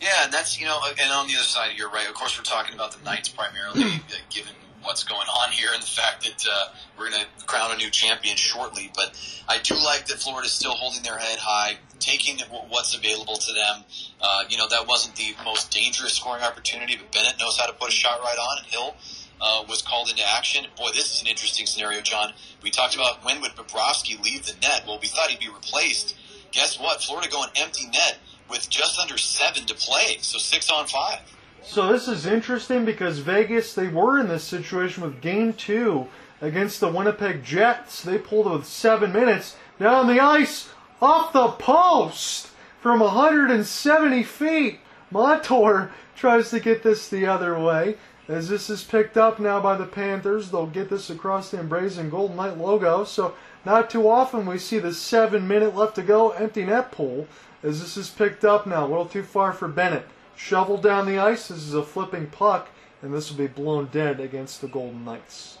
[0.00, 2.08] Yeah, and that's you know, and on the other side, you're right.
[2.08, 4.52] Of course, we're talking about the Knights primarily, uh, given
[4.82, 6.68] what's going on here and the fact that uh,
[6.98, 8.90] we're going to crown a new champion shortly.
[8.94, 9.18] But
[9.48, 13.84] I do like that Florida's still holding their head high, taking what's available to them.
[14.20, 17.72] Uh, you know, that wasn't the most dangerous scoring opportunity, but Bennett knows how to
[17.72, 18.94] put a shot right on, and Hill
[19.40, 20.66] uh, was called into action.
[20.76, 22.32] Boy, this is an interesting scenario, John.
[22.62, 24.84] We talked about when would Bobrovsky leave the net.
[24.86, 26.16] Well, we thought he'd be replaced.
[26.52, 27.02] Guess what?
[27.02, 31.20] Florida going empty net with just under seven to play, so six on five.
[31.62, 36.08] So this is interesting because Vegas they were in this situation with Game Two
[36.40, 38.02] against the Winnipeg Jets.
[38.02, 40.68] They pulled it with seven minutes down the ice
[41.00, 42.48] off the post
[42.80, 44.80] from 170 feet.
[45.10, 47.96] Montour tries to get this the other way.
[48.26, 52.08] As this is picked up now by the Panthers, they'll get this across the embracing
[52.08, 53.04] Golden Knight logo.
[53.04, 53.34] So
[53.66, 57.26] not too often we see the seven minute left to go empty net pool.
[57.62, 60.06] As this is picked up now, a little too far for Bennett.
[60.36, 61.48] Shovel down the ice.
[61.48, 62.68] This is a flipping puck,
[63.02, 65.58] and this will be blown dead against the Golden Knights.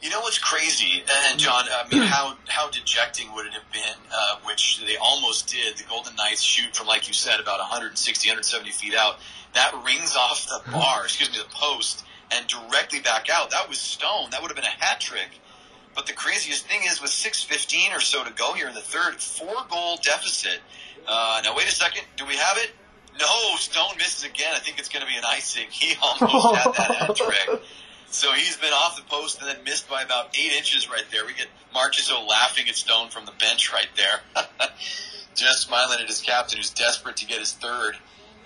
[0.00, 3.98] You know what's crazy, and John, I mean, how how dejecting would it have been,
[4.12, 5.76] uh, which they almost did.
[5.76, 9.18] The Golden Knights shoot from, like you said, about 160, 170 feet out.
[9.54, 13.50] That rings off the bar, excuse me, the post, and directly back out.
[13.50, 14.30] That was stone.
[14.30, 15.30] That would have been a hat trick.
[15.94, 19.20] But the craziest thing is, with 6:15 or so to go here in the third,
[19.20, 20.60] four goal deficit.
[21.06, 22.70] Uh, now wait a second, do we have it?
[23.18, 24.52] No, Stone misses again.
[24.54, 25.66] I think it's going to be an icing.
[25.70, 27.16] He almost had that hat
[27.48, 27.62] trick.
[28.10, 31.26] So he's been off the post and then missed by about eight inches right there.
[31.26, 34.20] We get Marchessault laughing at Stone from the bench right there.
[35.34, 37.96] Just smiling at his captain who's desperate to get his third.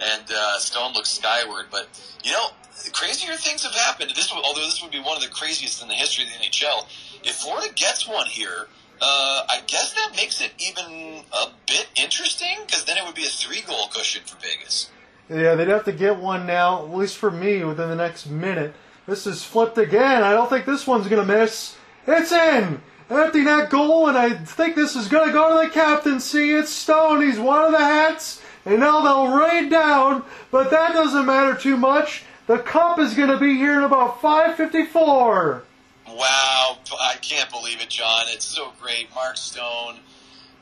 [0.02, 1.66] And uh, Stone looks skyward.
[1.70, 1.88] But,
[2.24, 2.48] you know,
[2.92, 4.12] crazier things have happened.
[4.14, 6.86] This, although this would be one of the craziest in the history of the NHL.
[7.24, 8.66] If Florida gets one here,
[9.00, 13.24] uh, I guess that makes it even a bit interesting because then it would be
[13.24, 14.90] a three goal cushion for Vegas.
[15.28, 18.74] Yeah, they'd have to get one now, at least for me, within the next minute.
[19.06, 20.22] This is flipped again.
[20.22, 21.76] I don't think this one's going to miss.
[22.06, 22.82] It's in!
[23.10, 26.52] Empty net goal, and I think this is going to go to the captaincy.
[26.52, 27.22] It's Stone.
[27.22, 31.76] He's one of the hats, and now they'll rain down, but that doesn't matter too
[31.76, 32.24] much.
[32.46, 35.62] The cup is going to be here in about 554.
[36.08, 38.24] Wow, I can't believe it, John.
[38.28, 39.08] It's so great.
[39.14, 40.00] Mark Stone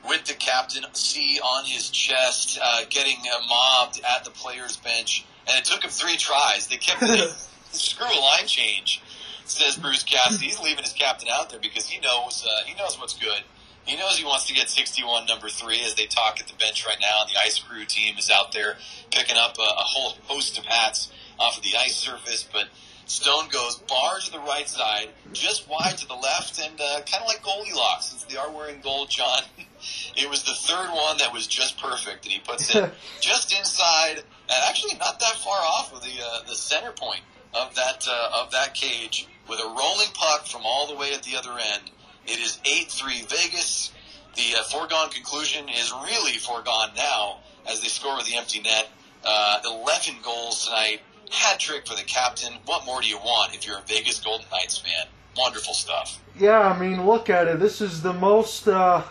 [0.07, 5.25] with the captain C on his chest, uh, getting uh, mobbed at the players' bench,
[5.47, 6.67] and it took him three tries.
[6.67, 7.01] They kept
[7.71, 9.01] screw a line change,
[9.45, 10.45] says Bruce Cassidy.
[10.45, 13.43] He's leaving his captain out there because he knows uh, he knows what's good.
[13.85, 16.85] He knows he wants to get 61 number three as they talk at the bench
[16.85, 17.25] right now.
[17.25, 18.77] The ice crew team is out there
[19.11, 22.67] picking up a, a whole host of hats off of the ice surface, but
[23.11, 27.21] Stone goes bar to the right side, just wide to the left, and uh, kind
[27.21, 29.41] of like Goldilocks, since they are wearing gold, John.
[30.15, 34.19] it was the third one that was just perfect, and he puts it just inside,
[34.19, 37.19] and actually not that far off of the uh, the center point
[37.53, 41.21] of that uh, of that cage with a rolling puck from all the way at
[41.23, 41.91] the other end.
[42.27, 43.91] It is eight three Vegas.
[44.35, 48.89] The uh, foregone conclusion is really foregone now as they score with the empty net.
[49.23, 51.01] Uh, Eleven goals tonight
[51.31, 52.53] hat trick for the captain.
[52.65, 55.07] What more do you want if you're a Vegas Golden Knights fan?
[55.37, 56.21] Wonderful stuff.
[56.37, 57.59] Yeah, I mean, look at it.
[57.59, 59.03] This is the most uh,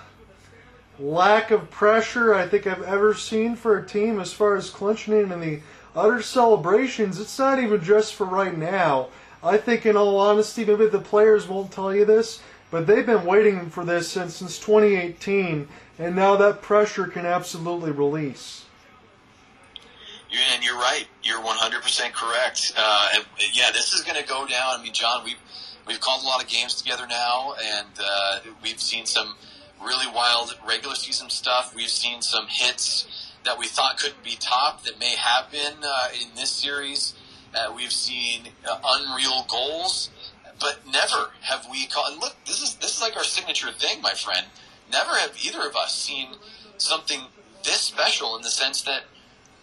[0.99, 5.33] lack of pressure I think I've ever seen for a team as far as clinching
[5.33, 5.61] and the
[5.97, 7.19] utter celebrations.
[7.19, 9.09] It's not even just for right now.
[9.43, 13.25] I think, in all honesty, maybe the players won't tell you this, but they've been
[13.25, 15.69] waiting for this since, since 2018,
[15.99, 18.65] and now that pressure can absolutely release
[20.33, 21.07] and you're right.
[21.23, 22.73] You're 100% correct.
[22.77, 23.09] Uh,
[23.53, 24.79] yeah, this is going to go down.
[24.79, 25.39] I mean, John, we've
[25.87, 29.35] we've called a lot of games together now, and uh, we've seen some
[29.83, 31.75] really wild regular season stuff.
[31.75, 36.09] We've seen some hits that we thought couldn't be topped that may have been uh,
[36.21, 37.15] in this series.
[37.55, 40.11] Uh, we've seen uh, unreal goals,
[40.61, 42.19] but never have we called.
[42.21, 44.47] Look, this is this is like our signature thing, my friend.
[44.93, 46.35] Never have either of us seen
[46.77, 47.21] something
[47.63, 49.03] this special in the sense that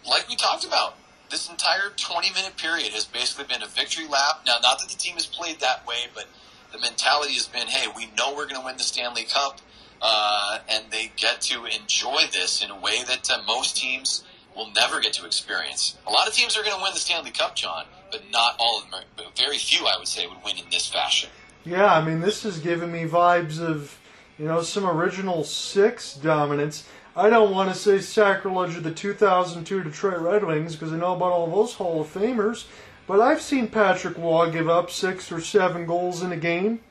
[0.08, 0.95] like we talked about,
[1.30, 4.42] this entire 20 minute period has basically been a victory lap.
[4.45, 6.26] Now, not that the team has played that way, but
[6.72, 9.59] the mentality has been, hey, we know we're going to win the Stanley Cup,
[10.01, 14.24] uh, and they get to enjoy this in a way that uh, most teams
[14.56, 15.98] will never get to experience.
[16.08, 18.79] A lot of teams are going to win the Stanley Cup, John, but not all
[18.79, 19.01] of them.
[19.19, 21.29] Are, very few, I would say, would win in this fashion.
[21.65, 23.99] Yeah, I mean, this is giving me vibes of,
[24.39, 26.87] you know, some original six dominance.
[27.15, 31.15] I don't want to say sacrilege of the 2002 Detroit Red Wings because I know
[31.15, 32.65] about all those Hall of Famers,
[33.07, 36.81] but I've seen Patrick Roy give up six or seven goals in a game.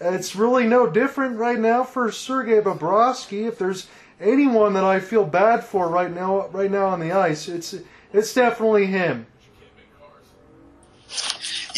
[0.00, 3.46] It's really no different right now for Sergei Bobrovsky.
[3.46, 3.86] If there's
[4.20, 7.74] anyone that I feel bad for right now, right now on the ice, it's
[8.12, 9.26] it's definitely him.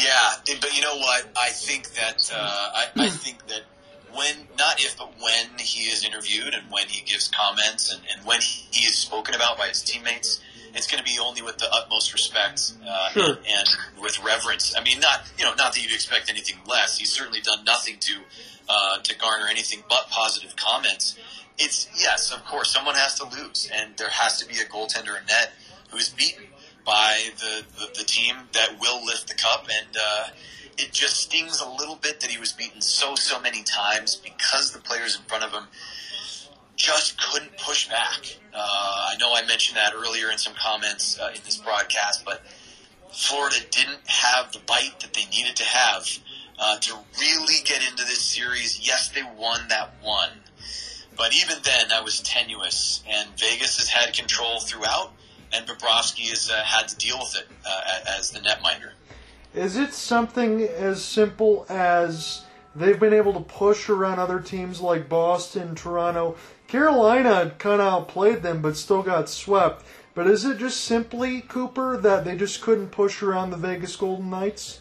[0.03, 1.27] Yeah, but you know what?
[1.37, 2.39] I think that uh,
[2.75, 3.63] I, I think that
[4.15, 8.25] when not if but when he is interviewed and when he gives comments and, and
[8.27, 10.41] when he is spoken about by his teammates,
[10.75, 13.25] it's going to be only with the utmost respect uh, Sure.
[13.31, 13.69] and, and
[14.03, 14.75] with reverence.
[14.77, 16.97] I mean, not you know, not that you'd expect anything less.
[16.99, 18.15] He's certainly done nothing to
[18.69, 21.19] uh, to garner anything but positive comments.
[21.59, 25.19] It's yes, of course, someone has to lose, and there has to be a goaltender
[25.19, 25.53] in net
[25.91, 26.45] who's beaten
[26.89, 30.29] by the, the, the team that will lift the cup, and uh,
[30.79, 34.73] it just stings a little bit that he was beaten so so many times because
[34.73, 35.65] the players in front of him
[36.77, 38.39] just couldn't push back.
[38.55, 42.41] Uh, I know I mentioned that earlier in some comments uh, in this broadcast, but
[43.13, 46.09] Florida didn't have the bite that they needed to have
[46.59, 48.81] uh, to really get into this series.
[48.81, 50.31] Yes, they won that one,
[51.19, 55.13] but even then, that was tenuous, and Vegas has had control throughout,
[55.53, 58.93] and Bobrovsky has uh, had to deal with it uh, as the netminder.
[59.55, 62.45] Is it something as simple as
[62.75, 66.37] they've been able to push around other teams like Boston, Toronto?
[66.67, 69.85] Carolina kind of outplayed them, but still got swept.
[70.15, 74.29] But is it just simply Cooper that they just couldn't push around the Vegas Golden
[74.31, 74.81] Knights?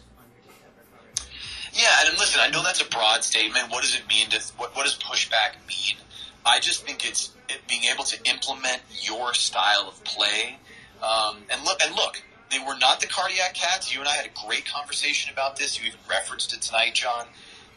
[1.72, 3.70] Yeah, and listen, I know that's a broad statement.
[3.70, 4.28] What does it mean?
[4.30, 5.96] To, what, what does pushback mean?
[6.44, 7.37] I just think it's it
[7.68, 10.58] being able to implement your style of play.
[11.02, 13.92] Um, and look, and look, they were not the cardiac cats.
[13.92, 15.78] You and I had a great conversation about this.
[15.80, 17.26] You even referenced it tonight, John.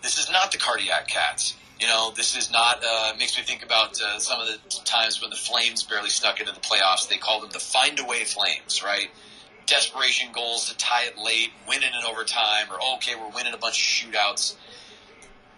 [0.02, 1.56] This is not the cardiac cats.
[1.80, 2.84] You know, this is not.
[2.88, 6.40] Uh, makes me think about uh, some of the times when the Flames barely snuck
[6.40, 7.10] into the playoffs.
[7.10, 9.10] They called them the find a way Flames, right?
[9.66, 13.58] Desperation goals to tie it late, winning it in overtime, or okay, we're winning a
[13.58, 14.56] bunch of shootouts.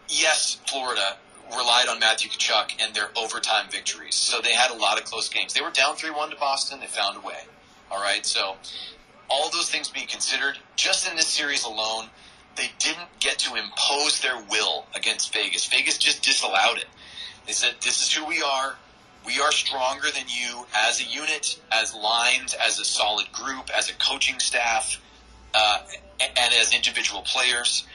[0.07, 1.17] Yes, Florida
[1.55, 5.29] relied on Matthew Tkachuk and their overtime victories, so they had a lot of close
[5.29, 5.53] games.
[5.53, 6.79] They were down three one to Boston.
[6.79, 7.39] They found a way.
[7.91, 8.55] All right, so
[9.29, 12.09] all those things being considered, just in this series alone,
[12.55, 15.65] they didn't get to impose their will against Vegas.
[15.67, 16.87] Vegas just disallowed it.
[17.45, 18.77] They said, "This is who we are.
[19.25, 23.89] We are stronger than you as a unit, as lines, as a solid group, as
[23.89, 24.99] a coaching staff,
[25.53, 25.79] uh,
[26.19, 27.85] and as individual players."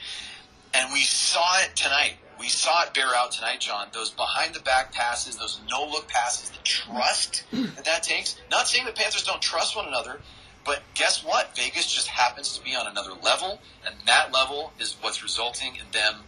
[0.73, 2.17] And we saw it tonight.
[2.39, 3.87] We saw it bear out tonight, John.
[3.91, 8.37] Those behind the back passes, those no look passes, the trust that that takes.
[8.49, 10.21] Not saying the Panthers don't trust one another,
[10.63, 11.55] but guess what?
[11.55, 15.91] Vegas just happens to be on another level, and that level is what's resulting in
[15.91, 16.21] them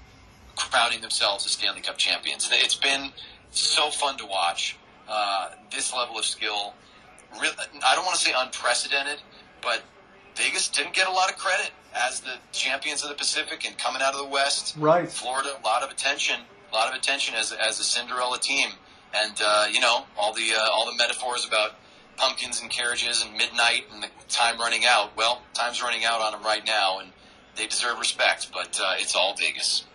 [0.57, 2.49] crowning themselves as Stanley Cup champions.
[2.51, 3.11] It's been
[3.51, 6.73] so fun to watch uh, this level of skill.
[7.33, 9.22] I don't want to say unprecedented,
[9.61, 9.81] but
[10.35, 14.02] Vegas didn't get a lot of credit as the champions of the Pacific and coming
[14.02, 14.76] out of the West.
[14.78, 15.10] Right.
[15.10, 16.40] Florida, a lot of attention,
[16.72, 18.70] a lot of attention as, as a Cinderella team,
[19.14, 21.72] and uh, you know all the uh, all the metaphors about
[22.18, 25.16] pumpkins and carriages and midnight and the time running out.
[25.18, 27.11] Well, time's running out on them right now, and
[27.56, 28.50] they deserve respect.
[28.53, 29.86] But uh, it's all Vegas.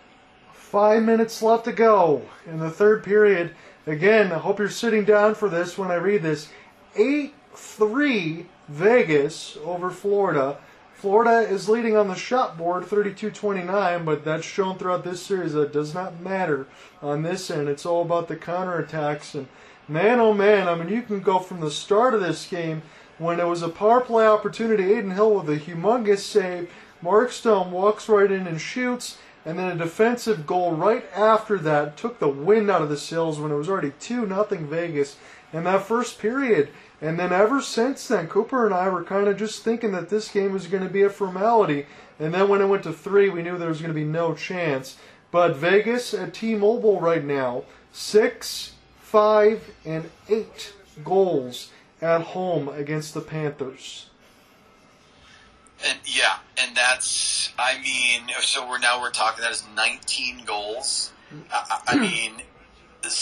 [0.53, 3.55] Five minutes left to go in the third period.
[3.85, 6.49] Again, I hope you're sitting down for this when I read this.
[6.97, 10.57] 8 3 Vegas over Florida.
[10.97, 15.53] Florida is leading on the shot board 32 29, but that's shown throughout this series
[15.53, 16.65] that does not matter
[17.03, 17.69] on this end.
[17.69, 19.35] It's all about the counterattacks.
[19.35, 19.47] And
[19.87, 22.81] man, oh man, I mean, you can go from the start of this game
[23.19, 24.93] when it was a power play opportunity.
[24.93, 26.71] Adin Hill with a humongous save.
[27.03, 29.19] Mark Stone walks right in and shoots.
[29.45, 33.39] And then a defensive goal right after that took the wind out of the sails
[33.39, 35.17] when it was already 2 nothing Vegas
[35.53, 36.69] in that first period.
[37.01, 40.29] And then ever since then, Cooper and I were kind of just thinking that this
[40.29, 41.85] game was going to be a formality.
[42.19, 44.33] And then when it went to three, we knew there was going to be no
[44.33, 44.97] chance.
[45.29, 51.69] But Vegas at T-Mobile right now, six, five, and eight goals
[52.01, 54.09] at home against the Panthers.
[55.87, 61.11] And yeah, and that's I mean, so we're now we're talking that is 19 goals.
[61.51, 62.41] I, I mean,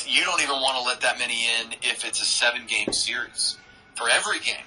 [0.06, 3.58] you don't even want to let that many in if it's a seven game series
[3.96, 4.66] for every game.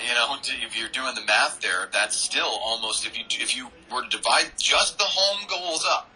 [0.00, 3.68] you know, if you're doing the math there, that's still almost if you if you
[3.92, 6.10] were to divide just the home goals up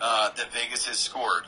[0.00, 1.44] uh, that Vegas has scored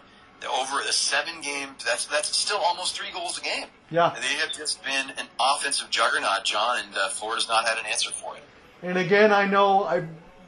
[0.60, 3.66] over a seven game, that's that's still almost three goals a game.
[3.90, 7.86] Yeah, they have just been an offensive juggernaut, John, and uh, Florida's not had an
[7.86, 8.42] answer for it.
[8.82, 10.04] And again, I know I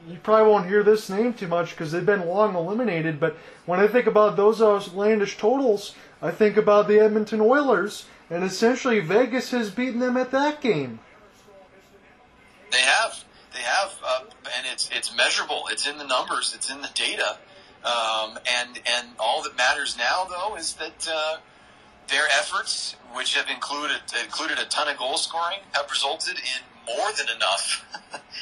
[0.08, 3.20] you probably won't hear this name too much because they've been long eliminated.
[3.20, 8.44] But when I think about those outlandish totals, I think about the Edmonton Oilers, and
[8.44, 11.00] essentially Vegas has beaten them at that game.
[12.70, 14.20] They have, they have, uh,
[14.57, 15.65] and it's it's measurable.
[15.70, 16.52] It's in the numbers.
[16.55, 17.39] It's in the data.
[17.84, 21.39] Um, and and all that matters now, though, is that uh,
[22.09, 27.10] their efforts, which have included included a ton of goal scoring, have resulted in more
[27.17, 27.84] than enough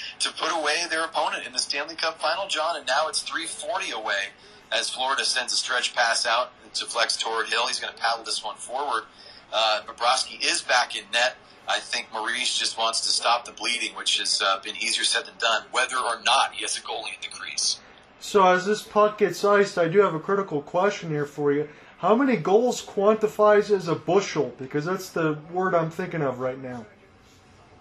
[0.19, 2.77] to put away their opponent in the Stanley Cup final, John.
[2.77, 4.33] And now it's 340 away
[4.71, 7.67] as Florida sends a stretch pass out to flex toward Hill.
[7.67, 9.05] He's going to paddle this one forward.
[9.53, 11.37] Uh, Bobrovsky is back in net.
[11.67, 15.27] I think Maurice just wants to stop the bleeding, which has uh, been easier said
[15.27, 17.81] than done, whether or not he has a goalie in the crease.
[18.21, 21.69] So as this puck gets iced, I do have a critical question here for you.
[21.99, 24.55] How many goals quantifies as a bushel?
[24.59, 26.87] Because that's the word I'm thinking of right now.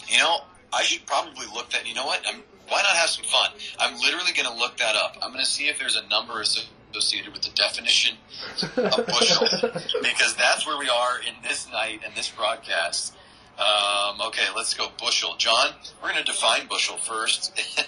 [0.08, 0.40] You know,
[0.74, 1.88] I should probably look that.
[1.88, 2.22] You know what?
[2.28, 3.52] I'm, why not have some fun?
[3.80, 5.18] I'm literally going to look that up.
[5.22, 8.16] I'm going to see if there's a number associated with the definition
[8.62, 9.46] of bushel,
[10.02, 13.14] because that's where we are in this night and this broadcast.
[13.58, 15.36] Um, okay, let's go bushel.
[15.38, 17.54] John, we're going to define bushel first.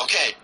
[0.00, 0.34] okay.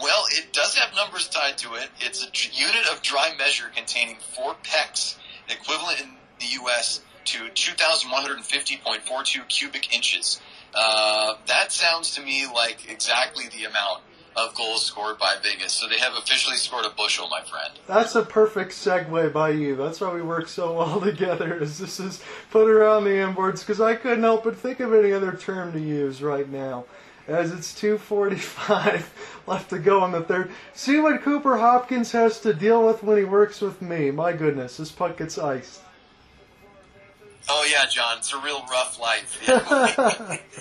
[0.00, 1.88] Well, it does have numbers tied to it.
[2.00, 6.08] It's a unit of dry measure containing four pecks, equivalent in
[6.40, 7.02] the U.S.
[7.26, 10.40] to 2,150.42 cubic inches.
[10.74, 14.02] Uh, that sounds to me like exactly the amount
[14.36, 15.72] of goals scored by Vegas.
[15.72, 17.78] So they have officially scored a bushel, my friend.
[17.86, 19.76] That's a perfect segue by you.
[19.76, 21.56] That's why we work so well together.
[21.56, 25.12] Is this is put around the inboards because I couldn't help but think of any
[25.12, 26.84] other term to use right now.
[27.28, 29.04] As it's 2:45
[29.46, 30.50] left to go in the third.
[30.74, 34.10] See what Cooper Hopkins has to deal with when he works with me.
[34.10, 35.80] My goodness, this puck gets iced.
[37.48, 39.40] Oh yeah, John, it's a real rough life.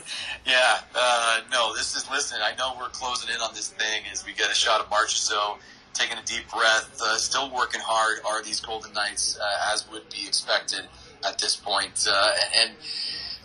[0.46, 2.40] Yeah, uh, no, this is listen.
[2.42, 5.60] I know we're closing in on this thing as we get a shot of Marchessault,
[5.94, 8.20] taking a deep breath, uh, still working hard.
[8.26, 10.82] Are these Golden Knights uh, as would be expected
[11.26, 12.08] at this point?
[12.10, 12.30] Uh,
[12.60, 12.72] and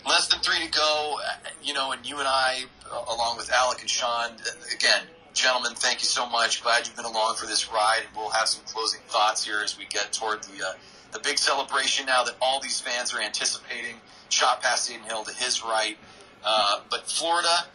[0.06, 1.18] less than three to go.
[1.62, 2.64] You know, and you and I,
[3.08, 4.30] along with Alec and Sean,
[4.74, 5.02] again,
[5.34, 6.62] gentlemen, thank you so much.
[6.62, 9.76] Glad you've been along for this ride, and we'll have some closing thoughts here as
[9.76, 10.72] we get toward the uh,
[11.16, 13.96] the big celebration now that all these fans are anticipating.
[14.28, 15.96] Shot past Adin Hill to his right.
[16.44, 17.66] Uh, but Florida,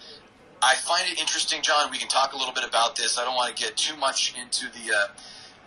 [0.61, 1.89] I find it interesting, John.
[1.89, 3.17] We can talk a little bit about this.
[3.17, 5.07] I don't want to get too much into the uh,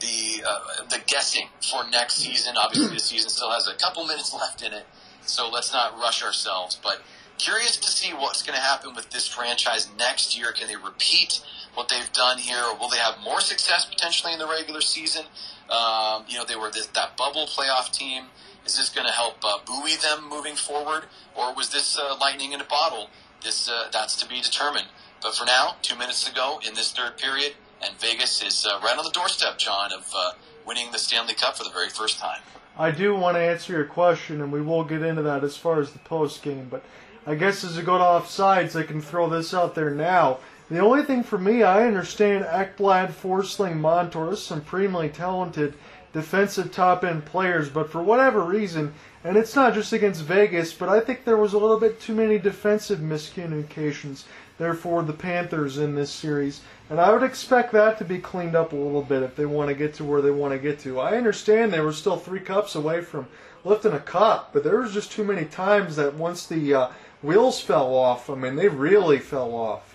[0.01, 2.55] the uh, the guessing for next season.
[2.57, 4.87] Obviously, the season still has a couple minutes left in it,
[5.23, 6.79] so let's not rush ourselves.
[6.81, 7.03] But
[7.39, 10.53] curious to see what's going to happen with this franchise next year.
[10.53, 11.43] Can they repeat
[11.75, 15.25] what they've done here, or will they have more success potentially in the regular season?
[15.71, 18.25] Um, you know, they were this, that bubble playoff team.
[18.67, 22.53] Is this going to help uh, buoy them moving forward, or was this uh, lightning
[22.53, 23.11] in a bottle?
[23.43, 24.87] This uh, that's to be determined.
[25.23, 28.81] But for now, two minutes to go in this third period, and Vegas is uh,
[28.83, 30.33] right on the doorstep, John, of uh,
[30.67, 32.41] winning the Stanley Cup for the very first time.
[32.77, 35.81] I do want to answer your question, and we will get into that as far
[35.81, 36.69] as the post game.
[36.71, 36.85] But
[37.27, 40.39] I guess as a go to offsides, I can throw this out there now.
[40.71, 45.75] The only thing for me, I understand Ekblad, Forsling, Montour, supremely talented
[46.15, 48.95] defensive top end players, but for whatever reason,
[49.25, 52.15] and it's not just against Vegas, but I think there was a little bit too
[52.15, 54.25] many defensive miscommunications
[54.57, 56.63] there for the Panthers in this series.
[56.89, 59.69] And I would expect that to be cleaned up a little bit if they want
[59.69, 60.99] to get to where they want to get to.
[60.99, 63.27] I understand they were still three cups away from
[63.65, 66.89] lifting a cup, but there was just too many times that once the uh,
[67.21, 69.94] wheels fell off, I mean, they really fell off.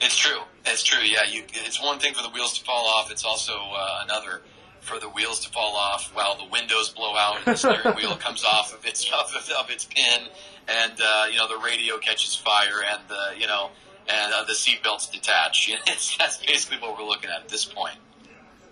[0.00, 0.40] It's true.
[0.64, 1.02] It's true.
[1.02, 3.10] Yeah, you, it's one thing for the wheels to fall off.
[3.10, 4.42] It's also uh, another
[4.80, 8.16] for the wheels to fall off while the windows blow out and the steering wheel
[8.16, 10.28] comes off of its of, of its pin,
[10.68, 13.70] and uh, you know the radio catches fire, and the you know
[14.08, 15.70] and uh, the seatbelts detach.
[15.86, 17.96] It's, that's basically what we're looking at at this point.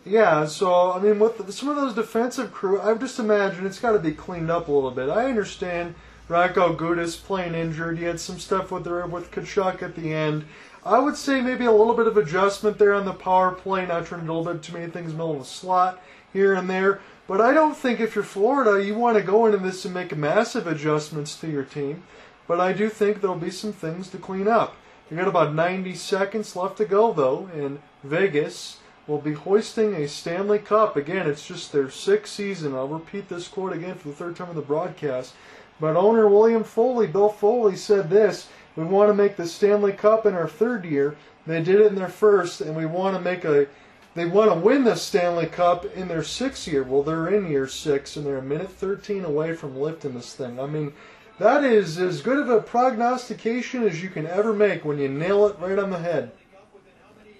[0.05, 3.93] Yeah, so I mean, with some of those defensive crew, I just imagine it's got
[3.93, 5.09] to be cleaned up a little bit.
[5.09, 5.97] I understand
[6.29, 7.99] Radko Gudas playing injured.
[7.99, 10.45] He had some stuff with the, with Tkachuk at the end.
[10.87, 14.07] I would say maybe a little bit of adjustment there on the power play, not
[14.07, 16.01] trying to a little bit too many things middle of the slot
[16.33, 17.01] here and there.
[17.27, 20.17] But I don't think if you're Florida, you want to go into this and make
[20.17, 22.05] massive adjustments to your team.
[22.47, 24.77] But I do think there'll be some things to clean up.
[25.11, 30.07] You got about 90 seconds left to go, though, and Vegas will be hoisting a
[30.07, 30.95] Stanley Cup.
[30.95, 32.77] Again, it's just their sixth season.
[32.77, 35.35] I'll repeat this quote again for the third time in the broadcast.
[35.81, 40.27] But owner William Foley, Bill Foley, said this We want to make the Stanley Cup
[40.27, 41.17] in our third year.
[41.47, 43.67] They did it in their first, and we want to make a.
[44.15, 46.83] They want to win the Stanley Cup in their sixth year.
[46.83, 50.59] Well, they're in year six, and they're a minute 13 away from lifting this thing.
[50.59, 50.95] I mean,
[51.39, 55.47] that is as good of a prognostication as you can ever make when you nail
[55.47, 56.33] it right on the head.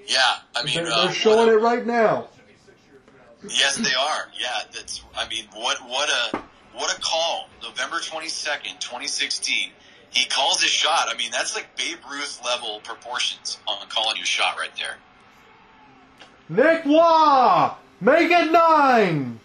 [0.07, 0.19] Yeah,
[0.55, 2.29] I mean, They're, uh, showing what it right now.
[3.49, 4.29] Yes, they are.
[4.39, 5.03] Yeah, that's.
[5.17, 6.39] I mean, what what a
[6.75, 7.49] what a call!
[7.63, 9.71] November twenty second, twenty sixteen.
[10.17, 11.09] He calls his shot.
[11.11, 14.97] I mean, that's like Babe Ruth level proportions on calling your shot right there.
[16.49, 17.71] Nick Roy!
[18.01, 19.39] Make it nine!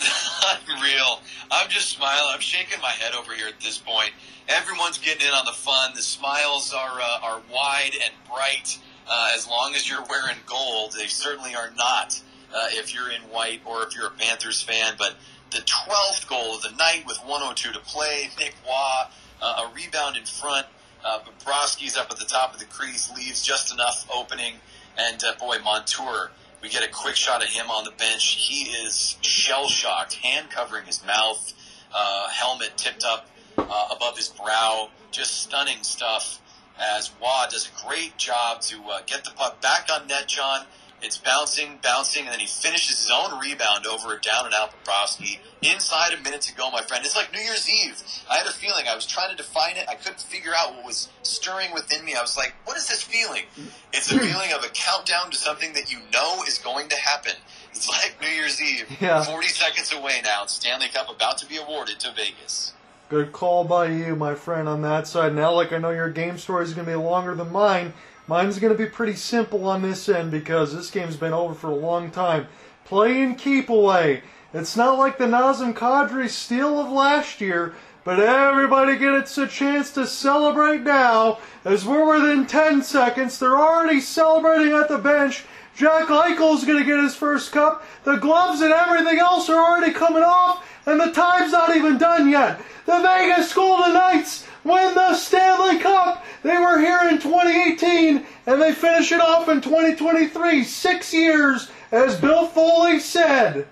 [0.68, 1.20] Unreal.
[1.50, 2.30] I'm just smiling.
[2.32, 4.12] I'm shaking my head over here at this point.
[4.48, 5.92] Everyone's getting in on the fun.
[5.94, 8.78] The smiles are uh, are wide and bright.
[9.06, 12.18] Uh, as long as you're wearing gold, they certainly are not.
[12.54, 15.16] Uh, if you're in white or if you're a Panthers fan, but
[15.56, 18.28] the 12th goal of the night with 102 to play.
[18.38, 19.08] Nick Roy,
[19.40, 20.66] uh, a rebound in front.
[21.02, 24.54] Uh, Bobrovsky's up at the top of the crease, leaves just enough opening.
[24.98, 28.34] And uh, boy, Montour, we get a quick shot of him on the bench.
[28.38, 31.54] He is shell shocked, hand covering his mouth,
[31.94, 33.26] uh, helmet tipped up
[33.56, 34.90] uh, above his brow.
[35.10, 36.42] Just stunning stuff.
[36.78, 40.66] As Roy does a great job to uh, get the puck back on net, John.
[41.02, 44.72] It's bouncing, bouncing, and then he finishes his own rebound over a down and out
[44.84, 47.04] Bobrovsky inside a minute to go, my friend.
[47.04, 48.02] It's like New Year's Eve.
[48.30, 48.86] I had a feeling.
[48.88, 49.86] I was trying to define it.
[49.88, 52.14] I couldn't figure out what was stirring within me.
[52.14, 53.42] I was like, what is this feeling?
[53.92, 54.24] It's a hmm.
[54.24, 57.32] feeling of a countdown to something that you know is going to happen.
[57.70, 58.86] It's like New Year's Eve.
[59.00, 59.22] Yeah.
[59.22, 60.46] 40 seconds away now.
[60.46, 62.72] Stanley Cup about to be awarded to Vegas.
[63.08, 65.34] Good call by you, my friend, on that side.
[65.34, 67.92] Now, like I know your game story is going to be longer than mine.
[68.28, 71.70] Mine's going to be pretty simple on this end because this game's been over for
[71.70, 72.48] a long time.
[72.84, 74.22] Play and keep away.
[74.52, 79.92] It's not like the Nazem Kadri steal of last year, but everybody gets a chance
[79.92, 83.38] to celebrate now as we're within 10 seconds.
[83.38, 85.44] They're already celebrating at the bench.
[85.76, 87.84] Jack Eichel's going to get his first cup.
[88.04, 92.28] The gloves and everything else are already coming off, and the time's not even done
[92.30, 92.60] yet.
[92.86, 96.24] The Vegas Golden Knights win the Stanley Cup.
[96.42, 100.64] They were here in 2018, and they finish it off in 2023.
[100.64, 103.68] Six years, as Bill Foley said.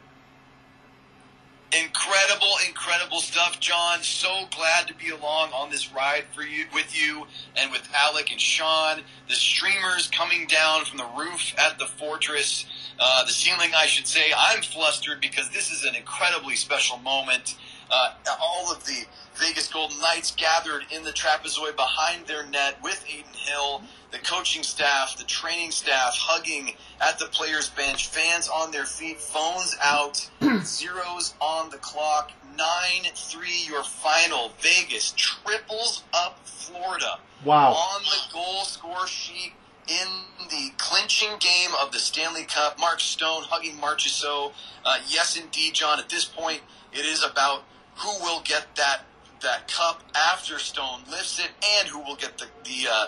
[1.73, 4.02] Incredible, incredible stuff, John.
[4.02, 8.31] So glad to be along on this ride for you, with you, and with Alec
[8.31, 9.00] and Sean.
[9.28, 12.66] The streamers coming down from the roof at the fortress,
[13.00, 14.32] uh, the ceiling, I should say.
[14.39, 17.56] I'm flustered because this is an incredibly special moment.
[17.90, 19.04] Uh, all of the
[19.36, 23.82] Vegas Golden Knights gathered in the trapezoid behind their net with Adin Hill,
[24.12, 29.18] the coaching staff, the training staff hugging at the players' bench, fans on their feet,
[29.20, 30.28] phones out,
[30.62, 32.66] zeros on the clock, 9
[33.14, 34.52] 3 your final.
[34.60, 37.72] Vegas triples up Florida Wow.
[37.72, 39.52] on the goal score sheet
[39.88, 40.06] in
[40.48, 42.78] the clinching game of the Stanley Cup.
[42.78, 44.52] Mark Stone hugging Marchessault.
[44.84, 45.98] Uh, yes, indeed, John.
[45.98, 46.60] At this point,
[46.92, 47.64] it is about
[47.97, 49.02] who will get that
[49.42, 53.06] that cup after Stone lifts it, and who will get the the uh,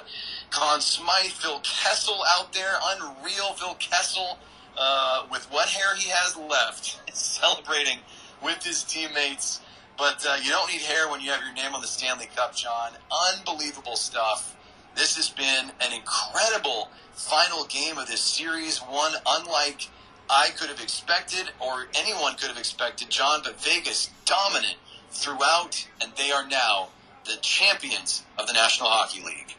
[0.50, 4.38] Conn Smythe, Phil Kessel out there, unreal Phil Kessel,
[4.76, 7.98] uh, with what hair he has left, celebrating
[8.42, 9.60] with his teammates.
[9.98, 12.54] But uh, you don't need hair when you have your name on the Stanley Cup,
[12.54, 12.92] John.
[13.34, 14.54] Unbelievable stuff.
[14.94, 19.88] This has been an incredible final game of this series, one unlike
[20.28, 23.40] I could have expected or anyone could have expected, John.
[23.44, 24.76] But Vegas dominant
[25.10, 26.88] throughout, and they are now
[27.24, 29.54] the champions of the National Hockey League.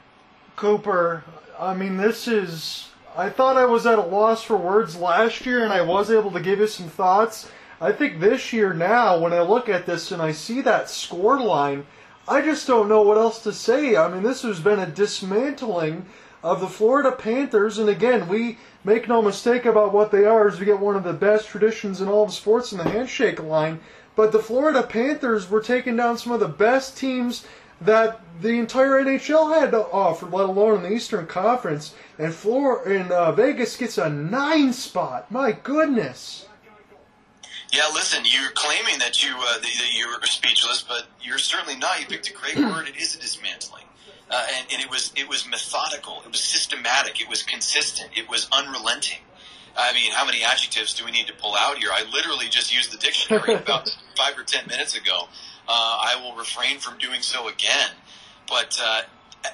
[0.55, 1.23] Cooper,
[1.59, 2.89] I mean, this is.
[3.15, 6.31] I thought I was at a loss for words last year, and I was able
[6.31, 7.49] to give you some thoughts.
[7.81, 11.39] I think this year now, when I look at this and I see that score
[11.39, 11.85] line,
[12.27, 13.95] I just don't know what else to say.
[13.95, 16.05] I mean, this has been a dismantling
[16.43, 20.59] of the Florida Panthers, and again, we make no mistake about what they are, as
[20.59, 23.79] we get one of the best traditions in all of sports in the handshake line.
[24.15, 27.45] But the Florida Panthers were taking down some of the best teams
[27.81, 31.93] that the entire NHL had to offer, let alone in the Eastern Conference.
[32.17, 35.31] And Flor in uh, Vegas gets a nine spot.
[35.31, 36.47] My goodness.
[37.71, 41.99] Yeah, listen, you're claiming that you uh, that that you're speechless, but you're certainly not.
[41.99, 42.87] You picked a great word.
[42.87, 43.83] It is a dismantling,
[44.29, 46.21] uh, and, and it was it was methodical.
[46.25, 47.21] It was systematic.
[47.21, 48.11] It was consistent.
[48.15, 49.19] It was unrelenting.
[49.79, 51.89] I mean, how many adjectives do we need to pull out here?
[51.93, 55.27] I literally just used the dictionary about five or ten minutes ago.
[55.67, 57.91] Uh, I will refrain from doing so again.
[58.47, 59.01] But uh,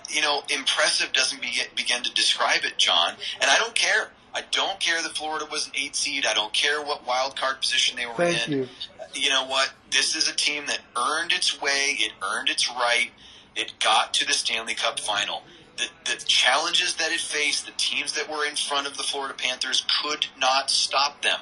[0.10, 3.14] you know, impressive doesn't be, begin to describe it, John.
[3.42, 6.26] And I don't care I don't care that Florida was an eight seed.
[6.26, 8.54] I don't care what wild card position they were Thank in.
[8.54, 8.68] you.
[9.14, 9.72] You know what?
[9.92, 11.96] This is a team that earned its way.
[12.00, 13.12] It earned its right.
[13.56, 15.44] It got to the Stanley Cup final.
[15.78, 19.34] The, the challenges that it faced, the teams that were in front of the Florida
[19.34, 21.40] Panthers could not stop them,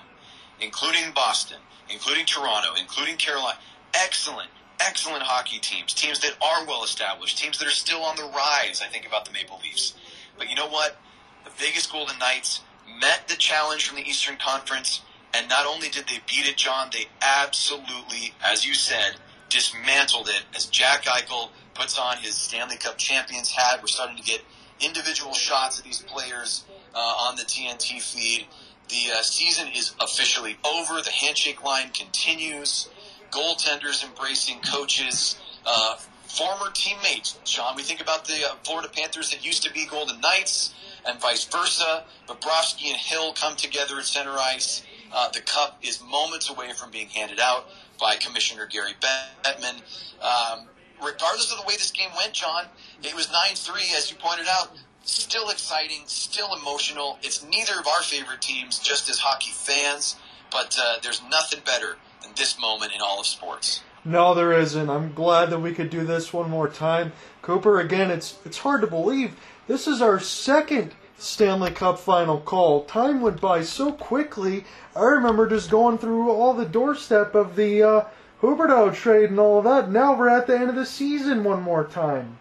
[0.60, 1.60] including Boston,
[1.90, 3.60] including Toronto, including Carolina.
[3.94, 4.50] Excellent,
[4.80, 8.82] excellent hockey teams, teams that are well established, teams that are still on the rise.
[8.82, 9.94] I think about the Maple Leafs.
[10.38, 10.98] But you know what?
[11.44, 12.62] The Vegas Golden Knights
[13.00, 15.02] met the challenge from the Eastern Conference,
[15.34, 19.16] and not only did they beat it, John, they absolutely, as you said,
[19.50, 21.50] dismantled it as Jack Eichel
[21.82, 23.80] puts on his Stanley Cup champions hat.
[23.82, 24.42] We're starting to get
[24.80, 28.46] individual shots of these players uh, on the TNT feed.
[28.90, 31.02] The uh, season is officially over.
[31.02, 32.90] The handshake line continues.
[33.32, 35.96] Goaltenders embracing coaches, uh,
[36.26, 37.40] former teammates.
[37.46, 40.76] Sean, we think about the uh, Florida Panthers that used to be Golden Knights
[41.08, 42.04] and vice versa.
[42.28, 44.84] Bobrovsky and Hill come together at center ice.
[45.14, 47.70] Uh, the cup is moments away from being handed out
[48.00, 49.82] by Commissioner Gary Bettman.
[50.22, 50.68] Um,
[51.04, 52.66] regardless of the way this game went, John,
[53.04, 54.72] it was 9 3, as you pointed out.
[55.04, 57.18] Still exciting, still emotional.
[57.24, 60.16] It's neither of our favorite teams, just as hockey fans,
[60.52, 63.82] but uh, there's nothing better than this moment in all of sports.
[64.04, 64.90] No, there isn't.
[64.90, 67.14] I'm glad that we could do this one more time.
[67.42, 69.36] Cooper, again, it's it's hard to believe.
[69.68, 72.84] This is our second Stanley Cup final call.
[72.86, 74.66] Time went by so quickly.
[74.96, 78.06] I remember just going through all the doorstep of the uh,
[78.42, 79.92] Huberdeau trade and all of that.
[79.92, 82.40] Now we're at the end of the season one more time.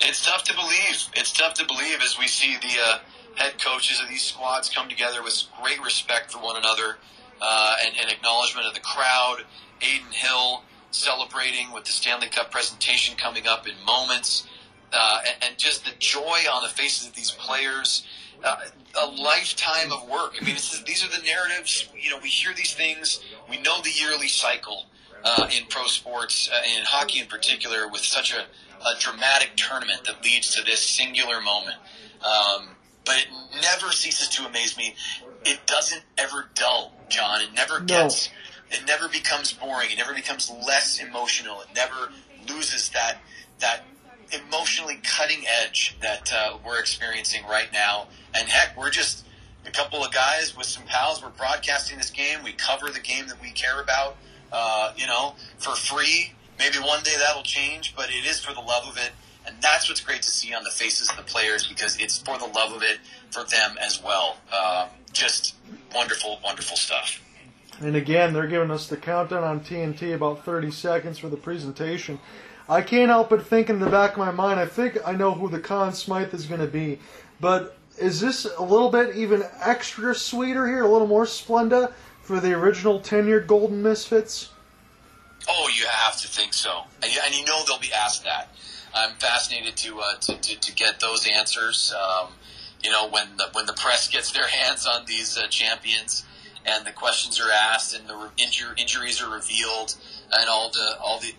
[0.00, 1.08] It's tough to believe.
[1.14, 2.98] It's tough to believe as we see the uh,
[3.36, 6.98] head coaches of these squads come together with great respect for one another
[7.40, 9.44] uh, and, and acknowledgement of the crowd.
[9.80, 14.46] Adin Hill celebrating with the Stanley Cup presentation coming up in moments.
[14.92, 18.06] Uh, and, and, just the joy on the faces of these players.
[18.44, 18.56] Uh,
[19.00, 20.34] a lifetime of work.
[20.40, 21.88] I mean, is, these are the narratives.
[22.00, 23.20] You know, we hear these things.
[23.50, 24.86] We know the yearly cycle
[25.24, 30.04] uh, in pro sports, uh, in hockey in particular, with such a, a, dramatic tournament
[30.04, 31.76] that leads to this singular moment.
[32.22, 32.70] Um,
[33.04, 33.28] but it
[33.60, 34.94] never ceases to amaze me.
[35.44, 37.40] It doesn't ever dull, John.
[37.40, 37.86] It never No.
[37.86, 38.30] gets.
[38.70, 39.90] It never becomes boring.
[39.90, 41.60] It never becomes less emotional.
[41.62, 42.12] It never
[42.48, 43.18] loses that
[43.60, 43.84] that
[44.32, 48.08] emotionally cutting edge that uh, we're experiencing right now.
[48.34, 49.24] And heck, we're just
[49.66, 51.22] a couple of guys with some pals.
[51.22, 52.42] We're broadcasting this game.
[52.42, 54.16] We cover the game that we care about,
[54.52, 56.32] uh, you know, for free.
[56.58, 59.10] Maybe one day that'll change, but it is for the love of it.
[59.46, 62.36] And that's what's great to see on the faces of the players because it's for
[62.38, 62.98] the love of it
[63.30, 64.36] for them as well.
[64.52, 65.54] Um, just
[65.94, 67.22] wonderful, wonderful stuff.
[67.80, 72.18] And again, they're giving us the countdown on TNT about 30 seconds for the presentation.
[72.68, 75.32] I can't help but think in the back of my mind, I think I know
[75.32, 76.98] who the Conn Smythe is going to be.
[77.40, 82.40] But is this a little bit even extra sweeter here, a little more Splenda for
[82.40, 84.50] the original tenured Golden Misfits?
[85.48, 88.50] Oh, you have to think so, and you, and you know they'll be asked that.
[88.94, 91.94] I'm fascinated to uh, to, to, to get those answers.
[91.94, 92.28] Um,
[92.82, 96.24] you know, when the when the press gets their hands on these uh, champions,
[96.66, 99.96] and the questions are asked, and the re- injur- injuries are revealed,
[100.32, 101.32] and all the all the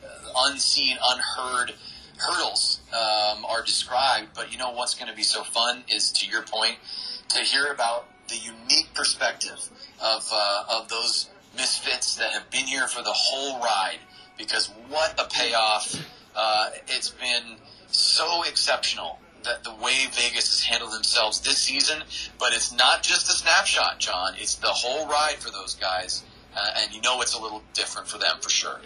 [0.47, 1.73] unseen, unheard
[2.17, 4.29] hurdles um, are described.
[4.35, 6.77] But you know what's going to be so fun is, to your point,
[7.29, 9.69] to hear about the unique perspective
[10.01, 13.99] of uh, of those misfits that have been here for the whole ride.
[14.37, 15.95] Because what a payoff!
[16.35, 17.57] Uh, it's been
[17.87, 22.03] so exceptional that the way Vegas has handled themselves this season.
[22.39, 24.33] But it's not just a snapshot, John.
[24.37, 26.23] It's the whole ride for those guys,
[26.55, 28.79] uh, and you know it's a little different for them for sure.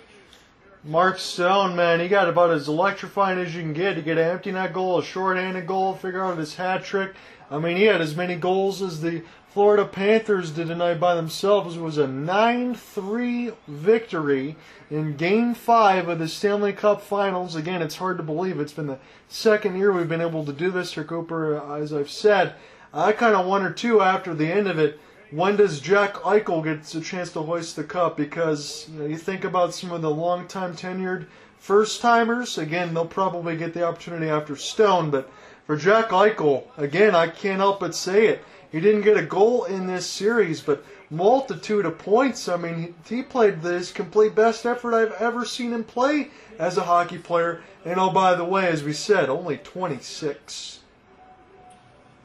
[0.86, 3.96] Mark Stone, man, he got about as electrifying as you can get.
[3.96, 7.14] He get an empty net goal, a short-handed goal, figure out his hat trick.
[7.50, 11.78] I mean, he had as many goals as the Florida Panthers did tonight by themselves.
[11.78, 14.58] It was a 9-3 victory
[14.90, 17.56] in Game 5 of the Stanley Cup Finals.
[17.56, 18.60] Again, it's hard to believe.
[18.60, 22.10] It's been the second year we've been able to do this here, Cooper, as I've
[22.10, 22.56] said.
[22.94, 25.00] I kind of wonder, too, after the end of it,
[25.34, 28.16] when does Jack Eichel get a chance to hoist the cup?
[28.18, 31.26] Because you, know, you think about some of the long-time tenured
[31.58, 32.60] first timers.
[32.60, 35.10] Again, they'll probably get the opportunity after Stone.
[35.10, 35.32] But
[35.66, 38.44] for Jack Eichel, again, I can't help but say it.
[38.72, 42.48] He didn't get a goal in this series, but multitude of points.
[42.48, 46.30] I mean, he, played his complete best effort I've ever seen him play
[46.60, 47.64] as a hockey player.
[47.86, 50.80] And oh, by the way, as we said, only 26.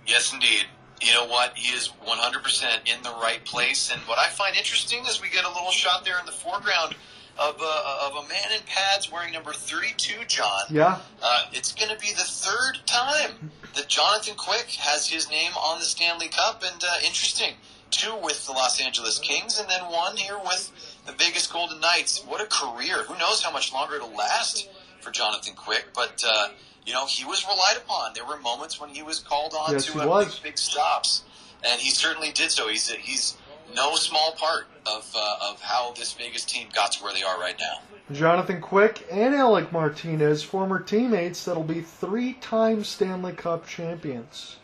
[0.07, 0.67] Yes, indeed.
[1.01, 1.57] You know what?
[1.57, 3.91] He is 100% in the right place.
[3.93, 6.97] And what I find interesting is we get a little shot there in the foreground
[7.39, 10.63] of a, of a man in pads wearing number 32, John.
[10.71, 15.53] Yeah, Uh, it's going to be the third time that Jonathan Quick has his name
[15.53, 17.55] on the Stanley Cup, and uh, interesting,
[17.93, 20.73] two with the Los Angeles Kings, and then one here with
[21.07, 22.25] the Vegas Golden Knights.
[22.27, 23.05] What a career!
[23.05, 24.69] Who knows how much longer it'll last
[25.01, 26.25] for Jonathan Quick, but.
[26.27, 26.49] Uh,
[26.89, 28.15] you know, he was relied upon.
[28.15, 31.23] There were moments when he was called on yes, to uh, big, big stops,
[31.63, 32.67] and he certainly did so.
[32.67, 33.37] He's he's
[33.77, 37.39] no small part of uh, of how this Vegas team got to where they are
[37.39, 37.81] right now.
[38.11, 44.57] Jonathan Quick and Alec Martinez, former teammates that'll be three-time Stanley Cup champions.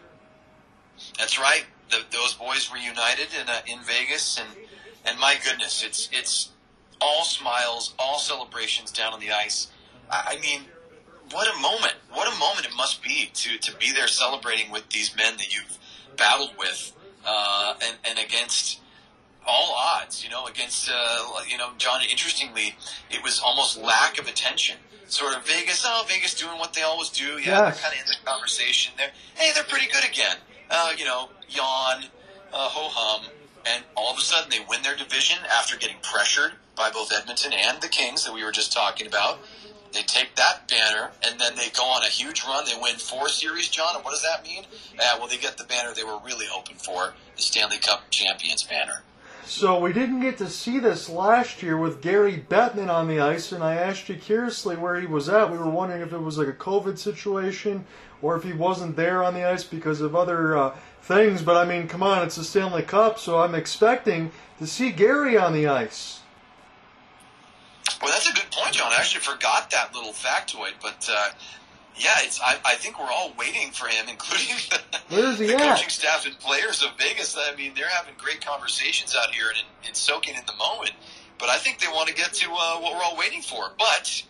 [1.19, 1.67] That's right.
[1.91, 4.49] The, those boys reunited in uh, in Vegas, and
[5.05, 6.53] and my goodness, it's it's
[7.03, 9.71] all smiles, all celebrations down on the ice.
[10.11, 10.63] I, I mean,
[11.31, 11.95] what a moment!
[12.13, 15.55] What a moment it must be to to be there celebrating with these men that
[15.55, 15.79] you've
[16.17, 16.93] battled with,
[17.27, 18.81] uh, and and against
[19.47, 22.77] all odds, you know, against, uh, you know, John, interestingly,
[23.11, 24.77] it was almost lack of attention.
[25.07, 27.25] Sort of Vegas, oh, Vegas doing what they always do.
[27.25, 27.47] Yeah, yes.
[27.47, 28.95] they're kind of in the conversation.
[28.97, 30.37] They're, hey, they're pretty good again.
[30.71, 32.05] Uh, you know, yawn,
[32.53, 33.27] uh, ho hum.
[33.67, 37.53] And all of a sudden they win their division after getting pressured by both Edmonton
[37.53, 39.39] and the Kings that we were just talking about.
[39.95, 42.65] They take that banner and then they go on a huge run.
[42.65, 43.95] They win four series, John.
[43.95, 44.65] And what does that mean?
[44.99, 48.65] Uh, well, they get the banner they were really hoping for, the Stanley Cup Champions
[48.65, 49.03] banner.
[49.47, 53.53] So we didn't get to see this last year with Gary Bettman on the ice,
[53.53, 55.53] and I asked you curiously where he was at.
[55.53, 57.85] We were wondering if it was like a COVID situation
[58.23, 61.43] or if he wasn't there on the ice because of other uh, things.
[61.43, 65.37] But I mean, come on, it's the Stanley Cup, so I'm expecting to see Gary
[65.37, 66.21] on the ice.
[68.03, 68.93] Well, that's a good point, John.
[68.93, 71.31] I actually forgot that little factoid, but uh,
[71.97, 72.41] yeah, it's.
[72.41, 76.83] I, I, think we're all waiting for him, including the, the coaching staff and players
[76.83, 77.37] of Vegas.
[77.39, 80.93] I mean, they're having great conversations out here and, and soaking in the moment.
[81.39, 83.73] But I think they want to get to uh, what we're all waiting for.
[83.79, 84.23] But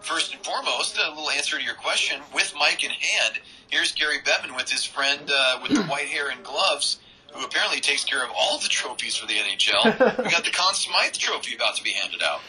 [0.00, 3.40] first and foremost, a little answer to your question with Mike in hand.
[3.70, 6.98] Here's Gary Bettman with his friend uh, with the white hair and gloves,
[7.32, 10.18] who apparently takes care of all the trophies for the NHL.
[10.24, 12.40] we got the Conn Smythe Trophy about to be handed out.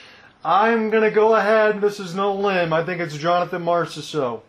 [0.43, 1.81] I'm gonna go ahead.
[1.81, 2.73] This is no limb.
[2.73, 4.41] I think it's Jonathan Marchessault.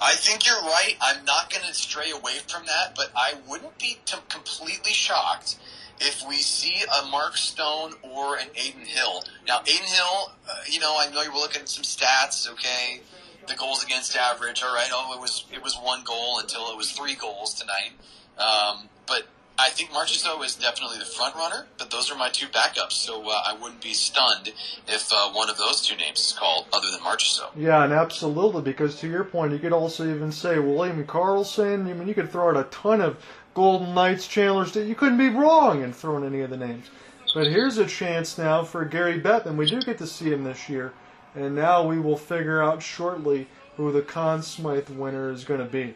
[0.00, 0.94] I think you're right.
[1.00, 5.58] I'm not going to stray away from that, but I wouldn't be t- completely shocked
[6.00, 9.22] if we see a Mark Stone or an Adin Hill.
[9.46, 12.50] Now, Adin Hill, uh, you know, I know you were looking at some stats.
[12.50, 13.00] Okay,
[13.46, 14.62] the goals against average.
[14.62, 14.88] All right.
[14.90, 17.92] Oh, it was it was one goal until it was three goals tonight.
[18.38, 19.26] Um, but
[19.60, 22.92] I think Marchessault is definitely the front runner, but those are my two backups.
[22.92, 24.52] So uh, I wouldn't be stunned
[24.88, 27.50] if uh, one of those two names is called other than Marchessault.
[27.56, 31.90] Yeah, and absolutely, because to your point, you could also even say William Karlsson.
[31.90, 33.22] I mean, you could throw out a ton of
[33.52, 34.74] Golden Knights, Chandler's.
[34.74, 36.86] You couldn't be wrong in throwing any of the names.
[37.34, 39.56] But here's a chance now for Gary Bettman.
[39.56, 40.94] We do get to see him this year,
[41.34, 45.66] and now we will figure out shortly who the Conn Smythe winner is going to
[45.66, 45.94] be.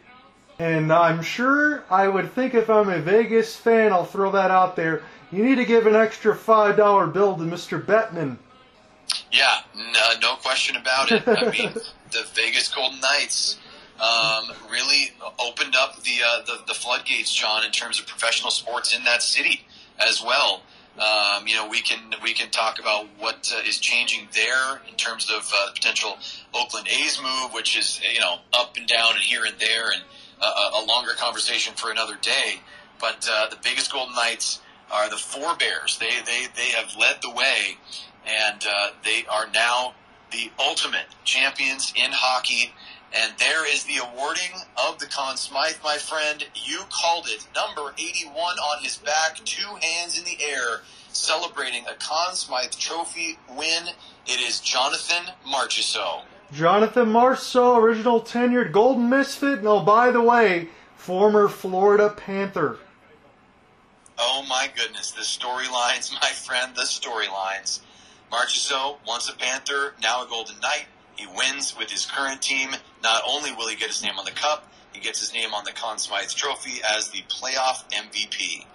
[0.57, 4.75] And I'm sure I would think if I'm a Vegas fan, I'll throw that out
[4.75, 5.03] there.
[5.31, 7.83] You need to give an extra $5 bill to Mr.
[7.83, 8.37] Bettman.
[9.31, 11.27] Yeah, no, no question about it.
[11.27, 11.73] I mean,
[12.11, 13.59] the Vegas Golden Knights
[13.99, 18.95] um, really opened up the, uh, the, the floodgates, John, in terms of professional sports
[18.95, 19.65] in that city
[19.99, 20.61] as well.
[20.97, 24.95] Um, you know, we can we can talk about what uh, is changing there in
[24.95, 26.17] terms of uh, potential
[26.53, 30.01] Oakland A's move, which is you know up and down and here and there, and
[30.41, 32.61] a, a longer conversation for another day.
[32.99, 35.97] But uh, the biggest Golden Knights are the forebears.
[35.99, 37.77] They they they have led the way,
[38.25, 39.95] and uh, they are now
[40.31, 42.73] the ultimate champions in hockey.
[43.13, 46.45] And there is the awarding of the Conn Smythe, my friend.
[46.53, 47.47] You called it.
[47.55, 50.81] Number 81 on his back, two hands in the air,
[51.13, 53.85] celebrating a Conn Smythe trophy win.
[54.25, 56.23] It is Jonathan Marchessault.
[56.53, 62.77] Jonathan Marceau, original tenured Golden Misfit, and oh, by the way, former Florida Panther.
[64.17, 67.81] Oh my goodness, the storylines, my friend, the storylines.
[68.31, 70.85] Marchessault, once a Panther, now a Golden Knight.
[71.15, 72.71] He wins with his current team.
[73.01, 75.63] Not only will he get his name on the cup, he gets his name on
[75.63, 78.65] the Conn Smythe Trophy as the playoff MVP.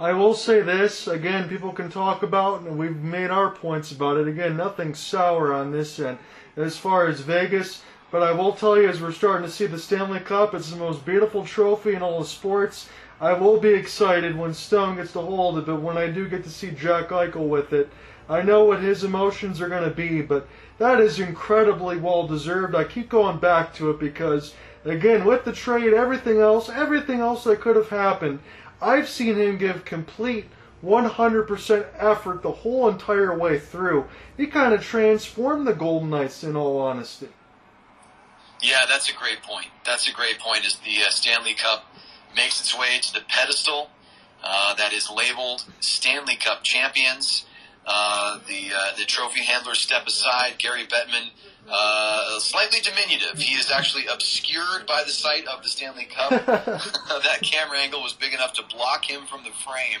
[0.00, 1.48] I will say this again.
[1.48, 4.28] People can talk about, and we've made our points about it.
[4.28, 6.18] Again, nothing sour on this end
[6.58, 7.82] as far as Vegas.
[8.10, 10.76] But I will tell you, as we're starting to see the Stanley Cup, it's the
[10.76, 12.88] most beautiful trophy in all of sports.
[13.20, 16.44] I will be excited when Stone gets to hold it, but when I do get
[16.44, 17.90] to see Jack Eichel with it,
[18.28, 20.46] I know what his emotions are going to be, but
[20.78, 22.74] that is incredibly well deserved.
[22.74, 24.54] I keep going back to it because,
[24.84, 28.40] again, with the trade, everything else, everything else that could have happened,
[28.80, 30.46] I've seen him give complete
[30.84, 34.06] 100% effort the whole entire way through.
[34.36, 37.28] He kind of transformed the Golden Knights, in all honesty.
[38.60, 39.68] Yeah, that's a great point.
[39.84, 40.66] That's a great point.
[40.66, 41.84] As the uh, Stanley Cup
[42.36, 43.90] makes its way to the pedestal
[44.42, 47.46] uh, that is labeled Stanley Cup champions,
[47.86, 50.58] uh, the uh, the trophy handlers step aside.
[50.58, 51.30] Gary Bettman,
[51.70, 53.38] uh, slightly diminutive.
[53.38, 56.30] He is actually obscured by the sight of the Stanley Cup.
[56.46, 60.00] that camera angle was big enough to block him from the frame.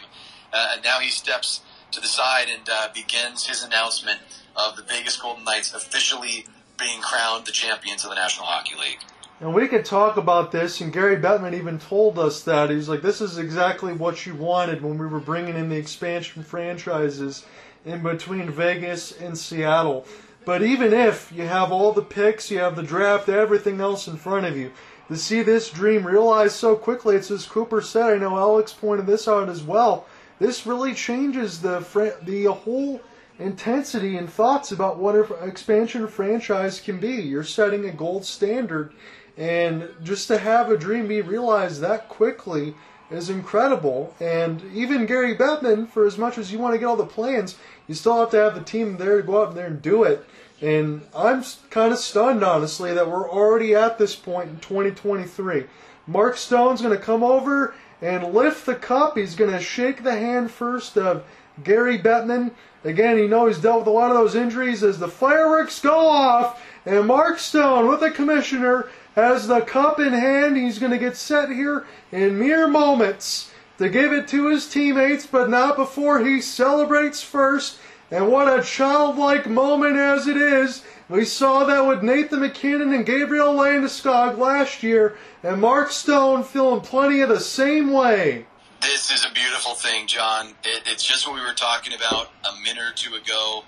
[0.52, 1.60] Uh, and now he steps
[1.90, 4.20] to the side and uh, begins his announcement
[4.56, 6.46] of the Vegas Golden Knights officially
[6.78, 9.00] being crowned the champions of the National Hockey League.
[9.40, 12.70] And we could talk about this, and Gary Bettman even told us that.
[12.70, 15.76] He was like, This is exactly what you wanted when we were bringing in the
[15.76, 17.46] expansion franchises
[17.84, 20.04] in between Vegas and Seattle.
[20.44, 24.16] But even if you have all the picks, you have the draft, everything else in
[24.16, 24.72] front of you,
[25.08, 29.06] to see this dream realized so quickly, it's as Cooper said, I know Alex pointed
[29.06, 30.06] this out as well.
[30.38, 31.80] This really changes the
[32.22, 33.00] the whole
[33.38, 37.14] intensity and thoughts about what an expansion franchise can be.
[37.14, 38.92] You're setting a gold standard,
[39.36, 42.74] and just to have a dream be realized that quickly
[43.10, 44.14] is incredible.
[44.20, 47.56] And even Gary Bettman, for as much as you want to get all the plans,
[47.86, 50.24] you still have to have the team there to go out there and do it.
[50.60, 55.64] And I'm kind of stunned, honestly, that we're already at this point in 2023.
[56.06, 59.16] Mark Stone's going to come over and lift the cup.
[59.16, 61.24] He's going to shake the hand first of
[61.62, 62.52] Gary Bettman.
[62.84, 66.06] Again, you know he's dealt with a lot of those injuries as the fireworks go
[66.06, 66.62] off.
[66.86, 70.56] And Mark Stone, with the commissioner, has the cup in hand.
[70.56, 75.26] He's going to get set here in mere moments to give it to his teammates,
[75.26, 77.78] but not before he celebrates first.
[78.10, 80.82] And what a childlike moment as it is.
[81.08, 86.82] We saw that with Nathan MacKinnon and Gabriel Landeskog last year, and Mark Stone feeling
[86.82, 88.46] plenty of the same way.
[88.82, 90.48] This is a beautiful thing, John.
[90.64, 93.64] It, it's just what we were talking about a minute or two ago.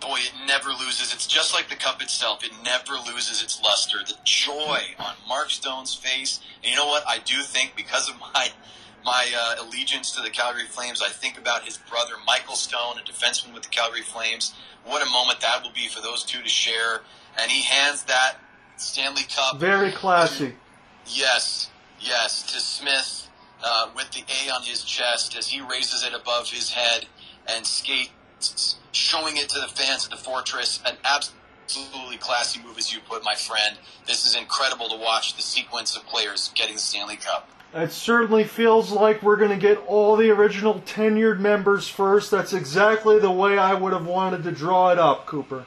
[0.00, 1.14] Boy, it never loses.
[1.14, 2.44] It's just like the cup itself.
[2.44, 3.98] It never loses its luster.
[4.06, 6.40] The joy on Mark Stone's face.
[6.62, 7.04] And you know what?
[7.06, 8.48] I do think because of my
[9.04, 13.02] my uh, allegiance to the Calgary Flames, I think about his brother Michael Stone, a
[13.02, 14.54] defenseman with the Calgary Flames.
[14.84, 17.02] What a moment that will be for those two to share.
[17.40, 18.36] And he hands that
[18.76, 19.58] Stanley Cup.
[19.58, 20.54] Very classy.
[21.06, 23.28] Yes, yes, to Smith
[23.62, 27.06] uh, with the A on his chest as he raises it above his head
[27.46, 30.80] and skates, showing it to the fans at the Fortress.
[30.84, 33.78] An absolutely classy move, as you put, my friend.
[34.06, 37.48] This is incredible to watch the sequence of players getting the Stanley Cup.
[37.74, 42.30] It certainly feels like we're going to get all the original tenured members first.
[42.30, 45.64] That's exactly the way I would have wanted to draw it up, Cooper.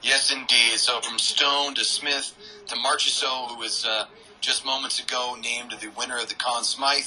[0.00, 0.78] Yes, indeed.
[0.78, 2.34] So from Stone to Smith
[2.68, 4.06] to Marchessault, who was uh,
[4.40, 7.04] just moments ago named the winner of the Conn Smythe.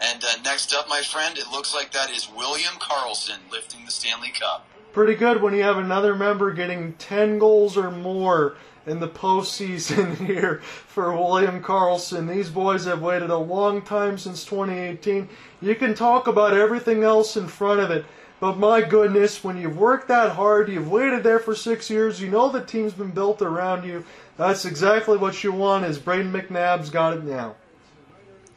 [0.00, 3.92] And uh, next up, my friend, it looks like that is William Karlsson lifting the
[3.92, 4.66] Stanley Cup.
[4.92, 10.16] Pretty good when you have another member getting 10 goals or more in the postseason
[10.26, 12.28] here for William Karlsson.
[12.28, 15.28] These boys have waited a long time since 2018.
[15.60, 18.04] You can talk about everything else in front of it,
[18.40, 22.30] but my goodness, when you've worked that hard, you've waited there for six years, you
[22.30, 24.04] know the team's been built around you,
[24.40, 25.84] that's exactly what you want.
[25.84, 27.56] Is Brayden McNabb's got it now?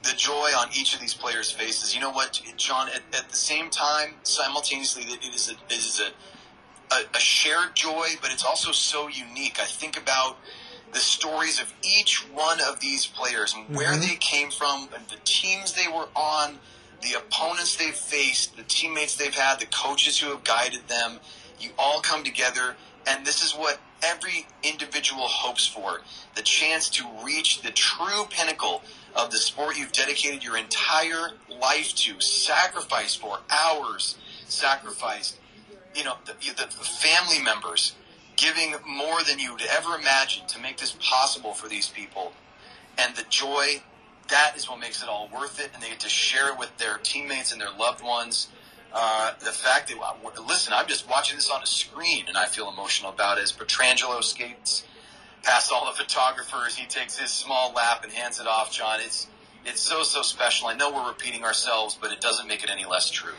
[0.04, 1.94] The joy on each of these players' faces.
[1.94, 2.88] You know what, John?
[2.88, 6.12] At, at the same time, simultaneously, it is a, it is a,
[6.94, 9.60] a, a shared joy, but it's also so unique.
[9.60, 10.38] I think about
[10.94, 14.02] the stories of each one of these players and where mm-hmm.
[14.02, 16.60] they came from, the teams they were on,
[17.02, 21.20] the opponents they've faced, the teammates they've had, the coaches who have guided them.
[21.60, 22.76] You all come together,
[23.08, 26.02] and this is what every individual hopes for
[26.36, 28.82] the chance to reach the true pinnacle
[29.16, 31.32] of the sport you've dedicated your entire
[31.62, 35.40] life to, sacrifice for hours, sacrificed,
[35.96, 37.96] you know, the, the, family members
[38.36, 42.34] giving more than you'd ever imagine to make this possible for these people.
[42.98, 43.82] And the joy,
[44.30, 45.72] that is what makes it all worth it.
[45.74, 48.50] And they get to share it with their teammates and their loved ones.
[48.94, 49.98] Uh, the fact that
[50.48, 53.44] listen, I'm just watching this on a screen and I feel emotional about it.
[53.44, 54.84] As Pietrangelo skates
[55.42, 58.72] past all the photographers, he takes his small lap and hands it off.
[58.72, 59.28] John, it's
[59.66, 60.68] it's so so special.
[60.68, 63.34] I know we're repeating ourselves, but it doesn't make it any less true.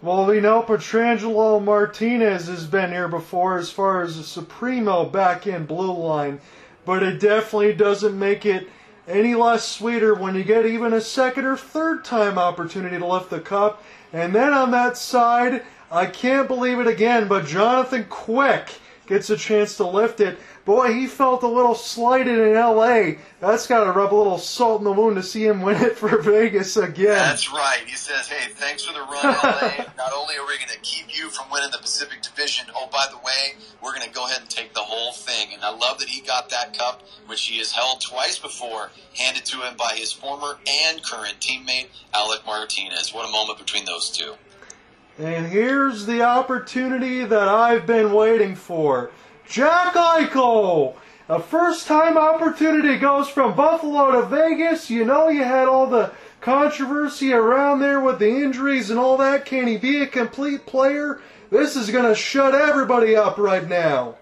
[0.00, 5.46] Well, we know Pietrangelo Martinez has been here before as far as a Supremo back
[5.46, 6.40] in blue line,
[6.84, 8.68] but it definitely doesn't make it
[9.08, 13.30] any less sweeter when you get even a second or third time opportunity to lift
[13.30, 18.70] the cup and then on that side, I can't believe it again, but Jonathan Quick
[19.06, 20.38] gets a chance to lift it.
[20.68, 23.16] Boy, he felt a little slighted in L.A.
[23.40, 25.96] That's got to rub a little salt in the wound to see him win it
[25.96, 27.06] for Vegas again.
[27.06, 27.80] That's right.
[27.86, 29.86] He says, "Hey, thanks for the run, LA.
[29.96, 33.06] Not only are we going to keep you from winning the Pacific Division, oh by
[33.10, 36.00] the way, we're going to go ahead and take the whole thing." And I love
[36.00, 39.94] that he got that cup, which he has held twice before, handed to him by
[39.96, 43.14] his former and current teammate Alec Martinez.
[43.14, 44.34] What a moment between those two.
[45.18, 49.10] And here's the opportunity that I've been waiting for.
[49.48, 50.94] Jack Eichel!
[51.28, 54.90] A first time opportunity goes from Buffalo to Vegas.
[54.90, 59.46] You know, you had all the controversy around there with the injuries and all that.
[59.46, 61.20] Can he be a complete player?
[61.50, 64.16] This is going to shut everybody up right now.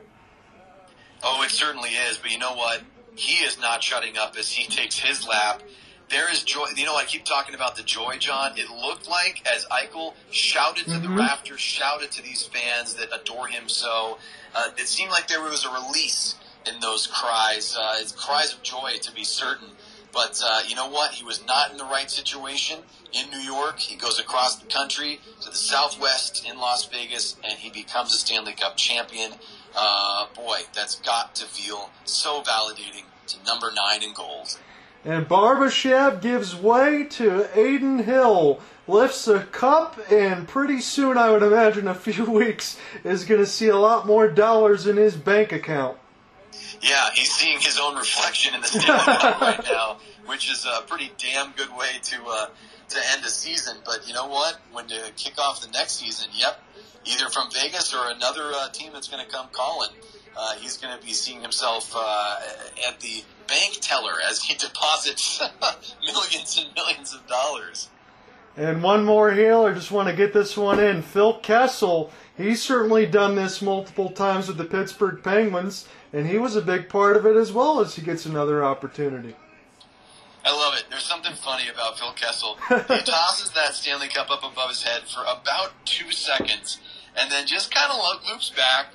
[1.22, 2.18] Oh, it certainly is.
[2.18, 2.82] But you know what?
[3.16, 5.62] He is not shutting up as he takes his lap
[6.08, 6.66] there is joy.
[6.76, 8.52] You know, I keep talking about the joy, John.
[8.56, 11.02] It looked like as Eichel shouted to mm-hmm.
[11.02, 14.18] the rafters, shouted to these fans that adore him so,
[14.54, 16.36] uh, it seemed like there was a release
[16.66, 19.68] in those cries, uh, cries of joy to be certain.
[20.12, 21.12] But uh, you know what?
[21.12, 22.78] He was not in the right situation
[23.12, 23.78] in New York.
[23.78, 28.16] He goes across the country to the Southwest in Las Vegas, and he becomes a
[28.16, 29.32] Stanley Cup champion.
[29.76, 34.58] Uh, boy, that's got to feel so validating to number nine in gold.
[35.06, 41.44] And Barbashev gives way to Adin Hill, lifts a cup, and pretty soon, I would
[41.44, 45.52] imagine, a few weeks, is going to see a lot more dollars in his bank
[45.52, 45.96] account.
[46.82, 50.82] Yeah, he's seeing his own reflection in the Stanley Cup right now, which is a
[50.82, 52.46] pretty damn good way to uh,
[52.88, 53.76] to end a season.
[53.84, 54.58] But you know what?
[54.72, 56.60] When to kick off the next season, yep,
[57.04, 59.90] either from Vegas or another uh, team that's going to come calling
[60.36, 62.36] uh, he's going to be seeing himself uh,
[62.88, 65.40] at the bank teller as he deposits
[66.04, 67.88] millions and millions of dollars.
[68.56, 71.02] And one more here, I just want to get this one in.
[71.02, 76.56] Phil Kessel, he's certainly done this multiple times with the Pittsburgh Penguins, and he was
[76.56, 79.36] a big part of it as well as he gets another opportunity.
[80.42, 80.84] I love it.
[80.88, 82.56] There's something funny about Phil Kessel.
[82.68, 86.78] He tosses that Stanley Cup up above his head for about two seconds,
[87.14, 88.86] and then just kind of loops back,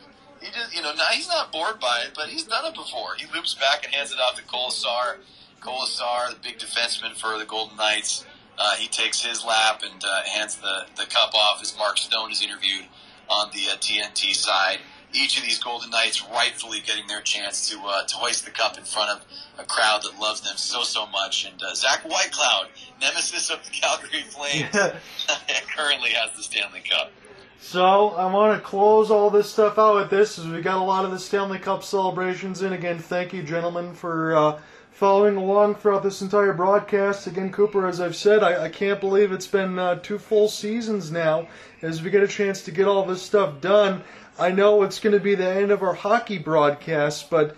[0.41, 3.15] he just, you know, now he's not bored by it, but he's done it before.
[3.17, 5.17] He loops back and hands it off to Kolesar.
[5.61, 8.25] Kolesar, the big defenseman for the Golden Knights,
[8.57, 12.31] uh, he takes his lap and uh, hands the, the cup off as Mark Stone
[12.31, 12.85] is interviewed
[13.29, 14.79] on the uh, TNT side.
[15.13, 18.77] Each of these Golden Knights rightfully getting their chance to uh, to hoist the cup
[18.77, 19.25] in front of
[19.59, 21.45] a crowd that loves them so so much.
[21.45, 22.67] And uh, Zach Whitecloud,
[23.01, 24.73] nemesis of the Calgary Flames,
[25.75, 27.11] currently has the Stanley Cup.
[27.63, 30.83] So I want to close all this stuff out with this, as we got a
[30.83, 32.73] lot of the Stanley Cup celebrations in.
[32.73, 34.59] Again, thank you, gentlemen, for uh,
[34.91, 37.27] following along throughout this entire broadcast.
[37.27, 41.11] Again, Cooper, as I've said, I, I can't believe it's been uh, two full seasons
[41.11, 41.47] now
[41.83, 44.03] as we get a chance to get all this stuff done.
[44.39, 47.55] I know it's going to be the end of our hockey broadcast, but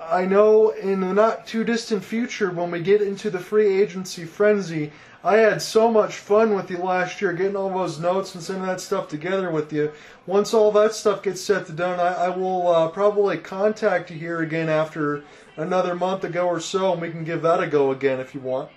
[0.00, 4.24] I know in the not too distant future, when we get into the free agency
[4.24, 4.92] frenzy,
[5.24, 8.66] I had so much fun with you last year, getting all those notes and sending
[8.66, 9.92] that stuff together with you.
[10.26, 14.18] Once all that stuff gets set to done, I, I will uh, probably contact you
[14.18, 15.22] here again after
[15.56, 18.40] another month ago or so, and we can give that a go again if you
[18.40, 18.70] want.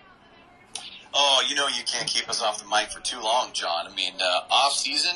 [1.15, 3.88] Oh, you know you can't keep us off the mic for too long, John.
[3.88, 5.15] I mean, uh, off season.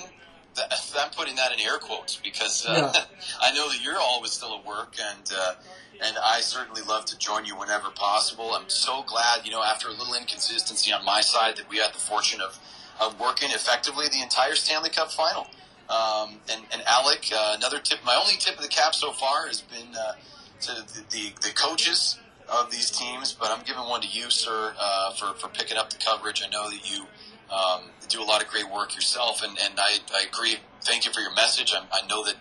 [0.97, 3.03] I'm putting that in air quotes because uh, yeah.
[3.41, 5.53] I know that you're always still at work, and uh,
[6.01, 8.51] and I certainly love to join you whenever possible.
[8.53, 11.93] I'm so glad, you know, after a little inconsistency on my side, that we had
[11.93, 12.59] the fortune of,
[13.01, 15.47] of working effectively the entire Stanley Cup final.
[15.89, 19.47] Um, and, and Alec, uh, another tip, my only tip of the cap so far
[19.47, 20.13] has been uh,
[20.61, 24.75] to the, the, the, coaches of these teams, but I'm giving one to you, sir,
[24.79, 26.43] uh, for, for picking up the coverage.
[26.45, 27.05] I know that you
[27.51, 30.57] um, do a lot of great work yourself, and, and I, I agree.
[30.81, 31.73] Thank you for your message.
[31.73, 32.35] I, I know that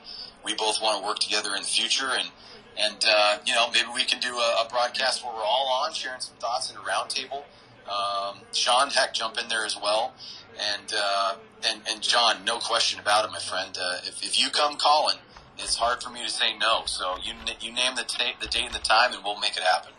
[0.44, 2.28] we both want to work together in the future, and
[2.78, 5.92] and, uh, you know, maybe we can do a, a, broadcast where we're all on
[5.92, 7.42] sharing some thoughts in a roundtable.
[7.88, 10.12] Um, Sean, heck, jump in there as well.
[10.74, 11.34] And, uh,
[11.66, 13.76] and, and John, no question about it, my friend.
[13.80, 15.16] Uh, if, if you come calling,
[15.58, 16.82] it's hard for me to say no.
[16.86, 19.62] So you, you name the, t- the date and the time and we'll make it
[19.62, 19.92] happen.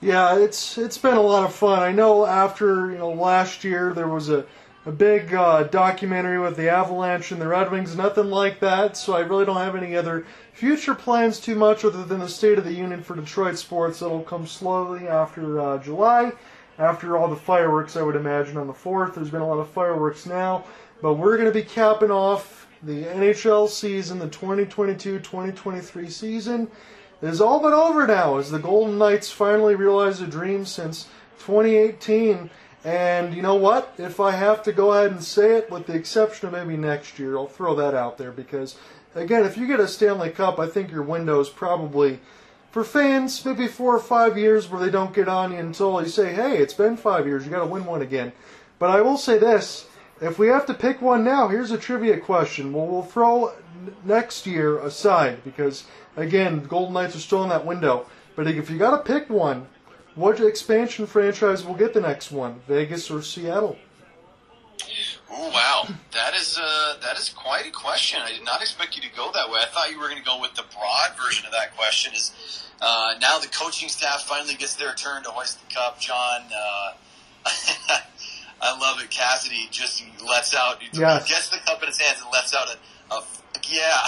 [0.00, 1.78] Yeah, it's it's been a lot of fun.
[1.78, 4.44] I know after you know last year there was a
[4.86, 8.96] a big uh, documentary with the Avalanche and the Red Wings, nothing like that.
[8.96, 12.58] So I really don't have any other future plans too much other than the State
[12.58, 16.32] of the Union for Detroit sports It'll come slowly after uh, July,
[16.78, 19.14] after all the fireworks, I would imagine, on the 4th.
[19.14, 20.64] There's been a lot of fireworks now,
[21.02, 26.70] but we're going to be capping off the NHL season, the 2022 2023 season.
[27.20, 31.08] Is all but over now as the Golden Knights finally realize a dream since
[31.38, 32.50] 2018.
[32.84, 33.94] And you know what?
[33.96, 37.18] If I have to go ahead and say it, with the exception of maybe next
[37.18, 38.76] year, I'll throw that out there because
[39.14, 42.20] again, if you get a Stanley Cup, I think your window is probably
[42.70, 46.08] for fans maybe four or five years where they don't get on you until you
[46.08, 47.44] say, "Hey, it's been five years.
[47.44, 48.32] You got to win one again."
[48.78, 49.86] But I will say this:
[50.20, 52.72] if we have to pick one now, here's a trivia question.
[52.72, 53.52] Well, we'll throw
[54.04, 55.84] next year aside because
[56.16, 58.06] again, the Golden Knights are still in that window.
[58.36, 59.66] But if you got to pick one,
[60.14, 62.60] what expansion franchise will get the next one?
[62.66, 63.76] Vegas or Seattle?
[65.36, 68.20] Oh wow, that is uh, that is quite a question.
[68.22, 69.58] I did not expect you to go that way.
[69.60, 72.14] I thought you were going to go with the broad version of that question.
[72.14, 76.42] Is uh, now the coaching staff finally gets their turn to hoist the cup, John?
[76.42, 76.92] Uh,
[78.62, 79.10] I love it.
[79.10, 81.28] Cassidy just lets out, yes.
[81.28, 83.22] gets the cup in his hands and lets out a, a
[83.68, 84.06] yeah.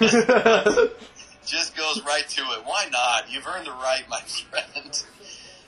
[1.46, 2.64] just goes right to it.
[2.64, 3.28] Why not?
[3.28, 5.04] You've earned the right, my friend.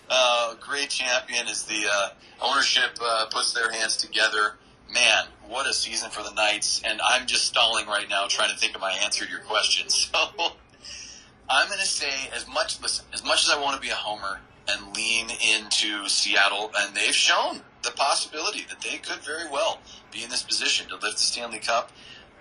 [0.09, 4.55] Uh, great champion as the uh, ownership uh, puts their hands together
[4.93, 6.83] man, what a season for the Knights.
[6.85, 9.89] And I'm just stalling right now trying to think of my answer to your question.
[10.13, 10.53] So
[11.51, 13.95] I'm going to say as much, listen, as much as I want to be a
[13.95, 19.81] homer and lean into Seattle, and they've shown the possibility that they could very well
[20.11, 21.91] be in this position to lift the Stanley Cup.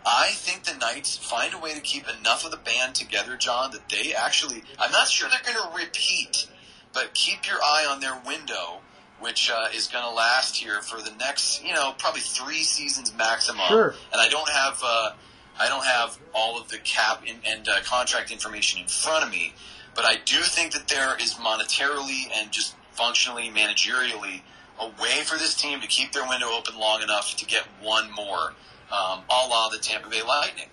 [0.06, 3.72] I think the Knights find a way to keep enough of the band together, John,
[3.72, 6.48] that they actually, I'm not sure they're going to repeat,
[6.94, 8.82] but keep your eye on their window
[9.22, 13.14] which uh, is going to last here for the next, you know, probably three seasons
[13.16, 13.66] maximum.
[13.68, 13.96] Sure.
[14.12, 15.12] And I don't have, uh,
[15.60, 19.32] I don't have all of the cap in, and uh, contract information in front of
[19.32, 19.54] me,
[19.96, 24.42] but I do think that there is monetarily and just functionally, managerially,
[24.80, 28.12] a way for this team to keep their window open long enough to get one
[28.12, 28.54] more,
[28.92, 30.68] um, a la the Tampa Bay Lightning.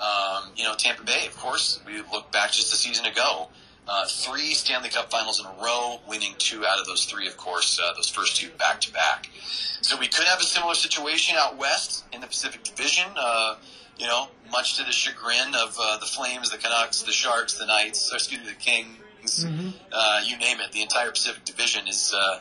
[0.00, 3.48] Um, you know, Tampa Bay, of course, we look back just a season ago
[3.88, 7.36] uh, three Stanley Cup finals in a row, winning two out of those three, of
[7.36, 9.28] course, uh, those first two back to back.
[9.80, 13.08] So we could have a similar situation out west in the Pacific Division.
[13.16, 13.56] Uh,
[13.98, 17.66] you know, much to the chagrin of uh, the Flames, the Canucks, the Sharks, the
[17.66, 19.68] Knights, or excuse me, the Kings, mm-hmm.
[19.92, 20.72] Uh, you name it.
[20.72, 22.40] The entire Pacific Division is uh,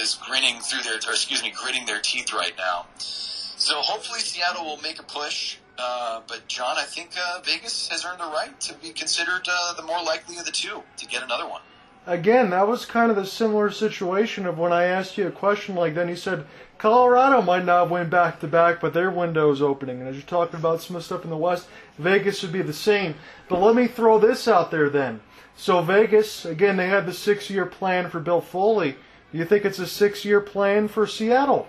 [0.00, 2.86] is grinning through their, or excuse me, gritting their teeth right now.
[2.98, 5.58] So hopefully Seattle will make a push.
[5.78, 9.74] Uh, but John, I think uh, Vegas has earned the right to be considered uh,
[9.74, 11.60] the more likely of the two to get another one.
[12.04, 15.74] Again, that was kind of the similar situation of when I asked you a question
[15.74, 16.08] like that.
[16.08, 16.46] You said
[16.78, 20.00] Colorado might not win back to back, but their window is opening.
[20.00, 22.62] And as you're talking about some of the stuff in the West, Vegas would be
[22.62, 23.14] the same.
[23.48, 25.20] But let me throw this out there then.
[25.54, 28.96] So Vegas, again, they had the six-year plan for Bill Foley.
[29.30, 31.68] Do you think it's a six-year plan for Seattle?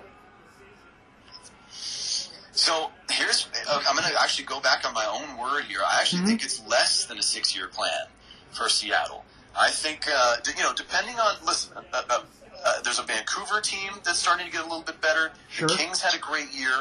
[4.10, 5.80] To actually go back on my own word here.
[5.86, 6.28] I actually mm-hmm.
[6.30, 8.08] think it's less than a six year plan
[8.52, 9.26] for Seattle.
[9.58, 11.78] I think uh, you know, depending on listen.
[11.78, 12.22] Uh, uh,
[12.66, 15.32] uh, there's a Vancouver team that's starting to get a little bit better.
[15.50, 15.68] Sure.
[15.68, 16.74] The Kings had a great year.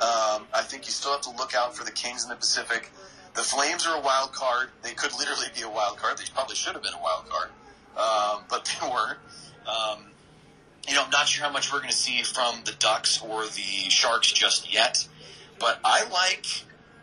[0.00, 2.90] Um, I think you still have to look out for the Kings in the Pacific.
[3.34, 4.70] The Flames are a wild card.
[4.82, 6.18] They could literally be a wild card.
[6.18, 7.48] They probably should have been a wild card,
[7.96, 9.18] um, but they weren't.
[9.66, 10.06] Um,
[10.88, 13.44] you know, I'm not sure how much we're going to see from the Ducks or
[13.44, 15.06] the Sharks just yet.
[15.58, 16.46] But I like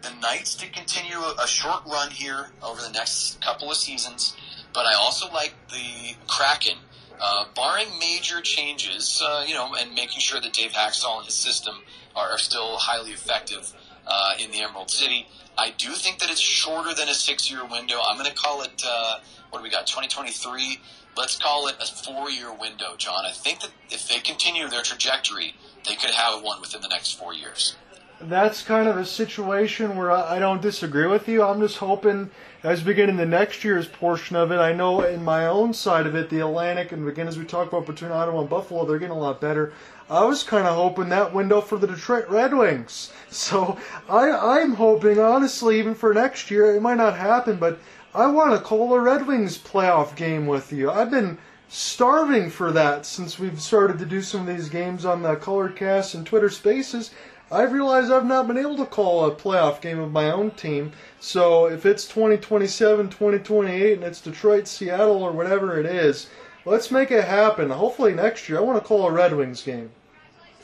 [0.06, 4.35] the Knights to continue a short run here over the next couple of seasons.
[4.74, 6.77] But I also like the Kraken,
[7.19, 11.34] uh, barring major changes, uh, you know, and making sure that Dave Hakstol and his
[11.34, 11.75] system
[12.16, 13.74] are, are still highly effective
[14.06, 15.27] uh, in the Emerald City.
[15.58, 17.95] I do think that it's shorter than a six-year window.
[18.08, 18.84] I'm going to call it.
[18.85, 19.19] Uh,
[19.50, 19.88] what do we got?
[19.88, 20.80] 2023.
[21.17, 23.25] Let's call it a four-year window, John.
[23.25, 25.56] I think that if they continue their trajectory,
[25.88, 27.75] they could have one within the next four years
[28.21, 31.43] that's kind of a situation where I, I don't disagree with you.
[31.43, 32.31] I'm just hoping
[32.63, 36.07] as we get into next year's portion of it, I know in my own side
[36.07, 38.97] of it, the Atlantic, and again, as we talk about between Ottawa and Buffalo, they're
[38.97, 39.73] getting a lot better.
[40.09, 43.11] I was kind of hoping that window for the Detroit Red Wings.
[43.29, 43.77] So
[44.09, 47.79] I, I'm hoping, honestly, even for next year, it might not happen, but
[48.13, 50.89] I want to call a Red Wings playoff game with you.
[50.89, 51.37] I've been
[51.67, 55.75] starving for that since we've started to do some of these games on the Colored
[55.75, 57.11] Cast and Twitter Spaces.
[57.51, 60.93] I've realized I've not been able to call a playoff game of my own team.
[61.19, 66.27] So if it's 2027, 2028, and it's Detroit, Seattle, or whatever it is,
[66.65, 67.69] let's make it happen.
[67.69, 69.91] Hopefully next year, I want to call a Red Wings game.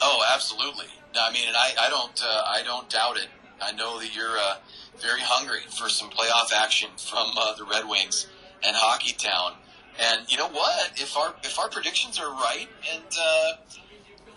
[0.02, 0.88] Oh, absolutely.
[1.16, 3.28] I mean, and I, I don't, uh, I don't doubt it.
[3.62, 4.56] I know that you're uh,
[5.00, 8.28] very hungry for some playoff action from uh, the Red Wings
[8.64, 9.54] and Hockey Town.
[10.00, 11.00] And you know what?
[11.00, 13.52] If our if our predictions are right, and uh,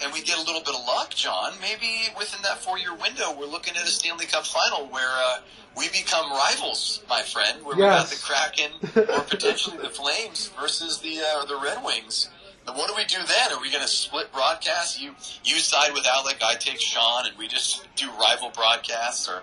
[0.03, 3.37] and we get a little bit of luck, John, maybe within that four year window,
[3.39, 5.39] we're looking at a Stanley Cup final where uh,
[5.77, 8.11] we become rivals, my friend, where yes.
[8.11, 12.31] we got the Kraken or potentially the Flames versus the uh, the Red Wings.
[12.67, 13.53] But what do we do then?
[13.53, 14.99] Are we going to split broadcasts?
[15.01, 15.15] You
[15.45, 19.43] you side with Alec, I take Sean, and we just do rival broadcasts, or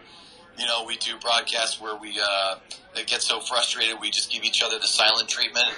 [0.58, 2.56] you know, we do broadcasts where we uh,
[3.06, 5.66] get so frustrated we just give each other the silent treatment.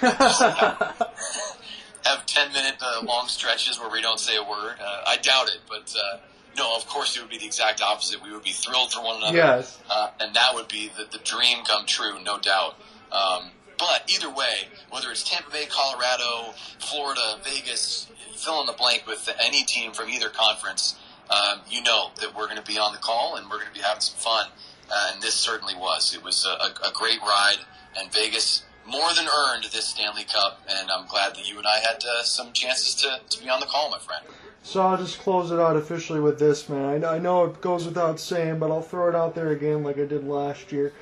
[2.04, 4.76] Have, ten minute uh, long stretches where we don't say a word.
[4.80, 6.18] Uh, I doubt it, but uh,
[6.56, 8.22] no, of course it would be the exact opposite.
[8.22, 9.78] We would be thrilled for one another, Yes.
[9.90, 12.76] uh, and that would be the, the dream come true, no doubt.
[13.10, 19.06] Um, but either way, whether it's Tampa Bay, Colorado, Florida, Vegas, fill in the blank
[19.06, 20.96] with any team from either conference,
[21.30, 23.74] um, you know that we're going to be on the call and we're going to
[23.74, 24.46] be having some fun.
[24.90, 26.14] Uh, and this certainly was.
[26.14, 27.56] It was a, a great ride,
[27.98, 30.60] and Vegas more than earned this Stanley Cup.
[30.68, 33.60] And I'm glad that you and I had uh, some chances to, to be on
[33.60, 34.24] the call, my friend.
[34.62, 37.04] So I'll just close it out officially with this, man.
[37.04, 39.98] I, I know it goes without saying, but I'll throw it out there again like
[39.98, 40.92] I did last year.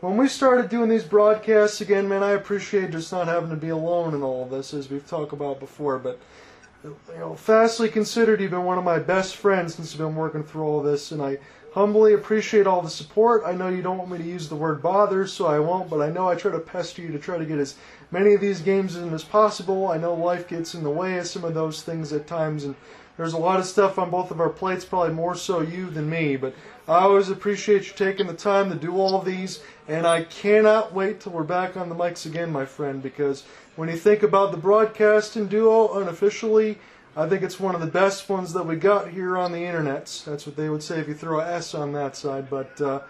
[0.00, 3.68] When we started doing these broadcasts again, man, I appreciate just not having to be
[3.68, 5.98] alone in all of this, as we've talked about before.
[5.98, 6.18] But
[6.82, 10.42] you know, fastly considered, you've been one of my best friends since I've been working
[10.42, 11.36] through all this, and I
[11.72, 13.42] humbly appreciate all the support.
[13.46, 16.00] I know you don't want me to use the word bother, so I won't, but
[16.00, 17.76] I know I try to pester you to try to get as
[18.10, 19.88] many of these games in as possible.
[19.88, 22.74] I know life gets in the way of some of those things at times, and
[23.16, 26.10] there's a lot of stuff on both of our plates, probably more so you than
[26.10, 26.54] me, but
[26.88, 30.92] I always appreciate you taking the time to do all of these, and I cannot
[30.92, 33.44] wait till we're back on the mics again, my friend, because
[33.76, 36.78] when you think about the broadcasting duo unofficially,
[37.16, 40.22] I think it's one of the best ones that we got here on the internet.
[40.24, 42.48] That's what they would say if you throw a S on that side.
[42.48, 43.00] But uh,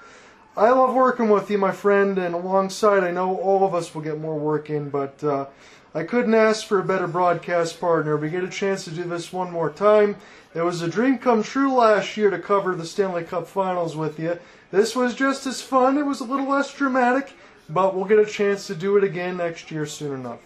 [0.57, 4.01] I love working with you, my friend, and alongside, I know all of us will
[4.03, 5.47] get more work in, but uh,
[5.95, 8.17] I couldn't ask for a better broadcast partner.
[8.17, 10.17] We get a chance to do this one more time.
[10.55, 14.19] It was a dream come true last year to cover the Stanley Cup Finals with
[14.19, 14.39] you.
[14.71, 15.99] This was just as fun.
[15.99, 17.35] It was a little less dramatic,
[17.69, 20.41] but we'll get a chance to do it again next year soon enough.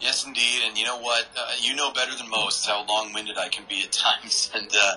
[0.00, 0.62] Yes, indeed.
[0.66, 1.26] And you know what?
[1.36, 4.50] Uh, you know better than most how long-winded I can be at times.
[4.54, 4.96] And uh,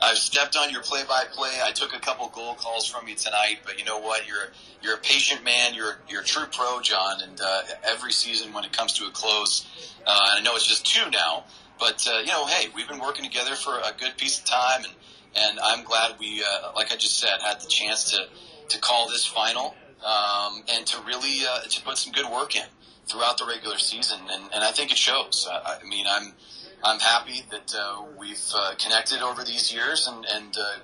[0.00, 1.60] I've stepped on your play-by-play.
[1.62, 4.26] I took a couple goal calls from you tonight, but you know what?
[4.26, 4.52] You're
[4.82, 5.74] you're a patient man.
[5.74, 7.20] You're you're a true pro, John.
[7.22, 9.66] And uh, every season, when it comes to a close,
[10.06, 11.44] uh, and I know it's just two now,
[11.78, 14.84] but uh, you know, hey, we've been working together for a good piece of time,
[14.84, 14.94] and
[15.36, 18.28] and I'm glad we, uh, like I just said, had the chance to
[18.68, 22.64] to call this final um, and to really uh, to put some good work in
[23.08, 25.48] throughout the regular season, and, and I think it shows.
[25.50, 26.32] I, I mean, I'm
[26.84, 30.78] I'm happy that uh, we've uh, connected over these years and and uh,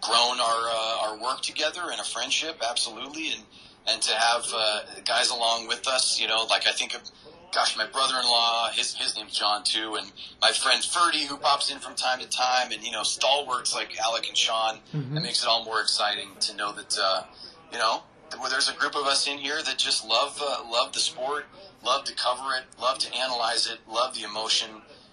[0.00, 3.42] grown our uh, our work together and a friendship, absolutely, and
[3.86, 7.02] and to have uh, guys along with us, you know, like I think of.
[7.50, 11.78] Gosh, my brother-in-law, his his name's John too, and my friend Ferdy, who pops in
[11.78, 14.80] from time to time, and you know, stalwarts like Alec and Sean.
[15.16, 17.22] It makes it all more exciting to know that uh,
[17.72, 18.02] you know
[18.38, 21.46] well, there's a group of us in here that just love uh, love the sport,
[21.84, 24.68] love to cover it, love to analyze it, love the emotion,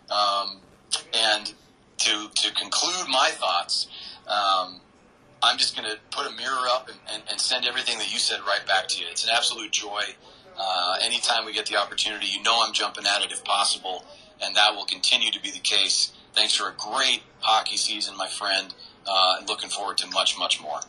[0.10, 0.58] um,
[1.14, 1.54] and
[1.98, 3.88] to to conclude my thoughts,
[4.28, 4.82] um,
[5.44, 8.20] I'm just going to put a mirror up and, and, and send everything that you
[8.20, 9.08] said right back to you.
[9.12, 10.02] It's an absolute joy.
[10.58, 14.06] Uh, anytime we get the opportunity, you know I'm jumping at it if possible,
[14.42, 16.14] and that will continue to be the case.
[16.34, 18.74] Thanks for a great hockey season, my friend.
[19.08, 20.80] Uh, looking forward to much, much more.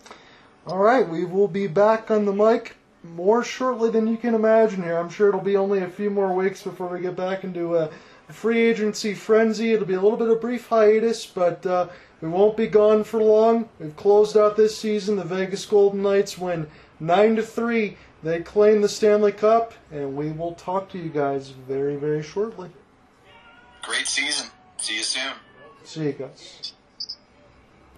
[0.66, 4.82] All right, we will be back on the mic more shortly than you can imagine
[4.82, 4.98] here.
[4.98, 7.88] I'm sure it'll be only a few more weeks before we get back into a
[8.28, 9.72] free agency frenzy.
[9.72, 11.86] It'll be a little bit of a brief hiatus, but uh,
[12.20, 13.68] we won't be gone for long.
[13.78, 15.14] We've closed out this season.
[15.14, 16.66] The Vegas Golden Knights win
[16.98, 17.96] 9 to 3.
[18.24, 22.70] They claim the Stanley Cup, and we will talk to you guys very, very shortly.
[23.82, 24.48] Great season.
[24.78, 25.32] See you soon.
[25.84, 26.72] See you guys.